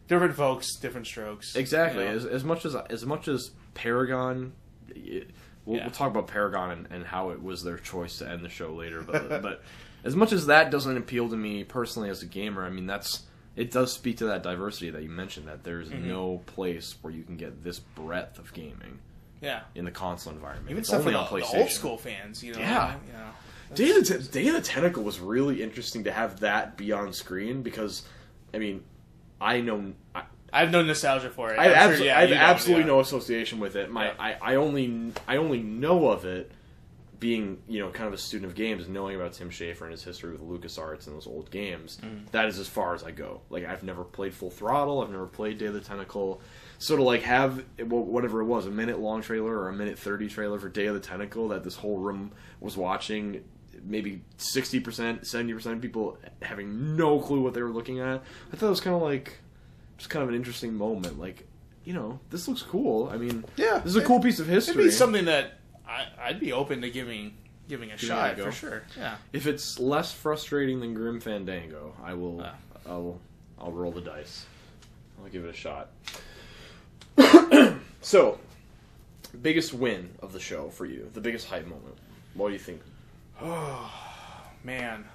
different 0.08 0.36
folks, 0.36 0.76
different 0.76 1.08
strokes. 1.08 1.56
exactly 1.56 2.04
you 2.04 2.10
know? 2.10 2.16
as, 2.16 2.26
as 2.26 2.44
much 2.44 2.66
as 2.66 2.76
as 2.76 3.06
much 3.06 3.28
as 3.28 3.52
Paragon. 3.74 4.54
it- 4.90 5.30
We'll, 5.64 5.78
Yeah. 5.78 5.84
we'll 5.86 5.92
talk 5.94 6.10
about 6.10 6.26
Paragon 6.26 6.72
and, 6.72 6.88
and 6.90 7.06
how 7.06 7.30
it 7.30 7.44
was 7.44 7.64
their 7.64 7.78
choice 7.78 8.18
to 8.18 8.28
end 8.28 8.44
the 8.44 8.50
show 8.50 8.74
later, 8.74 9.04
but 9.04 9.30
but 9.44 9.62
as 10.04 10.16
much 10.16 10.32
as 10.34 10.48
that 10.48 10.72
doesn't 10.72 10.98
appeal 10.98 11.30
to 11.30 11.38
me 11.38 11.64
personally 11.64 12.10
as 12.10 12.24
a 12.24 12.26
gamer, 12.26 12.64
I 12.66 12.72
mean 12.72 12.88
that's 12.88 13.22
it 13.56 13.72
does 13.72 13.92
speak 13.92 14.18
to 14.18 14.26
that 14.26 14.44
diversity 14.44 14.90
that 14.92 15.04
you 15.04 15.10
mentioned 15.10 15.48
that 15.48 15.64
there's 15.64 15.90
Mm-hmm. 15.90 16.08
no 16.08 16.42
place 16.46 16.96
where 17.02 17.12
you 17.14 17.24
can 17.24 17.38
get 17.38 17.64
this 17.64 17.80
breadth 17.80 18.40
of 18.40 18.54
gaming 18.54 19.00
yeah. 19.42 19.62
in 19.76 19.86
the 19.86 19.92
console 19.92 20.34
environment. 20.34 20.70
Even 20.70 20.82
it's 20.82 20.94
only 20.94 21.12
the, 21.12 21.18
on 21.20 21.26
the 21.34 21.42
PlayStation. 21.42 21.58
old 21.60 21.70
school 21.70 21.98
fans, 21.98 22.44
you 22.44 22.54
know. 22.54 22.60
Yeah. 22.60 22.96
You 23.08 23.14
know, 23.14 23.76
Day 23.76 23.92
of, 23.92 24.08
the 24.08 24.18
Day 24.20 24.48
of 24.48 24.54
the 24.56 24.62
Tentacle 24.62 25.04
was 25.04 25.20
really 25.20 25.62
interesting 25.64 26.04
to 26.06 26.12
have 26.12 26.40
that 26.42 26.76
be 26.78 26.92
on 26.92 27.14
screen 27.14 27.62
because, 27.62 28.04
I 28.54 28.58
mean, 28.58 28.84
I 29.40 29.62
know 29.62 29.94
I, 30.14 30.24
I 30.54 30.60
have 30.60 30.72
no 30.72 30.82
nostalgia 30.84 31.30
for 31.30 31.54
it. 31.54 31.58
I 31.60 31.68
have, 31.70 31.92
abso- 31.92 31.98
sure, 31.98 32.06
yeah, 32.08 32.18
I 32.20 32.22
have 32.28 32.32
absolutely 32.32 32.84
yeah. 32.84 32.88
no 32.88 33.00
association 33.00 33.60
with 33.60 33.76
it. 33.78 33.90
My 33.90 34.08
Yeah. 34.08 34.14
I, 34.20 34.36
I 34.42 34.56
only 34.56 35.14
I 35.28 35.38
only 35.38 35.62
know 35.64 36.10
of 36.10 36.26
it 36.26 36.52
being 37.22 37.62
you 37.70 37.80
know 37.80 37.90
kind 37.92 38.08
of 38.08 38.14
a 38.14 38.18
student 38.18 38.50
of 38.52 38.56
games, 38.58 38.90
knowing 38.90 39.16
about 39.16 39.32
Tim 39.32 39.50
Schafer 39.50 39.84
and 39.84 39.92
his 39.92 40.04
history 40.04 40.32
with 40.36 40.42
LucasArts 40.42 41.08
and 41.08 41.16
those 41.16 41.28
old 41.28 41.50
games. 41.52 41.98
Mm. 42.04 42.30
That 42.32 42.48
is 42.50 42.60
as 42.60 42.68
far 42.68 42.94
as 42.94 43.04
I 43.04 43.12
go. 43.12 43.40
Like 43.50 43.64
I've 43.64 43.84
never 43.84 44.04
played 44.04 44.34
Full 44.34 44.50
Throttle. 44.50 45.02
I've 45.02 45.12
never 45.12 45.28
played 45.28 45.58
Day 45.60 45.68
of 45.68 45.74
the 45.74 45.80
Tentacle. 45.80 46.42
So 46.80 46.98
to 46.98 47.04
like 47.04 47.22
have 47.22 47.64
whatever 47.80 48.42
it 48.42 48.46
was, 48.46 48.66
a 48.66 48.72
minute 48.72 49.00
long 49.00 49.22
trailer 49.22 49.56
or 49.58 49.70
a 49.70 49.74
minute 49.74 49.98
thirty 49.98 50.28
trailer 50.28 50.60
for 50.60 50.68
Day 50.68 50.88
of 50.88 50.96
the 50.96 51.00
Tentacle 51.00 51.48
that 51.50 51.64
this 51.64 51.76
whole 51.76 51.98
room 52.00 52.32
was 52.60 52.76
watching. 52.76 53.44
Maybe 53.84 54.22
sixty 54.38 54.80
percent, 54.80 55.26
seventy 55.26 55.54
percent 55.54 55.76
of 55.78 55.82
people 55.82 56.18
having 56.42 56.96
no 56.98 57.20
clue 57.20 57.40
what 57.42 57.54
they 57.54 57.62
were 57.62 57.70
looking 57.72 58.00
at. 58.00 58.22
I 58.52 58.56
thought 58.56 58.68
it 58.68 58.70
was 58.72 58.82
kind 58.82 58.96
of 58.96 59.02
like 59.02 59.38
just 59.98 60.10
kind 60.10 60.24
of 60.24 60.30
an 60.30 60.36
interesting 60.36 60.74
moment. 60.76 61.20
Like, 61.20 61.48
you 61.84 61.94
know, 61.94 62.20
this 62.32 62.48
looks 62.48 62.62
cool. 62.64 63.10
I 63.10 63.18
mean, 63.18 63.46
Yeah, 63.58 63.78
this 63.78 63.92
is 63.92 63.96
a 63.96 64.02
it- 64.02 64.06
cool 64.06 64.20
piece 64.20 64.40
of 64.40 64.48
It'd 64.50 64.56
history. 64.66 64.84
be 64.86 64.92
something 64.92 65.26
that 65.26 65.60
I, 65.92 66.30
I'd 66.30 66.40
be 66.40 66.54
open 66.54 66.82
to 66.82 66.90
giving 66.90 67.34
giving 67.68 67.92
a 67.92 67.96
Giving 67.96 68.10
shot 68.10 68.40
for 68.40 68.52
sure. 68.52 68.84
Yeah. 68.98 69.16
If 69.34 69.48
it's 69.48 69.80
less 69.80 70.12
frustrating 70.12 70.80
than 70.80 70.94
Grim 70.94 71.20
Fandango, 71.20 71.94
I 72.04 72.14
will. 72.14 72.42
Ah. 72.42 72.56
I'll. 72.88 73.20
I'll 73.60 73.72
roll 73.72 73.92
the 73.92 74.02
dice. 74.02 74.46
I'll 75.22 75.30
give 75.30 75.46
it 75.46 75.50
a 75.50 75.54
shot. 75.54 75.90
so, 78.02 78.40
biggest 79.42 79.74
win 79.74 80.10
of 80.20 80.34
the 80.34 80.40
show 80.40 80.70
for 80.70 80.86
you, 80.86 81.10
the 81.14 81.22
biggest 81.22 81.48
hype 81.48 81.68
moment. 81.68 81.96
What 82.34 82.48
do 82.48 82.54
you 82.54 82.60
think? 82.60 82.82
Oh 83.40 83.92
man, 84.64 85.06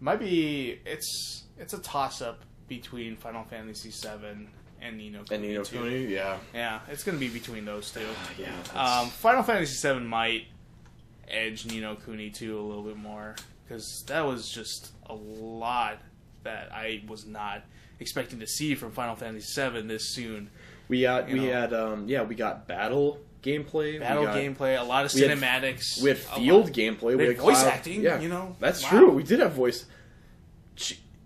might 0.00 0.20
be 0.20 0.80
it's 0.84 1.44
it's 1.58 1.74
a 1.74 1.78
toss 1.78 2.22
up 2.22 2.44
between 2.68 3.16
Final 3.16 3.44
Fantasy 3.44 3.90
VII 3.90 4.48
and 4.80 4.96
Nino. 4.98 5.24
And 5.30 5.42
Nino. 5.42 5.64
Kuni, 5.64 6.06
yeah, 6.06 6.38
Yeah, 6.54 6.80
it's 6.88 7.04
gonna 7.04 7.18
be 7.18 7.28
between 7.28 7.64
those 7.64 7.90
two. 7.90 8.00
yeah. 8.38 8.50
Um, 8.74 9.08
Final 9.10 9.42
Fantasy 9.42 9.86
VII 9.88 10.00
might 10.00 10.44
edge 11.28 11.66
Ni 11.66 11.80
no 11.80 11.94
Kuni 11.96 12.30
2 12.30 12.58
a 12.58 12.60
little 12.62 12.82
bit 12.82 12.96
more 12.96 13.36
because 13.64 14.02
that 14.08 14.26
was 14.26 14.48
just 14.50 14.92
a 15.08 15.14
lot 15.14 15.98
that 16.42 16.70
I 16.72 17.02
was 17.06 17.26
not 17.26 17.62
expecting 18.00 18.40
to 18.40 18.46
see 18.46 18.74
from 18.74 18.90
Final 18.92 19.14
Fantasy 19.16 19.60
VII 19.70 19.82
this 19.82 20.08
soon. 20.14 20.50
we 20.88 21.02
got 21.02 21.28
you 21.28 21.34
we 21.40 21.46
know. 21.46 21.52
had 21.52 21.72
um 21.72 22.08
yeah 22.08 22.22
we 22.22 22.34
got 22.34 22.66
battle 22.66 23.20
gameplay, 23.42 23.92
we 23.94 23.98
Battle 24.00 24.24
got- 24.24 24.36
gameplay, 24.36 24.78
a 24.78 24.82
lot 24.82 25.04
of 25.06 25.14
we 25.14 25.20
had- 25.22 25.30
cinematics. 25.38 26.02
We 26.02 26.08
had 26.10 26.18
field 26.18 26.72
gameplay. 26.72 27.02
We 27.10 27.16
We 27.16 27.24
had 27.26 27.36
had 27.36 27.42
voice 27.42 27.60
cloud- 27.62 27.72
acting, 27.72 28.02
Yeah, 28.02 28.20
you 28.20 28.28
know? 28.28 28.54
that's 28.60 28.82
Wow. 28.82 28.90
true. 28.90 29.10
We 29.12 29.22
did 29.22 29.40
have 29.40 29.52
voice. 29.52 29.86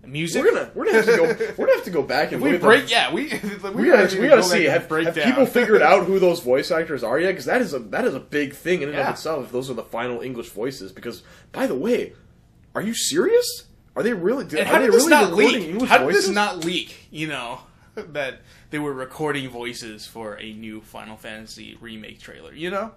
Music. 0.07 0.43
We're 0.43 0.51
gonna 0.53 0.71
we're 0.75 0.85
gonna 0.85 0.97
have 0.97 1.05
to 1.05 1.15
go 1.17 1.23
we're 1.57 1.65
gonna 1.65 1.75
have 1.77 1.83
to 1.85 1.91
go 1.91 2.01
back 2.03 2.31
and 2.31 2.41
we 2.41 2.57
break, 2.57 2.85
the- 2.85 2.91
yeah, 2.91 3.13
we 3.13 3.23
we, 3.23 3.29
We 3.83 3.85
gotta, 3.91 4.19
we 4.19 4.27
gotta 4.27 4.41
back 4.41 4.43
see 4.51 4.65
and 4.65 4.73
have, 4.73 4.87
break 4.89 5.05
have 5.07 5.15
people 5.15 5.45
figured 5.45 5.81
out 5.81 6.05
who 6.05 6.19
those 6.19 6.39
voice 6.41 6.71
actors 6.71 7.03
are 7.03 7.19
yet? 7.19 7.31
Because 7.31 7.45
that 7.45 7.61
is 7.61 7.73
a 7.73 7.79
that 7.79 8.05
is 8.05 8.13
a 8.13 8.19
big 8.19 8.53
thing 8.53 8.81
in 8.81 8.89
and 8.89 8.97
Yeah. 8.97 9.07
of 9.09 9.15
itself. 9.15 9.45
If 9.45 9.51
those 9.51 9.69
are 9.69 9.73
the 9.75 9.83
final 9.83 10.21
English 10.21 10.49
voices, 10.49 10.91
because 10.91 11.23
by 11.51 11.67
the 11.67 11.75
way, 11.75 12.13
are 12.73 12.81
you 12.81 12.93
serious? 12.93 13.65
Are 13.95 14.03
they 14.03 14.13
really? 14.13 14.43
And 14.43 14.53
are 14.59 14.63
how 14.65 14.79
they 14.79 14.85
did 14.85 14.93
this 14.93 15.05
really 15.07 15.09
not 15.09 15.33
leak? 15.33 15.63
English 15.69 15.89
How 15.89 15.97
did 15.99 16.05
voices? 16.05 16.25
this 16.27 16.35
not 16.35 16.65
leak? 16.65 17.07
You 17.11 17.27
know 17.27 17.59
that 17.95 18.41
they 18.71 18.79
were 18.79 18.93
recording 18.93 19.49
voices 19.49 20.05
for 20.05 20.37
a 20.39 20.51
new 20.53 20.81
Final 20.81 21.15
Fantasy 21.15 21.77
remake 21.79 22.19
trailer. 22.19 22.53
You 22.53 22.71
know, 22.71 22.91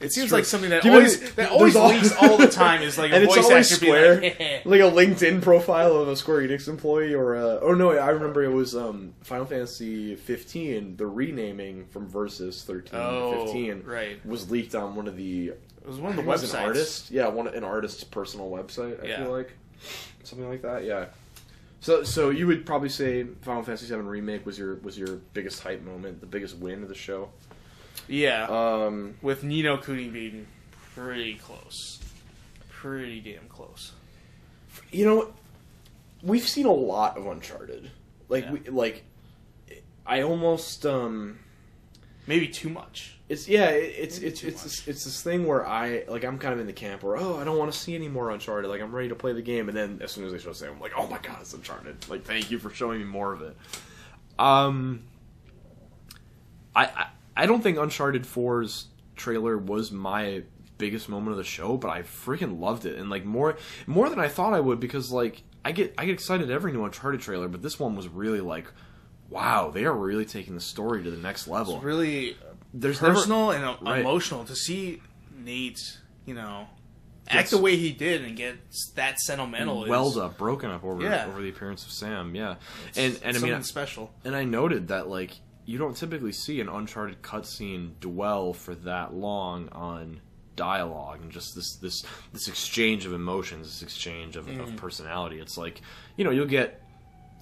it 0.00 0.12
seems 0.12 0.28
true. 0.28 0.38
like 0.38 0.44
something 0.44 0.70
that 0.70 0.82
Given 0.82 0.96
always 0.98 1.20
it- 1.22 1.36
that 1.36 1.50
always 1.50 1.74
leaks 1.74 2.14
all 2.20 2.36
the 2.38 2.48
time. 2.48 2.82
Is 2.82 2.96
like 2.98 3.12
a 3.12 3.22
it's 3.22 3.34
voice 3.34 3.44
always 3.44 3.72
actor 3.72 3.84
Square, 3.84 4.20
like, 4.22 4.64
like 4.64 4.80
a 4.80 4.90
LinkedIn 4.90 5.42
profile 5.42 5.96
of 5.96 6.08
a 6.08 6.16
Square 6.16 6.42
Enix 6.48 6.68
employee, 6.68 7.14
or 7.14 7.36
uh, 7.36 7.58
oh 7.60 7.72
no, 7.74 7.90
I 7.92 8.08
remember 8.10 8.42
it 8.42 8.52
was 8.52 8.74
um, 8.74 9.14
Final 9.22 9.46
Fantasy 9.46 10.14
15. 10.16 10.96
The 10.96 11.06
renaming 11.06 11.86
from 11.86 12.06
Versus 12.08 12.62
13 12.64 12.98
Oh, 12.98 13.32
to 13.32 13.44
15 13.46 13.82
right. 13.84 14.24
was 14.26 14.50
leaked 14.50 14.74
on 14.74 14.94
one 14.96 15.06
of 15.08 15.16
the 15.16 15.48
it 15.48 15.86
was 15.88 15.98
one 15.98 16.10
of 16.10 16.16
the 16.16 16.22
I 16.22 16.24
think 16.24 16.38
it 16.38 16.42
was 16.42 16.50
websites. 16.52 16.58
an 16.58 16.64
artist. 16.66 17.10
Yeah, 17.10 17.28
one 17.28 17.48
an 17.48 17.64
artist's 17.64 18.04
personal 18.04 18.48
website. 18.50 19.02
I 19.02 19.08
Yeah. 19.08 19.22
feel 19.24 19.32
like 19.32 19.52
something 20.22 20.48
like 20.48 20.62
that. 20.62 20.84
Yeah. 20.84 21.06
So, 21.80 22.04
so 22.04 22.30
you 22.30 22.46
would 22.46 22.64
probably 22.64 22.88
say 22.88 23.24
Final 23.42 23.64
Fantasy 23.64 23.92
VII 23.92 24.02
remake 24.02 24.46
was 24.46 24.56
your 24.56 24.76
was 24.76 24.96
your 24.96 25.16
biggest 25.34 25.60
hype 25.60 25.82
moment, 25.82 26.20
the 26.20 26.26
biggest 26.26 26.56
win 26.58 26.82
of 26.84 26.88
the 26.88 26.94
show. 26.94 27.28
Yeah, 28.08 28.46
Um, 28.48 29.14
with 29.22 29.44
Ni 29.44 29.62
no 29.62 29.76
Kuni 29.78 30.08
being 30.08 30.46
pretty 30.94 31.34
close, 31.34 32.00
pretty 32.68 33.20
damn 33.20 33.46
close. 33.48 33.92
you 34.90 35.04
know, 35.04 35.32
we've 36.22 36.46
seen 36.48 36.66
a 36.66 36.72
lot 36.72 37.16
of 37.16 37.26
Uncharted. 37.26 37.90
Like, 38.28 38.44
Yeah. 38.44 38.52
we, 38.52 38.60
like, 38.70 39.04
I 40.04 40.22
almost 40.22 40.84
um, 40.84 41.38
Maybe 42.26 42.48
too 42.48 42.68
much. 42.68 43.16
it's 43.28 43.48
yeah, 43.48 43.66
it, 43.70 43.94
it's 43.98 44.16
Maybe 44.16 44.28
it's 44.28 44.42
it's 44.44 44.62
this, 44.62 44.88
it's 44.88 45.04
this 45.04 45.22
thing 45.22 45.46
where 45.46 45.66
I 45.66 46.04
like 46.08 46.24
I'm 46.24 46.38
kind 46.38 46.54
of 46.54 46.60
in 46.60 46.66
the 46.66 46.72
camp 46.72 47.02
where 47.02 47.16
oh 47.16 47.36
I 47.36 47.44
don't 47.44 47.58
want 47.58 47.72
to 47.72 47.78
see 47.78 47.94
any 47.94 48.08
more 48.08 48.30
Uncharted. 48.30 48.68
Like 48.70 48.80
I'm 48.80 48.92
ready 48.94 49.08
to 49.08 49.14
play 49.14 49.32
the 49.32 49.42
game, 49.42 49.68
and 49.68 49.76
then 49.76 50.00
as 50.02 50.12
soon 50.12 50.24
as 50.24 50.32
they 50.32 50.38
show 50.38 50.52
Sam, 50.52 50.72
I'm 50.74 50.80
like 50.80 50.92
oh 50.96 51.06
my 51.08 51.18
god, 51.18 51.38
it's 51.40 51.52
Uncharted. 51.54 52.08
Like 52.08 52.24
thank 52.24 52.50
you 52.50 52.58
for 52.58 52.70
showing 52.70 52.98
me 53.00 53.04
more 53.04 53.32
of 53.32 53.42
it. 53.42 53.56
Um, 54.38 55.02
I 56.74 56.84
I, 56.86 57.06
I 57.36 57.46
don't 57.46 57.62
think 57.62 57.78
Uncharted 57.78 58.24
4's 58.24 58.86
trailer 59.16 59.56
was 59.58 59.90
my 59.92 60.42
biggest 60.78 61.08
moment 61.08 61.32
of 61.32 61.36
the 61.38 61.44
show, 61.44 61.76
but 61.76 61.90
I 61.90 62.02
freaking 62.02 62.58
loved 62.60 62.84
it, 62.86 62.98
and 62.98 63.08
like 63.10 63.24
more 63.24 63.56
more 63.86 64.08
than 64.08 64.18
I 64.18 64.28
thought 64.28 64.52
I 64.52 64.60
would 64.60 64.80
because 64.80 65.10
like 65.12 65.42
I 65.64 65.72
get 65.72 65.94
I 65.96 66.04
get 66.06 66.12
excited 66.14 66.50
every 66.50 66.72
new 66.72 66.84
Uncharted 66.84 67.20
trailer, 67.20 67.48
but 67.48 67.62
this 67.62 67.78
one 67.78 67.96
was 67.96 68.08
really 68.08 68.40
like. 68.40 68.66
Wow, 69.30 69.70
they 69.72 69.86
are 69.86 69.94
really 69.94 70.26
taking 70.26 70.54
the 70.54 70.60
story 70.60 71.02
to 71.04 71.10
the 71.10 71.16
next 71.16 71.48
level. 71.48 71.76
It's 71.76 71.84
really 71.84 72.36
There's 72.74 73.00
never- 73.00 73.14
personal 73.14 73.50
and 73.52 73.64
uh, 73.64 73.76
Right. 73.80 74.00
emotional 74.00 74.44
to 74.44 74.54
see 74.54 75.00
Nate 75.42 75.80
you 76.26 76.34
know, 76.34 76.66
act 77.28 77.48
the 77.50 77.56
way 77.56 77.76
he 77.76 77.92
did 77.92 78.22
and 78.22 78.36
get 78.36 78.56
that 78.94 79.18
sentimental. 79.20 79.88
welled 79.88 80.12
is 80.12 80.18
up, 80.18 80.36
broken 80.36 80.70
up 80.70 80.84
over 80.84 81.00
Yeah. 81.02 81.26
over 81.28 81.40
the 81.40 81.48
appearance 81.48 81.82
of 81.86 81.92
Sam. 81.92 82.34
Yeah, 82.34 82.56
and 82.94 83.18
and 83.24 83.34
I 83.34 83.40
mean, 83.40 83.62
special. 83.62 84.12
and 84.22 84.36
I 84.36 84.44
noted 84.44 84.88
that 84.88 85.08
like 85.08 85.30
you 85.64 85.78
don't 85.78 85.96
typically 85.96 86.32
see 86.32 86.60
an 86.60 86.68
Uncharted 86.68 87.22
cutscene 87.22 87.92
dwell 88.00 88.52
for 88.52 88.74
that 88.74 89.14
long 89.14 89.68
on 89.70 90.20
dialogue 90.54 91.22
and 91.22 91.30
just 91.30 91.54
this 91.54 91.76
this 91.76 92.04
this 92.32 92.48
exchange 92.48 93.06
of 93.06 93.12
emotions, 93.12 93.68
this 93.68 93.82
exchange 93.82 94.36
of, 94.36 94.48
of 94.48 94.70
mm. 94.70 94.76
personality. 94.76 95.38
It's 95.40 95.56
like 95.56 95.80
you 96.16 96.24
know 96.24 96.30
you'll 96.30 96.46
get. 96.46 96.78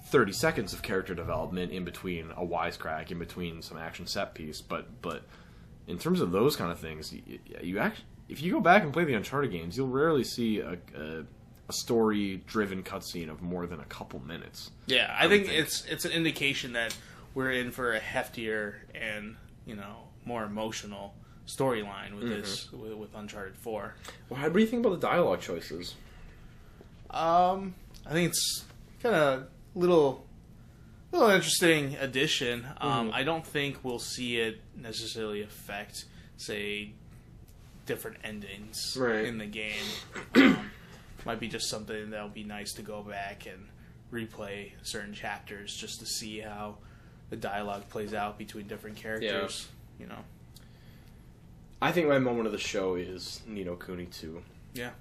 30 0.07 0.33
seconds 0.33 0.73
of 0.73 0.81
character 0.81 1.15
development 1.15 1.71
in 1.71 1.85
between 1.85 2.31
a 2.31 2.45
wisecrack 2.45 3.11
in 3.11 3.19
between 3.19 3.61
some 3.61 3.77
action 3.77 4.05
set 4.05 4.33
piece 4.33 4.59
but 4.59 5.01
but 5.01 5.23
in 5.87 5.97
terms 5.97 6.19
of 6.19 6.31
those 6.31 6.57
kind 6.57 6.69
of 6.69 6.79
things 6.79 7.13
you, 7.13 7.39
you 7.61 7.79
actually 7.79 8.03
if 8.27 8.41
you 8.41 8.51
go 8.51 8.59
back 8.59 8.83
and 8.83 8.91
play 8.91 9.05
the 9.05 9.13
uncharted 9.13 9.51
games 9.51 9.77
you'll 9.77 9.87
rarely 9.87 10.25
see 10.25 10.59
a, 10.59 10.77
a, 10.97 11.23
a 11.69 11.73
story 11.73 12.43
driven 12.45 12.83
cutscene 12.83 13.29
of 13.29 13.41
more 13.41 13.65
than 13.65 13.79
a 13.79 13.85
couple 13.85 14.19
minutes 14.19 14.71
Yeah, 14.85 15.15
I, 15.17 15.27
would 15.27 15.31
think, 15.31 15.47
think. 15.47 15.59
it's 15.59 15.85
it's 15.85 16.03
an 16.03 16.11
indication 16.11 16.73
that 16.73 16.93
we're 17.33 17.51
in 17.51 17.71
for 17.71 17.93
a 17.93 17.99
heftier 17.99 18.75
and 18.93 19.35
you 19.65 19.75
know 19.75 20.07
more 20.25 20.43
emotional 20.43 21.13
storyline 21.47 22.13
with 22.15 22.29
this 22.29 22.71
with, 22.71 22.93
with 22.93 23.15
Uncharted 23.15 23.57
Four. 23.57 23.95
Well, 24.29 24.39
what 24.41 24.53
do 24.53 24.59
you 24.59 24.67
think 24.67 24.85
about 24.85 24.99
the 24.99 25.07
dialogue 25.07 25.41
choices? 25.41 25.95
Um, 27.09 27.75
I 28.05 28.11
think 28.13 28.29
it's 28.29 28.63
kind 29.03 29.15
of 29.15 29.47
little, 29.75 30.25
little 31.11 31.29
interesting 31.29 31.95
addition. 31.99 32.65
Um, 32.79 33.07
Mm-hmm. 33.07 33.15
I 33.15 33.23
don't 33.23 33.45
think 33.45 33.79
we'll 33.83 33.99
see 33.99 34.37
it 34.37 34.61
necessarily 34.77 35.41
affect, 35.41 36.05
say, 36.37 36.93
different 37.85 38.17
endings 38.23 38.95
Right. 38.97 39.25
in 39.25 39.37
the 39.37 39.45
game. 39.47 39.83
Um, 40.35 40.69
might 41.25 41.39
be 41.39 41.47
just 41.47 41.69
something 41.69 42.09
that 42.11 42.23
would 42.23 42.33
be 42.33 42.43
nice 42.43 42.73
to 42.73 42.81
go 42.81 43.03
back 43.03 43.45
and 43.45 43.67
replay 44.11 44.71
certain 44.81 45.13
chapters 45.13 45.75
just 45.75 45.99
to 45.99 46.05
see 46.07 46.39
how 46.39 46.77
the 47.31 47.37
dialogue 47.37 47.89
plays 47.89 48.13
out 48.13 48.37
between 48.37 48.67
different 48.67 48.97
characters. 48.97 49.67
You 49.99 50.05
know, 50.05 50.19
I 51.81 51.91
think 51.91 52.07
my 52.07 52.19
moment 52.19 52.45
of 52.45 52.51
the 52.51 52.59
show 52.59 52.93
is 52.95 53.41
Ni 53.47 53.63
no 53.63 53.75
Kuni 53.75 54.05
2. 54.05 54.43
yeah. 54.75 54.91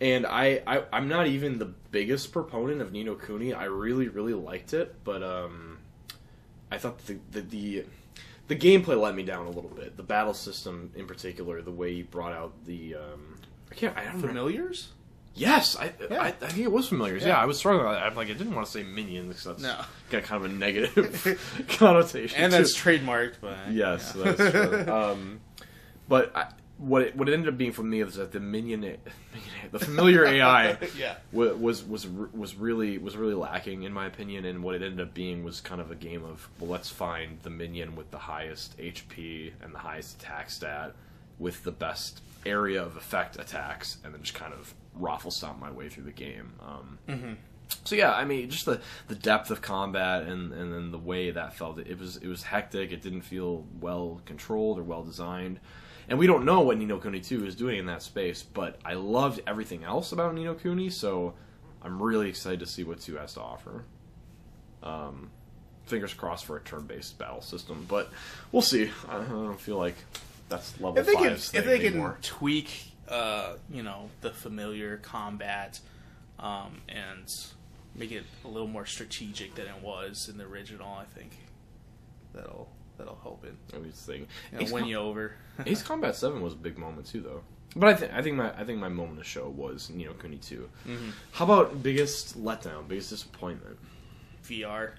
And 0.00 0.26
I, 0.26 0.62
I, 0.64 0.84
I'm 0.92 1.08
not 1.08 1.26
even 1.26 1.58
the 1.58 1.72
biggest 1.90 2.32
proponent 2.32 2.80
of 2.80 2.92
Ni 2.92 3.02
no 3.02 3.14
Kuni. 3.16 3.52
I 3.52 3.64
really, 3.64 4.08
really 4.08 4.34
liked 4.34 4.72
it, 4.72 4.94
but 5.04 5.22
um, 5.24 5.78
I 6.70 6.78
thought 6.78 6.98
the, 7.06 7.18
the 7.32 7.40
the 7.40 7.84
the 8.46 8.56
gameplay 8.56 8.98
let 8.98 9.14
me 9.14 9.24
down 9.24 9.46
a 9.46 9.50
little 9.50 9.70
bit. 9.70 9.96
The 9.96 10.02
battle 10.04 10.34
system, 10.34 10.90
in 10.94 11.06
particular, 11.06 11.60
the 11.62 11.72
way 11.72 11.94
he 11.94 12.02
brought 12.02 12.32
out 12.32 12.52
the 12.64 12.94
um, 12.94 13.36
I 13.70 13.74
can't. 13.74 13.96
I 13.96 14.04
don't 14.04 14.14
remember. 14.14 14.28
Familiars? 14.28 14.88
Yes, 15.38 15.76
I, 15.76 15.92
Yeah. 16.10 16.22
I 16.22 16.26
I 16.28 16.30
think 16.32 16.64
it 16.64 16.72
was 16.72 16.88
familiar. 16.88 17.16
Yeah, 17.16 17.28
Yeah. 17.28 17.38
I 17.42 17.44
was 17.46 17.58
struggling. 17.58 17.86
I'm 17.86 18.14
like 18.14 18.28
I 18.28 18.32
didn't 18.34 18.54
want 18.54 18.66
to 18.66 18.72
say 18.72 18.82
minions 18.82 19.28
because 19.28 19.44
that's 19.44 19.62
No. 19.62 19.76
got 20.10 20.24
kind 20.24 20.44
of 20.44 20.50
a 20.50 20.54
negative 20.54 21.64
connotation. 21.78 22.38
And 22.42 22.52
that's 22.52 22.76
trademarked, 22.76 23.34
but 23.40 23.56
Yes, 23.70 24.14
yeah. 24.16 24.32
that's 24.32 24.50
true. 24.52 24.92
um, 24.92 25.40
but 26.08 26.34
I, 26.36 26.46
what 26.78 27.02
it, 27.02 27.16
what 27.16 27.28
it 27.28 27.32
ended 27.32 27.48
up 27.52 27.58
being 27.58 27.72
for 27.72 27.82
me 27.82 28.04
was 28.04 28.14
that 28.14 28.30
the 28.30 28.38
minion, 28.38 28.80
minion 28.82 29.00
the 29.72 29.80
familiar 29.80 30.24
AI 30.24 30.78
yeah. 30.96 31.16
was 31.32 31.82
was 31.84 32.06
was 32.06 32.54
really 32.54 32.98
was 32.98 33.16
really 33.16 33.34
lacking 33.34 33.82
in 33.82 33.92
my 33.92 34.06
opinion, 34.06 34.44
and 34.44 34.62
what 34.62 34.74
it 34.76 34.82
ended 34.82 35.00
up 35.00 35.12
being 35.12 35.42
was 35.42 35.60
kind 35.60 35.80
of 35.80 35.90
a 35.90 35.96
game 35.96 36.24
of 36.24 36.48
well, 36.60 36.70
let's 36.70 36.88
find 36.88 37.38
the 37.42 37.50
minion 37.50 37.96
with 37.96 38.10
the 38.12 38.18
highest 38.18 38.78
HP 38.78 39.52
and 39.62 39.74
the 39.74 39.78
highest 39.80 40.20
attack 40.20 40.50
stat 40.50 40.94
with 41.40 41.64
the 41.64 41.72
best 41.72 42.20
area 42.46 42.80
of 42.80 42.96
effect 42.96 43.36
attacks, 43.40 43.98
and 44.04 44.14
then 44.14 44.22
just 44.22 44.34
kind 44.34 44.52
of 44.54 44.72
raffle 44.98 45.30
stomp 45.30 45.60
my 45.60 45.70
way 45.70 45.88
through 45.88 46.04
the 46.04 46.12
game. 46.12 46.52
Um, 46.64 46.98
so 47.84 47.96
yeah, 47.96 48.12
I 48.12 48.24
mean, 48.24 48.48
just 48.50 48.64
the, 48.66 48.80
the 49.08 49.14
depth 49.14 49.50
of 49.50 49.60
combat 49.60 50.22
and, 50.22 50.52
and 50.52 50.72
then 50.72 50.90
the 50.90 50.98
way 50.98 51.30
that 51.30 51.54
felt. 51.54 51.78
It 51.78 51.98
was 51.98 52.16
it 52.16 52.26
was 52.28 52.42
hectic. 52.42 52.92
It 52.92 53.02
didn't 53.02 53.22
feel 53.22 53.64
well 53.80 54.20
controlled 54.24 54.78
or 54.78 54.82
well 54.82 55.02
designed. 55.02 55.60
And 56.08 56.18
we 56.18 56.26
don't 56.26 56.44
know 56.46 56.60
what 56.60 56.78
Ni 56.78 56.86
no 56.86 56.98
Kuni 56.98 57.20
2 57.20 57.44
is 57.44 57.54
doing 57.54 57.78
in 57.78 57.86
that 57.86 58.02
space, 58.02 58.42
but 58.42 58.78
I 58.84 58.94
loved 58.94 59.42
everything 59.46 59.84
else 59.84 60.12
about 60.12 60.34
Ni 60.34 60.44
no 60.44 60.54
Kuni, 60.54 60.88
so 60.88 61.34
I'm 61.82 62.02
really 62.02 62.30
excited 62.30 62.60
to 62.60 62.66
see 62.66 62.82
what 62.82 63.00
2 63.00 63.16
has 63.16 63.34
to 63.34 63.42
offer. 63.42 63.84
Um, 64.82 65.30
fingers 65.84 66.14
crossed 66.14 66.46
for 66.46 66.56
a 66.56 66.60
turn-based 66.60 67.18
battle 67.18 67.42
system, 67.42 67.84
but 67.88 68.10
we'll 68.52 68.62
see. 68.62 68.90
I 69.06 69.18
don't 69.18 69.60
feel 69.60 69.76
like 69.76 69.96
that's 70.48 70.80
level 70.80 70.98
if 70.98 71.06
they 71.06 71.14
can, 71.14 71.32
if 71.32 71.52
they 71.52 71.86
anymore. 71.86 72.12
can 72.12 72.22
tweak, 72.22 72.87
uh, 73.08 73.54
you 73.70 73.82
know, 73.82 74.10
the 74.20 74.30
familiar 74.30 74.98
combat, 74.98 75.80
um, 76.38 76.82
and 76.88 77.26
make 77.94 78.12
it 78.12 78.24
a 78.44 78.48
little 78.48 78.68
more 78.68 78.86
strategic 78.86 79.54
than 79.54 79.66
it 79.66 79.82
was 79.82 80.28
in 80.28 80.38
the 80.38 80.44
original, 80.44 80.92
I 80.92 81.04
think 81.04 81.32
that'll 82.34 82.68
that'll 82.96 83.18
help 83.22 83.44
it. 83.44 83.54
I 83.74 83.78
mean, 83.78 83.92
thing. 83.92 84.26
You 84.52 84.58
know, 84.66 84.72
win 84.72 84.82
Com- 84.82 84.90
you 84.90 84.96
over. 84.96 85.32
Ace 85.66 85.82
Combat 85.82 86.14
Seven 86.14 86.42
was 86.42 86.52
a 86.52 86.56
big 86.56 86.78
moment 86.78 87.06
too, 87.06 87.20
though. 87.20 87.42
But 87.76 87.90
I 87.90 87.94
think 87.94 88.12
I 88.12 88.22
think 88.22 88.36
my 88.36 88.52
I 88.58 88.64
think 88.64 88.78
my 88.78 88.88
moment 88.88 89.20
of 89.20 89.26
show 89.26 89.48
was 89.48 89.90
Ni 89.90 90.04
no 90.04 90.12
Kuni 90.14 90.36
2 90.36 90.68
Mm-hmm. 90.86 91.10
How 91.32 91.44
about 91.44 91.82
biggest 91.82 92.42
letdown, 92.42 92.88
biggest 92.88 93.10
disappointment? 93.10 93.76
VR. 94.44 94.92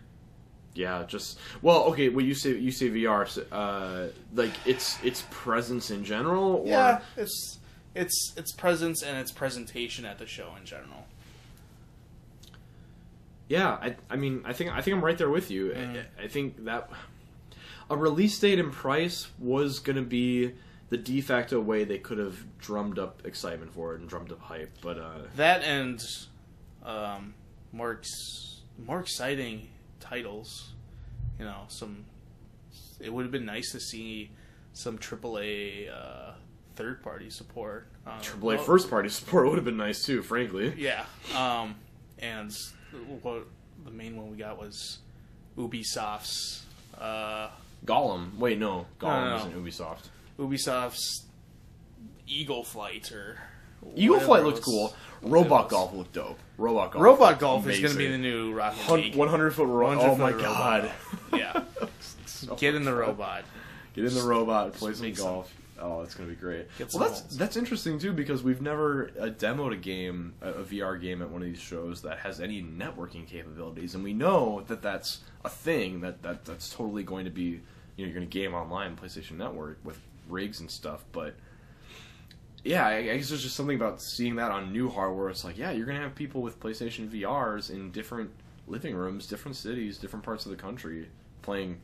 Yeah, 0.75 1.03
just 1.07 1.39
well, 1.61 1.83
okay. 1.85 2.09
Well, 2.09 2.23
you 2.23 2.35
say 2.35 2.55
you 2.55 2.71
say 2.71 2.89
VR, 2.89 3.27
so, 3.27 3.43
uh, 3.51 4.09
like 4.33 4.51
its 4.65 5.03
its 5.03 5.25
presence 5.31 5.89
in 5.89 6.05
general, 6.05 6.57
or 6.57 6.67
Yeah, 6.67 6.99
it's 7.17 7.58
it's 7.95 8.33
its 8.37 8.51
presence 8.51 9.01
and 9.03 9.17
its 9.17 9.31
presentation 9.31 10.05
at 10.05 10.17
the 10.19 10.25
show 10.25 10.53
in 10.57 10.65
general. 10.65 11.05
yeah. 13.47 13.71
I 13.81 13.95
I 14.09 14.15
mean, 14.15 14.41
I 14.45 14.53
think 14.53 14.71
I 14.71 14.81
think 14.81 14.95
I'm 14.97 15.03
right 15.03 15.17
there 15.17 15.29
with 15.29 15.49
you. 15.51 15.69
Mm. 15.69 16.03
I, 16.19 16.23
I 16.23 16.27
think 16.27 16.65
that 16.65 16.89
a 17.89 17.97
release 17.97 18.37
date 18.39 18.59
and 18.59 18.71
price 18.71 19.27
was 19.39 19.79
going 19.79 19.95
to 19.95 20.03
be 20.03 20.53
the 20.89 20.97
de 20.97 21.21
facto 21.21 21.59
way 21.59 21.83
they 21.83 21.97
could 21.99 22.17
have 22.17 22.37
drummed 22.59 22.97
up 22.99 23.21
excitement 23.25 23.73
for 23.73 23.93
it 23.93 23.99
and 23.99 24.09
drummed 24.09 24.31
up 24.31 24.39
hype, 24.41 24.71
but 24.81 24.97
uh, 24.97 25.19
That 25.35 25.63
and 25.63 25.99
um, 26.83 27.33
more 27.71 27.93
ex- 27.93 28.61
more 28.77 28.99
exciting 28.99 29.69
titles. 29.99 30.73
You 31.37 31.45
know, 31.45 31.63
some. 31.67 32.05
It 32.99 33.13
would 33.13 33.23
have 33.23 33.31
been 33.31 33.45
nice 33.45 33.71
to 33.71 33.79
see 33.79 34.31
some 34.73 34.97
AAA 34.97 35.89
uh, 35.89 36.33
third 36.79 37.03
party 37.03 37.29
support. 37.29 37.87
Um, 38.07 38.13
AAA 38.21 38.39
well, 38.41 38.57
first 38.57 38.89
party 38.89 39.09
support 39.09 39.47
would 39.47 39.55
have 39.57 39.65
been 39.65 39.77
nice 39.77 40.03
too, 40.05 40.23
frankly. 40.23 40.73
Yeah, 40.77 41.05
um, 41.35 41.75
and 42.17 42.51
what 43.21 43.43
the 43.85 43.91
main 43.91 44.15
one 44.15 44.31
we 44.31 44.37
got 44.37 44.57
was 44.57 44.99
Ubisoft's. 45.57 46.63
Uh, 46.97 47.49
Golem. 47.85 48.35
Wait, 48.37 48.57
no, 48.57 48.85
Golem 48.99 49.25
no, 49.25 49.29
no. 49.29 49.35
isn't 49.37 49.63
Ubisoft. 49.65 50.09
Ubisoft's 50.39 51.25
Eagle 52.27 52.63
Flight 52.63 53.11
or 53.11 53.37
Eagle 53.95 54.19
Flight 54.19 54.43
looked 54.43 54.61
cool. 54.63 54.93
Robot. 55.21 55.67
Golf 55.69 55.93
looked 55.93 56.13
dope. 56.13 56.39
Robot 56.57 56.91
Golf. 56.91 57.03
Robot 57.03 57.39
Golf 57.39 57.67
is 57.67 57.79
going 57.79 57.91
to 57.91 57.97
be 57.97 58.07
the 58.07 58.17
new 58.17 58.53
Rocket 58.53 58.89
League. 58.93 59.15
100 59.15 59.51
foot 59.51 59.65
robot. 59.67 59.97
100 59.97 60.11
Oh 60.11 60.15
my 60.17 60.31
god. 60.41 60.91
robot. 61.31 61.39
Yeah. 61.39 61.63
So 62.25 62.55
Get 62.55 62.73
in 62.73 62.85
the 62.85 62.95
robot. 62.95 63.43
Get 63.93 64.05
in 64.05 64.13
the 64.15 64.21
robot. 64.21 64.71
Play 64.71 64.93
some 64.93 65.13
some- 65.13 65.25
golf. 65.25 65.53
Oh, 65.81 66.01
it's 66.01 66.13
gonna 66.15 66.29
be 66.29 66.35
great. 66.35 66.67
Get 66.77 66.93
Well, 66.93 67.07
that's 67.07 67.21
holes. 67.21 67.37
that's 67.37 67.57
interesting 67.57 67.99
too 67.99 68.13
because 68.13 68.43
we've 68.43 68.61
never 68.61 69.11
uh, 69.19 69.25
demoed 69.27 69.73
a 69.73 69.77
game, 69.77 70.33
a, 70.41 70.49
a 70.51 70.63
VR 70.63 70.99
game 70.99 71.21
at 71.21 71.29
one 71.29 71.41
of 71.41 71.47
these 71.47 71.59
shows 71.59 72.01
that 72.01 72.19
has 72.19 72.39
any 72.39 72.61
networking 72.61 73.27
capabilities, 73.27 73.95
and 73.95 74.03
we 74.03 74.13
know 74.13 74.63
that 74.67 74.81
that's 74.81 75.19
a 75.45 75.49
thing 75.49 76.01
that, 76.01 76.21
that 76.23 76.45
that's 76.45 76.69
totally 76.69 77.03
going 77.03 77.25
to 77.25 77.31
be. 77.31 77.61
You 77.95 78.05
know, 78.05 78.11
you're 78.11 78.15
going 78.19 78.29
to 78.29 78.31
game 78.39 78.53
online, 78.53 78.95
PlayStation 78.95 79.31
Network 79.37 79.79
with 79.83 79.99
rigs 80.29 80.61
and 80.61 80.71
stuff, 80.71 81.03
but 81.11 81.35
yeah, 82.63 82.85
I 82.85 82.95
I 82.97 83.17
guess 83.17 83.29
there's 83.29 83.43
just 83.43 83.55
something 83.55 83.75
about 83.75 84.01
seeing 84.01 84.35
that 84.35 84.51
on 84.51 84.71
new 84.71 84.89
hardware. 84.89 85.29
It's 85.29 85.43
like, 85.43 85.57
yeah, 85.57 85.71
you're 85.71 85.85
gonna 85.85 85.99
have 86.01 86.15
people 86.15 86.41
with 86.41 86.59
PlayStation 86.59 87.09
VRs 87.09 87.69
in 87.69 87.91
different 87.91 88.31
living 88.67 88.95
rooms, 88.95 89.27
different 89.27 89.55
cities, 89.55 89.97
different 89.97 90.23
parts 90.25 90.45
of 90.45 90.51
the 90.51 90.57
country, 90.57 91.09
playing 91.41 91.79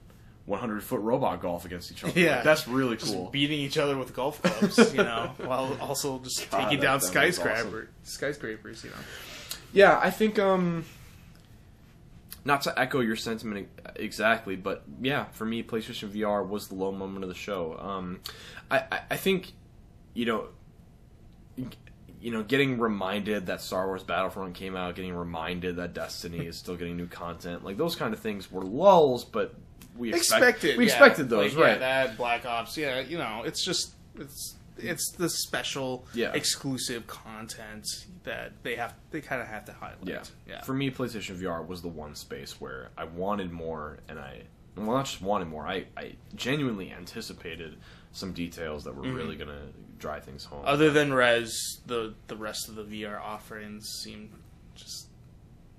100 0.45 0.83
foot 0.83 0.99
robot 1.01 1.41
golf 1.41 1.65
against 1.65 1.91
each 1.91 2.03
other. 2.03 2.19
Yeah. 2.19 2.35
Like, 2.35 2.43
that's 2.43 2.67
really 2.67 2.97
Just 2.97 3.13
cool. 3.13 3.29
beating 3.31 3.59
each 3.59 3.77
other 3.77 3.97
with 3.97 4.13
golf 4.15 4.41
clubs, 4.43 4.93
you 4.93 5.03
know, 5.03 5.31
while 5.43 5.75
also 5.81 6.19
just 6.19 6.49
God, 6.51 6.63
taking 6.65 6.79
that- 6.79 6.83
down 6.85 6.99
that 6.99 7.03
was 7.03 7.07
skyscraper, 7.07 7.89
skyscrapers, 8.03 8.83
you 8.83 8.91
know. 8.91 8.95
Yeah, 9.73 9.99
I 10.01 10.11
think 10.11 10.37
um 10.39 10.85
not 12.45 12.61
to 12.61 12.79
echo 12.79 12.99
your 12.99 13.15
sentiment 13.15 13.67
exactly, 13.95 14.55
but 14.55 14.83
yeah, 15.01 15.25
for 15.31 15.45
me, 15.45 15.63
PlayStation 15.63 16.09
VR 16.09 16.47
was 16.47 16.67
the 16.67 16.75
low 16.75 16.91
moment 16.91 17.23
of 17.23 17.29
the 17.29 17.33
show. 17.35 17.75
Um, 17.79 18.19
I, 18.69 18.83
I, 18.91 18.99
I 19.11 19.15
think, 19.17 19.51
you 20.13 20.25
know, 20.27 20.49
you 22.21 22.31
know, 22.31 22.43
getting 22.43 22.77
reminded 22.79 23.47
that 23.47 23.61
Star 23.61 23.87
Wars 23.87 24.03
Battlefront 24.03 24.53
came 24.53 24.75
out, 24.75 24.95
getting 24.95 25.15
reminded 25.15 25.77
that 25.77 25.93
Destiny 25.95 26.45
is 26.45 26.55
still 26.55 26.75
getting 26.75 26.97
new 26.97 27.07
content, 27.07 27.63
like 27.65 27.77
those 27.77 27.95
kind 27.95 28.13
of 28.13 28.19
things 28.19 28.51
were 28.51 28.61
lulls, 28.63 29.25
but 29.25 29.55
we 29.97 30.09
expect- 30.13 30.41
Expected. 30.43 30.77
We 30.77 30.85
yeah. 30.85 30.91
expected 30.91 31.29
those, 31.29 31.55
Like, 31.55 31.63
right? 31.63 31.79
Yeah, 31.79 32.05
that 32.07 32.17
Black 32.17 32.45
Ops. 32.45 32.77
Yeah, 32.77 32.99
you 32.99 33.17
know, 33.17 33.43
it's 33.45 33.63
just 33.63 33.95
it's 34.17 34.55
it's 34.77 35.11
the 35.11 35.29
special, 35.29 36.05
Yeah. 36.13 36.33
exclusive 36.33 37.07
content 37.07 37.85
that 38.23 38.51
they 38.63 38.75
have. 38.75 38.93
They 39.11 39.21
kind 39.21 39.41
of 39.41 39.47
have 39.47 39.65
to 39.65 39.73
highlight. 39.73 39.97
Yeah. 40.03 40.23
yeah. 40.47 40.61
For 40.63 40.73
me, 40.73 40.91
PlayStation 40.91 41.35
VR 41.37 41.65
was 41.65 41.81
the 41.81 41.87
one 41.87 42.15
space 42.15 42.59
where 42.59 42.89
I 42.97 43.05
wanted 43.05 43.51
more, 43.51 43.99
and 44.09 44.19
I 44.19 44.41
well, 44.75 44.87
not 44.87 45.05
just 45.05 45.21
wanted 45.21 45.47
more. 45.47 45.65
I, 45.65 45.85
I 45.95 46.15
genuinely 46.35 46.91
anticipated 46.91 47.77
some 48.11 48.33
details 48.33 48.83
that 48.83 48.95
were 48.95 49.03
really 49.03 49.37
going 49.37 49.49
to 49.49 49.61
drive 49.97 50.25
things 50.25 50.43
home. 50.43 50.59
Mm-hmm. 50.59 50.67
Other 50.67 50.91
than 50.91 51.13
Rez, 51.13 51.79
the 51.85 52.13
the 52.27 52.35
rest 52.35 52.67
of 52.67 52.75
the 52.75 52.83
VR 52.83 53.21
offerings 53.21 53.87
seemed 54.03 54.31
just 54.75 55.07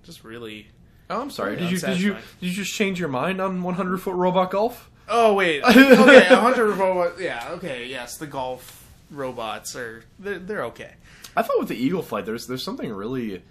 just 0.03 0.25
really. 0.25 0.69
Oh, 1.11 1.21
I'm 1.21 1.31
sorry. 1.31 1.57
Did 1.57 1.71
you 1.71 1.79
did 1.79 2.01
you 2.01 2.13
did 2.15 2.49
you 2.49 2.53
just 2.53 2.73
change 2.75 2.99
your 3.01 3.09
mind 3.09 3.41
on 3.41 3.63
100 3.63 3.99
foot 3.99 4.15
robot 4.15 4.51
golf? 4.51 4.91
Oh 5.09 5.35
wait, 5.35 5.63
okay, 5.69 6.27
a 6.29 6.37
hunter 6.37 6.67
robot. 6.69 7.21
Yeah, 7.21 7.49
okay, 7.53 7.87
yes, 7.87 8.17
the 8.17 8.27
golf 8.27 8.89
robots 9.11 9.77
are 9.77 10.03
they're, 10.19 10.39
they're 10.39 10.65
okay. 10.67 10.95
I 11.37 11.43
thought 11.43 11.59
with 11.59 11.69
the 11.69 11.77
Eagle 11.77 12.03
flight, 12.03 12.27
there's 12.27 12.47
there's 12.47 12.65
something 12.65 12.91
really 12.93 13.43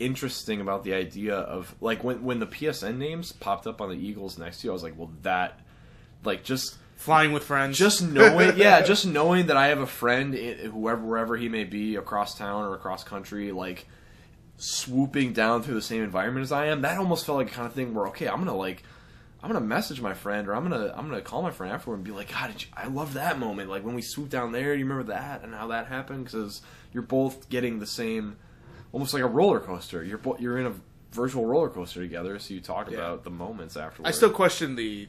interesting 0.00 0.60
about 0.60 0.82
the 0.84 0.92
idea 0.92 1.36
of 1.36 1.74
like 1.80 2.02
when 2.04 2.22
when 2.24 2.40
the 2.40 2.46
PSN 2.46 2.98
names 2.98 3.32
popped 3.32 3.66
up 3.66 3.80
on 3.80 3.88
the 3.90 3.96
Eagles 3.96 4.38
next 4.38 4.60
to 4.60 4.66
you, 4.66 4.70
I 4.70 4.74
was 4.74 4.82
like, 4.82 4.98
well, 4.98 5.10
that 5.22 5.60
like 6.24 6.44
just 6.44 6.78
Flying 6.96 7.32
with 7.32 7.42
friends, 7.42 7.76
just 7.76 8.02
knowing, 8.02 8.52
yeah, 8.56 8.80
just 8.80 9.04
knowing 9.04 9.46
that 9.48 9.56
I 9.56 9.66
have 9.66 9.80
a 9.80 9.86
friend, 9.86 10.32
i- 10.34 10.68
whoever 10.68 11.04
wherever 11.04 11.36
he 11.36 11.48
may 11.48 11.64
be, 11.64 11.96
across 11.96 12.38
town 12.38 12.62
or 12.64 12.74
across 12.74 13.02
country, 13.02 13.50
like 13.50 13.86
swooping 14.56 15.32
down 15.32 15.62
through 15.62 15.74
the 15.74 15.82
same 15.82 16.02
environment 16.02 16.44
as 16.44 16.52
I 16.52 16.66
am. 16.66 16.82
That 16.82 16.98
almost 16.98 17.26
felt 17.26 17.38
like 17.38 17.50
kind 17.52 17.66
of 17.66 17.72
thing 17.72 17.94
where 17.94 18.06
okay, 18.08 18.28
I'm 18.28 18.38
gonna 18.38 18.56
like. 18.56 18.82
I'm 19.42 19.52
gonna 19.52 19.66
message 19.66 20.00
my 20.00 20.14
friend, 20.14 20.48
or 20.48 20.54
I'm 20.54 20.62
gonna 20.62 20.94
I'm 20.96 21.06
gonna 21.06 21.20
call 21.20 21.42
my 21.42 21.50
friend 21.50 21.70
afterward 21.70 21.96
and 21.96 22.04
be 22.04 22.12
like, 22.12 22.32
God, 22.32 22.50
did 22.52 22.62
you, 22.62 22.68
I 22.74 22.86
love 22.86 23.12
that 23.12 23.38
moment. 23.38 23.68
Like 23.68 23.84
when 23.84 23.94
we 23.94 24.00
swooped 24.00 24.30
down 24.30 24.52
there, 24.52 24.72
you 24.72 24.86
remember 24.86 25.12
that 25.12 25.42
and 25.44 25.54
how 25.54 25.66
that 25.66 25.86
happened? 25.88 26.24
Because 26.24 26.62
you're 26.94 27.02
both 27.02 27.50
getting 27.50 27.78
the 27.78 27.86
same, 27.86 28.36
almost 28.90 29.12
like 29.12 29.22
a 29.22 29.26
roller 29.26 29.60
coaster. 29.60 30.02
You're 30.02 30.16
bo- 30.16 30.38
you're 30.38 30.56
in 30.56 30.64
a 30.64 30.72
virtual 31.12 31.44
roller 31.44 31.68
coaster 31.68 32.00
together, 32.00 32.38
so 32.38 32.54
you 32.54 32.62
talk 32.62 32.90
Yeah. 32.90 32.96
about 32.96 33.24
the 33.24 33.28
moments 33.30 33.76
afterwards. 33.76 34.08
I 34.08 34.16
still 34.16 34.30
question 34.30 34.76
the 34.76 35.08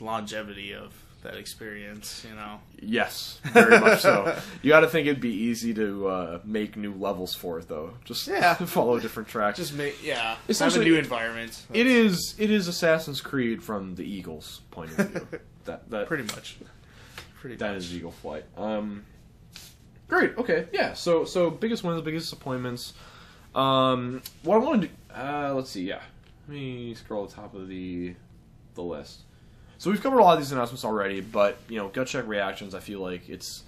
longevity 0.00 0.72
of 0.74 0.94
that 1.22 1.36
experience. 1.36 2.24
You 2.28 2.34
know, 2.36 2.60
Yes, 2.80 3.40
very 3.52 3.78
much 3.80 4.00
so. 4.00 4.36
You 4.62 4.68
got 4.70 4.80
to 4.80 4.88
think 4.88 5.06
it'd 5.08 5.20
be 5.20 5.32
easy 5.34 5.74
to 5.74 6.06
uh, 6.08 6.40
make 6.44 6.76
new 6.76 6.94
levels 6.94 7.34
for 7.34 7.58
it, 7.58 7.68
though. 7.68 7.94
Just 8.04 8.26
Yeah. 8.28 8.54
follow 8.66 8.98
different 9.00 9.28
tracks. 9.28 9.58
just 9.58 9.74
make 9.74 10.02
yeah, 10.04 10.36
have 10.48 10.76
a 10.76 10.78
new 10.84 10.96
environment. 10.96 11.66
it 11.72 11.86
is 11.86 12.34
it 12.38 12.50
is 12.50 12.68
Assassin's 12.68 13.20
Creed 13.20 13.62
from 13.62 13.94
the 13.96 14.04
Eagles' 14.04 14.60
point 14.70 14.90
of 14.98 15.08
view. 15.08 15.28
that 15.64 15.90
that 15.90 16.06
pretty 16.06 16.24
much, 16.34 16.56
pretty 17.40 17.56
that 17.56 17.74
much. 17.74 17.82
is 17.84 17.94
Eagle 17.94 18.12
Flight. 18.12 18.44
Um, 18.56 19.04
great. 20.08 20.36
Okay. 20.38 20.66
Yeah. 20.72 20.92
So 20.94 21.24
so 21.24 21.50
biggest 21.50 21.82
wins, 21.84 22.00
biggest 22.02 22.26
disappointments. 22.26 22.94
Um, 23.54 24.22
what 24.42 24.56
I 24.56 24.58
want 24.58 24.82
to. 24.82 24.88
Uh, 25.20 25.52
let's 25.54 25.70
see. 25.70 25.82
Yeah. 25.82 26.00
Let 26.46 26.54
me 26.56 26.94
scroll 26.94 27.26
the 27.26 27.34
top 27.34 27.54
of 27.54 27.68
the 27.68 28.14
the 28.74 28.82
list. 28.82 29.22
So 29.78 29.90
we've 29.90 30.02
covered 30.02 30.18
a 30.18 30.22
lot 30.24 30.34
of 30.34 30.40
these 30.40 30.52
announcements 30.52 30.84
already, 30.84 31.20
but 31.20 31.58
you 31.68 31.76
know, 31.78 31.88
gut 31.88 32.06
check 32.08 32.26
reactions. 32.26 32.74
I 32.74 32.80
feel 32.80 33.00
like 33.00 33.28
it's 33.28 33.62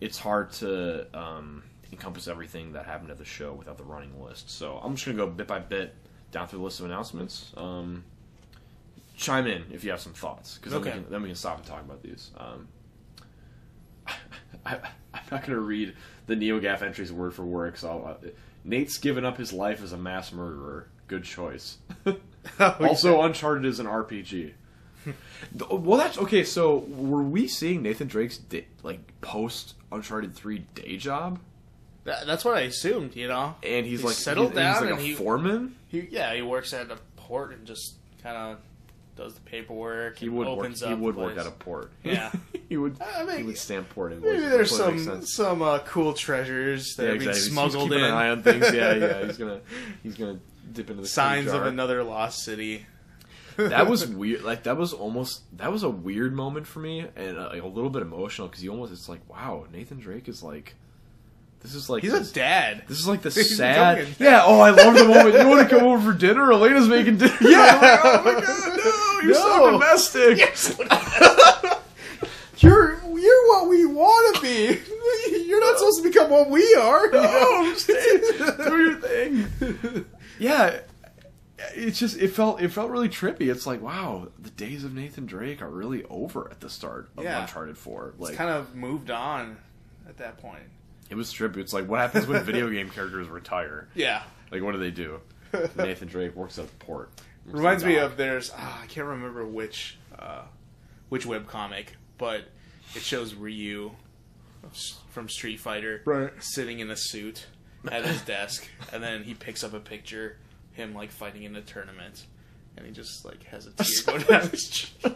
it's 0.00 0.18
hard 0.18 0.52
to 0.54 1.06
um, 1.18 1.62
encompass 1.90 2.28
everything 2.28 2.72
that 2.72 2.86
happened 2.86 3.10
at 3.10 3.18
the 3.18 3.24
show 3.24 3.52
without 3.52 3.76
the 3.78 3.84
running 3.84 4.12
list. 4.22 4.50
So 4.50 4.80
I'm 4.82 4.94
just 4.94 5.04
gonna 5.06 5.18
go 5.18 5.26
bit 5.26 5.46
by 5.48 5.58
bit 5.58 5.94
down 6.30 6.46
through 6.48 6.60
the 6.60 6.64
list 6.64 6.80
of 6.80 6.86
announcements. 6.86 7.52
Um, 7.56 8.04
chime 9.16 9.46
in 9.46 9.64
if 9.72 9.84
you 9.84 9.90
have 9.90 10.00
some 10.00 10.12
thoughts, 10.14 10.56
because 10.58 10.72
then, 10.72 10.80
Okay. 10.80 10.90
we 10.98 11.02
can- 11.02 11.10
then 11.12 11.22
we 11.22 11.28
can 11.28 11.36
stop 11.36 11.58
and 11.58 11.66
talk 11.66 11.80
about 11.82 12.02
these. 12.02 12.30
Um, 12.38 12.68
I, 14.66 14.76
I'm 15.14 15.22
not 15.30 15.40
going 15.42 15.52
to 15.52 15.60
read 15.60 15.94
the 16.26 16.34
NeoGaf 16.34 16.82
entries 16.82 17.12
word 17.12 17.34
for 17.34 17.44
word. 17.44 17.76
So 17.78 18.16
uh, 18.24 18.28
Nate's 18.64 18.98
given 18.98 19.24
up 19.24 19.36
his 19.36 19.52
life 19.52 19.82
as 19.82 19.92
a 19.92 19.96
mass 19.98 20.32
murderer. 20.32 20.88
Good 21.08 21.24
choice. 21.24 21.78
Oh, 22.58 22.76
also, 22.80 23.22
Uncharted 23.22 23.64
is 23.64 23.78
an 23.78 23.86
RPG. 23.86 24.52
Well, 25.70 25.98
that's 25.98 26.16
okay. 26.18 26.44
So, 26.44 26.78
were 26.88 27.22
we 27.22 27.46
seeing 27.48 27.82
Nathan 27.82 28.06
Drake's 28.08 28.40
like 28.82 29.00
post 29.20 29.74
Uncharted 29.90 30.34
Three 30.34 30.60
day 30.74 30.96
job? 30.96 31.38
That, 32.04 32.26
that's 32.26 32.44
what 32.44 32.56
I 32.56 32.60
assumed. 32.62 33.14
You 33.16 33.28
know, 33.28 33.54
And 33.62 33.84
he's, 33.86 34.00
He's 34.00 34.04
like 34.04 34.14
settled 34.14 34.48
he's, 34.52 34.58
he's 34.58 34.64
down 34.64 34.80
like 34.82 34.90
and 34.92 34.98
a 35.00 35.02
he- 35.02 35.14
foreman. 35.14 35.76
he 35.88 36.08
yeah 36.10 36.32
he 36.34 36.42
works 36.42 36.72
at 36.72 36.90
a 36.90 36.96
port 37.16 37.52
and 37.52 37.66
just 37.66 37.94
kind 38.22 38.36
of 38.36 38.58
does 39.14 39.34
the 39.34 39.40
paperwork. 39.42 40.18
He 40.18 40.26
and 40.26 40.36
would 40.36 40.48
work. 40.48 40.74
He 40.74 40.94
would 40.94 41.16
work 41.16 41.36
at 41.36 41.46
a 41.46 41.50
port. 41.50 41.90
Yeah. 42.02 42.32
he 42.68 42.76
would. 42.76 42.96
I 43.16 43.24
mean, 43.24 43.36
he 43.38 43.42
would 43.42 43.58
stamp 43.58 43.90
port 43.90 44.12
invoices. 44.12 44.38
Maybe 44.40 44.48
there's 44.50 44.74
some 44.76 45.22
some 45.26 45.60
uh, 45.62 45.80
cool 45.80 46.14
treasures 46.14 46.94
that 46.96 47.02
Yeah, 47.04 47.08
are 47.10 47.18
being 47.18 47.28
exactly. 47.30 47.34
He's- 47.34 47.44
he's 47.44 47.52
smuggled 47.52 47.92
in. 47.92 48.02
an 48.02 48.12
eye 48.14 48.28
on 48.30 48.42
things. 48.42 48.72
Yeah, 48.72 48.94
yeah. 48.94 49.24
He's 49.26 49.36
gonna 49.36 49.60
he's 50.02 50.14
gonna 50.16 50.38
dip 50.72 50.88
into 50.88 51.02
the 51.02 51.08
Signs 51.08 51.50
of 51.52 51.66
another 51.66 52.02
lost 52.02 52.42
city. 52.44 52.86
That 53.68 53.86
was 53.88 54.06
weird. 54.06 54.42
Like 54.42 54.64
that 54.64 54.76
was 54.76 54.92
almost 54.92 55.42
that 55.58 55.70
was 55.72 55.82
a 55.82 55.90
weird 55.90 56.34
moment 56.34 56.66
for 56.66 56.80
me, 56.80 57.06
and 57.16 57.38
uh, 57.38 57.50
like, 57.52 57.62
a 57.62 57.66
little 57.66 57.90
bit 57.90 58.02
emotional 58.02 58.48
because 58.48 58.62
you 58.62 58.70
almost 58.70 58.92
it's 58.92 59.08
like, 59.08 59.20
wow, 59.28 59.66
Nathan 59.72 59.98
Drake 59.98 60.28
is 60.28 60.42
like, 60.42 60.74
this 61.60 61.74
is 61.74 61.88
like 61.90 62.02
He's 62.02 62.12
a 62.12 62.32
dad. 62.32 62.82
this 62.88 62.98
is 62.98 63.06
like 63.08 63.22
the 63.22 63.30
He's 63.34 63.56
sad. 63.56 64.06
Yeah. 64.18 64.42
Oh, 64.44 64.60
I 64.60 64.70
love 64.70 64.94
the 64.94 65.04
moment. 65.04 65.34
You 65.34 65.48
want 65.48 65.68
to 65.68 65.74
come 65.76 65.86
over 65.86 66.12
for 66.12 66.18
dinner? 66.18 66.50
Elena's 66.52 66.88
making 66.88 67.18
dinner. 67.18 67.36
Yeah. 67.40 67.78
oh 68.04 68.22
my 68.24 68.32
god, 68.40 68.76
no! 68.76 69.26
You're 69.26 69.34
so 69.34 69.56
No. 69.58 69.70
domestic. 69.72 70.38
You're 72.58 73.00
you're 73.18 73.48
what 73.48 73.68
we 73.68 73.86
want 73.86 74.36
to 74.36 74.42
be. 74.42 74.80
You're 75.46 75.60
not 75.60 75.78
supposed 75.78 76.02
to 76.02 76.08
become 76.08 76.30
what 76.30 76.48
we 76.48 76.74
are. 76.76 77.10
no, 77.10 77.74
stay, 77.76 77.94
do 77.94 78.76
your 78.78 78.94
thing. 79.00 80.04
Yeah. 80.38 80.80
It's 81.82 81.98
just 81.98 82.16
it 82.18 82.28
felt 82.28 82.60
it 82.62 82.68
felt 82.68 82.90
really 82.90 83.08
trippy. 83.08 83.50
It's 83.50 83.66
like 83.66 83.82
wow, 83.82 84.28
the 84.38 84.50
days 84.50 84.84
of 84.84 84.94
Nathan 84.94 85.26
Drake 85.26 85.60
are 85.62 85.68
really 85.70 86.04
over 86.04 86.48
at 86.50 86.60
the 86.60 86.70
start 86.70 87.10
of 87.16 87.24
Yeah. 87.24 87.40
Uncharted 87.42 87.76
Four. 87.76 88.14
Like 88.18 88.30
It's 88.30 88.38
kind 88.38 88.50
of 88.50 88.74
moved 88.74 89.10
on 89.10 89.56
at 90.08 90.16
that 90.18 90.38
point. 90.38 90.62
It 91.10 91.14
was 91.16 91.32
trippy. 91.32 91.58
It's 91.58 91.72
like 91.72 91.88
what 91.88 92.00
happens 92.00 92.26
when 92.26 92.42
video 92.44 92.70
game 92.70 92.88
characters 92.90 93.28
retire? 93.28 93.88
Yeah. 93.94 94.22
Like 94.50 94.62
what 94.62 94.72
do 94.72 94.78
they 94.78 94.90
do? 94.90 95.20
Nathan 95.76 96.08
Drake 96.08 96.34
works 96.36 96.58
at 96.58 96.66
the 96.68 96.84
port. 96.84 97.10
Reminds 97.46 97.84
me 97.84 97.96
of 97.96 98.16
there's 98.16 98.50
ah, 98.56 98.80
I 98.82 98.86
can't 98.86 99.06
remember 99.06 99.44
which 99.46 99.98
uh, 100.18 100.42
which 101.08 101.26
webcomic, 101.26 101.86
but 102.18 102.44
it 102.94 103.02
shows 103.02 103.34
Ryu 103.34 103.90
from 105.10 105.28
Street 105.28 105.58
Fighter 105.60 106.02
Right. 106.04 106.30
sitting 106.40 106.78
in 106.80 106.90
a 106.90 106.96
suit 106.96 107.46
at 107.90 108.04
his 108.04 108.22
desk, 108.26 108.66
and 108.92 109.02
then 109.02 109.24
he 109.24 109.34
picks 109.34 109.64
up 109.64 109.74
a 109.74 109.80
picture 109.80 110.36
him 110.72 110.94
like 110.94 111.10
fighting 111.10 111.44
in 111.44 111.56
a 111.56 111.62
tournament, 111.62 112.26
and 112.76 112.86
he 112.86 112.92
just 112.92 113.24
like 113.24 113.42
has 113.44 113.66
a 113.66 113.70
tear 113.72 114.18
go 114.18 114.24
down 114.24 114.48
his 114.50 114.68
cheek. 114.68 115.06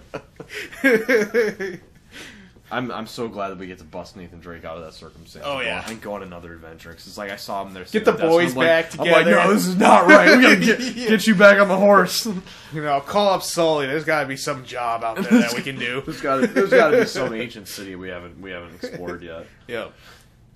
I'm 2.69 2.91
I'm 2.91 3.07
so 3.07 3.29
glad 3.29 3.51
that 3.51 3.59
we 3.59 3.69
get 3.69 3.79
to 3.79 3.85
bust 3.85 4.17
Nathan 4.17 4.41
Drake 4.41 4.65
out 4.65 4.77
of 4.77 4.83
that 4.85 4.93
circumstance. 4.93 5.45
Oh, 5.47 5.59
and 5.59 5.61
go 5.61 5.67
yeah. 5.71 5.83
on- 5.85 5.91
and 5.91 6.01
go 6.03 6.15
on 6.15 6.23
another 6.25 6.53
adventure 6.53 6.89
because 6.91 7.07
it's 7.07 7.17
like 7.17 7.31
I 7.31 7.37
saw 7.37 7.65
him 7.65 7.73
there. 7.75 7.85
Get 7.85 8.05
the 8.05 8.13
boys 8.13 8.53
and 8.53 8.61
back 8.61 8.99
like, 8.99 9.07
I'm 9.09 9.13
like, 9.13 9.25
together. 9.27 9.45
no, 9.45 9.55
this 9.55 9.67
is 9.69 9.77
not 9.77 10.07
right. 10.09 10.37
We 10.37 10.43
gotta 10.43 10.57
get 10.57 10.81
Yeah. 10.97 11.09
get 11.11 11.27
you 11.29 11.37
back 11.37 11.61
on 11.61 11.69
the 11.69 11.77
horse. 11.77 12.27
you 12.73 12.83
know, 12.83 13.01
call 13.01 13.29
up 13.29 13.43
Sully. 13.45 13.87
There's 13.87 14.05
got 14.05 14.23
to 14.23 14.27
be 14.27 14.37
some 14.37 14.65
job 14.65 15.05
out 15.05 15.15
there 15.17 15.43
that 15.43 15.55
we 15.55 15.63
can 15.63 15.79
do. 15.79 16.01
There's 16.05 16.21
got 16.21 16.41
to 16.41 16.47
there's 16.49 16.71
got 16.71 16.91
to 16.91 16.99
be 17.01 17.07
some 17.07 17.33
ancient 17.35 17.69
city 17.69 17.95
we 17.95 18.09
haven't 18.09 18.41
we 18.41 18.51
haven't 18.51 18.75
explored 18.75 19.23
yet. 19.23 19.47
Yeah. 19.69 19.89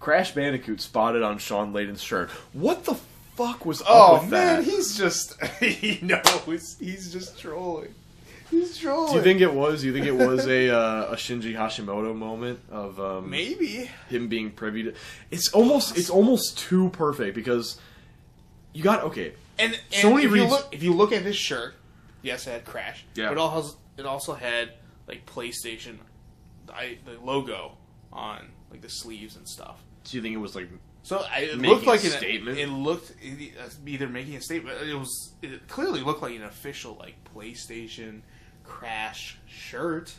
Crash 0.01 0.33
Bandicoot 0.35 0.81
spotted 0.81 1.23
on 1.23 1.39
Shawn 1.39 1.73
Layden's 1.73 2.03
shirt. 2.03 2.31
What 2.53 2.87
the 2.87 2.95
fuck 3.41 3.64
was 3.64 3.80
up 3.82 3.88
Oh 3.91 4.22
man, 4.22 4.30
that? 4.30 4.64
he's 4.64 4.97
just 4.97 5.43
he 5.61 5.99
knows 6.03 6.76
he's 6.78 7.12
just 7.12 7.38
trolling. 7.38 7.95
He's 8.51 8.76
trolling. 8.78 9.12
Do 9.12 9.18
you 9.18 9.22
think 9.22 9.41
it 9.41 9.55
was? 9.55 9.80
Do 9.80 9.86
you 9.86 9.93
think 9.93 10.07
it 10.07 10.16
was 10.16 10.47
a 10.47 10.70
uh, 10.76 11.12
a 11.12 11.16
Shinji 11.16 11.55
Hashimoto 11.55 12.14
moment 12.14 12.61
of 12.70 12.99
um, 13.01 13.30
maybe? 13.30 13.91
him 14.09 14.28
being 14.28 14.51
privy 14.51 14.84
to? 14.84 14.95
It's 15.30 15.53
almost 15.53 15.97
it's 15.97 16.11
almost 16.11 16.59
too 16.59 16.91
perfect 16.91 17.34
because 17.34 17.80
you 18.72 18.82
got 18.82 19.05
okay. 19.05 19.34
And, 19.59 19.74
and 19.74 19.82
Sony 19.91 20.24
if 20.24 20.34
you 20.34 20.47
look 20.47 20.68
if 20.72 20.82
you 20.82 20.93
look 20.93 21.12
at 21.12 21.22
his 21.22 21.36
shirt, 21.36 21.74
yes, 22.22 22.47
it 22.47 22.51
had 22.51 22.64
Crash. 22.64 23.05
Yeah. 23.14 23.28
But 23.28 23.32
it 23.32 23.38
also 23.38 23.76
it 23.97 24.07
also 24.07 24.34
had 24.34 24.72
like 25.07 25.26
PlayStation, 25.26 25.99
I, 26.72 26.99
the 27.05 27.24
logo 27.24 27.76
on 28.12 28.49
like 28.70 28.80
the 28.80 28.88
sleeves 28.88 29.36
and 29.36 29.49
stuff. 29.49 29.82
Do 30.05 30.16
you 30.16 30.22
think 30.22 30.34
it 30.34 30.38
was 30.38 30.55
like 30.55 30.68
So 31.11 31.25
I, 31.29 31.41
it 31.41 31.59
Making 31.59 31.71
looked 31.75 31.87
like 31.89 32.05
a 32.05 32.07
an, 32.07 32.13
statement? 32.13 32.57
It 32.57 32.69
looked 32.69 33.13
either 33.85 34.09
making 34.09 34.37
a 34.37 34.41
statement. 34.41 34.81
It 34.81 34.95
was 34.95 35.33
it 35.43 35.67
clearly 35.67 36.03
looked 36.03 36.23
like 36.23 36.37
an 36.37 36.45
official 36.45 36.97
like 37.01 37.17
PlayStation 37.35 38.21
Crash 38.63 39.37
shirt 39.45 40.13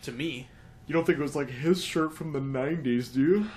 to 0.00 0.12
me. 0.12 0.48
you 0.86 0.94
don't 0.94 1.04
think 1.04 1.18
it 1.18 1.22
was 1.22 1.36
like 1.36 1.50
his 1.50 1.84
shirt 1.84 2.14
from 2.14 2.32
the 2.32 2.40
'90s, 2.40 3.12
do 3.12 3.20
you? 3.20 3.50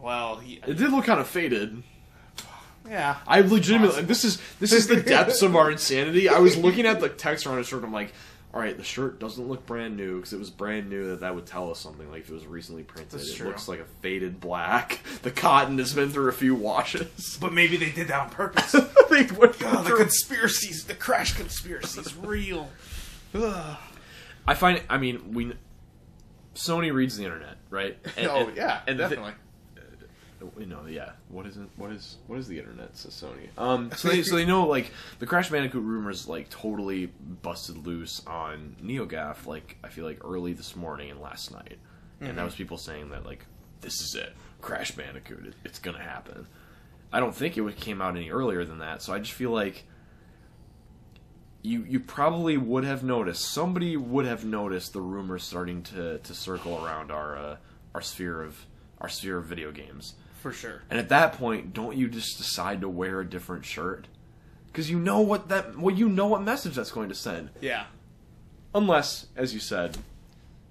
Well, 0.00 0.36
he 0.36 0.60
It 0.64 0.74
did 0.76 0.92
look 0.92 1.06
kind 1.06 1.18
of 1.18 1.26
faded. 1.26 1.82
yeah. 2.88 3.16
I 3.26 3.40
legitimately 3.40 4.02
this 4.02 4.22
is 4.22 4.40
this 4.60 4.72
is 4.72 4.86
the 4.86 5.02
depths 5.02 5.42
of 5.42 5.56
our 5.56 5.68
insanity. 5.68 6.28
I 6.28 6.38
was 6.38 6.56
looking 6.56 6.86
at 6.86 7.00
the 7.00 7.08
text 7.08 7.44
on 7.44 7.58
his 7.58 7.66
shirt. 7.66 7.82
I'm 7.82 7.92
like, 7.92 8.12
all 8.58 8.64
right, 8.64 8.76
the 8.76 8.82
shirt 8.82 9.20
doesn't 9.20 9.46
look 9.46 9.64
brand 9.66 9.96
new 9.96 10.16
because 10.16 10.32
it 10.32 10.38
was 10.40 10.50
brand 10.50 10.90
new. 10.90 11.10
That 11.10 11.20
that 11.20 11.32
would 11.36 11.46
tell 11.46 11.70
us 11.70 11.78
something. 11.78 12.10
Like 12.10 12.22
if 12.22 12.30
it 12.30 12.34
was 12.34 12.44
recently 12.44 12.82
printed, 12.82 13.12
That's 13.12 13.30
it 13.30 13.36
true. 13.36 13.46
looks 13.46 13.68
like 13.68 13.78
a 13.78 13.84
faded 14.02 14.40
black. 14.40 14.98
The 15.22 15.30
cotton 15.30 15.78
has 15.78 15.94
been 15.94 16.10
through 16.10 16.28
a 16.28 16.32
few 16.32 16.56
washes. 16.56 17.38
But 17.40 17.52
maybe 17.52 17.76
they 17.76 17.90
did 17.90 18.08
that 18.08 18.20
on 18.20 18.30
purpose. 18.30 18.72
they 19.10 19.24
God, 19.26 19.84
the 19.84 19.94
conspiracies, 19.96 20.86
the 20.86 20.94
crash 20.94 21.34
conspiracies, 21.34 22.16
real. 22.16 22.68
Ugh. 23.32 23.76
I 24.44 24.54
find. 24.54 24.82
I 24.90 24.98
mean, 24.98 25.34
we. 25.34 25.52
Sony 26.56 26.92
reads 26.92 27.16
the 27.16 27.22
internet, 27.26 27.58
right? 27.70 27.96
And- 28.16 28.26
oh 28.26 28.48
and- 28.48 28.56
yeah, 28.56 28.80
and 28.88 28.98
definitely. 28.98 29.34
You 30.58 30.66
know, 30.66 30.86
yeah. 30.86 31.12
What 31.28 31.46
is 31.46 31.56
it? 31.56 31.68
What 31.76 31.90
is 31.90 32.16
what 32.26 32.38
is 32.38 32.46
the 32.48 32.58
internet? 32.58 32.96
Says 32.96 33.12
Sony. 33.22 33.48
Um, 33.60 33.90
So 33.92 34.08
they, 34.08 34.22
so 34.22 34.36
they 34.36 34.44
know 34.46 34.66
like 34.66 34.90
the 35.18 35.26
Crash 35.26 35.50
Bandicoot 35.50 35.82
rumors 35.82 36.28
like 36.28 36.48
totally 36.50 37.06
busted 37.42 37.86
loose 37.86 38.22
on 38.26 38.76
NeoGaf 38.82 39.46
like 39.46 39.76
I 39.82 39.88
feel 39.88 40.04
like 40.04 40.24
early 40.24 40.52
this 40.52 40.76
morning 40.76 41.10
and 41.10 41.20
last 41.20 41.52
night, 41.52 41.78
and 42.20 42.38
that 42.38 42.44
was 42.44 42.54
people 42.54 42.78
saying 42.78 43.10
that 43.10 43.24
like 43.26 43.44
this 43.80 44.00
is 44.00 44.14
it, 44.14 44.34
Crash 44.60 44.92
Bandicoot, 44.92 45.46
it, 45.46 45.54
it's 45.64 45.78
gonna 45.78 46.02
happen. 46.02 46.46
I 47.12 47.20
don't 47.20 47.34
think 47.34 47.56
it 47.56 47.62
would 47.62 47.76
came 47.76 48.02
out 48.02 48.16
any 48.16 48.30
earlier 48.30 48.64
than 48.64 48.78
that, 48.78 49.02
so 49.02 49.12
I 49.12 49.18
just 49.18 49.32
feel 49.32 49.50
like 49.50 49.84
you 51.62 51.84
you 51.88 52.00
probably 52.00 52.56
would 52.56 52.84
have 52.84 53.02
noticed 53.02 53.52
somebody 53.52 53.96
would 53.96 54.26
have 54.26 54.44
noticed 54.44 54.92
the 54.92 55.00
rumors 55.00 55.42
starting 55.42 55.82
to 55.82 56.18
to 56.18 56.34
circle 56.34 56.84
around 56.84 57.10
our 57.10 57.36
uh, 57.36 57.56
our 57.94 58.00
sphere 58.00 58.42
of 58.42 58.66
our 59.00 59.08
sphere 59.08 59.38
of 59.38 59.46
video 59.46 59.72
games. 59.72 60.14
For 60.38 60.52
sure. 60.52 60.82
And 60.90 60.98
at 60.98 61.08
that 61.08 61.34
point, 61.34 61.74
don't 61.74 61.96
you 61.96 62.08
just 62.08 62.38
decide 62.38 62.80
to 62.80 62.88
wear 62.88 63.20
a 63.20 63.28
different 63.28 63.64
shirt? 63.64 64.06
Because 64.66 64.90
you 64.90 64.98
know 64.98 65.20
what 65.20 65.48
that 65.48 65.78
well, 65.78 65.94
you 65.94 66.08
know 66.08 66.26
what 66.26 66.42
message 66.42 66.74
that's 66.74 66.92
going 66.92 67.08
to 67.08 67.14
send. 67.14 67.50
Yeah. 67.60 67.86
Unless, 68.74 69.26
as 69.34 69.54
you 69.54 69.60
said, 69.60 69.98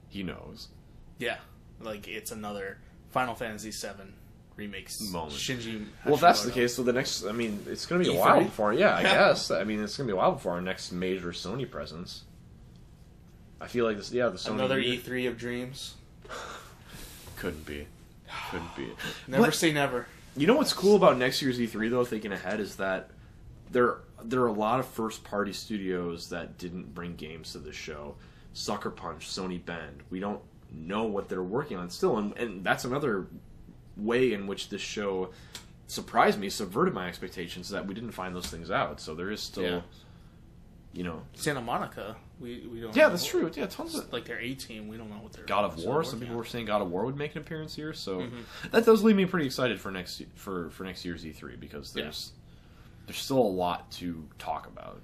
he 0.07 0.23
knows. 0.23 0.69
Yeah. 1.17 1.37
Like 1.81 2.07
it's 2.07 2.31
another 2.31 2.77
Final 3.09 3.35
Fantasy 3.35 3.71
VII 3.71 4.11
remakes 4.55 5.01
Moment. 5.01 5.33
Shinji. 5.33 5.85
Well, 6.05 6.15
if 6.15 6.21
that's 6.21 6.43
the 6.43 6.51
case, 6.51 6.75
so 6.75 6.83
the 6.83 6.93
next, 6.93 7.25
I 7.25 7.31
mean, 7.31 7.63
it's 7.67 7.85
going 7.85 8.03
to 8.03 8.09
be 8.09 8.15
a 8.15 8.19
E3? 8.19 8.21
while 8.21 8.43
before. 8.43 8.73
Yeah, 8.73 8.95
I 8.95 9.03
guess. 9.03 9.51
I 9.51 9.63
mean, 9.63 9.81
it's 9.83 9.95
going 9.95 10.07
to 10.07 10.13
be 10.13 10.15
a 10.15 10.19
while 10.19 10.33
before 10.33 10.53
our 10.53 10.61
next 10.61 10.91
major 10.91 11.29
Sony 11.29 11.69
presence. 11.69 12.23
I 13.59 13.67
feel 13.67 13.85
like 13.85 13.97
this. 13.97 14.11
Yeah, 14.11 14.29
the 14.29 14.37
Sony 14.37 14.53
another 14.53 14.81
E3 14.81 15.27
of 15.27 15.37
dreams. 15.37 15.95
couldn't 17.37 17.65
be, 17.65 17.87
couldn't 18.51 18.75
be. 18.75 18.89
Never 19.27 19.45
But- 19.45 19.55
say 19.55 19.71
never. 19.71 20.07
You 20.35 20.45
know 20.47 20.55
what's 20.55 20.73
cool 20.73 20.95
about 20.95 21.17
next 21.17 21.41
year's 21.41 21.59
E3 21.59 21.89
though, 21.89 22.05
thinking 22.05 22.31
ahead, 22.31 22.59
is 22.59 22.75
that 22.77 23.09
there 23.71 23.99
there 24.23 24.41
are 24.41 24.47
a 24.47 24.51
lot 24.53 24.79
of 24.79 24.85
first 24.87 25.23
party 25.23 25.53
studios 25.53 26.29
that 26.29 26.57
didn't 26.57 26.93
bring 26.95 27.15
games 27.15 27.51
to 27.53 27.59
the 27.59 27.71
show. 27.73 28.15
Sucker 28.53 28.89
Punch, 28.89 29.27
Sony 29.27 29.63
Bend. 29.63 30.01
We 30.09 30.19
don't 30.19 30.41
know 30.71 31.03
what 31.05 31.29
they're 31.29 31.43
working 31.43 31.77
on 31.77 31.89
still, 31.89 32.17
and, 32.17 32.35
and 32.37 32.63
that's 32.63 32.83
another 32.85 33.27
way 33.95 34.33
in 34.33 34.47
which 34.47 34.69
this 34.69 34.81
show 34.81 35.29
surprised 35.87 36.39
me, 36.39 36.49
subverted 36.49 36.93
my 36.93 37.07
expectations 37.07 37.69
that 37.69 37.85
we 37.85 37.93
didn't 37.93 38.11
find 38.11 38.35
those 38.35 38.47
things 38.47 38.69
out. 38.71 38.99
So 38.99 39.13
there 39.15 39.29
is 39.31 39.39
still, 39.41 39.63
Yeah. 39.63 39.81
you 40.93 41.03
know, 41.03 41.21
Santa 41.33 41.61
Monica. 41.61 42.15
We 42.39 42.67
we 42.71 42.79
don't. 42.81 42.95
yeah, 42.95 43.09
that's 43.09 43.23
what- 43.33 43.53
true. 43.53 43.61
Yeah, 43.61 43.67
tons 43.67 43.95
of 43.95 44.13
Like 44.13 44.25
their 44.25 44.39
A 44.39 44.53
team, 44.53 44.87
we 44.87 44.97
don't 44.97 45.09
know 45.09 45.15
what 45.17 45.33
they're. 45.33 45.45
God 45.45 45.65
of 45.65 45.77
War. 45.83 46.03
Some 46.03 46.19
people 46.19 46.33
on. 46.33 46.37
were 46.37 46.45
saying 46.45 46.65
God 46.65 46.81
of 46.83 46.91
War 46.91 47.05
would 47.05 47.17
make 47.17 47.35
an 47.35 47.41
appearance 47.41 47.75
here, 47.75 47.93
so 47.93 48.19
Mhm. 48.21 48.71
that 48.71 48.85
does 48.85 49.03
leave 49.03 49.15
me 49.15 49.25
pretty 49.25 49.47
excited 49.47 49.79
for 49.81 49.89
next 49.91 50.21
for 50.35 50.69
for 50.69 50.83
next 50.83 51.03
year's 51.03 51.25
E3 51.25 51.55
because 51.59 51.93
there's 51.93 52.33
there's 53.07 53.17
still 53.19 53.39
a 53.39 53.41
lot 53.41 53.89
to 53.93 54.27
talk 54.37 54.67
about. 54.67 55.01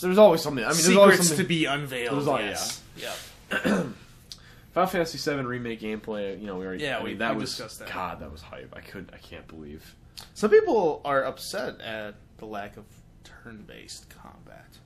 There's 0.00 0.18
always 0.18 0.40
something. 0.42 0.64
I 0.64 0.68
mean, 0.68 0.76
there's 0.82 0.96
always 0.96 1.12
Secrets 1.14 1.28
something. 1.28 1.44
to 1.44 1.48
be 1.48 1.64
unveiled. 1.66 2.16
There's 2.16 2.28
al- 2.28 2.40
yes. 2.40 2.82
Yeah. 2.96 3.12
Final 4.72 4.88
Fantasy 4.88 5.18
VII 5.30 5.42
remake 5.44 5.80
gameplay. 5.80 6.40
You 6.40 6.46
know, 6.46 6.56
we 6.56 6.66
already. 6.66 6.84
Yeah, 6.84 6.98
I 6.98 7.02
we- 7.02 7.10
mean, 7.10 7.18
that 7.18 7.34
we 7.34 7.42
was 7.42 7.50
discussed 7.50 7.78
that. 7.80 7.92
God. 7.92 8.20
That 8.20 8.32
was 8.32 8.42
hype. 8.42 8.74
I 8.76 8.80
could. 8.80 9.10
I 9.12 9.18
can't 9.18 9.46
believe. 9.46 9.94
Some 10.34 10.50
people 10.50 11.02
are 11.04 11.24
upset 11.24 11.80
at 11.80 12.14
the 12.38 12.46
lack 12.46 12.76
of 12.76 12.84
turn-based 13.24 14.08
combat. 14.10 14.78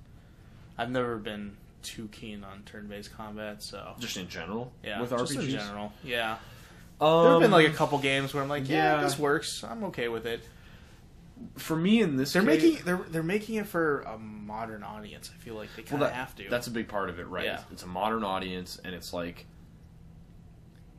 I've 0.80 0.90
never 0.90 1.16
been 1.18 1.56
too 1.82 2.08
keen 2.12 2.42
on 2.44 2.62
turn-based 2.64 3.14
combat, 3.16 3.62
so 3.62 3.94
Just 3.98 4.16
in 4.16 4.28
general. 4.28 4.72
yeah, 4.84 5.00
With 5.00 5.10
just 5.10 5.32
RPGs. 5.34 5.44
in 5.44 5.50
general. 5.50 5.92
Yeah, 6.04 6.36
Um, 7.00 7.22
there 7.22 7.32
have 7.32 7.40
been 7.42 7.50
like 7.50 7.68
a 7.68 7.72
couple 7.72 7.98
games 7.98 8.32
where 8.34 8.42
I'm 8.42 8.48
like, 8.48 8.68
yeah, 8.68 8.96
yeah. 8.96 9.02
this 9.02 9.18
works. 9.18 9.62
I'm 9.64 9.84
okay 9.84 10.08
with 10.08 10.26
it. 10.26 10.42
for 11.56 11.74
me 11.74 12.02
in 12.02 12.16
this. 12.18 12.34
They're 12.34 12.42
case- 12.44 12.62
making 12.62 12.84
they're 12.84 13.00
they're 13.10 13.22
making 13.22 13.54
it 13.54 13.66
for 13.66 14.02
a 14.02 14.18
modern 14.18 14.82
audience. 14.82 15.30
I 15.34 15.38
feel 15.42 15.54
like 15.54 15.70
they 15.74 15.80
kind 15.82 16.02
of 16.02 16.08
that- 16.08 16.14
have 16.14 16.34
to. 16.36 16.46
That's 16.50 16.66
a 16.66 16.70
big 16.70 16.86
part 16.88 17.08
of 17.08 17.18
it, 17.18 17.26
right? 17.28 17.46
Yeah. 17.46 17.60
It's 17.72 17.82
a 17.82 17.86
modern 17.86 18.24
audience, 18.24 18.78
and 18.84 18.94
it's 18.94 19.14
like 19.14 19.46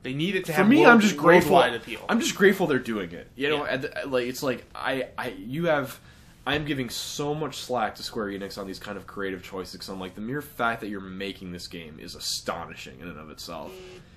they 0.03 0.13
need 0.15 0.35
it 0.35 0.45
to 0.45 0.51
for 0.51 0.57
have 0.57 0.67
me, 0.67 0.77
world- 0.77 0.87
I'm 0.89 0.99
just 0.99 1.15
grateful. 1.15 1.53
worldwide 1.53 1.75
appeal. 1.75 2.03
I'm 2.09 2.19
just 2.19 2.35
grateful 2.35 2.65
they're 2.65 2.79
doing 2.79 3.11
it. 3.11 3.29
You 3.35 3.49
know, 3.49 3.65
Yeah. 3.65 4.03
like 4.07 4.25
it's 4.25 4.41
like 4.41 4.65
I, 4.73 5.09
I, 5.17 5.29
you 5.29 5.65
have. 5.65 5.99
I'm 6.45 6.65
giving 6.65 6.89
so 6.89 7.35
much 7.35 7.57
slack 7.57 7.95
to 7.95 8.03
Square 8.03 8.27
Enix 8.27 8.57
on 8.57 8.65
these 8.65 8.79
kind 8.79 8.97
of 8.97 9.05
creative 9.05 9.43
choices. 9.43 9.73
Because 9.73 9.89
I'm 9.89 9.99
like, 9.99 10.15
the 10.15 10.21
mere 10.21 10.41
fact 10.41 10.81
that 10.81 10.87
you're 10.89 10.99
making 10.99 11.51
this 11.51 11.67
game 11.67 11.99
is 11.99 12.15
astonishing 12.15 12.99
in 12.99 13.07
and 13.07 13.19
of 13.19 13.29
itself. 13.29 13.71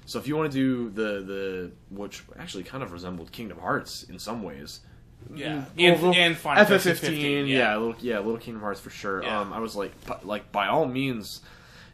So 0.06 0.18
if 0.18 0.26
you 0.26 0.36
want 0.36 0.50
to 0.52 0.56
do 0.58 0.90
the 0.90 1.20
the 1.24 1.70
which 1.90 2.22
actually 2.38 2.64
kind 2.64 2.82
of 2.82 2.92
resembled 2.92 3.30
Kingdom 3.32 3.58
Hearts 3.58 4.04
in 4.04 4.18
some 4.18 4.42
ways, 4.42 4.80
yeah, 5.34 5.64
Mm, 5.76 5.92
and, 5.94 6.02
well, 6.02 6.14
and 6.14 6.36
Final 6.36 6.64
Fantasy 6.66 6.90
FF15, 6.90 6.96
15, 6.98 7.46
yeah, 7.46 7.76
little, 7.76 7.94
yeah, 8.00 8.18
little 8.18 8.36
Kingdom 8.36 8.60
Hearts 8.62 8.80
for 8.80 8.90
sure. 8.90 9.22
Yeah. 9.22 9.40
Um, 9.40 9.52
I 9.54 9.58
was 9.60 9.74
like, 9.74 9.92
bu- 10.04 10.26
like 10.26 10.52
by 10.52 10.66
all 10.68 10.84
means, 10.86 11.40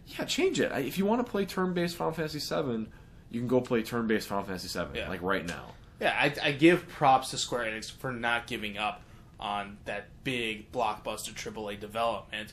yeah, 0.09 0.25
change 0.25 0.59
it. 0.59 0.73
I, 0.73 0.81
if 0.81 0.99
you 0.99 1.07
want 1.07 1.25
to 1.25 1.31
play 1.31 1.45
turn-based 1.47 1.95
Final 1.97 2.13
Fantasy 2.13 2.41
VII, 2.41 2.89
you 3.31 3.41
can 3.41 3.47
go 3.47 3.61
play 3.61 3.83
turn-based 3.85 4.27
Final 4.27 4.43
Fantasy 4.45 4.77
VII, 4.77 4.99
Yeah. 4.99 5.09
like 5.09 5.23
right 5.23 5.47
now. 5.47 5.75
Yeah, 6.01 6.13
I, 6.19 6.35
I 6.49 6.53
give 6.53 6.89
props 6.89 7.31
to 7.31 7.39
Square 7.39 7.67
Enix 7.67 7.89
for 7.93 8.11
not 8.11 8.49
giving 8.49 8.77
up 8.79 9.03
on 9.41 9.79
that 9.87 10.09
big 10.25 10.71
blockbuster 10.73 11.33
AAA 11.35 11.81
development. 11.81 12.53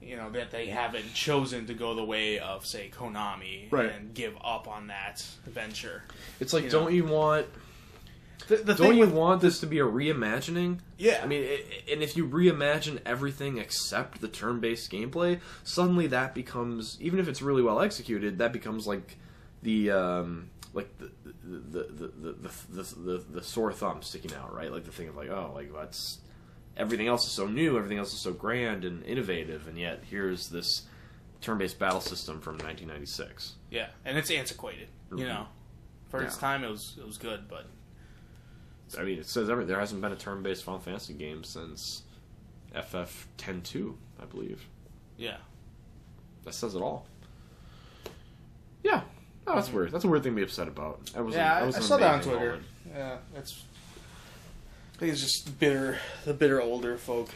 You 0.00 0.16
know 0.16 0.30
that 0.30 0.52
they 0.52 0.66
haven't 0.68 1.12
chosen 1.12 1.66
to 1.66 1.74
go 1.74 1.94
the 1.96 2.04
way 2.04 2.38
of 2.38 2.64
say 2.64 2.90
Konami 2.96 3.70
Right. 3.72 3.90
and 3.90 4.14
give 4.14 4.34
up 4.44 4.68
on 4.68 4.86
that 4.86 5.26
venture. 5.44 6.04
It's 6.38 6.52
like, 6.52 6.64
You 6.64 6.70
don't 6.70 6.84
know. 6.84 6.88
you 6.90 7.04
want? 7.04 7.46
The, 8.46 8.56
the 8.58 8.74
Don't 8.74 8.94
you 8.94 9.00
with 9.00 9.12
want 9.12 9.42
this 9.42 9.58
to 9.60 9.66
be 9.66 9.80
a 9.80 9.84
reimagining? 9.84 10.78
yeah, 10.96 11.20
I 11.22 11.26
mean, 11.26 11.42
i 11.44 11.92
and 11.92 12.02
if 12.02 12.16
you 12.16 12.26
reimagine 12.26 13.00
everything 13.04 13.58
except 13.58 14.20
the 14.20 14.28
turn-based 14.28 14.90
gameplay, 14.90 15.40
suddenly 15.64 16.06
that 16.06 16.34
becomes, 16.34 16.96
even 17.00 17.18
if 17.18 17.26
it's 17.28 17.42
really 17.42 17.60
well 17.62 17.80
executed, 17.80 18.38
that 18.38 18.52
becomes 18.52 18.86
like 18.86 19.18
the 19.62 19.90
um, 19.90 20.48
like 20.72 20.88
the 20.98 21.10
the 21.44 21.58
the, 21.58 21.82
the, 21.82 22.08
the, 22.38 22.50
the, 22.70 22.82
the 22.82 23.24
the 23.32 23.42
sore 23.42 23.72
thumb 23.72 24.00
sticking 24.02 24.32
out, 24.34 24.54
right? 24.54 24.72
Like 24.72 24.84
the 24.84 24.92
thing 24.92 25.08
of 25.08 25.16
like, 25.16 25.28
oh, 25.28 25.50
like 25.54 25.70
that's 25.74 26.18
everything 26.78 27.06
else 27.08 27.26
is 27.26 27.32
so 27.32 27.46
new, 27.46 27.76
everything 27.76 27.98
else 27.98 28.12
is 28.14 28.20
so 28.20 28.32
grand 28.32 28.84
and 28.84 29.04
innovative, 29.04 29.68
and 29.68 29.76
yet 29.78 30.00
here's 30.08 30.48
this 30.48 30.82
turn-based 31.40 31.78
battle 31.78 32.00
system 32.00 32.40
from 32.40 32.54
1996. 32.54 33.54
yeah, 33.70 33.88
and 34.04 34.16
it's 34.16 34.30
antiquated. 34.30 34.88
You 35.10 35.18
Mhm. 35.18 35.26
know, 35.28 35.46
for 36.08 36.22
its 36.22 36.36
time 36.36 36.64
it 36.64 36.68
was 36.70 36.96
it 36.98 37.06
was 37.06 37.18
good, 37.18 37.48
but 37.48 37.66
I 38.98 39.02
mean, 39.04 39.18
it 39.18 39.26
says 39.26 39.50
every 39.50 39.64
there 39.66 39.78
hasn't 39.78 40.00
been 40.00 40.12
a 40.12 40.16
turn-based 40.16 40.64
Final 40.64 40.80
Fantasy 40.80 41.12
game 41.14 41.44
since 41.44 42.02
FF 42.74 43.28
10-2, 43.36 43.96
I 44.20 44.24
believe. 44.24 44.66
yeah, 45.16 45.38
That 46.44 46.54
says 46.54 46.74
it 46.74 46.80
all. 46.82 47.06
Yeah. 48.82 49.02
Oh, 49.46 49.54
that's 49.54 49.72
weird. 49.72 49.92
That's 49.92 50.04
a 50.04 50.08
weird 50.08 50.22
thing 50.22 50.32
to 50.32 50.36
be 50.36 50.42
upset 50.42 50.68
about. 50.68 51.04
That 51.14 51.24
was 51.24 51.34
yeah. 51.34 51.54
I, 51.56 51.62
was 51.66 51.76
I 51.76 51.80
saw 51.80 51.96
that 51.96 52.14
on 52.14 52.20
Twitter. 52.22 52.38
moment. 52.50 52.64
Yeah, 52.94 53.16
it's. 53.34 53.64
I 54.98 55.00
think 55.02 55.12
it's 55.12 55.20
just 55.22 55.60
bitter, 55.60 55.98
the 56.24 56.34
bitter 56.34 56.60
older 56.60 56.98
folk. 56.98 57.28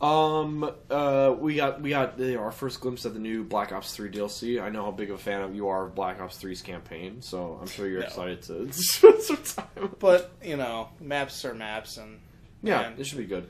Um, 0.00 0.70
uh, 0.90 1.34
we 1.38 1.56
got 1.56 1.82
we 1.82 1.90
got 1.90 2.18
uh, 2.18 2.36
our 2.36 2.50
first 2.50 2.80
glimpse 2.80 3.04
of 3.04 3.12
the 3.12 3.20
new 3.20 3.44
Black 3.44 3.70
Ops 3.70 3.94
Three 3.94 4.10
DLC. 4.10 4.62
I 4.62 4.70
know 4.70 4.86
how 4.86 4.90
big 4.90 5.10
of 5.10 5.16
a 5.16 5.18
fan 5.22 5.42
of 5.42 5.54
you 5.54 5.68
are 5.68 5.84
of 5.84 5.94
Black 5.94 6.18
Ops 6.22 6.42
3's 6.42 6.62
campaign, 6.62 7.20
so 7.20 7.58
I'm 7.60 7.66
sure 7.66 7.86
you're 7.86 8.00
No. 8.00 8.06
excited 8.06 8.40
to 8.44 8.68
spend 8.72 9.20
some 9.22 9.36
time. 9.36 9.94
But 9.98 10.30
you 10.42 10.56
know, 10.56 10.88
maps 11.02 11.44
are 11.44 11.52
maps, 11.52 11.98
and 11.98 12.18
Yeah, 12.62 12.80
and 12.80 12.98
it 12.98 13.04
should 13.06 13.18
be 13.18 13.26
good. 13.26 13.46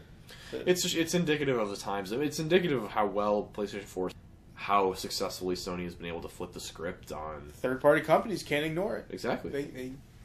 It's 0.52 0.82
just, 0.82 0.96
it's 0.96 1.14
indicative 1.14 1.56
of 1.56 1.70
the 1.70 1.76
times. 1.76 2.10
It's 2.10 2.40
indicative 2.40 2.82
of 2.82 2.90
how 2.90 3.06
well 3.06 3.48
PlayStation 3.54 3.84
4, 3.84 4.10
how 4.54 4.94
successfully 4.94 5.54
Sony 5.54 5.84
has 5.84 5.94
been 5.94 6.06
able 6.08 6.22
to 6.22 6.28
flip 6.28 6.52
the 6.52 6.58
script 6.60 7.12
on. 7.12 7.52
third-party 7.52 8.00
companies 8.00 8.42
can't 8.42 8.64
ignore 8.66 8.96
it. 8.96 9.06
Exactly. 9.10 9.52
They, 9.52 9.62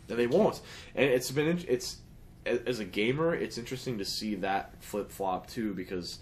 they 0.07 0.15
they 0.15 0.25
won't. 0.27 0.59
And 0.95 1.05
it's 1.05 1.29
been 1.29 1.63
it's 1.67 1.97
as 2.45 2.79
a 2.79 2.85
gamer, 2.85 3.33
it's 3.33 3.57
interesting 3.57 3.97
to 3.97 4.05
see 4.05 4.35
that 4.35 4.75
flip 4.83 5.11
flop 5.11 5.47
too 5.47 5.73
because 5.73 6.19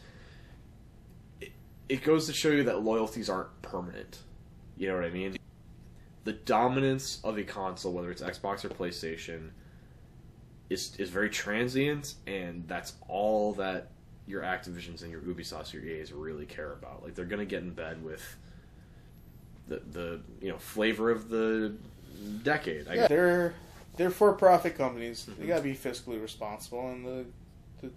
it, 1.41 1.51
it 1.89 2.03
goes 2.03 2.27
to 2.27 2.33
show 2.33 2.49
you 2.49 2.63
that 2.63 2.81
loyalties 2.81 3.29
aren't 3.29 3.61
permanent. 3.61 4.19
You 4.77 4.89
know 4.89 4.95
what 4.95 5.03
I 5.03 5.09
mean? 5.09 5.37
The 6.23 6.33
dominance 6.33 7.19
of 7.23 7.37
a 7.37 7.43
console, 7.43 7.93
whether 7.93 8.09
it's 8.09 8.21
Xbox 8.21 8.63
or 8.63 8.69
PlayStation, 8.69 9.49
is 10.69 10.95
is 10.97 11.09
very 11.09 11.29
transient, 11.29 12.15
and 12.25 12.65
that's 12.67 12.93
all 13.07 13.53
that 13.53 13.89
your 14.25 14.41
Activisions 14.41 15.01
and 15.01 15.11
your 15.11 15.21
Ubisofts, 15.21 15.73
your 15.73 15.83
EAs 15.83 16.13
really 16.13 16.45
care 16.45 16.71
about. 16.71 17.03
Like 17.03 17.15
they're 17.15 17.25
going 17.25 17.39
to 17.39 17.45
get 17.45 17.63
in 17.63 17.71
bed 17.71 18.03
with 18.03 18.37
the 19.67 19.81
the 19.91 20.21
you 20.41 20.49
know 20.49 20.57
flavor 20.57 21.11
of 21.11 21.29
the 21.29 21.73
decade. 22.43 22.87
I 22.87 22.95
Yeah, 22.95 23.07
they're 23.07 23.53
they're 23.97 24.09
for-profit 24.09 24.77
companies. 24.77 25.27
They 25.37 25.47
gotta 25.47 25.61
be 25.61 25.75
fiscally 25.75 26.21
responsible, 26.21 26.89
and 26.89 27.05
the 27.05 27.25
the 27.81 27.91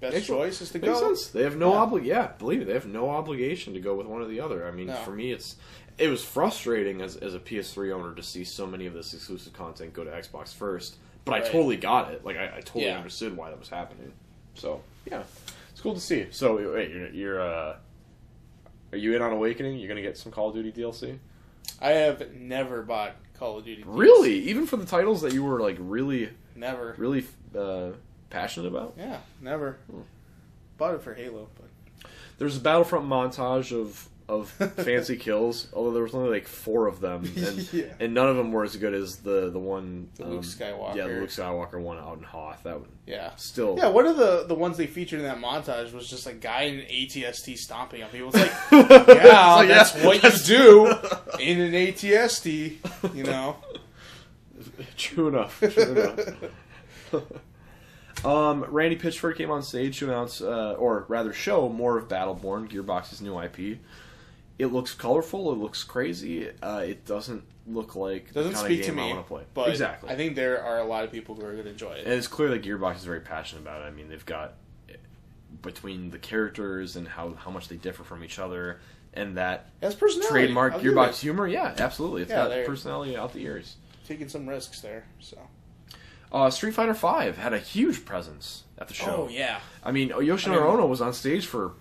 best 0.00 0.14
Makes- 0.14 0.26
choice 0.26 0.60
is 0.60 0.70
to 0.70 0.78
Makes 0.78 1.00
go. 1.00 1.08
sense. 1.08 1.26
They 1.28 1.42
have 1.44 1.56
no 1.56 1.72
Yeah. 1.72 1.78
obli- 1.80 2.04
Yeah, 2.04 2.26
believe 2.38 2.58
me, 2.60 2.64
they 2.64 2.72
have 2.74 2.86
no 2.86 3.10
obligation 3.10 3.72
to 3.74 3.80
go 3.80 3.94
with 3.94 4.06
one 4.06 4.20
or 4.20 4.26
the 4.26 4.40
other. 4.40 4.66
I 4.66 4.70
mean, 4.70 4.88
No. 4.88 4.96
for 4.96 5.10
me, 5.12 5.32
it's 5.32 5.56
it 5.98 6.08
was 6.08 6.24
frustrating 6.24 7.00
as 7.02 7.16
as 7.16 7.34
a 7.34 7.38
PS3 7.38 7.92
owner 7.92 8.14
to 8.14 8.22
see 8.22 8.44
so 8.44 8.66
many 8.66 8.86
of 8.86 8.94
this 8.94 9.12
exclusive 9.14 9.52
content 9.52 9.92
go 9.92 10.04
to 10.04 10.10
Xbox 10.10 10.52
first. 10.54 10.96
But 11.24 11.34
I 11.34 11.40
totally 11.40 11.76
got 11.76 12.12
it. 12.12 12.24
Like 12.24 12.36
I, 12.36 12.46
I 12.56 12.60
totally 12.60 12.86
Yeah. 12.86 12.96
understood 12.96 13.36
why 13.36 13.50
that 13.50 13.58
was 13.58 13.68
happening. 13.68 14.12
So 14.54 14.80
yeah, 15.10 15.22
it's 15.70 15.80
cool 15.80 15.94
to 15.94 16.00
see. 16.00 16.26
So 16.30 16.56
wait, 16.74 16.90
you're, 16.90 17.08
you're 17.10 17.40
uh, 17.40 17.76
are 18.90 18.98
you 18.98 19.14
in 19.14 19.22
on 19.22 19.32
Awakening? 19.32 19.78
You're 19.78 19.88
gonna 19.88 20.02
get 20.02 20.16
some 20.18 20.32
Call 20.32 20.48
of 20.48 20.54
Duty 20.54 20.72
DLC? 20.72 21.18
I 21.80 21.90
have 21.90 22.34
never 22.34 22.82
bought 22.82 23.14
Call 23.42 23.58
of 23.58 23.64
Duty. 23.64 23.82
Really? 23.84 24.34
Even 24.50 24.68
for 24.68 24.76
the 24.76 24.86
titles 24.86 25.22
that 25.22 25.32
you 25.32 25.42
were 25.42 25.58
like 25.60 25.76
really, 25.80 26.28
Never. 26.54 26.94
really 26.96 27.24
uh, 27.58 27.88
passionate 28.30 28.68
about? 28.68 28.94
Yeah, 28.96 29.18
never. 29.40 29.78
Hmm. 29.90 30.02
Bought 30.78 30.94
it 30.94 31.02
for 31.02 31.12
Halo, 31.12 31.48
but 31.56 32.08
There's 32.38 32.56
a 32.56 32.60
Battlefront 32.60 33.08
montage 33.08 33.72
of 33.76 34.08
of 34.40 34.50
fancy 34.76 35.16
kills, 35.16 35.68
although 35.72 35.92
there 35.92 36.02
was 36.02 36.14
only 36.14 36.30
like 36.30 36.46
four 36.48 36.86
of 36.86 37.00
them, 37.00 37.24
and, 37.36 37.72
Yeah. 37.72 37.84
and 38.00 38.14
none 38.14 38.28
of 38.28 38.36
them 38.36 38.52
were 38.52 38.64
as 38.64 38.76
good 38.76 38.94
as 38.94 39.16
the 39.18 39.50
the 39.50 39.58
one 39.58 40.08
The 40.16 40.26
Luke 40.26 40.42
Skywalker. 40.42 40.96
Yeah, 40.96 41.06
the 41.08 41.20
Luke 41.20 41.30
Skywalker 41.30 41.80
one 41.80 41.98
out 41.98 42.18
in 42.18 42.24
Hoth. 42.24 42.62
That 42.64 42.80
one 42.80 42.88
yeah. 43.06 43.34
still. 43.36 43.76
Yeah, 43.78 43.88
one 43.88 44.06
of 44.06 44.16
the, 44.16 44.44
the 44.46 44.54
ones 44.54 44.76
they 44.76 44.86
featured 44.86 45.20
in 45.20 45.26
that 45.26 45.38
montage 45.38 45.92
was 45.92 46.08
just 46.08 46.26
a 46.26 46.32
guy 46.32 46.62
in 46.62 46.80
an 46.80 46.86
ATST 46.86 47.58
stomping 47.58 48.02
on 48.02 48.10
people. 48.10 48.30
It's 48.32 48.38
like, 48.38 48.52
yeah, 49.08 49.62
yeah, 49.62 49.66
that's 49.66 49.94
what 50.02 50.22
you 50.22 50.30
do 50.46 50.86
in 51.40 51.60
an 51.60 51.72
ATST, 51.72 53.14
you 53.14 53.24
know. 53.24 53.56
True 54.96 55.28
enough. 55.28 55.58
True 55.60 55.82
enough. 55.82 56.18
um, 58.24 58.64
Randy 58.68 58.96
Pitchford 58.96 59.36
came 59.36 59.50
on 59.50 59.62
stage 59.62 59.98
to 59.98 60.08
announce, 60.08 60.40
uh, 60.40 60.74
or 60.78 61.04
rather, 61.08 61.32
show 61.32 61.68
more 61.68 61.98
of 61.98 62.08
Battleborn, 62.08 62.70
Gearbox's 62.70 63.20
new 63.20 63.38
IP. 63.40 63.78
It 64.62 64.68
looks 64.72 64.94
colorful. 64.94 65.52
It 65.52 65.58
looks 65.58 65.82
crazy. 65.82 66.48
Uh, 66.62 66.84
it 66.86 67.04
doesn't 67.04 67.42
look 67.66 67.96
like 67.96 68.32
Doesn't 68.32 68.56
speak 68.56 68.82
to 68.82 68.88
game 68.90 68.98
I 68.98 69.02
me, 69.08 69.12
want 69.14 69.24
to 69.26 69.28
play. 69.28 69.42
but 69.54 69.68
exactly. 69.70 70.08
I 70.10 70.16
think 70.16 70.36
there 70.36 70.62
are 70.64 70.78
a 70.78 70.84
lot 70.84 71.04
of 71.04 71.10
people 71.12 71.34
who 71.34 71.44
are 71.44 71.52
going 71.52 71.64
to 71.64 71.70
enjoy 71.70 71.92
it. 71.92 72.04
And 72.04 72.12
it's 72.14 72.26
clear 72.28 72.48
that 72.50 72.62
Gearbox 72.62 72.96
is 72.96 73.04
very 73.04 73.20
passionate 73.20 73.62
about 73.62 73.82
it. 73.82 73.86
I 73.86 73.90
mean, 73.90 74.08
they've 74.08 74.24
got 74.26 74.54
between 75.62 76.10
the 76.10 76.18
characters 76.18 76.96
and 76.96 77.06
how, 77.06 77.34
how 77.34 77.50
much 77.50 77.68
they 77.68 77.76
differ 77.76 78.04
from 78.04 78.24
each 78.24 78.38
other, 78.38 78.80
and 79.14 79.36
that 79.36 79.70
That's 79.80 79.94
personality. 79.94 80.32
trademark 80.32 80.72
I'll 80.74 80.80
Gearbox 80.80 81.20
humor. 81.20 81.46
Yeah, 81.46 81.74
absolutely. 81.78 82.22
It's 82.22 82.30
Yeah, 82.30 82.48
got 82.48 82.66
personality 82.66 83.16
out 83.16 83.32
the 83.32 83.40
ears. 83.44 83.76
taking 84.06 84.28
some 84.28 84.48
risks 84.48 84.80
there. 84.80 85.04
So. 85.20 85.38
Uh, 86.32 86.50
Street 86.50 86.72
Fighter 86.74 86.94
Five 86.94 87.36
had 87.36 87.52
a 87.52 87.58
huge 87.58 88.04
presence 88.04 88.64
at 88.78 88.88
the 88.88 88.94
show. 88.94 89.26
Oh 89.26 89.28
yeah. 89.30 89.60
I 89.84 89.92
mean, 89.92 90.08
Yoshinori 90.10 90.46
I 90.46 90.60
mean- 90.60 90.62
Ono 90.78 90.86
was 90.86 91.00
on 91.02 91.12
stage 91.12 91.46
for 91.46 91.72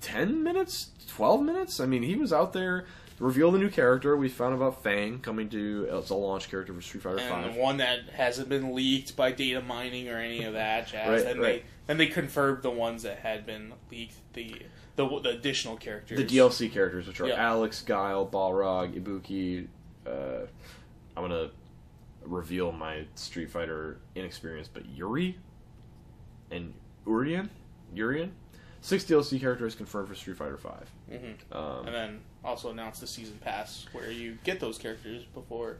ten 0.00 0.42
minutes, 0.42 0.90
twelve 1.14 1.42
minutes. 1.42 1.80
I 1.80 1.86
mean, 1.86 2.02
he 2.02 2.16
was 2.16 2.32
out 2.32 2.52
there 2.52 2.86
to 3.18 3.24
reveal 3.24 3.50
the 3.50 3.58
new 3.58 3.70
character. 3.70 4.16
We 4.16 4.28
found 4.28 4.54
about 4.54 4.82
Fang 4.82 5.18
coming 5.18 5.48
to 5.50 5.88
as 5.90 6.10
a 6.10 6.14
launch 6.14 6.50
character 6.50 6.72
for 6.72 6.80
Street 6.80 7.02
Fighter 7.02 7.18
and 7.18 7.46
Five. 7.46 7.56
one 7.56 7.78
that 7.78 8.08
hasn't 8.10 8.48
been 8.48 8.74
leaked 8.74 9.16
by 9.16 9.32
data 9.32 9.60
mining 9.60 10.08
or 10.08 10.18
any 10.18 10.44
of 10.44 10.54
that 10.54 10.88
jazz. 10.88 11.08
Right, 11.22 11.30
and 11.32 11.40
right. 11.40 11.62
they 11.62 11.64
then 11.86 11.98
they 11.98 12.06
confirmed 12.06 12.62
the 12.62 12.70
ones 12.70 13.02
that 13.02 13.18
had 13.18 13.46
been 13.46 13.72
leaked. 13.90 14.14
The 14.32 14.62
the, 14.96 15.06
the 15.20 15.30
additional 15.30 15.76
characters. 15.76 16.18
The 16.18 16.24
DLC 16.24 16.70
characters, 16.72 17.06
which 17.06 17.20
are 17.20 17.28
Yeah. 17.28 17.34
Alex, 17.34 17.82
Guile, 17.82 18.26
Balrog, 18.26 19.00
Ibuki. 19.00 19.66
Uh, 20.06 20.46
I'm 21.16 21.22
gonna 21.22 21.50
reveal 22.24 22.72
my 22.72 23.04
Street 23.14 23.50
Fighter 23.50 23.98
inexperience, 24.14 24.68
but 24.68 24.86
Yuri 24.86 25.38
and 26.50 26.72
Urien, 27.06 27.50
Urien. 27.94 28.32
Six 28.82 29.04
DLC 29.04 29.40
characters 29.40 29.74
confirmed 29.74 30.08
for 30.08 30.14
Street 30.14 30.36
Fighter 30.36 30.58
Five. 30.58 30.90
Mhm. 31.10 31.34
Um, 31.54 31.86
And 31.86 31.94
then 31.94 32.20
also 32.44 32.70
announced 32.70 33.00
the 33.00 33.06
season 33.06 33.38
pass 33.40 33.86
where 33.92 34.10
you 34.10 34.36
get 34.44 34.58
those 34.60 34.76
characters 34.76 35.24
before 35.32 35.76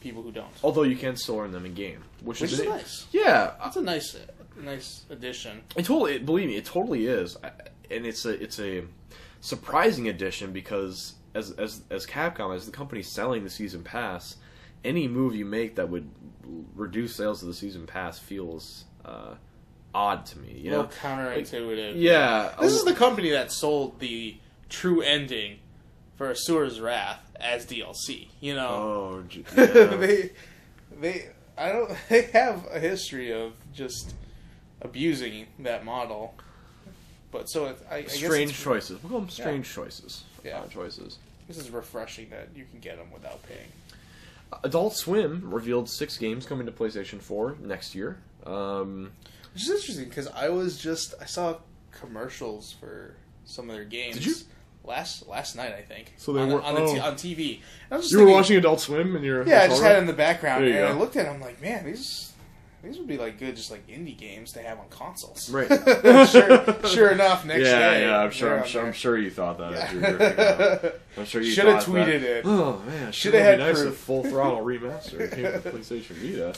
people 0.00 0.22
who 0.22 0.32
don't. 0.32 0.50
although 0.64 0.82
you 0.82 0.96
can 0.96 1.16
still 1.16 1.38
earn 1.38 1.52
them 1.52 1.64
in 1.64 1.72
game, 1.74 2.02
which, 2.22 2.40
Which 2.40 2.52
is 2.52 2.60
is 2.60 2.66
nice. 2.66 3.06
Yeah, 3.12 3.54
That's 3.62 3.76
a 3.76 3.82
nice 3.82 4.16
nice 4.60 5.04
addition. 5.08 5.62
It 5.76 5.84
totally, 5.84 6.18
believe 6.18 6.48
me, 6.48 6.56
it 6.56 6.64
totally 6.64 7.06
is, 7.06 7.36
I- 7.44 7.52
and 7.90 8.04
it's 8.04 8.24
a 8.24 8.30
it's 8.42 8.58
a 8.58 8.82
surprising 9.40 10.08
addition 10.08 10.52
because 10.52 11.14
as 11.34 11.52
as 11.52 11.82
as 11.90 12.06
Capcom, 12.06 12.54
as 12.56 12.66
the 12.66 12.72
company 12.72 13.02
selling 13.02 13.44
the 13.44 13.50
season 13.50 13.84
pass, 13.84 14.36
any 14.82 15.06
move 15.06 15.34
you 15.36 15.44
make 15.44 15.76
that 15.76 15.88
would 15.90 16.10
reduce 16.74 17.14
sales 17.14 17.42
of 17.42 17.48
the 17.48 17.54
season 17.54 17.86
pass 17.86 18.18
feels 18.18 18.84
uh, 19.04 19.34
odd 19.94 20.26
to 20.26 20.38
me. 20.38 20.52
You 20.52 20.70
a 20.70 20.76
know, 20.76 20.84
counterintuitive. 20.84 21.94
yeah, 21.96 22.52
This 22.60 22.72
is 22.72 22.84
the 22.84 22.94
company 22.94 23.30
that 23.30 23.52
sold 23.52 24.00
the 24.00 24.36
true 24.68 25.00
ending 25.02 25.58
for 26.16 26.30
Asura's 26.32 26.80
Wrath 26.80 27.20
as 27.40 27.66
DLC. 27.66 28.28
You 28.40 28.54
know, 28.54 28.68
oh, 28.68 29.24
j- 29.28 29.44
yeah. 29.56 29.64
they 29.96 30.30
they 31.00 31.28
I 31.56 31.70
don't 31.72 31.90
they 32.08 32.22
have 32.22 32.66
a 32.70 32.78
history 32.78 33.32
of 33.32 33.52
just 33.72 34.14
abusing 34.82 35.46
that 35.60 35.84
model. 35.84 36.34
But 37.30 37.50
so 37.50 37.66
it, 37.66 37.78
I, 37.90 37.96
I 37.96 38.02
guess 38.02 38.14
strange 38.16 38.50
it's, 38.52 38.62
choices. 38.62 39.02
We'll 39.02 39.10
call 39.10 39.20
them 39.20 39.28
strange 39.28 39.70
choices. 39.70 40.24
Yeah. 40.44 40.60
Odd 40.60 40.70
choices. 40.70 41.18
This 41.46 41.58
is 41.58 41.70
refreshing 41.70 42.30
that 42.30 42.48
you 42.54 42.64
can 42.70 42.80
get 42.80 42.96
them 42.96 43.08
without 43.12 43.42
paying. 43.42 43.68
Adult 44.64 44.96
Swim 44.96 45.50
revealed 45.50 45.90
six 45.90 46.16
games 46.16 46.46
coming 46.46 46.64
to 46.66 46.72
PlayStation 46.72 47.20
4 47.20 47.56
next 47.62 47.94
year. 47.94 48.16
Um, 48.46 49.10
Which 49.52 49.62
is 49.62 49.70
interesting 49.70 50.08
because 50.08 50.28
I 50.28 50.48
was 50.48 50.78
just 50.78 51.14
I 51.20 51.24
saw 51.24 51.58
commercials 51.90 52.72
for 52.72 53.14
some 53.44 53.68
of 53.68 53.74
their 53.76 53.84
games. 53.84 54.16
Did 54.16 54.26
you? 54.26 54.34
Last 54.84 55.28
last 55.28 55.54
night, 55.54 55.74
I 55.74 55.82
think. 55.82 56.14
So 56.16 56.32
they 56.32 56.40
on, 56.40 56.50
were- 56.50 56.62
on, 56.62 56.74
the 56.74 56.86
t- 56.86 56.98
oh. 56.98 57.06
on 57.08 57.14
TV. 57.14 57.56
And 57.56 57.92
I 57.92 57.96
was 57.96 58.06
just 58.06 58.12
you 58.12 58.24
were 58.24 58.32
watching 58.32 58.56
Adult 58.56 58.80
Swim 58.80 59.16
in 59.16 59.22
your 59.22 59.46
Yeah, 59.46 59.62
I 59.62 59.68
just 59.68 59.82
had 59.82 59.96
it 59.96 59.98
in 59.98 60.06
the 60.06 60.14
background, 60.14 60.64
and 60.64 60.72
go. 60.72 60.86
I 60.86 60.92
looked 60.92 61.16
at 61.16 61.26
it. 61.26 61.28
I'm 61.28 61.42
like, 61.42 61.60
man, 61.60 61.84
these 61.84 62.32
these 62.82 62.96
would 62.96 63.08
be 63.08 63.18
like 63.18 63.38
good, 63.38 63.56
just 63.56 63.72
like 63.72 63.86
indie 63.88 64.16
games 64.16 64.52
to 64.52 64.62
have 64.62 64.78
on 64.78 64.88
consoles. 64.88 65.50
Right. 65.50 65.66
sure, 66.28 66.86
sure 66.86 67.10
enough, 67.10 67.44
next 67.44 67.64
yeah, 67.66 67.90
day. 67.90 68.06
yeah, 68.06 68.18
I'm 68.18 68.30
sure. 68.30 68.60
I'm 68.60 68.66
sure. 68.66 68.86
I'm 68.86 68.92
sure 68.92 69.18
you 69.18 69.30
thought 69.30 69.58
that. 69.58 69.92
were. 69.94 70.92
I'm 71.16 71.24
sure 71.26 71.42
you 71.42 71.50
Shoulda 71.50 71.78
tweeted 71.78 72.20
that, 72.20 72.38
it. 72.38 72.42
Oh 72.46 72.80
man, 72.86 73.10
Shoulda 73.10 73.12
shoulda 73.12 73.42
had 73.42 73.58
nice 73.58 73.80
proof. 73.80 73.92
if 73.94 73.98
full 73.98 74.22
throttle 74.24 74.60
remaster 74.64 75.30
came 75.30 75.44
to 75.44 75.70
PlayStation 75.70 76.14
Vita. 76.14 76.54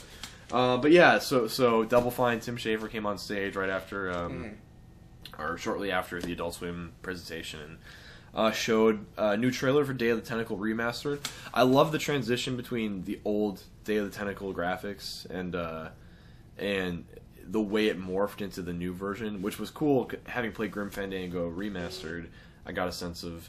Uh, 0.52 0.76
but 0.76 0.90
yeah, 0.90 1.18
so 1.18 1.46
so 1.46 1.84
Double 1.84 2.10
Fine 2.10 2.40
Tim 2.40 2.56
Schafer 2.56 2.90
came 2.90 3.06
on 3.06 3.18
stage 3.18 3.56
right 3.56 3.70
after, 3.70 4.10
um, 4.10 4.56
or 5.38 5.56
shortly 5.56 5.90
after 5.92 6.20
the 6.20 6.32
Adult 6.32 6.54
Swim 6.54 6.92
presentation, 7.02 7.60
and 7.60 7.78
uh, 8.34 8.50
showed 8.50 9.06
a 9.16 9.36
new 9.36 9.50
trailer 9.50 9.84
for 9.84 9.92
Day 9.92 10.08
of 10.08 10.20
the 10.20 10.26
Tentacle 10.26 10.56
remastered. 10.56 11.20
I 11.54 11.62
love 11.62 11.92
the 11.92 11.98
transition 11.98 12.56
between 12.56 13.04
the 13.04 13.20
old 13.24 13.62
Day 13.84 13.96
of 13.96 14.10
the 14.10 14.16
Tentacle 14.16 14.52
graphics 14.52 15.28
and 15.30 15.54
uh, 15.54 15.90
and 16.58 17.04
the 17.44 17.60
way 17.60 17.86
it 17.86 18.00
morphed 18.00 18.40
into 18.40 18.62
the 18.62 18.72
new 18.72 18.92
version, 18.92 19.42
which 19.42 19.58
was 19.58 19.70
cool. 19.70 20.10
Having 20.26 20.52
played 20.52 20.70
Grim 20.70 20.90
Fandango 20.90 21.50
remastered, 21.50 22.28
I 22.64 22.72
got 22.72 22.88
a 22.88 22.92
sense 22.92 23.22
of 23.22 23.48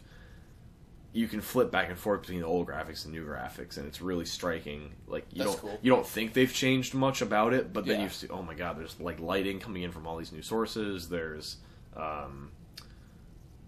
you 1.13 1.27
can 1.27 1.41
flip 1.41 1.71
back 1.71 1.89
and 1.89 1.97
forth 1.97 2.21
between 2.21 2.39
the 2.39 2.45
old 2.45 2.67
graphics 2.67 3.03
and 3.05 3.13
new 3.13 3.25
graphics, 3.25 3.77
and 3.77 3.85
it's 3.85 4.01
really 4.01 4.25
striking. 4.25 4.91
Like 5.07 5.25
you 5.31 5.39
That's 5.43 5.51
don't 5.55 5.61
cool. 5.61 5.79
you 5.81 5.91
don't 5.91 6.07
think 6.07 6.33
they've 6.33 6.53
changed 6.53 6.93
much 6.93 7.21
about 7.21 7.53
it, 7.53 7.73
but 7.73 7.85
then 7.85 7.97
Yeah. 7.99 8.03
you 8.05 8.09
see, 8.09 8.27
oh 8.29 8.41
my 8.41 8.53
god, 8.53 8.77
there's 8.79 8.99
like 8.99 9.19
lighting 9.19 9.59
coming 9.59 9.83
in 9.83 9.91
from 9.91 10.07
all 10.07 10.17
these 10.17 10.31
new 10.31 10.41
sources. 10.41 11.09
There's 11.09 11.57
um, 11.97 12.51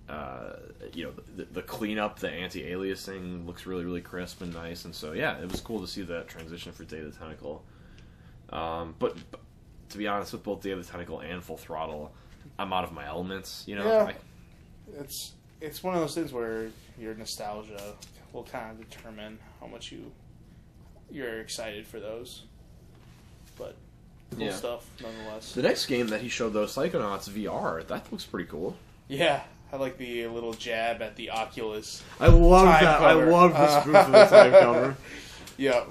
uh, 0.09 0.53
you 0.93 1.05
know 1.05 1.13
the, 1.35 1.45
the 1.45 1.61
cleanup, 1.61 2.19
the 2.19 2.29
anti-aliasing 2.29 3.45
looks 3.45 3.65
really 3.65 3.85
really 3.85 4.01
crisp 4.01 4.41
and 4.41 4.53
nice, 4.53 4.85
and 4.85 4.93
so 4.93 5.13
yeah, 5.13 5.37
it 5.39 5.49
was 5.51 5.61
cool 5.61 5.79
to 5.81 5.87
see 5.87 6.01
that 6.03 6.27
transition 6.27 6.71
for 6.71 6.83
Day 6.83 6.99
of 6.99 7.11
the 7.13 7.17
Tentacle. 7.19 7.63
Um, 8.49 8.95
but, 8.99 9.17
but 9.31 9.39
to 9.89 9.97
be 9.97 10.07
honest, 10.07 10.31
with 10.33 10.43
both 10.43 10.61
Day 10.61 10.71
of 10.71 10.85
the 10.85 10.89
Tentacle 10.91 11.21
and 11.21 11.43
Full 11.43 11.57
Throttle, 11.57 12.13
I'm 12.59 12.71
out 12.71 12.83
of 12.83 12.91
my 12.91 13.05
elements. 13.07 13.63
You 13.65 13.75
know, 13.77 13.85
Yeah. 13.85 14.03
I, 14.03 14.15
It's 14.99 15.31
it's 15.63 15.81
one 15.81 15.95
of 15.95 16.01
those 16.01 16.13
things 16.13 16.31
where 16.33 16.67
your 16.99 17.13
nostalgia 17.15 17.93
will 18.33 18.43
kind 18.43 18.71
of 18.71 18.89
determine 18.89 19.39
how 19.59 19.67
much 19.67 19.91
you 19.91 20.11
you're 21.11 21.39
excited 21.39 21.87
for 21.87 21.99
those. 21.99 22.43
But 23.57 23.75
cool 24.31 24.45
Yeah. 24.47 24.51
stuff 24.55 24.85
nonetheless. 25.01 25.53
the 25.53 25.61
next 25.61 25.85
game 25.85 26.07
that 26.07 26.21
he 26.21 26.29
showed 26.29 26.53
though, 26.53 26.65
Psychonauts 26.65 27.29
VR, 27.29 27.83
that 27.87 28.11
looks 28.11 28.25
pretty 28.25 28.49
cool. 28.49 28.75
Yeah, 29.07 29.41
I 29.71 29.77
like 29.77 29.97
the 29.97 30.27
little 30.27 30.53
jab 30.53 31.01
at 31.01 31.15
the 31.15 31.29
Oculus. 31.29 32.03
I 32.19 32.27
love 32.27 32.65
that. 32.65 32.97
cover. 32.99 33.21
I 33.27 33.31
love 33.31 33.51
the 33.53 33.57
Uh, 33.59 33.81
spoof 33.81 33.95
of 33.95 34.11
the 34.11 34.25
time 34.25 34.51
cover. 34.51 34.97
Yep. 35.57 35.89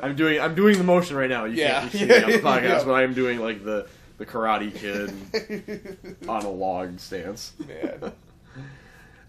I'm 0.02 0.16
doing 0.16 0.40
I'm 0.40 0.54
doing 0.54 0.78
the 0.78 0.84
motion 0.84 1.16
right 1.16 1.28
now. 1.30 1.44
You 1.44 1.56
Yeah. 1.56 1.80
can't 1.80 1.92
be 1.92 1.98
seeing 1.98 2.10
it 2.10 2.24
on 2.24 2.30
the 2.32 2.38
podcast, 2.42 2.62
Yeah. 2.62 2.84
but 2.84 2.92
I'm 2.94 3.14
doing 3.14 3.38
like 3.40 3.64
the 3.64 3.86
the 4.16 4.26
Karate 4.26 4.74
Kid 4.74 6.18
on 6.28 6.44
a 6.44 6.50
log 6.50 6.98
stance. 6.98 7.52
Man. 7.66 8.12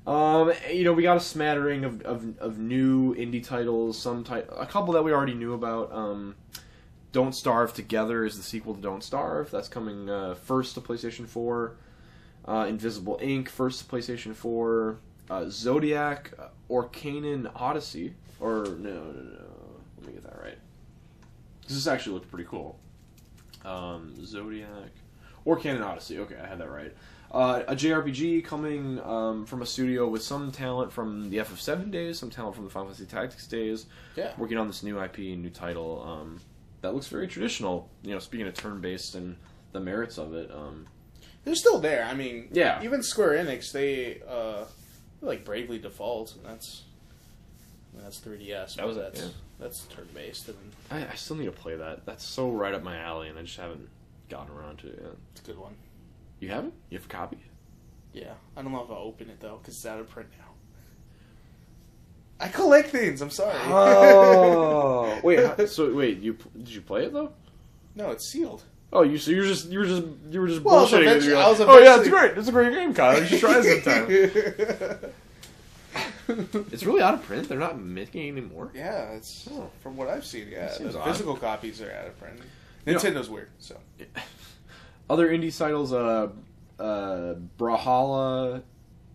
Um, 0.09 0.51
you 0.71 0.83
know, 0.85 0.93
we 0.93 1.03
got 1.03 1.17
a 1.17 1.19
smattering 1.19 1.85
of, 1.85 2.01
of, 2.01 2.39
of 2.39 2.57
new 2.57 3.13
indie 3.13 3.45
titles. 3.45 3.95
Some 3.95 4.23
ti- 4.23 4.41
a 4.57 4.65
couple 4.65 4.93
that 4.93 5.03
we 5.03 5.13
already 5.13 5.35
knew 5.35 5.53
about. 5.53 5.91
Um, 5.93 6.35
Don't 7.11 7.35
Starve 7.35 7.75
Together 7.75 8.25
is 8.25 8.35
the 8.35 8.41
sequel 8.41 8.73
to 8.73 8.81
Don't 8.81 9.03
Starve. 9.03 9.51
That's 9.51 9.67
coming 9.67 10.09
uh, 10.09 10.33
first 10.33 10.73
to 10.73 10.81
PlayStation 10.81 11.27
Four. 11.27 11.75
Uh, 12.43 12.65
Invisible 12.67 13.19
Ink 13.21 13.49
first 13.49 13.81
to 13.81 13.85
PlayStation 13.85 14.33
Four. 14.33 14.97
Uh, 15.29 15.45
Zodiac 15.47 16.33
uh, 16.39 16.47
Orcanon 16.71 17.51
Odyssey 17.55 18.15
or 18.39 18.65
no 18.65 19.03
no 19.03 19.11
no. 19.11 19.45
Let 19.99 20.07
me 20.07 20.13
get 20.13 20.23
that 20.23 20.41
right. 20.41 20.57
This 21.67 21.85
actually 21.85 22.13
looked 22.15 22.31
pretty 22.31 22.47
cool. 22.49 22.79
Um, 23.63 24.15
Zodiac 24.25 24.89
Orcanon 25.45 25.85
Odyssey. 25.85 26.17
Okay, 26.17 26.37
I 26.41 26.47
had 26.47 26.57
that 26.57 26.71
right. 26.71 26.95
Uh, 27.31 27.61
a 27.67 27.75
JRPG 27.75 28.43
coming 28.43 28.99
um, 29.01 29.45
from 29.45 29.61
a 29.61 29.65
studio 29.65 30.07
with 30.07 30.23
some 30.23 30.51
talent 30.51 30.91
from 30.91 31.29
the 31.29 31.37
FF7 31.37 31.91
days, 31.91 32.17
some 32.17 32.31
talent 32.31 32.55
from 32.55 32.65
the 32.65 32.71
Final 32.71 32.87
Fantasy 32.87 33.05
Tactics 33.05 33.45
days. 33.45 33.85
Yeah. 34.15 34.31
Working 34.37 34.57
on 34.57 34.67
this 34.67 34.81
new 34.81 34.99
IP, 34.99 35.19
new 35.19 35.51
title 35.51 36.03
um, 36.03 36.39
that 36.81 36.93
looks 36.93 37.07
very 37.07 37.27
traditional. 37.27 37.87
You 38.01 38.13
know, 38.13 38.19
speaking 38.19 38.47
of 38.47 38.55
turn-based 38.55 39.13
and 39.13 39.35
the 39.71 39.79
merits 39.79 40.17
of 40.17 40.33
it. 40.33 40.51
Um, 40.51 40.87
They're 41.43 41.55
still 41.55 41.79
there. 41.79 42.05
I 42.05 42.13
mean, 42.13 42.47
Yeah. 42.51 42.81
Even 42.83 43.03
Square 43.03 43.45
Enix, 43.45 43.71
they 43.71 44.21
uh, 44.27 44.65
like 45.21 45.45
Bravely 45.45 45.77
Default, 45.77 46.35
and 46.35 46.45
that's 46.45 46.83
that's 47.95 48.19
3DS. 48.19 48.75
That 48.75 48.87
was 48.87 48.97
That's 48.97 49.21
yeah. 49.21 49.27
that's 49.59 49.83
turn 49.85 50.07
based, 50.13 50.47
and 50.47 50.57
I, 50.89 51.11
I 51.11 51.15
still 51.15 51.35
need 51.35 51.45
to 51.45 51.51
play 51.51 51.75
that. 51.75 52.05
That's 52.05 52.25
so 52.25 52.49
right 52.49 52.73
up 52.73 52.83
my 52.83 52.97
alley, 52.97 53.29
and 53.29 53.37
I 53.37 53.43
just 53.43 53.57
haven't 53.57 53.87
gotten 54.29 54.55
around 54.55 54.79
to 54.79 54.87
it 54.87 54.99
yet. 55.01 55.11
it's 55.31 55.41
a 55.41 55.43
good 55.43 55.59
one. 55.59 55.73
You 56.39 56.49
have 56.49 56.65
it? 56.65 56.73
You 56.89 56.97
have 56.97 57.05
a 57.05 57.09
copy? 57.09 57.37
Yeah, 58.13 58.33
I 58.57 58.61
don't 58.61 58.71
know 58.71 58.83
if 58.83 58.89
I'll 58.89 58.97
open 58.97 59.29
it 59.29 59.39
though 59.39 59.57
because 59.61 59.75
it's 59.75 59.85
out 59.85 59.99
of 59.99 60.09
print 60.09 60.29
now. 60.37 60.45
I 62.39 62.47
collect 62.47 62.89
things. 62.89 63.21
I'm 63.21 63.29
sorry. 63.29 63.53
Oh, 63.65 65.19
wait. 65.23 65.39
how- 65.45 65.65
So 65.65 65.93
wait, 65.93 66.19
you 66.19 66.37
did 66.57 66.69
you 66.69 66.81
play 66.81 67.03
it 67.05 67.13
though? 67.13 67.33
no, 67.95 68.11
it's 68.11 68.25
sealed. 68.31 68.63
Oh, 68.91 69.03
you 69.03 69.17
so 69.19 69.29
you 69.31 69.41
were 69.41 69.47
just 69.47 69.69
you 69.69 69.79
were 69.79 69.85
just 69.85 70.03
you 70.31 70.41
were 70.41 70.47
just 70.47 70.61
Well, 70.63 70.77
I 70.77 70.81
was 70.81 70.91
bullshitting. 70.91 71.01
eventually- 71.01 71.27
You're 71.27 71.37
like, 71.37 71.45
I 71.45 71.49
was 71.49 71.61
oh 71.61 71.77
yeah, 71.77 71.97
it's 71.97 72.07
eventually- 72.07 72.19
great. 72.29 72.37
It's 72.37 72.47
a 72.47 72.51
great 72.51 72.73
game, 72.73 72.93
Kyle. 72.93 73.19
You 73.19 73.25
should 73.27 73.39
try 73.41 73.59
it 73.59 73.83
sometime. 73.83 75.11
it's 76.71 76.83
really 76.83 77.01
out 77.01 77.15
of 77.15 77.23
print. 77.23 77.49
They're 77.49 77.59
not 77.59 77.79
making 77.79 78.25
it 78.25 78.31
anymore. 78.31 78.71
yeah, 78.73 79.11
it's 79.11 79.47
Oh. 79.51 79.69
from 79.81 79.97
what 79.97 80.07
I've 80.07 80.25
seen. 80.25 80.47
Yeah, 80.49 80.65
That 80.67 80.73
seems 80.75 80.93
the 80.93 80.99
odd. 81.01 81.11
physical 81.11 81.35
copies 81.35 81.81
are 81.81 81.91
out 81.91 82.07
of 82.07 82.19
print. 82.19 82.39
You 82.85 82.93
know- 82.93 82.99
Nintendo's 82.99 83.29
weird. 83.29 83.49
So 83.59 83.77
Other 85.09 85.29
indie 85.29 85.55
titles, 85.57 85.91
uh, 85.91 86.29
uh, 86.79 87.35
Brawlhalla, 87.57 88.61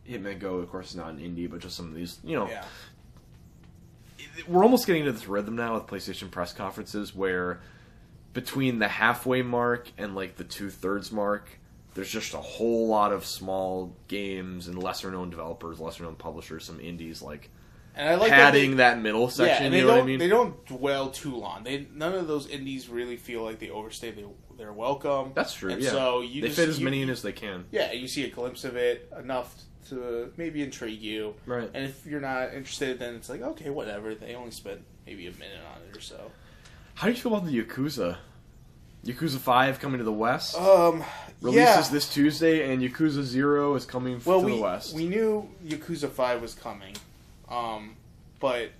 Hitman 0.08 0.38
Go, 0.38 0.56
of 0.56 0.70
course, 0.70 0.94
not 0.94 1.10
an 1.10 1.18
indie, 1.18 1.50
but 1.50 1.60
just 1.60 1.76
some 1.76 1.88
of 1.88 1.94
these, 1.94 2.18
you 2.24 2.36
know, 2.36 2.48
yeah, 2.48 2.64
we're 4.48 4.62
almost 4.62 4.86
getting 4.86 5.02
into 5.02 5.12
this 5.12 5.28
rhythm 5.28 5.56
now 5.56 5.74
with 5.74 5.86
PlayStation 5.86 6.30
press 6.30 6.52
conferences 6.52 7.14
where 7.14 7.60
between 8.32 8.78
the 8.78 8.88
halfway 8.88 9.42
mark 9.42 9.90
and 9.96 10.14
like 10.14 10.36
the 10.36 10.44
two 10.44 10.70
thirds 10.70 11.12
mark, 11.12 11.58
there's 11.94 12.10
just 12.10 12.34
a 12.34 12.38
whole 12.38 12.88
lot 12.88 13.12
of 13.12 13.24
small 13.24 13.94
games 14.08 14.66
and 14.66 14.82
lesser 14.82 15.10
known 15.10 15.30
developers, 15.30 15.78
lesser 15.78 16.02
known 16.02 16.16
publishers, 16.16 16.64
some 16.64 16.80
indies 16.80 17.22
like 17.22 17.50
and 17.96 18.08
I 18.08 18.14
like 18.16 18.30
padding 18.30 18.72
that. 18.76 18.94
that, 18.96 19.02
middle 19.02 19.28
section. 19.28 19.64
yeah, 19.64 19.70
they 19.70 19.76
you 19.78 19.82
know 19.82 19.88
don't 19.88 19.96
what 19.98 20.04
I 20.04 20.06
mean? 20.06 20.18
they 20.18 20.28
don't 20.28 20.66
dwell 20.66 21.10
too 21.10 21.36
long. 21.36 21.64
They 21.64 21.86
none 21.94 22.14
of 22.14 22.26
those 22.26 22.48
indies 22.48 22.88
really 22.88 23.16
feel 23.16 23.42
like 23.42 23.58
they 23.58 23.70
overstay 23.70 24.10
their, 24.10 24.26
their 24.56 24.72
welcome. 24.72 25.32
That's 25.34 25.54
true. 25.54 25.72
And 25.72 25.82
yeah, 25.82 25.90
so 25.90 26.20
you 26.20 26.40
they 26.42 26.48
just- 26.48 26.58
fit 26.60 26.68
as 26.68 26.78
you- 26.78 26.84
many 26.84 27.02
in 27.02 27.10
as 27.10 27.22
they 27.22 27.32
can. 27.32 27.64
Yeah, 27.70 27.92
you 27.92 28.08
see 28.08 28.24
a 28.24 28.30
glimpse 28.30 28.64
of 28.64 28.76
it 28.76 29.10
enough 29.18 29.54
to 29.90 30.32
maybe 30.36 30.62
intrigue 30.62 31.02
you. 31.02 31.34
Right. 31.46 31.70
And 31.74 31.84
if 31.84 32.06
you're 32.06 32.20
not 32.20 32.54
interested, 32.54 32.98
then 32.98 33.14
it's 33.16 33.28
like 33.28 33.42
okay, 33.42 33.70
whatever. 33.70 34.14
They 34.14 34.34
only 34.34 34.50
spent 34.50 34.80
maybe 35.06 35.26
a 35.26 35.32
minute 35.32 35.60
on 35.74 35.82
it 35.90 35.96
or 35.96 36.00
so. 36.00 36.30
How 36.94 37.06
do 37.06 37.12
you 37.12 37.18
feel 37.20 37.34
about 37.34 37.46
the 37.46 37.62
Yakuza? 37.62 38.16
Yakuza 39.04 39.36
Five 39.38 39.80
coming 39.80 39.98
to 39.98 40.04
the 40.04 40.12
West. 40.12 40.56
Um, 40.56 41.04
Releases 41.42 41.86
yeah. 41.86 41.88
this 41.92 42.08
Tuesday, 42.08 42.72
and 42.72 42.80
Yakuza 42.82 43.22
Zero 43.22 43.74
is 43.74 43.84
coming 43.84 44.18
well, 44.24 44.40
to 44.40 44.46
we 44.46 44.56
the 44.56 44.62
West. 44.62 44.94
we 44.94 45.06
knew 45.06 45.46
Yakuza 45.66 46.08
Five 46.08 46.40
was 46.40 46.54
coming, 46.54 46.94
um, 47.48 47.96
but 48.40 48.70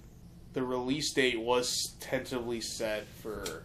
the 0.52 0.62
release 0.62 1.12
date 1.12 1.40
was 1.40 1.94
tentatively 2.00 2.60
set 2.60 3.06
for 3.22 3.64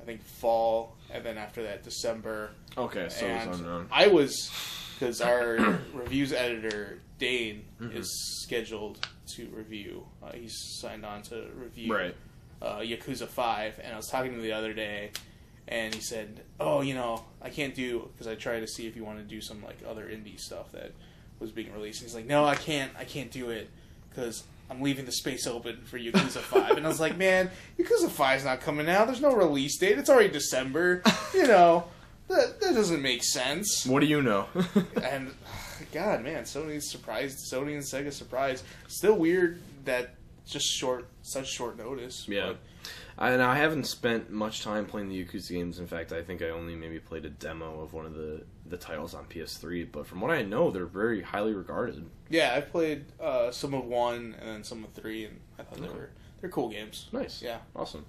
I 0.00 0.04
think 0.04 0.22
fall, 0.22 0.96
and 1.10 1.24
then 1.24 1.36
after 1.38 1.62
that 1.64 1.82
December. 1.82 2.50
okay, 2.76 3.08
so 3.08 3.26
it's 3.26 3.46
and 3.46 3.54
unknown. 3.54 3.88
I 3.90 4.06
was 4.08 4.50
because 4.98 5.20
our 5.20 5.56
reviews 5.94 6.32
editor 6.32 7.00
Dane 7.18 7.64
Mhm. 7.80 7.94
is 7.96 8.42
scheduled 8.42 9.06
to 9.36 9.46
review. 9.48 10.06
Uh, 10.22 10.32
he's 10.32 10.54
signed 10.80 11.04
on 11.04 11.22
to 11.22 11.48
review 11.56 11.92
Right. 11.92 12.14
uh, 12.62 12.78
Yakuza 12.78 13.26
Five, 13.26 13.80
and 13.82 13.92
I 13.92 13.96
was 13.96 14.06
talking 14.08 14.30
to 14.32 14.36
him 14.36 14.42
the 14.42 14.52
other 14.52 14.72
day, 14.74 15.10
and 15.66 15.92
he 15.94 16.00
said, 16.00 16.42
"Oh, 16.60 16.82
you 16.82 16.94
know, 16.94 17.24
I 17.42 17.50
can't 17.50 17.74
do 17.74 18.10
because 18.12 18.26
I 18.26 18.34
tried 18.36 18.60
to 18.60 18.66
see 18.68 18.86
if 18.86 18.94
you 18.96 19.04
want 19.04 19.18
to 19.18 19.24
do 19.24 19.40
some 19.40 19.64
like 19.64 19.78
other 19.88 20.04
indie 20.06 20.38
stuff 20.38 20.70
that 20.72 20.92
was 21.40 21.50
being 21.50 21.72
released." 21.72 22.00
And 22.02 22.08
he's 22.08 22.14
like, 22.14 22.26
"No, 22.26 22.44
I 22.44 22.54
can't. 22.54 22.92
I 22.96 23.04
can't 23.04 23.30
do 23.32 23.50
it 23.50 23.70
because." 24.16 24.44
I'm 24.68 24.82
leaving 24.82 25.04
the 25.04 25.12
space 25.12 25.46
open 25.46 25.82
for 25.84 25.96
Yakuza 25.96 26.40
5. 26.40 26.76
And 26.76 26.84
I 26.84 26.88
was 26.88 26.98
like, 26.98 27.16
man, 27.16 27.52
Yakuza 27.78 28.08
5's 28.08 28.44
not 28.44 28.60
coming 28.60 28.88
out. 28.88 29.06
There's 29.06 29.20
no 29.20 29.32
release 29.32 29.78
date. 29.78 29.96
It's 29.96 30.10
already 30.10 30.28
December. 30.28 31.04
You 31.32 31.46
know, 31.46 31.84
that, 32.28 32.60
that 32.60 32.74
doesn't 32.74 33.00
make 33.00 33.22
sense. 33.22 33.86
What 33.86 34.00
do 34.00 34.06
you 34.06 34.22
know? 34.22 34.46
And 35.02 35.32
God, 35.92 36.24
man, 36.24 36.42
Sony's 36.44 36.90
surprised. 36.90 37.38
Sony 37.52 37.74
and 37.74 37.82
Sega 37.82 38.12
surprised. 38.12 38.64
Still 38.88 39.14
weird 39.14 39.60
that 39.84 40.14
just 40.46 40.66
short, 40.66 41.06
such 41.22 41.48
short 41.48 41.78
notice. 41.78 42.26
Yeah. 42.28 42.54
And 43.18 43.42
I 43.42 43.56
haven't 43.56 43.86
spent 43.86 44.30
much 44.30 44.62
time 44.62 44.84
playing 44.84 45.08
the 45.08 45.24
Yakuza 45.24 45.50
games. 45.50 45.78
In 45.78 45.86
fact, 45.86 46.12
I 46.12 46.22
think 46.22 46.42
I 46.42 46.50
only 46.50 46.74
maybe 46.74 46.98
played 46.98 47.24
a 47.24 47.30
demo 47.30 47.80
of 47.80 47.92
one 47.92 48.04
of 48.04 48.14
the, 48.14 48.42
the 48.70 48.76
titles 48.76 49.14
on 49.14 49.24
PS3. 49.26 49.88
But 49.90 50.06
from 50.06 50.20
what 50.20 50.30
I 50.30 50.42
know, 50.42 50.70
they're 50.70 50.86
very 50.86 51.22
highly 51.22 51.52
regarded. 51.54 52.04
Yeah, 52.28 52.54
I 52.54 52.60
played 52.60 53.04
uh, 53.20 53.50
some 53.50 53.74
of 53.74 53.84
one 53.84 54.34
and 54.40 54.48
then 54.48 54.64
some 54.64 54.84
of 54.84 54.92
three, 54.92 55.24
and 55.24 55.40
I 55.58 55.62
thought 55.62 55.80
they 55.80 55.88
were 55.88 56.10
they're 56.40 56.50
cool 56.50 56.68
games. 56.68 57.08
Nice. 57.12 57.42
Yeah. 57.42 57.58
Awesome. 57.74 58.04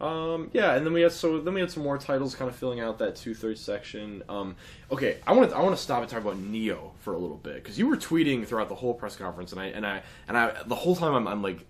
Um, 0.00 0.50
yeah, 0.52 0.74
and 0.74 0.84
then 0.84 0.92
we 0.92 1.02
had 1.02 1.12
so 1.12 1.40
then 1.40 1.54
we 1.54 1.60
had 1.60 1.70
some 1.70 1.82
more 1.84 1.96
titles 1.98 2.34
kind 2.34 2.50
of 2.50 2.56
filling 2.56 2.80
out 2.80 2.98
that 2.98 3.14
two 3.16 3.32
thirds 3.32 3.60
section. 3.60 4.22
Um, 4.28 4.56
okay, 4.90 5.18
I 5.26 5.32
want 5.32 5.50
to 5.50 5.56
I 5.56 5.60
want 5.62 5.74
to 5.76 5.80
stop 5.80 6.02
and 6.02 6.10
talk 6.10 6.20
about 6.20 6.36
Nioh 6.36 6.90
for 7.00 7.14
a 7.14 7.18
little 7.18 7.36
bit 7.36 7.54
because 7.54 7.78
you 7.78 7.86
were 7.86 7.96
tweeting 7.96 8.44
throughout 8.46 8.68
the 8.68 8.74
whole 8.74 8.92
press 8.92 9.16
conference, 9.16 9.52
and 9.52 9.60
I 9.60 9.66
and 9.66 9.86
I 9.86 10.02
and 10.26 10.36
I 10.36 10.62
the 10.66 10.74
whole 10.74 10.96
time 10.96 11.14
I'm, 11.14 11.28
I'm 11.28 11.42
like 11.42 11.64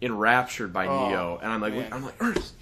enraptured 0.00 0.72
by 0.72 0.86
Oh, 0.86 0.90
Nioh, 0.90 1.42
and 1.42 1.52
I'm 1.52 1.60
like 1.60 1.74
man. 1.74 1.92
I'm 1.92 2.02
like 2.04 2.14
Ernest, 2.18 2.54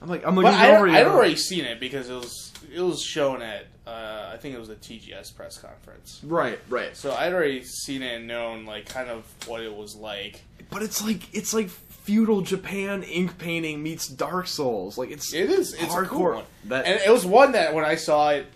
I'm 0.00 0.08
like 0.08 0.26
I'm 0.26 0.34
like 0.34 0.44
But 0.44 0.54
I, 0.54 1.00
I'd 1.00 1.06
already 1.06 1.36
seen 1.36 1.64
it 1.66 1.78
because 1.78 2.08
it 2.08 2.14
was 2.14 2.52
it 2.74 2.80
was 2.80 3.02
shown 3.02 3.42
at 3.42 3.66
uh, 3.88 4.30
I 4.34 4.36
think 4.36 4.54
it 4.54 4.60
was 4.60 4.68
a 4.68 4.74
TGS 4.76 5.34
press 5.34 5.56
conference. 5.58 6.20
right 6.22 6.58
right, 6.68 6.96
So 6.96 7.12
I'd 7.12 7.32
already 7.32 7.62
seen 7.64 8.02
it 8.02 8.16
and 8.16 8.26
known 8.26 8.66
like 8.66 8.86
kind 8.88 9.08
of 9.08 9.24
what 9.46 9.62
it 9.62 9.74
was 9.74 9.94
like. 9.96 10.42
but 10.70 10.82
it's 10.82 11.02
like 11.02 11.32
it's 11.34 11.54
like 11.54 11.68
feudal 11.70 12.40
Japan 12.42 13.02
ink 13.02 13.38
painting 13.38 13.82
meets 13.82 14.08
Dark 14.08 14.46
Souls, 14.46 14.98
like 14.98 15.10
it's 15.10 15.32
It 15.32 15.50
is 15.50 15.72
it's 15.74 15.82
a 15.94 16.04
cool 16.04 16.20
hardcore. 16.20 16.34
one. 16.36 16.44
That 16.66 16.86
and 16.86 17.00
it 17.00 17.10
was 17.10 17.24
one 17.24 17.52
that 17.52 17.72
when 17.74 17.84
I 17.84 17.94
saw 17.94 18.30
it, 18.30 18.46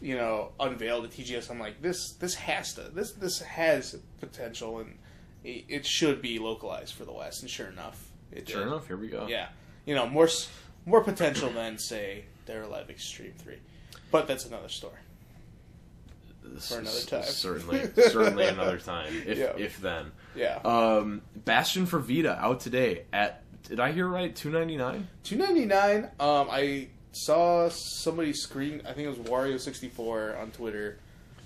you 0.00 0.16
know, 0.16 0.50
unveiled 0.58 1.04
at 1.04 1.10
TGS, 1.12 1.50
I'm 1.50 1.60
like, 1.60 1.80
this 1.80 2.12
this 2.14 2.34
has 2.34 2.74
to 2.74 2.82
this 2.82 3.12
this 3.12 3.40
has 3.40 3.96
potential 4.20 4.80
and 4.80 4.98
it, 5.44 5.64
it 5.68 5.86
should 5.86 6.20
be 6.22 6.38
localized 6.40 6.94
for 6.94 7.04
the 7.04 7.12
West. 7.12 7.42
And 7.42 7.50
sure 7.50 7.68
enough, 7.68 8.10
it 8.32 8.48
sure 8.48 8.60
did. 8.60 8.68
enough, 8.68 8.86
here 8.88 8.96
we 8.96 9.08
go. 9.08 9.26
Yeah, 9.28 9.48
you 9.84 9.94
know, 9.94 10.08
more 10.08 10.26
s- 10.26 10.48
more 10.86 11.02
potential 11.04 11.50
than 11.50 11.78
say 11.78 12.24
Dead 12.46 12.56
or 12.56 12.62
Alive 12.62 12.90
Extreme 12.90 13.34
Three, 13.38 13.58
but 14.12 14.28
that's 14.28 14.46
another 14.46 14.68
story. 14.68 14.94
For 16.68 16.78
another 16.80 17.00
time. 17.00 17.22
certainly, 17.24 17.80
certainly 18.08 18.46
another 18.46 18.78
time, 18.78 19.12
if 19.26 19.38
Yeah. 19.38 19.52
if 19.56 19.80
then. 19.80 20.12
Yeah, 20.36 20.56
Um, 20.64 21.22
Bastion 21.34 21.86
for 21.86 21.98
Vita 21.98 22.38
out 22.38 22.60
today 22.60 23.04
at 23.12 23.42
did 23.64 23.80
I 23.80 23.92
hear 23.92 24.06
right? 24.06 24.34
Two 24.34 24.50
ninety 24.50 24.76
nine. 24.76 25.08
two 25.24 25.36
ninety 25.36 25.64
nine. 25.64 26.04
Um, 26.20 26.48
I 26.50 26.88
saw 27.12 27.68
somebody 27.70 28.32
screen. 28.32 28.82
I 28.86 28.92
think 28.92 29.06
it 29.06 29.18
was 29.18 29.18
Wario 29.28 29.58
sixty 29.58 29.88
four 29.88 30.36
on 30.36 30.50
Twitter. 30.50 30.98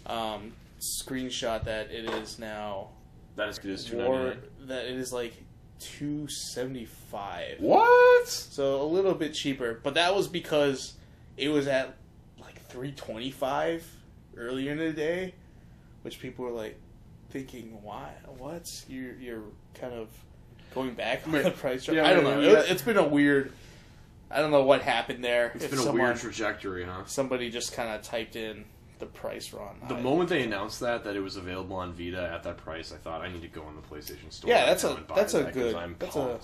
Um, 0.07 0.53
screenshot 0.81 1.65
that 1.65 1.91
it 1.91 2.05
is 2.11 2.39
now 2.39 2.89
That 3.37 3.49
is 3.49 3.59
good. 3.59 3.79
Two 3.79 3.97
ninety 3.97 4.11
War, 4.13 4.35
that 4.67 4.87
it 4.87 4.97
is 4.97 5.13
like 5.13 5.35
two 5.79 6.27
seventy 6.29 6.87
five. 6.87 7.57
What? 7.61 8.27
So 8.29 8.81
a 8.83 8.87
little 8.87 9.15
bit 9.15 9.35
cheaper, 9.35 9.79
but 9.83 9.95
that 9.95 10.15
was 10.17 10.27
because 10.27 10.95
it 11.37 11.49
was 11.51 11.67
at 11.69 11.95
like 12.77 12.85
three 12.85 12.93
twenty 12.93 13.31
five 13.31 13.85
earlier 14.37 14.73
in 14.73 14.79
the 14.79 14.93
day, 14.93 15.35
which 16.03 16.21
people 16.21 16.45
were 16.45 16.51
like 16.51 16.79
thinking, 17.31 17.79
"Why? 17.83 18.13
What's 18.39 18.85
You're 18.89 19.15
you're 19.17 19.43
kind 19.75 19.95
of 19.95 20.09
going 20.75 20.95
back 20.95 21.27
on 21.27 21.33
the 21.33 21.51
price." 21.51 21.87
yeah, 21.89 22.07
I 22.07 22.13
don't 22.13 22.25
know. 22.25 22.41
yeah. 22.41 22.61
It, 22.61 22.71
it's 22.71 22.83
been 22.83 22.97
a 22.97 23.07
weird, 23.07 23.53
I 24.31 24.41
don't 24.41 24.51
know 24.51 24.63
what 24.65 24.83
happened 24.83 25.25
there. 25.25 25.53
It's 25.55 25.65
If 25.65 25.71
been 25.71 25.81
a 25.81 25.83
someone- 25.83 26.03
weird 26.05 26.17
trajectory, 26.19 26.85
huh? 26.85 27.05
Somebody 27.07 27.51
just 27.51 27.73
kind 27.73 27.89
of 27.91 28.03
typed 28.03 28.37
in 28.37 28.65
the 28.99 29.07
price 29.07 29.53
wrong. 29.53 29.79
The 29.89 29.95
moment 29.97 30.31
they 30.31 30.43
announced 30.43 30.81
that 30.81 31.05
that 31.05 31.17
it 31.17 31.21
was 31.21 31.37
available 31.37 31.77
on 31.77 31.93
Vita 31.93 32.23
at 32.33 32.43
that 32.45 32.57
price, 32.59 32.93
I 32.93 32.97
thought 32.97 33.21
I 33.21 33.31
need 33.31 33.43
to 33.43 33.49
go 33.49 33.63
on 33.63 33.77
the 33.77 33.83
PlayStation 33.83 34.33
Store. 34.33 34.51
Yeah, 34.51 34.67
that's 34.67 34.85
a 34.85 34.99
that's 35.15 35.35
a 35.35 35.45
that 35.45 35.53
good 35.55 35.77
that's 35.99 36.17
a 36.17 36.39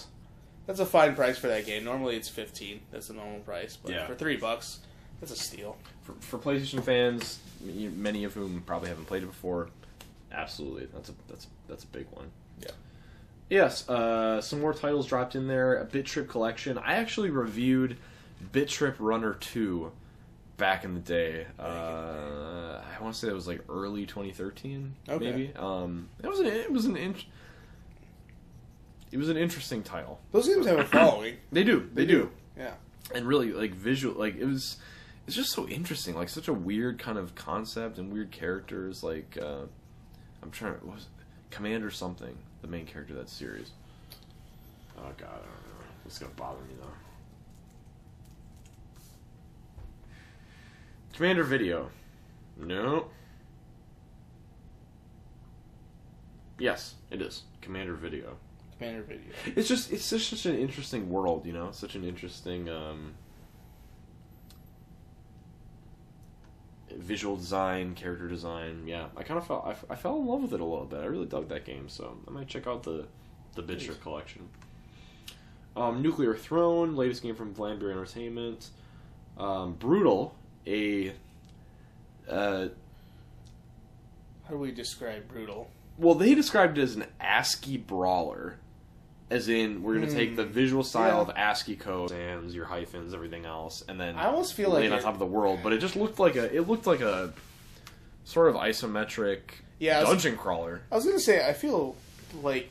that's 0.67 0.79
a 0.81 0.87
fine 0.87 1.15
price 1.17 1.39
for 1.39 1.49
that 1.49 1.67
game. 1.67 1.83
Normally 1.85 2.17
it's 2.17 2.29
fifteen. 2.29 2.81
That's 2.91 3.09
the 3.09 3.15
normal 3.15 3.41
price, 3.41 3.77
but 3.77 3.93
Yeah. 3.93 4.07
for 4.07 4.15
three 4.15 4.37
bucks, 4.37 4.79
that's 5.23 5.33
a 5.33 5.37
steal. 5.43 5.77
for, 6.03 6.13
for 6.21 6.39
PlayStation 6.39 6.83
fans, 6.83 7.39
many 7.65 8.25
of 8.25 8.35
whom 8.35 8.61
probably 8.67 8.89
haven't 8.89 9.07
played 9.07 9.23
it 9.23 9.27
before. 9.27 9.69
Absolutely, 10.33 10.87
that's 10.93 11.09
a 11.11 11.13
that's 11.29 11.47
that's 11.69 11.85
a 11.85 11.87
big 11.87 12.07
one. 12.11 12.31
Yeah. 12.61 12.71
Yes, 13.49 13.89
uh, 13.89 14.41
some 14.41 14.61
more 14.61 14.75
titles 14.75 15.07
dropped 15.07 15.35
in 15.37 15.47
there. 15.47 15.77
A 15.77 15.85
Bit 15.85 16.07
Trip 16.07 16.29
collection. 16.29 16.77
I 16.79 16.95
actually 16.97 17.31
reviewed 17.31 17.99
Bit 18.51 18.69
Trip 18.69 18.97
Runner 18.99 19.35
Two 19.35 19.93
back 20.57 20.85
in 20.85 20.95
the 20.95 21.01
day. 21.01 21.47
Uh, 21.59 21.63
I 22.83 23.01
want 23.03 23.15
to 23.15 23.21
say 23.21 23.29
it 23.29 23.35
was 23.35 23.47
like 23.47 23.61
early 23.69 24.07
2013, 24.07 24.95
Okay. 25.09 25.25
maybe. 25.25 25.53
Um, 25.57 26.09
it 26.23 26.29
was 26.29 26.41
an 26.41 26.47
it 26.47 26.73
was 26.73 26.85
an 26.87 26.97
in, 26.97 27.15
it 29.13 29.19
was 29.19 29.29
an 29.29 29.37
interesting 29.37 29.83
title. 29.83 30.19
Those 30.33 30.49
games 30.49 30.67
have 30.67 30.79
a 30.79 30.85
following. 30.85 31.37
They 31.53 31.65
do, 31.65 31.89
they, 31.95 32.07
do. 32.07 32.31
Yeah. 32.57 32.73
and 33.15 33.27
really 33.27 33.53
like 33.53 33.73
visual 33.75 34.19
like 34.19 34.37
it 34.37 34.47
was 34.47 34.77
it's 35.27 35.37
just 35.37 35.53
so 35.53 35.69
interesting 35.69 36.15
like 36.15 36.29
such 36.29 36.49
a 36.49 36.53
weird 36.53 36.99
kind 36.99 37.19
of 37.19 37.35
concept 37.35 37.99
and 37.99 38.13
weird 38.13 38.31
characters 38.31 39.03
like 39.03 39.39
uh 39.41 39.63
i'm 40.43 40.51
trying 40.51 40.79
to 40.79 40.87
what 40.87 40.97
was 40.97 41.07
commander 41.51 41.91
something 41.91 42.37
the 42.63 42.69
main 42.69 42.87
character 42.87 43.13
of 43.13 43.19
that 43.19 43.29
series. 43.29 43.73
Oh 44.97 45.03
god 45.19 45.29
i 45.29 45.35
don't 45.35 45.45
know 45.45 45.85
it's 46.07 46.19
gonna 46.19 46.33
bother 46.37 46.61
me 46.63 46.75
though. 46.81 46.87
Commander 51.13 51.45
video. 51.45 51.91
No 52.57 53.09
yes 56.59 56.95
it 57.11 57.21
is. 57.21 57.43
Commander 57.61 57.95
video. 57.95 58.37
Commander 58.79 59.03
Video. 59.03 59.33
it's 59.57 59.69
just 59.69 59.93
it's 59.93 60.09
just 60.09 60.31
such 60.31 60.47
an 60.47 60.59
interesting 60.59 61.09
world, 61.11 61.47
you 61.47 61.53
know, 61.53 61.71
such 61.73 61.95
an 61.95 62.05
interesting 62.05 62.69
um, 62.69 63.15
visual 67.03 67.37
design, 67.37 67.95
character 67.95 68.29
design. 68.29 68.85
Yeah, 68.87 69.07
I 69.17 69.23
kind 69.23 69.39
of 69.39 69.47
felt 69.47 69.65
I, 69.67 69.75
I 69.93 69.97
fell 69.97 70.19
in 70.19 70.27
love 70.27 70.43
with 70.43 70.55
it 70.55 70.61
a 70.61 70.65
little 70.65 70.85
bit. 70.87 71.01
I 71.01 71.05
really 71.07 71.27
dug 71.27 71.49
that 71.49 71.65
game, 71.65 71.89
so 71.89 72.17
I 72.27 72.31
might 72.31 72.49
check 72.49 72.67
out 72.67 72.83
the 72.83 73.07
the 73.55 73.63
Bit 73.63 73.81
Trip 73.81 74.01
collection. 74.03 74.49
Um, 75.77 76.03
Nuclear 76.03 76.35
Throne, 76.35 76.97
latest 76.97 77.23
game 77.23 77.35
from 77.35 77.55
Vlambeer 77.55 77.91
Entertainment. 77.91 78.71
Um, 79.39 79.75
Brutal, 79.75 80.35
a 80.67 81.13
uh, 82.29 82.69
How 84.45 84.51
do 84.51 84.59
we 84.59 84.71
describe 84.73 85.29
brutal? 85.29 85.71
well, 85.99 86.15
they 86.15 86.35
described 86.35 86.79
it 86.79 86.83
as 86.83 86.97
an 86.97 87.07
ASCII 87.21 87.77
brawler. 87.79 88.59
As 89.33 89.49
in, 89.49 89.83
we're 89.83 89.95
going 89.95 90.07
to 90.09 90.15
take 90.15 90.31
Hmm. 90.31 90.37
the 90.37 90.45
visual 90.45 90.85
style 90.85 91.17
Yeah. 91.17 91.21
of 91.23 91.31
ASCII 91.31 91.77
code, 91.77 92.13
and 92.13 92.51
your 92.53 92.67
hyphens, 92.67 93.15
everything 93.15 93.47
else, 93.47 93.83
and 93.89 93.99
then 93.99 94.15
I 94.17 94.27
almost 94.27 94.53
feel 94.55 94.69
lay 94.71 94.81
like 94.81 94.85
it 94.85 94.93
on 94.93 94.99
it- 94.99 95.03
top 95.03 95.15
of 95.15 95.19
the 95.19 95.27
world. 95.27 95.61
But 95.63 95.73
it 95.73 95.79
just 95.79 95.97
looked 95.97 96.19
like 96.19 96.37
a, 96.37 96.55
it 96.55 96.69
looked 96.69 96.87
like 96.87 97.01
a 97.01 97.33
sort 98.25 98.49
of 98.51 98.57
isometric 98.57 99.41
Yeah, 99.79 99.99
I 99.99 100.01
was- 100.03 100.11
dungeon 100.23 100.37
crawler. 100.37 100.83
I 100.93 100.97
was 100.97 101.05
gonna 101.07 101.19
say 101.19 101.47
I 101.49 101.55
feel 101.55 101.97
like 102.43 102.71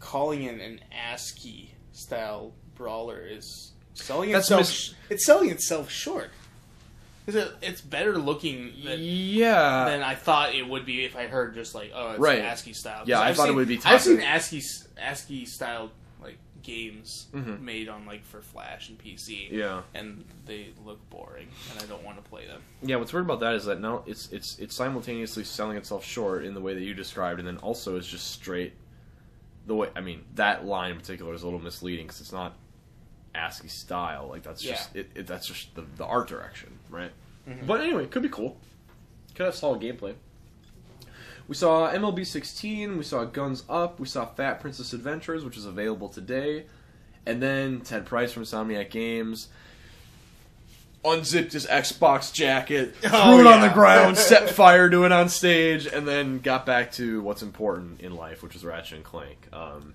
calling 0.00 0.42
it 0.42 0.60
an 0.60 0.80
ASCII 0.92 1.74
style 1.92 2.52
brawler 2.74 3.20
is 3.20 3.72
selling 3.94 4.32
That's 4.32 4.46
itself. 4.46 4.60
mis- 4.60 4.94
it's 5.10 5.24
selling 5.26 5.50
itself 5.50 5.90
short. 5.90 6.30
It's, 7.28 7.80
better 7.80 8.16
looking 8.18 8.72
than, 8.84 8.98
Yeah, 9.00 9.84
than 9.88 10.02
I 10.02 10.14
thought 10.14 10.54
it 10.54 10.66
would 10.68 10.84
be 10.86 11.04
if 11.04 11.16
I 11.16 11.26
heard 11.26 11.54
just 11.54 11.74
like 11.74 11.92
oh 11.94 12.10
it's 12.12 12.20
Right. 12.20 12.40
ASCII 12.40 12.72
style. 12.72 13.02
Yeah, 13.06 13.20
I 13.20 13.28
I've 13.28 13.36
thought 13.36 13.48
it 13.48 13.54
would 13.54 13.68
be 13.68 13.80
I've 13.84 14.00
seen. 14.02 14.20
ASCII 14.20 14.62
ASCII 14.98 15.44
style 15.44 15.90
like 16.22 16.38
games 16.62 17.26
Mhm. 17.34 17.60
made 17.60 17.88
on 17.88 18.06
like 18.06 18.24
for 18.24 18.40
Flash 18.40 18.88
and 18.88 18.98
PC. 18.98 19.48
yeah, 19.50 19.82
And 19.94 20.24
they 20.46 20.68
look 20.84 20.98
boring, 21.10 21.48
and 21.72 21.82
I 21.82 21.86
don't 21.86 22.02
want 22.02 22.22
to 22.22 22.28
play 22.28 22.46
them. 22.46 22.62
yeah. 22.82 22.96
What's 22.96 23.12
weird 23.12 23.24
about 23.26 23.40
that 23.40 23.54
is 23.54 23.64
that 23.66 23.80
now 23.80 24.02
it's 24.06 24.30
it's 24.32 24.58
it's 24.58 24.74
simultaneously 24.74 25.44
selling 25.44 25.76
itself 25.76 26.04
short 26.04 26.44
in 26.44 26.54
the 26.54 26.60
way 26.60 26.74
that 26.74 26.82
you 26.82 26.94
described, 26.94 27.38
and 27.38 27.46
then 27.48 27.58
also 27.58 27.96
is 27.96 28.06
just 28.06 28.30
straight. 28.32 28.72
The 29.66 29.74
way 29.74 29.88
I 29.94 30.00
mean 30.00 30.24
that 30.36 30.64
line 30.64 30.92
in 30.92 30.96
particular 30.98 31.34
is 31.34 31.42
a 31.42 31.44
little 31.46 31.60
misleading 31.60 32.06
because 32.06 32.20
it's 32.22 32.32
not 32.32 32.56
ASCII 33.38 33.68
style. 33.68 34.28
Like 34.28 34.42
that's 34.42 34.62
just 34.62 34.94
it, 34.94 35.10
it. 35.14 35.26
That's 35.26 35.46
just 35.46 35.74
the, 35.74 35.84
the 35.96 36.04
art 36.04 36.28
direction, 36.28 36.78
right? 36.90 37.12
But 37.66 37.80
anyway, 37.80 38.04
it 38.04 38.10
could 38.10 38.22
be 38.22 38.28
cool. 38.28 38.58
Could 39.34 39.46
have 39.46 39.54
solid 39.54 39.80
gameplay. 39.80 40.14
We 41.46 41.54
saw 41.54 41.90
MLB 41.90 42.26
16. 42.26 42.98
We 42.98 43.04
saw 43.04 43.24
Guns 43.24 43.64
Up. 43.70 43.98
We 43.98 44.06
saw 44.06 44.26
Fat 44.26 44.60
Princess 44.60 44.92
Adventures, 44.92 45.44
which 45.44 45.56
is 45.56 45.64
available 45.64 46.10
today. 46.10 46.66
And 47.24 47.42
then 47.42 47.80
Ted 47.80 48.04
Price 48.04 48.32
from 48.32 48.42
Insomniac 48.42 48.90
Games 48.90 49.48
unzipped 51.04 51.52
his 51.52 51.66
Xbox 51.66 52.32
jacket, 52.32 52.94
Oh, 53.04 53.36
threw 53.36 53.40
it 53.40 53.46
on 53.46 53.60
the 53.60 53.68
ground, 53.72 54.16
set 54.18 54.50
fire 54.50 54.90
to 54.90 55.04
it 55.04 55.12
on 55.12 55.28
stage, 55.28 55.86
and 55.86 56.06
then 56.06 56.40
got 56.40 56.66
back 56.66 56.92
to 56.92 57.22
what's 57.22 57.42
important 57.42 58.00
in 58.00 58.14
life, 58.14 58.42
which 58.42 58.56
is 58.56 58.64
Ratchet 58.64 58.96
and 58.96 59.04
Clank. 59.04 59.48
Um, 59.52 59.94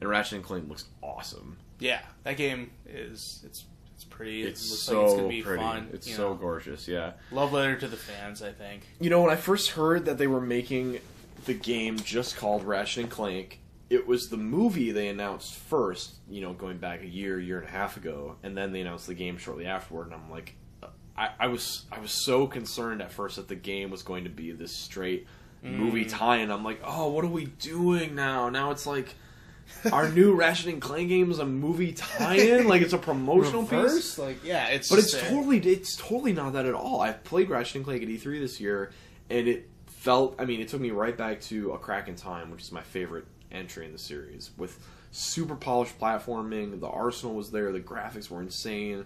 and 0.00 0.10
Ratchet 0.10 0.34
and 0.34 0.44
Clank 0.44 0.68
looks 0.68 0.84
awesome. 1.02 1.56
Yeah, 1.78 2.00
that 2.24 2.36
game 2.36 2.70
is 2.86 3.42
it's 3.44 3.64
it's 3.94 4.04
pretty. 4.04 4.42
It 4.42 4.48
It's 4.48 4.70
looks 4.70 4.82
so 4.82 5.00
like 5.00 5.04
it's 5.04 5.14
gonna 5.16 5.28
be 5.28 5.42
pretty. 5.42 5.62
fun. 5.62 5.88
it's 5.92 6.14
so 6.14 6.30
know. 6.30 6.34
gorgeous. 6.34 6.88
Yeah. 6.88 7.12
Love 7.30 7.52
letter 7.52 7.76
to 7.76 7.88
the 7.88 7.96
fans, 7.96 8.42
I 8.42 8.52
think. 8.52 8.86
You 9.00 9.10
know, 9.10 9.22
when 9.22 9.30
I 9.30 9.36
first 9.36 9.70
heard 9.70 10.04
that 10.06 10.18
they 10.18 10.26
were 10.26 10.40
making 10.40 11.00
the 11.44 11.54
game 11.54 11.98
just 11.98 12.36
called 12.36 12.64
Ratchet 12.64 13.04
and 13.04 13.10
Clank, 13.10 13.60
it 13.90 14.06
was 14.06 14.28
the 14.28 14.36
movie 14.36 14.90
they 14.90 15.08
announced 15.08 15.54
first, 15.54 16.16
you 16.28 16.40
know, 16.40 16.52
going 16.52 16.78
back 16.78 17.02
a 17.02 17.06
year, 17.06 17.38
year 17.38 17.58
and 17.58 17.68
a 17.68 17.70
half 17.70 17.96
ago, 17.96 18.36
and 18.42 18.56
then 18.56 18.72
they 18.72 18.80
announced 18.80 19.06
the 19.06 19.14
game 19.14 19.36
shortly 19.36 19.66
afterward, 19.66 20.06
and 20.06 20.14
I'm 20.14 20.30
like, 20.30 20.54
uh, 20.82 20.88
I, 21.16 21.30
I 21.38 21.46
was 21.48 21.84
I 21.92 22.00
was 22.00 22.10
so 22.10 22.46
concerned 22.46 23.02
at 23.02 23.12
first 23.12 23.36
that 23.36 23.48
the 23.48 23.56
game 23.56 23.90
was 23.90 24.02
going 24.02 24.24
to 24.24 24.30
be 24.30 24.52
this 24.52 24.74
straight 24.74 25.26
movie 25.62 26.04
mm. 26.04 26.10
tie, 26.10 26.36
and 26.38 26.52
I'm 26.52 26.64
like, 26.64 26.80
oh, 26.84 27.08
what 27.08 27.24
are 27.24 27.28
we 27.28 27.46
doing 27.46 28.14
now? 28.14 28.48
Now 28.48 28.70
it's 28.70 28.86
like 28.86 29.14
our 29.92 30.08
new 30.08 30.34
Ratchet 30.34 30.66
and 30.66 30.80
Clank 30.80 31.08
game 31.08 31.30
is 31.30 31.38
a 31.38 31.46
movie 31.46 31.92
tie-in, 31.92 32.68
like 32.68 32.82
it's 32.82 32.92
a 32.92 32.98
promotional 32.98 33.64
piece. 33.66 34.18
Like 34.18 34.44
yeah, 34.44 34.68
it's 34.68 34.88
But 34.88 34.98
it's 34.98 35.12
totally 35.12 35.58
it's 35.58 35.96
totally 35.96 36.32
not 36.32 36.52
that 36.54 36.66
at 36.66 36.74
all. 36.74 37.00
I 37.00 37.12
played 37.12 37.50
Ratchet 37.50 37.76
and 37.76 37.84
Clank 37.84 38.02
at 38.02 38.08
E3 38.08 38.40
this 38.40 38.60
year, 38.60 38.92
and 39.30 39.48
it 39.48 39.68
felt. 39.86 40.36
I 40.38 40.44
mean, 40.44 40.60
it 40.60 40.68
took 40.68 40.80
me 40.80 40.90
right 40.90 41.16
back 41.16 41.40
to 41.42 41.72
A 41.72 41.78
Crack 41.78 42.08
in 42.08 42.16
Time, 42.16 42.50
which 42.50 42.62
is 42.62 42.72
my 42.72 42.82
favorite 42.82 43.26
entry 43.52 43.86
in 43.86 43.92
the 43.92 43.98
series, 43.98 44.50
with 44.56 44.78
super 45.12 45.54
polished 45.54 45.98
platforming. 45.98 46.80
The 46.80 46.88
arsenal 46.88 47.34
was 47.34 47.50
there. 47.50 47.72
The 47.72 47.80
graphics 47.80 48.30
were 48.30 48.40
insane. 48.42 49.04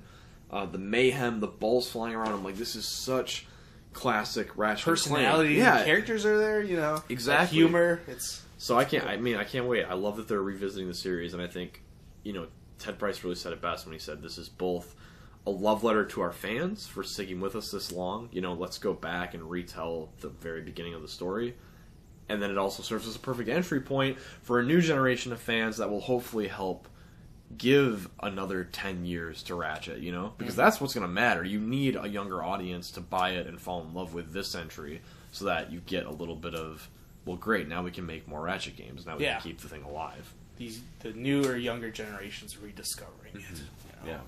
Uh, 0.51 0.65
the 0.65 0.79
mayhem, 0.79 1.41
the 1.41 1.47
balls 1.47 1.91
flying 1.91 2.15
around. 2.15 2.33
I'm 2.33 2.43
like, 2.43 2.57
this 2.57 2.75
is 2.75 2.87
such 3.05 3.47
classic 3.93 4.57
Ratchet. 4.57 4.87
and 4.87 4.97
Clank. 4.97 5.25
personality. 5.27 5.55
Yeah, 5.55 5.85
characters 5.85 6.25
are 6.25 6.39
there. 6.39 6.63
You 6.63 6.77
know, 6.77 7.03
Exactly. 7.09 7.59
That 7.59 7.63
humor. 7.63 8.01
It's 8.07 8.43
so 8.59 8.79
I 8.79 8.85
can't. 8.85 9.07
I 9.07 9.17
mean, 9.17 9.37
I 9.37 9.45
can't 9.45 9.67
wait. 9.67 9.85
I 9.85 9.95
love 9.95 10.17
that 10.17 10.29
they're 10.29 10.43
revisiting 10.43 10.89
the 10.89 10.95
series, 10.95 11.33
and 11.33 11.43
I 11.43 11.47
think, 11.47 11.83
you 12.23 12.33
know, 12.33 12.47
Ted 12.79 12.99
Price 12.99 13.25
really 13.25 13.37
said 13.37 13.53
it 13.53 13.63
best 13.63 13.87
when 13.87 13.95
he 13.95 13.99
said 13.99 14.23
this 14.23 14.39
is 14.39 14.49
both 14.49 14.95
a 15.47 15.51
love 15.51 15.83
letter 15.83 16.05
to 16.05 16.21
our 16.21 16.33
fans 16.33 16.87
for 16.87 17.03
sticking 17.03 17.41
with 17.41 17.57
us 17.57 17.71
this 17.71 17.91
long. 17.91 18.29
You 18.33 18.43
know, 18.43 18.53
let's 18.53 18.79
go 18.79 18.93
back 18.93 19.33
and 19.33 19.49
retell 19.49 20.11
the 20.21 20.29
very 20.29 20.61
beginning 20.61 20.95
of 20.95 21.01
the 21.01 21.09
story, 21.09 21.55
and 22.29 22.43
then 22.43 22.51
it 22.51 22.59
also 22.59 22.83
serves 22.83 23.09
as 23.09 23.17
a 23.17 23.21
perfect 23.21 23.49
entry 23.49 23.81
point 23.81 24.19
for 24.43 24.61
a 24.61 24.65
new 24.65 24.81
generation 24.81 25.33
of 25.33 25.41
fans 25.41 25.79
that 25.79 25.89
will 25.89 26.01
hopefully 26.01 26.49
help 26.49 26.89
give 27.57 28.11
another 28.21 28.65
10 28.65 29.07
years 29.07 29.43
to 29.45 29.55
Ratchet, 29.55 30.01
you 30.01 30.13
know? 30.13 30.35
Because 30.37 30.55
mm-hmm. 30.55 30.63
that's 30.63 30.81
what's 30.81 30.95
going 30.95 31.07
to 31.07 31.13
matter. 31.13 31.45
You 31.45 31.61
need 31.61 31.97
a 31.97 32.07
younger 32.07 32.43
audience 32.43 32.91
to 32.93 33.01
buy 33.01 33.31
it 33.31 33.47
and 33.47 33.61
fall 33.61 33.83
in 33.83 33.95
love 33.95 34.13
with 34.13 34.33
this 34.33 34.55
entry 34.55 35.01
so 35.33 35.47
that 35.47 35.73
you 35.73 35.81
get 35.81 36.05
a 36.05 36.11
little 36.11 36.37
bit 36.37 36.55
of, 36.55 36.89
well, 37.25 37.37
great, 37.37 37.69
now 37.69 37.83
we 37.83 37.91
can 37.91 38.07
make 38.07 38.27
more 38.29 38.41
Ratchet 38.43 38.77
games. 38.77 39.05
Now 39.07 39.17
we 39.17 39.25
Yeah. 39.25 39.35
can 39.41 39.43
keep 39.51 39.61
the 39.61 39.69
thing 39.69 39.83
alive. 39.85 40.33
these 40.57 40.81
the 41.01 41.13
newer, 41.13 41.57
younger 41.57 41.89
generations 41.91 42.57
rediscovering 42.59 43.35
it. 43.37 43.43
you 43.43 44.07
know. 44.07 44.07
Yeah. 44.07 44.21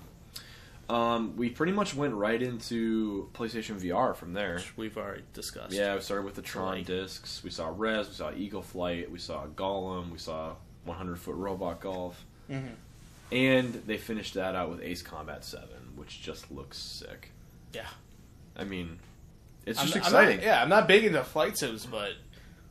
Um, 0.88 1.36
we 1.36 1.50
pretty 1.50 1.72
much 1.72 1.94
went 1.94 2.14
right 2.14 2.40
into 2.40 3.28
PlayStation 3.34 3.76
VR 3.80 4.14
from 4.14 4.32
there. 4.32 4.54
Which 4.56 4.76
we've 4.76 4.96
already 4.96 5.22
discussed. 5.34 5.72
Yeah, 5.72 5.94
we 5.94 6.00
started 6.00 6.24
with 6.24 6.34
the 6.34 6.42
Tron 6.42 6.76
Like- 6.78 6.86
discs. 6.86 7.42
We 7.44 7.50
saw 7.50 7.72
Rez, 7.76 8.08
we 8.08 8.14
saw 8.14 8.32
Eagle 8.32 8.62
Flight, 8.62 9.10
we 9.10 9.18
saw 9.18 9.46
Golem, 9.46 10.10
we 10.10 10.18
saw 10.18 10.54
100 10.84 11.18
Foot 11.18 11.36
Robot 11.36 11.80
Golf. 11.80 12.24
Mhm. 12.48 12.74
And 13.32 13.74
they 13.86 13.98
finished 13.98 14.34
that 14.34 14.56
out 14.56 14.70
with 14.70 14.80
Ace 14.82 15.02
Combat 15.02 15.44
7, 15.44 15.68
which 15.96 16.20
just 16.22 16.50
looks 16.50 16.78
sick. 16.78 17.30
Yeah. 17.72 17.86
I 18.56 18.64
mean, 18.64 18.98
it's 19.66 19.78
I'm- 19.78 19.86
just 19.88 19.96
I'm 20.06 20.12
not- 20.12 20.22
exciting. 20.24 20.44
yeah, 20.44 20.60
I'm 20.62 20.68
not 20.68 20.88
big 20.88 21.04
into 21.04 21.22
flight 21.22 21.56
sims, 21.56 21.86
but 21.86 22.14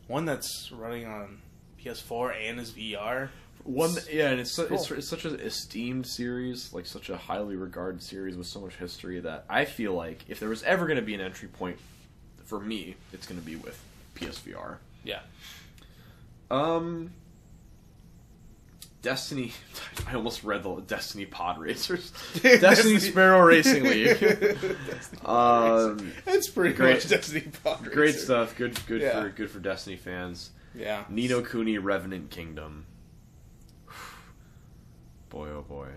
one 0.09 0.25
that's 0.25 0.71
running 0.71 1.05
on 1.05 1.37
PS4 1.81 2.49
and 2.49 2.59
is 2.59 2.71
VR. 2.71 3.29
One, 3.63 3.91
yeah, 4.11 4.29
and 4.31 4.39
it's 4.39 4.51
su- 4.51 4.67
it's, 4.71 4.89
it's 4.89 5.07
such 5.07 5.25
an 5.25 5.39
esteemed 5.39 6.07
series, 6.07 6.73
like 6.73 6.85
such 6.85 7.09
a 7.09 7.17
highly 7.17 7.55
regarded 7.55 8.01
series 8.01 8.35
with 8.35 8.47
so 8.47 8.59
much 8.59 8.75
history 8.75 9.19
that 9.19 9.45
I 9.49 9.65
feel 9.65 9.93
like 9.93 10.25
if 10.27 10.39
there 10.39 10.49
was 10.49 10.63
ever 10.63 10.87
going 10.87 10.97
to 10.97 11.03
be 11.03 11.13
an 11.13 11.21
entry 11.21 11.47
point 11.47 11.77
for 12.45 12.59
me, 12.59 12.95
it's 13.13 13.27
going 13.27 13.39
to 13.39 13.45
be 13.45 13.55
with 13.55 13.79
PSVR. 14.15 14.77
Yeah. 15.03 15.19
Um, 16.49 17.11
Destiny. 19.01 19.53
I 20.07 20.15
almost 20.15 20.43
read 20.43 20.63
the 20.63 20.75
Destiny 20.81 21.25
Pod 21.25 21.57
Racers. 21.59 22.11
Destiny 22.41 22.99
Sparrow 22.99 23.41
Racing 23.45 23.83
League. 23.83 24.21
um, 25.25 26.11
That's 26.25 26.49
pretty 26.49 26.73
Great. 26.75 26.95
much 26.95 27.07
Destiny 27.09 27.45
Pod 27.63 27.83
great 27.85 28.15
stuff. 28.15 28.55
Good, 28.57 28.79
good 28.87 29.01
Yeah. 29.01 29.21
for 29.21 29.29
good 29.29 29.49
for 29.49 29.59
Destiny 29.59 29.95
fans. 29.95 30.51
Yeah. 30.75 31.05
Ni 31.09 31.27
no 31.27 31.41
Kuni, 31.41 31.77
Revenant 31.77 32.29
Kingdom. 32.29 32.85
Boy, 35.29 35.49
oh 35.49 35.61
boy. 35.67 35.87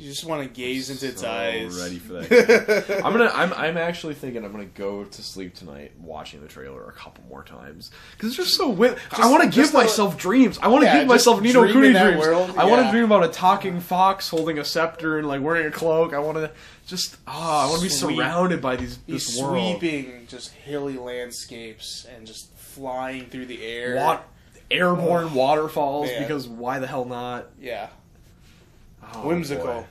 You 0.00 0.08
just 0.08 0.24
want 0.24 0.42
to 0.42 0.48
gaze 0.48 0.88
into 0.88 1.08
its 1.08 1.20
So 1.20 1.30
eyes. 1.30 1.78
Ready 1.78 1.98
for 1.98 2.14
that? 2.14 3.02
I'm 3.04 3.12
gonna. 3.12 3.30
I'm. 3.34 3.52
I'm 3.52 3.76
actually 3.76 4.14
thinking 4.14 4.44
I'm 4.46 4.50
gonna 4.50 4.64
go 4.64 5.04
to 5.04 5.22
sleep 5.22 5.54
tonight 5.54 5.92
watching 6.00 6.40
the 6.40 6.48
trailer 6.48 6.88
a 6.88 6.92
couple 6.92 7.22
more 7.28 7.44
times 7.44 7.90
because 8.12 8.28
it's 8.30 8.36
just 8.36 8.56
so. 8.56 8.70
Win- 8.70 8.96
I 9.12 9.30
want 9.30 9.42
to 9.42 9.48
give 9.48 9.56
just 9.56 9.72
the- 9.72 9.78
myself 9.78 10.16
dreams. 10.16 10.58
I 10.62 10.68
want 10.68 10.84
to 10.84 10.86
Yeah, 10.86 11.00
give 11.00 11.08
myself 11.08 11.42
Ni 11.42 11.52
no 11.52 11.70
Kuni 11.70 11.92
dreams. 11.92 12.18
world, 12.18 12.54
I 12.56 12.64
want 12.64 12.86
to 12.86 12.90
dream 12.90 13.04
about 13.04 13.24
a 13.24 13.28
talking 13.28 13.78
fox 13.80 14.30
holding 14.30 14.58
a 14.58 14.64
scepter 14.64 15.18
and 15.18 15.28
like 15.28 15.42
wearing 15.42 15.66
a 15.66 15.70
cloak. 15.70 16.14
I 16.14 16.18
want 16.18 16.38
to 16.38 16.50
just. 16.86 17.18
Ah, 17.26 17.66
I 17.66 17.68
want 17.68 17.82
to 17.82 17.84
be 17.86 17.90
surrounded 17.90 18.62
by 18.62 18.76
these 18.76 18.98
world. 19.06 19.20
sweeping 19.20 20.26
just 20.28 20.50
hilly 20.52 20.96
landscapes 20.96 22.06
and 22.16 22.26
just 22.26 22.50
flying 22.56 23.26
through 23.26 23.46
the 23.46 23.62
air. 23.62 23.96
Wa- 23.96 24.20
airborne 24.70 25.24
Ugh. 25.26 25.34
waterfalls 25.34 26.06
Man. 26.08 26.22
because 26.22 26.48
why 26.48 26.78
the 26.78 26.86
hell 26.86 27.04
not? 27.04 27.48
Yeah. 27.60 27.88
Oh, 29.14 29.26
Whimsical. 29.28 29.64
boy. 29.66 29.86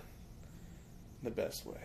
The 1.23 1.31
best 1.31 1.65
way. 1.65 1.77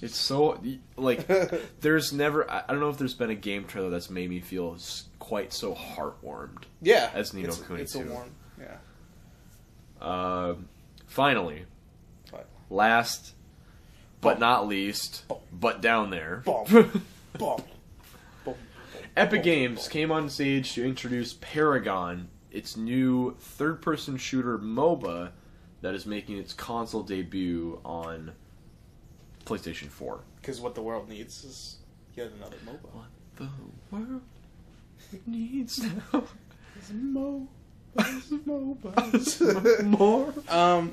It's 0.00 0.16
so 0.16 0.60
like 0.96 1.26
there's 1.80 2.12
never. 2.12 2.48
I 2.48 2.60
I 2.68 2.72
don't 2.72 2.78
know 2.80 2.88
if 2.90 2.98
there's 2.98 3.14
been 3.14 3.30
a 3.30 3.34
game 3.34 3.64
trailer 3.64 3.90
that's 3.90 4.10
made 4.10 4.30
me 4.30 4.38
feel 4.40 4.76
quite 5.18 5.52
so 5.52 5.74
heartwarmed. 5.74 6.62
Yeah. 6.80 7.10
As 7.14 7.34
Ni 7.34 7.42
no 7.42 7.48
it's, 7.48 7.58
Kuni 7.58 7.82
It's 7.82 7.94
a 7.96 8.04
too. 8.04 8.10
warm. 8.10 8.30
Yeah. 8.60 8.76
Um, 10.00 10.68
finally, 11.06 11.64
But 12.30 12.46
last 12.70 13.34
but 14.20 14.34
Bum. 14.34 14.40
not 14.40 14.68
least, 14.68 15.26
Bum. 15.28 15.38
but 15.52 15.80
down 15.80 16.10
there, 16.10 16.42
Bum. 16.44 16.64
Boom. 17.38 17.62
Boom. 18.44 18.54
Epic 19.16 19.42
Games 19.42 19.88
came 19.88 20.12
on 20.12 20.28
stage 20.28 20.74
to 20.74 20.84
introduce 20.84 21.32
Paragon, 21.34 22.28
its 22.52 22.76
new 22.76 23.36
third-person 23.40 24.16
shooter 24.16 24.58
MOBA 24.58 25.30
that 25.80 25.94
is 25.94 26.06
making 26.06 26.38
its 26.38 26.52
console 26.52 27.02
debut 27.02 27.80
on 27.84 28.32
PlayStation 29.44 29.88
4. 29.88 30.20
Because 30.40 30.60
what 30.60 30.74
the 30.74 30.82
world 30.82 31.08
needs 31.08 31.44
is 31.44 31.76
yet 32.14 32.30
another 32.36 32.56
MOBA. 32.66 32.92
What 32.92 33.06
the 33.36 33.48
world 33.90 34.22
needs 35.26 35.82
now 36.12 36.24
is 36.80 36.92
more. 39.82 40.34
um, 40.48 40.88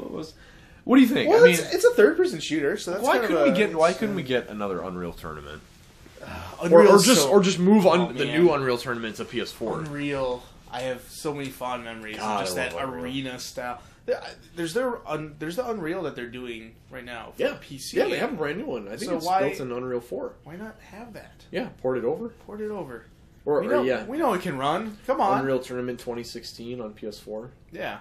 What 0.84 0.96
do 0.98 1.02
you 1.02 1.08
think? 1.08 1.30
well, 1.30 1.42
I 1.42 1.46
mean, 1.46 1.54
it's, 1.54 1.74
it's 1.74 1.86
a 1.86 1.94
third-person 1.94 2.40
shooter, 2.40 2.78
so 2.78 2.92
that's 2.92 3.04
why 3.04 3.18
kind 3.18 3.28
couldn't 3.28 3.42
of 3.50 3.58
we 3.58 3.64
a- 3.64 3.68
get? 3.68 3.76
Why 3.78 3.94
couldn't 3.94 4.16
we 4.16 4.24
get 4.24 4.50
another 4.50 4.82
Unreal 4.82 5.14
tournament? 5.14 5.62
Or, 6.62 6.68
Unreal 6.68 6.94
or 6.96 7.00
just 7.00 7.24
so- 7.24 7.30
or 7.30 7.42
just 7.44 7.60
move 7.60 7.86
on 7.86 8.00
Oh, 8.00 8.12
the 8.14 8.26
man. 8.26 8.42
new 8.44 8.52
Unreal 8.54 8.78
tournament 8.78 9.18
to 9.18 9.26
PS4? 9.26 9.80
Unreal. 9.86 10.42
I 10.72 10.82
have 10.82 11.02
so 11.10 11.34
many 11.34 11.50
fond 11.50 11.84
memories 11.84 12.18
God, 12.18 12.40
of 12.42 12.46
just 12.46 12.56
that 12.56 12.74
Unreal. 12.74 13.04
arena 13.04 13.40
style. 13.40 13.82
There- 14.06 14.22
There's 14.56 14.74
their 14.74 15.08
un, 15.08 15.36
there's 15.40 15.56
the 15.56 15.68
Unreal 15.70 16.04
that 16.04 16.16
they're 16.16 16.28
doing 16.30 16.76
right 16.92 17.04
now 17.04 17.34
for 17.36 17.44
PC. 17.44 17.94
yeah, 17.94 18.06
they 18.08 18.18
have 18.18 18.34
a 18.34 18.36
brand 18.36 18.60
new 18.60 18.66
one. 18.66 18.88
I 18.88 18.92
think 18.98 19.10
So 19.12 19.18
it's 19.18 19.26
why- 19.26 19.42
built 19.42 19.60
in 19.60 19.72
Unreal 19.72 20.00
Four. 20.00 20.34
Why 20.44 20.56
not 20.56 20.80
have 20.92 21.14
that? 21.14 21.44
Yeah, 21.52 21.70
port 21.82 21.98
it 21.98 22.06
over. 22.06 22.30
Port 22.46 22.62
it 22.62 22.72
over. 22.72 23.06
Or, 23.46 23.62
we 23.62 23.68
or 23.68 23.72
know, 23.72 23.84
yeah, 23.84 24.06
we 24.06 24.18
know 24.18 24.34
it 24.34 24.42
can 24.42 24.58
run. 24.58 24.98
Come 25.06 25.22
on. 25.22 25.40
Unreal 25.40 25.60
Tournament 25.60 26.00
2016 26.00 26.82
on 26.82 26.94
PS4. 26.94 27.50
Yeah. 27.72 28.00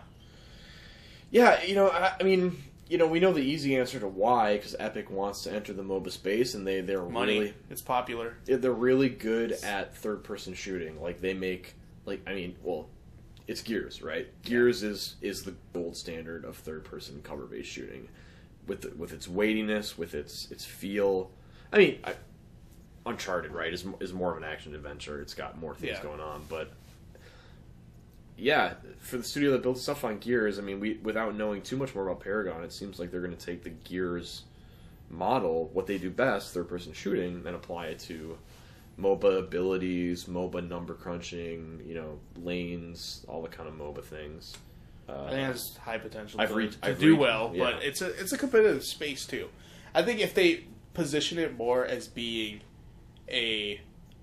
Yeah, 1.31 1.63
you 1.65 1.75
know, 1.75 1.89
I, 1.91 2.13
I 2.21 2.23
mean, 2.23 2.63
you 2.89 2.99
know, 2.99 3.07
we 3.07 3.19
know 3.21 3.33
the 3.33 3.43
easy 3.43 3.77
answer 3.77 3.99
to 3.99 4.07
why 4.09 4.57
because 4.57 4.77
Epic 4.79 5.11
wants 5.11 5.43
to 5.45 5.53
enter 5.53 5.73
the 5.73 5.83
MOBA 5.83 6.11
space, 6.13 6.55
and 6.55 6.67
they 6.67 6.81
they're 6.81 7.03
Money. 7.03 7.39
really 7.41 7.55
It's 7.71 7.83
popular. 7.83 8.37
They're 8.45 8.73
really 8.73 9.09
good 9.09 9.53
at 9.53 9.97
third 9.97 10.23
person 10.25 10.55
shooting. 10.55 11.03
Like 11.03 11.21
they 11.21 11.35
make 11.35 11.75
like 12.07 12.21
I 12.27 12.35
mean, 12.35 12.57
well, 12.63 12.89
it's 13.47 13.63
Gears, 13.63 14.03
right? 14.03 14.29
Gears 14.43 14.83
is 14.83 15.17
is 15.21 15.43
the 15.43 15.55
gold 15.73 15.97
standard 15.97 16.45
of 16.45 16.57
third 16.57 16.85
person 16.85 17.21
cover 17.23 17.45
based 17.45 17.71
shooting, 17.71 18.09
with 18.67 18.83
the, 18.83 18.91
with 18.97 19.13
its 19.13 19.29
weightiness, 19.29 19.99
with 19.99 20.15
its 20.15 20.51
its 20.51 20.65
feel. 20.65 21.31
I 21.73 21.79
mean, 21.79 21.99
I, 22.05 22.15
Uncharted, 23.07 23.53
right, 23.53 23.73
is 23.73 23.85
is 24.01 24.13
more 24.13 24.31
of 24.33 24.39
an 24.39 24.45
action 24.45 24.75
adventure. 24.75 25.21
It's 25.21 25.35
got 25.35 25.59
more 25.59 25.75
things 25.75 25.97
Yeah. 25.99 26.03
going 26.03 26.21
on, 26.21 26.45
but 26.49 26.73
yeah, 28.37 28.75
for 28.99 29.17
the 29.19 29.23
studio 29.23 29.53
that 29.53 29.63
builds 29.63 29.81
stuff 29.83 30.05
on 30.05 30.19
Gears, 30.19 30.59
I 30.59 30.63
mean, 30.63 30.81
we 30.81 30.95
without 31.03 31.37
knowing 31.37 31.63
too 31.63 31.77
much 31.77 31.95
more 31.95 32.09
about 32.09 32.21
Paragon, 32.23 32.65
it 32.65 32.73
seems 32.73 32.99
like 32.99 33.11
they're 33.11 33.21
going 33.21 33.37
to 33.37 33.47
take 33.47 33.63
the 33.63 33.71
Gears 33.71 34.45
model, 35.11 35.71
what 35.73 35.87
they 35.87 35.99
do 35.99 36.11
best, 36.11 36.53
third 36.55 36.69
person 36.69 36.93
shooting, 36.93 37.43
and 37.47 37.55
apply 37.55 37.89
it 37.89 37.99
to 38.01 38.37
MOBA 38.99 39.39
abilities, 39.39 40.25
MOBA 40.25 40.69
number 40.69 40.95
crunching, 40.95 41.83
you 41.85 41.95
know, 41.95 42.19
lanes, 42.37 43.25
all 43.29 43.43
the 43.43 43.49
kind 43.49 43.69
of 43.69 43.75
MOBA 43.75 44.05
things. 44.05 44.57
Uh, 45.09 45.25
I 45.25 45.31
think 45.31 45.41
it 45.41 45.47
has 45.47 45.77
high 45.77 45.99
potential 45.99 46.41
I've 46.41 46.49
to, 46.51 46.69
to 46.69 46.79
I've 46.83 46.99
do 46.99 47.17
well, 47.17 47.51
yeah. 47.55 47.65
but 47.65 47.83
it's 47.83 48.01
a 48.01 48.09
it's 48.19 48.33
a 48.33 48.39
competitive 48.39 48.85
space 48.85 49.27
too. 49.27 49.49
I 49.95 50.03
think 50.03 50.21
if 50.21 50.35
they 50.35 50.65
position 50.95 51.39
it 51.39 51.57
more 51.57 51.85
as 51.85 52.09
being 52.09 52.61
a 53.29 53.81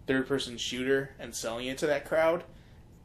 third 0.07 0.27
person 0.27 0.57
shooter 0.57 1.11
and 1.19 1.35
selling 1.35 1.67
it 1.67 1.77
to 1.79 1.87
that 1.87 2.05
crowd, 2.05 2.43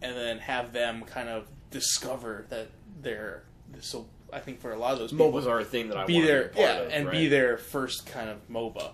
and 0.01 0.17
then 0.17 0.39
have 0.39 0.73
them 0.73 1.03
kind 1.03 1.29
of 1.29 1.49
discover 1.71 2.47
that 2.49 2.69
they're 3.03 3.43
so. 3.81 4.07
I 4.33 4.41
think 4.41 4.61
for 4.61 4.73
a 4.73 4.79
lot 4.79 4.95
of 4.95 4.99
those 4.99 5.13
people, 5.13 5.33
MOBAs 5.33 5.47
are 5.47 5.61
a 5.61 5.65
thing 5.65 5.89
that 5.89 5.99
I 5.99 6.07
be 6.07 6.15
want 6.15 6.27
their 6.27 6.49
to 6.49 6.55
be 6.55 6.61
a 6.61 6.67
part 6.67 6.89
yeah, 6.89 6.97
and 6.97 7.07
right? 7.07 7.13
be 7.13 7.29
their 7.29 7.59
first 7.59 8.07
kind 8.07 8.31
of 8.31 8.49
MOBA. 8.49 8.91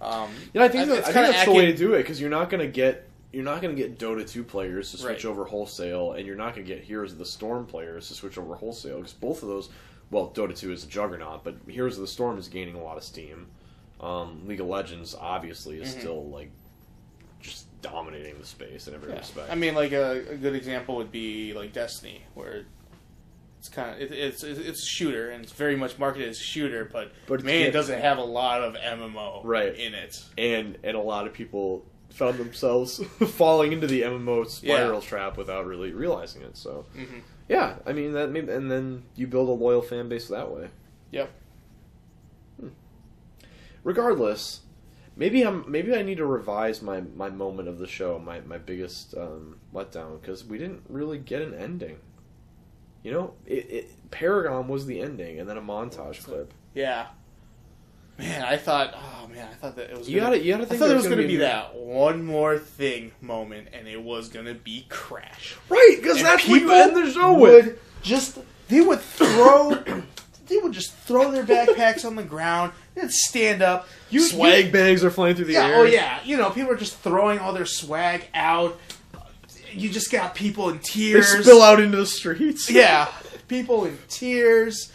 Um, 0.00 0.30
Yeah, 0.52 0.64
I 0.64 0.68
think, 0.68 0.88
that, 0.88 0.98
I 0.98 1.12
think 1.12 1.14
that's 1.14 1.44
the 1.46 1.52
way 1.52 1.66
to 1.66 1.76
do 1.76 1.94
it 1.94 1.98
because 1.98 2.20
you're 2.20 2.30
not 2.30 2.50
going 2.50 2.60
to 2.60 2.70
get 2.70 3.08
you're 3.32 3.44
not 3.44 3.60
going 3.60 3.74
to 3.74 3.80
get 3.82 3.98
Dota 3.98 4.26
2 4.26 4.44
players 4.44 4.92
to 4.92 4.96
switch 4.96 5.24
Right. 5.24 5.30
over 5.30 5.44
wholesale, 5.44 6.12
and 6.12 6.26
you're 6.26 6.36
not 6.36 6.54
going 6.54 6.66
to 6.66 6.74
get 6.74 6.82
Heroes 6.84 7.12
of 7.12 7.18
the 7.18 7.26
Storm 7.26 7.66
players 7.66 8.08
to 8.08 8.14
switch 8.14 8.38
over 8.38 8.54
wholesale 8.54 8.96
because 8.98 9.12
both 9.12 9.42
of 9.42 9.48
those, 9.48 9.68
well, 10.10 10.30
Dota 10.34 10.56
2 10.56 10.72
is 10.72 10.84
a 10.84 10.86
juggernaut, 10.86 11.44
but 11.44 11.56
Heroes 11.68 11.96
of 11.96 12.00
the 12.00 12.06
Storm 12.06 12.38
is 12.38 12.48
gaining 12.48 12.76
a 12.76 12.82
lot 12.82 12.96
of 12.96 13.02
steam. 13.02 13.48
Um, 14.00 14.46
League 14.46 14.60
of 14.60 14.68
Legends 14.68 15.14
obviously 15.14 15.80
is 15.82 15.94
Mhm. 15.94 15.98
still 16.00 16.24
like 16.30 16.50
just 17.40 17.66
dominating 17.82 18.38
the 18.38 18.46
space 18.46 18.88
in 18.88 18.94
every 18.94 19.10
Yeah. 19.12 19.18
respect. 19.18 19.50
I 19.50 19.54
mean, 19.54 19.74
like 19.74 19.92
a, 19.92 20.24
a 20.30 20.36
good 20.36 20.54
example 20.54 20.96
would 20.96 21.12
be 21.12 21.52
like 21.52 21.72
Destiny, 21.74 22.22
where 22.34 22.64
it's 23.66 23.74
kind 23.74 23.90
of 23.94 24.00
it, 24.00 24.12
it's 24.12 24.42
it's 24.44 24.82
a 24.82 24.86
shooter 24.86 25.30
and 25.30 25.42
it's 25.42 25.52
very 25.52 25.76
much 25.76 25.98
marketed 25.98 26.28
as 26.28 26.38
a 26.38 26.42
shooter, 26.42 26.84
but, 26.90 27.12
But 27.26 27.42
man, 27.44 27.62
it- 27.66 27.72
doesn't 27.72 28.00
have 28.00 28.18
a 28.18 28.24
lot 28.24 28.62
of 28.62 28.74
MMO 28.76 29.40
Right. 29.44 29.74
in 29.74 29.94
it. 29.94 30.22
and 30.38 30.78
and 30.84 30.96
a 30.96 31.00
lot 31.00 31.26
of 31.26 31.32
people 31.32 31.84
found 32.10 32.38
themselves 32.38 32.98
falling 33.34 33.72
into 33.72 33.86
the 33.86 34.02
MMO 34.02 34.46
spiral 34.48 35.00
trap 35.02 35.36
without 35.36 35.66
really 35.66 35.92
realizing 35.92 36.42
it. 36.42 36.56
So 36.56 36.86
hmm 36.94 37.18
yeah, 37.48 37.76
I 37.86 37.92
mean 37.92 38.12
that, 38.14 38.30
maybe, 38.32 38.50
and 38.50 38.68
then 38.70 39.04
you 39.14 39.26
build 39.28 39.48
a 39.48 39.52
loyal 39.52 39.80
fan 39.82 40.08
base 40.08 40.26
that 40.28 40.50
way. 40.50 40.68
Yep. 41.12 41.30
regardless, 43.84 44.60
maybe 45.16 45.42
I'm 45.42 45.64
maybe 45.70 45.94
I 45.94 46.02
need 46.02 46.16
to 46.16 46.26
revise 46.26 46.82
my, 46.82 47.02
my 47.14 47.30
moment 47.30 47.68
of 47.68 47.78
the 47.78 47.86
show, 47.86 48.18
my 48.18 48.40
my 48.40 48.58
biggest 48.58 49.14
um, 49.16 49.58
letdown 49.74 50.20
because 50.20 50.44
we 50.44 50.58
didn't 50.58 50.82
really 50.88 51.18
get 51.18 51.42
an 51.42 51.54
ending. 51.54 51.98
You 53.06 53.12
know, 53.12 53.34
it, 53.46 53.70
it 53.70 54.10
Paragon 54.10 54.66
was 54.66 54.84
the 54.84 55.00
ending, 55.00 55.38
and 55.38 55.48
then 55.48 55.56
a 55.56 55.62
montage 55.62 56.24
clip. 56.24 56.52
Yeah. 56.74 57.06
Man, 58.18 58.42
I 58.42 58.56
thought, 58.56 58.94
oh 58.96 59.28
man, 59.28 59.46
I 59.48 59.54
thought 59.54 59.76
that 59.76 59.90
it 59.90 59.96
was. 59.96 60.08
You 60.08 60.18
gonna, 60.18 60.30
gotta 60.38 60.44
you 60.44 60.52
gotta 60.54 60.64
I 60.64 60.66
think 60.66 60.80
thought 60.80 60.86
there 60.86 60.98
there's 60.98 61.02
was 61.04 61.14
going 61.14 61.18
to 61.18 61.22
gonna 61.22 61.28
be 61.28 61.36
a- 61.36 61.46
that 61.46 61.76
one 61.76 62.24
more 62.24 62.58
thing 62.58 63.12
moment, 63.20 63.68
and 63.72 63.86
it 63.86 64.02
was 64.02 64.28
going 64.28 64.46
to 64.46 64.54
be 64.54 64.86
Crash. 64.88 65.54
right 65.68 65.96
because 66.00 66.16
And 66.16 66.26
that's 66.26 66.48
what 66.48 66.60
you 66.60 66.72
end 66.72 66.96
the 66.96 67.12
show 67.12 67.34
would 67.34 67.64
with. 67.66 68.02
Just 68.02 68.38
they 68.66 68.80
would 68.80 68.98
throw, 68.98 69.70
they 70.48 70.58
would 70.58 70.72
just 70.72 70.92
throw 70.92 71.30
their 71.30 71.44
backpacks 71.44 72.04
on 72.04 72.16
the 72.16 72.24
ground. 72.24 72.72
They'd 72.96 73.12
stand 73.12 73.62
up. 73.62 73.86
You 74.10 74.20
Swag 74.22 74.66
you- 74.66 74.72
bags 74.72 75.04
are 75.04 75.12
flying 75.12 75.36
through 75.36 75.44
the 75.44 75.52
yeah, 75.52 75.66
air. 75.66 75.76
oh 75.76 75.84
yeah. 75.84 76.18
You 76.24 76.38
know, 76.38 76.50
people 76.50 76.72
are 76.72 76.76
just 76.76 76.98
throwing 76.98 77.38
all 77.38 77.52
their 77.52 77.66
swag 77.66 78.24
out. 78.34 78.80
You 79.76 79.88
just 79.90 80.10
got 80.10 80.34
people 80.34 80.68
in 80.70 80.78
tears. 80.80 81.32
they 81.32 81.42
spill 81.42 81.62
out 81.62 81.80
into 81.80 81.96
the 81.98 82.06
streets. 82.06 82.70
Yeah, 82.70 83.08
people 83.48 83.84
in 83.84 83.98
tears. 84.08 84.92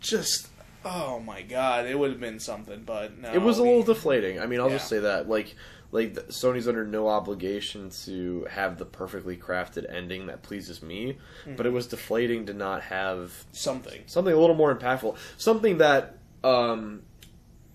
Just 0.00 0.48
oh 0.84 1.20
my 1.20 1.42
god, 1.42 1.86
it 1.86 1.98
would 1.98 2.10
have 2.10 2.20
been 2.20 2.38
something, 2.40 2.82
but 2.84 3.18
no. 3.18 3.32
It 3.32 3.42
was 3.42 3.58
a 3.58 3.62
we- 3.62 3.68
little 3.70 3.82
deflating. 3.84 4.40
I 4.40 4.46
mean, 4.46 4.60
I'll 4.60 4.70
just 4.70 4.88
say 4.88 5.00
that. 5.00 5.28
Like 5.28 5.54
like 5.92 6.14
Sony's 6.28 6.66
under 6.68 6.84
no 6.84 7.08
obligation 7.08 7.90
to 8.04 8.46
have 8.50 8.76
the 8.76 8.84
perfectly 8.84 9.36
crafted 9.36 9.90
ending 9.92 10.26
that 10.26 10.42
pleases 10.42 10.82
me, 10.82 11.16
but 11.56 11.64
it 11.64 11.70
was 11.72 11.86
deflating 11.86 12.46
to 12.46 12.52
not 12.54 12.82
have 12.82 13.32
Something. 13.52 14.02
something 14.06 14.34
a 14.34 14.36
little 14.38 14.56
more 14.56 14.74
impactful, 14.74 15.16
something 15.38 15.78
that 15.78 16.18
um, 16.42 17.02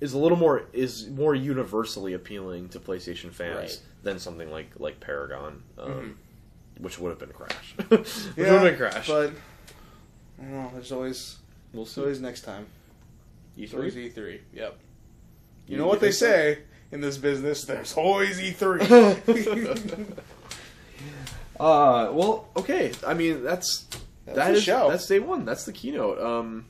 is 0.02 0.14
a 0.14 0.18
little 0.18 0.38
more 0.38 0.64
is 0.74 1.10
more 1.10 1.34
universally 1.34 2.14
appealing 2.14 2.68
to 2.70 2.80
PlayStation 2.80 3.32
fans 3.32 3.56
Right. 3.58 3.80
than 4.04 4.20
something 4.20 4.52
like 4.52 4.72
like 4.78 5.00
Paragon, 5.00 5.64
um, 5.80 6.18
which 6.82 7.00
would 7.00 7.10
have 7.10 7.20
been 7.20 7.30
a 7.30 7.34
Crash. 7.34 7.76
which. 7.88 8.16
Yeah, 8.36 8.52
would 8.52 8.62
have 8.62 8.62
been 8.64 8.74
a 8.74 8.78
Crash. 8.78 9.08
But 9.08 9.32
I 10.40 10.44
don't 10.44 10.52
know. 10.52 10.72
There's 10.74 10.92
always 10.92 11.38
we'll 11.74 11.84
there's 11.86 11.94
see. 11.96 12.02
always 12.02 12.20
next 12.22 12.42
time. 12.42 12.66
E3. 13.58 13.70
E3. 13.70 14.40
Yep. 14.54 14.78
You, 15.68 15.72
You- 15.74 15.78
know 15.78 15.88
what 15.88 16.00
they 16.00 16.08
think 16.08 16.16
so? 16.16 16.26
say 16.26 16.60
in 16.92 17.02
this 17.02 17.18
business? 17.18 17.64
There's 17.64 17.94
always 17.96 18.40
E 18.42 18.52
E3. 18.52 20.08
Uh, 21.60 22.10
well, 22.14 22.48
okay. 22.58 22.92
I 23.06 23.14
mean, 23.14 23.44
that's 23.44 23.84
That's 24.26 24.38
that 24.38 24.48
the 24.48 24.54
is- 24.58 24.64
show. 24.64 24.90
That's 24.90 25.06
day 25.06 25.20
one. 25.20 25.46
That's 25.46 25.64
the 25.66 25.72
keynote. 25.74 26.20
Um, 26.20 26.66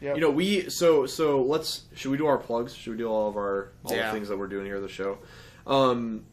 Yep. 0.00 0.14
you 0.16 0.22
know, 0.22 0.30
we 0.30 0.70
so 0.70 1.04
so 1.04 1.42
let's 1.42 1.82
should 1.94 2.10
we 2.10 2.16
do 2.16 2.24
our 2.24 2.38
plugs? 2.38 2.74
Should 2.74 2.92
we 2.92 2.96
do 2.96 3.06
all 3.08 3.28
of 3.28 3.36
our 3.36 3.72
all 3.84 3.94
Yeah. 3.94 4.06
the 4.06 4.12
things 4.14 4.30
that 4.30 4.38
we're 4.38 4.46
doing 4.46 4.64
here 4.64 4.76
at 4.76 4.82
the 4.82 4.88
show? 4.88 5.18
Um, 5.66 6.24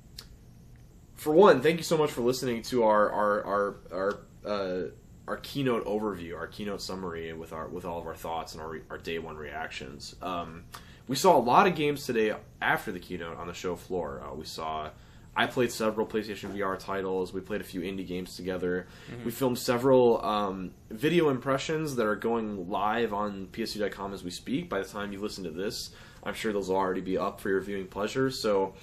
for 1.17 1.33
one, 1.33 1.61
thank 1.61 1.77
you 1.77 1.83
so 1.83 1.97
much 1.97 2.11
for 2.11 2.21
listening 2.21 2.61
to 2.63 2.83
our 2.83 3.11
our 3.11 3.43
our 3.43 3.75
our 3.91 4.19
uh, 4.45 4.87
our 5.27 5.37
keynote 5.37 5.85
overview, 5.85 6.37
our 6.37 6.47
keynote 6.47 6.81
summary 6.81 7.33
with 7.33 7.51
our 7.51 7.67
with 7.67 7.85
all 7.85 7.99
of 7.99 8.07
our 8.07 8.15
thoughts 8.15 8.53
and 8.53 8.61
our 8.61 8.69
re- 8.69 8.81
our 8.89 8.97
day 8.97 9.19
one 9.19 9.35
reactions. 9.35 10.15
Um, 10.21 10.65
we 11.07 11.15
saw 11.15 11.37
a 11.37 11.39
lot 11.41 11.67
of 11.67 11.75
games 11.75 12.05
today 12.05 12.33
after 12.61 12.91
the 12.91 12.99
keynote 12.99 13.37
on 13.37 13.47
the 13.47 13.53
show 13.53 13.75
floor. 13.75 14.23
Uh, 14.25 14.35
we 14.35 14.45
saw. 14.45 14.91
I 15.35 15.45
played 15.45 15.71
several 15.71 16.07
PlayStation 16.07 16.51
VR 16.55 16.79
titles. 16.79 17.31
We 17.31 17.41
played 17.41 17.61
a 17.61 17.63
few 17.63 17.81
indie 17.81 18.07
games 18.07 18.35
together. 18.35 18.87
We 19.23 19.29
filmed 19.29 19.59
several 19.59 20.25
um, 20.25 20.71
video 20.89 21.29
impressions 21.29 21.95
that 21.97 22.07
are 22.07 22.15
going 22.15 22.71
live 22.71 23.13
on 23.13 23.47
PSU.com 23.51 24.15
as 24.15 24.23
we 24.23 24.31
speak. 24.31 24.67
By 24.67 24.79
the 24.79 24.85
time 24.85 25.13
you 25.13 25.19
listen 25.19 25.43
to 25.43 25.51
this, 25.51 25.91
I'm 26.23 26.33
sure 26.33 26.51
those 26.51 26.69
will 26.69 26.77
already 26.77 27.01
be 27.01 27.19
up 27.19 27.39
for 27.39 27.49
your 27.49 27.61
viewing 27.61 27.85
pleasure. 27.85 28.31
So 28.31 28.73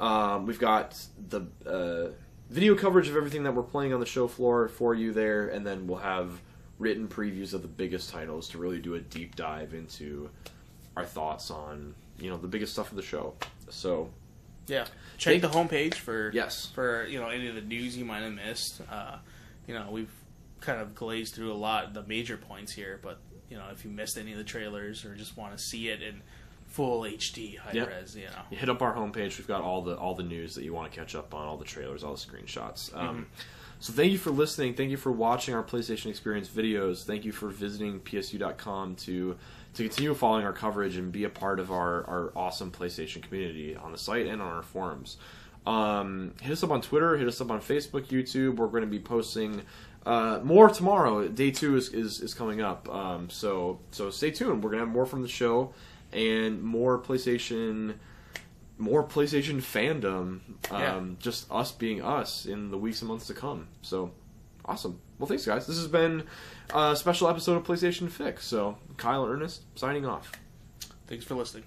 um, 0.00 0.46
we've 0.46 0.58
got 0.58 1.00
the 1.28 1.42
uh, 1.66 2.12
video 2.50 2.74
coverage 2.74 3.08
of 3.08 3.16
everything 3.16 3.42
that 3.44 3.54
we're 3.54 3.62
playing 3.62 3.92
on 3.92 4.00
the 4.00 4.06
show 4.06 4.28
floor 4.28 4.68
for 4.68 4.94
you 4.94 5.12
there, 5.12 5.48
and 5.48 5.66
then 5.66 5.86
we'll 5.86 5.98
have 5.98 6.40
written 6.78 7.08
previews 7.08 7.54
of 7.54 7.62
the 7.62 7.68
biggest 7.68 8.10
titles 8.10 8.48
to 8.50 8.58
really 8.58 8.78
do 8.78 8.94
a 8.94 9.00
deep 9.00 9.34
dive 9.34 9.74
into 9.74 10.30
our 10.96 11.04
thoughts 11.04 11.50
on 11.50 11.94
you 12.18 12.30
know 12.30 12.36
the 12.36 12.48
biggest 12.48 12.72
stuff 12.72 12.90
of 12.90 12.96
the 12.96 13.02
show. 13.02 13.34
So 13.68 14.10
yeah. 14.66 14.86
Check 15.16 15.40
the 15.40 15.48
homepage 15.48 15.94
for 15.94 16.30
Yes. 16.32 16.66
for 16.74 17.06
you 17.06 17.18
know 17.20 17.28
any 17.28 17.48
of 17.48 17.54
the 17.54 17.60
news 17.60 17.96
you 17.96 18.04
might 18.04 18.20
have 18.22 18.32
missed. 18.32 18.80
Uh, 18.90 19.16
you 19.66 19.74
know 19.74 19.88
we've 19.90 20.12
kind 20.60 20.80
of 20.80 20.94
glazed 20.94 21.34
through 21.34 21.52
a 21.52 21.54
lot 21.54 21.84
of 21.84 21.94
the 21.94 22.02
major 22.04 22.36
points 22.36 22.72
here, 22.72 22.98
but 23.02 23.18
you 23.50 23.56
know 23.56 23.64
if 23.72 23.84
you 23.84 23.90
missed 23.90 24.16
any 24.18 24.32
of 24.32 24.38
the 24.38 24.44
trailers 24.44 25.04
or 25.04 25.14
just 25.14 25.36
want 25.36 25.56
to 25.56 25.62
see 25.62 25.88
it 25.88 26.02
in 26.02 26.22
full 26.68 27.02
HD 27.02 27.56
high 27.58 27.72
Yep. 27.72 27.88
res, 27.88 28.16
you 28.16 28.24
know. 28.26 28.30
you 28.50 28.56
hit 28.56 28.68
up 28.68 28.80
our 28.82 28.94
homepage. 28.94 29.38
We've 29.38 29.48
got 29.48 29.62
all 29.62 29.82
the 29.82 29.96
all 29.96 30.14
the 30.14 30.22
news 30.22 30.54
that 30.54 30.62
you 30.64 30.72
want 30.72 30.90
to 30.92 30.96
catch 30.98 31.14
up 31.14 31.34
on, 31.34 31.46
all 31.46 31.56
the 31.56 31.64
trailers, 31.64 32.04
all 32.04 32.14
the 32.14 32.20
screenshots. 32.20 32.96
Um, 32.96 33.26
so 33.80 33.92
thank 33.92 34.12
you 34.12 34.18
for 34.18 34.30
listening. 34.30 34.74
Thank 34.74 34.90
you 34.90 34.96
for 34.96 35.10
watching 35.12 35.54
our 35.54 35.62
PlayStation 35.62 36.06
Experience 36.06 36.48
videos. 36.48 37.04
Thank 37.04 37.24
you 37.24 37.32
for 37.32 37.48
visiting 37.48 38.00
PSU.com 38.00 38.96
to 38.96 39.36
to 39.74 39.82
continue 39.82 40.14
following 40.14 40.44
our 40.44 40.52
coverage 40.52 40.96
and 40.96 41.12
be 41.12 41.24
a 41.24 41.28
part 41.28 41.60
of 41.60 41.70
our, 41.70 42.04
our 42.06 42.32
awesome 42.34 42.70
PlayStation 42.70 43.22
community 43.22 43.76
on 43.76 43.92
the 43.92 43.98
site 43.98 44.26
and 44.26 44.40
on 44.42 44.48
our 44.48 44.62
forums. 44.62 45.18
Um, 45.66 46.32
hit 46.40 46.52
us 46.52 46.62
up 46.64 46.70
on 46.70 46.80
Twitter. 46.80 47.16
Hit 47.16 47.28
us 47.28 47.40
up 47.40 47.50
on 47.50 47.60
Facebook, 47.60 48.06
YouTube. 48.06 48.56
We're 48.56 48.68
going 48.68 48.82
to 48.82 48.86
be 48.88 48.98
posting 48.98 49.62
uh, 50.06 50.40
more 50.42 50.70
tomorrow. 50.70 51.28
Day 51.28 51.50
two 51.50 51.76
is, 51.76 51.90
is, 51.90 52.20
is 52.20 52.32
coming 52.34 52.60
up. 52.62 52.88
Um, 52.88 53.28
so 53.30 53.78
so 53.90 54.10
stay 54.10 54.30
tuned. 54.30 54.64
We're 54.64 54.70
going 54.70 54.80
to 54.80 54.86
have 54.86 54.94
more 54.94 55.06
from 55.06 55.22
the 55.22 55.28
show 55.28 55.72
and 56.12 56.62
more 56.62 56.98
PlayStation 56.98 57.94
more 58.80 59.02
PlayStation 59.02 59.56
fandom. 59.56 60.40
Um, 60.70 60.80
Yeah. 60.80 61.00
Just 61.18 61.50
us 61.50 61.72
being 61.72 62.00
us 62.02 62.46
in 62.46 62.70
the 62.70 62.78
weeks 62.78 63.00
and 63.02 63.08
months 63.08 63.26
to 63.26 63.34
come. 63.34 63.66
So 63.82 64.12
awesome. 64.64 65.00
Well, 65.18 65.26
thanks, 65.26 65.44
guys. 65.44 65.66
This 65.66 65.76
has 65.78 65.88
been 65.88 66.22
a 66.72 66.94
special 66.94 67.28
episode 67.28 67.56
of 67.56 67.64
PlayStation 67.64 68.08
Fix. 68.08 68.46
So 68.46 68.78
Kyle 68.96 69.26
Ernest 69.26 69.62
signing 69.74 70.06
off. 70.06 70.30
Thanks 71.08 71.24
for 71.24 71.34
listening. 71.34 71.64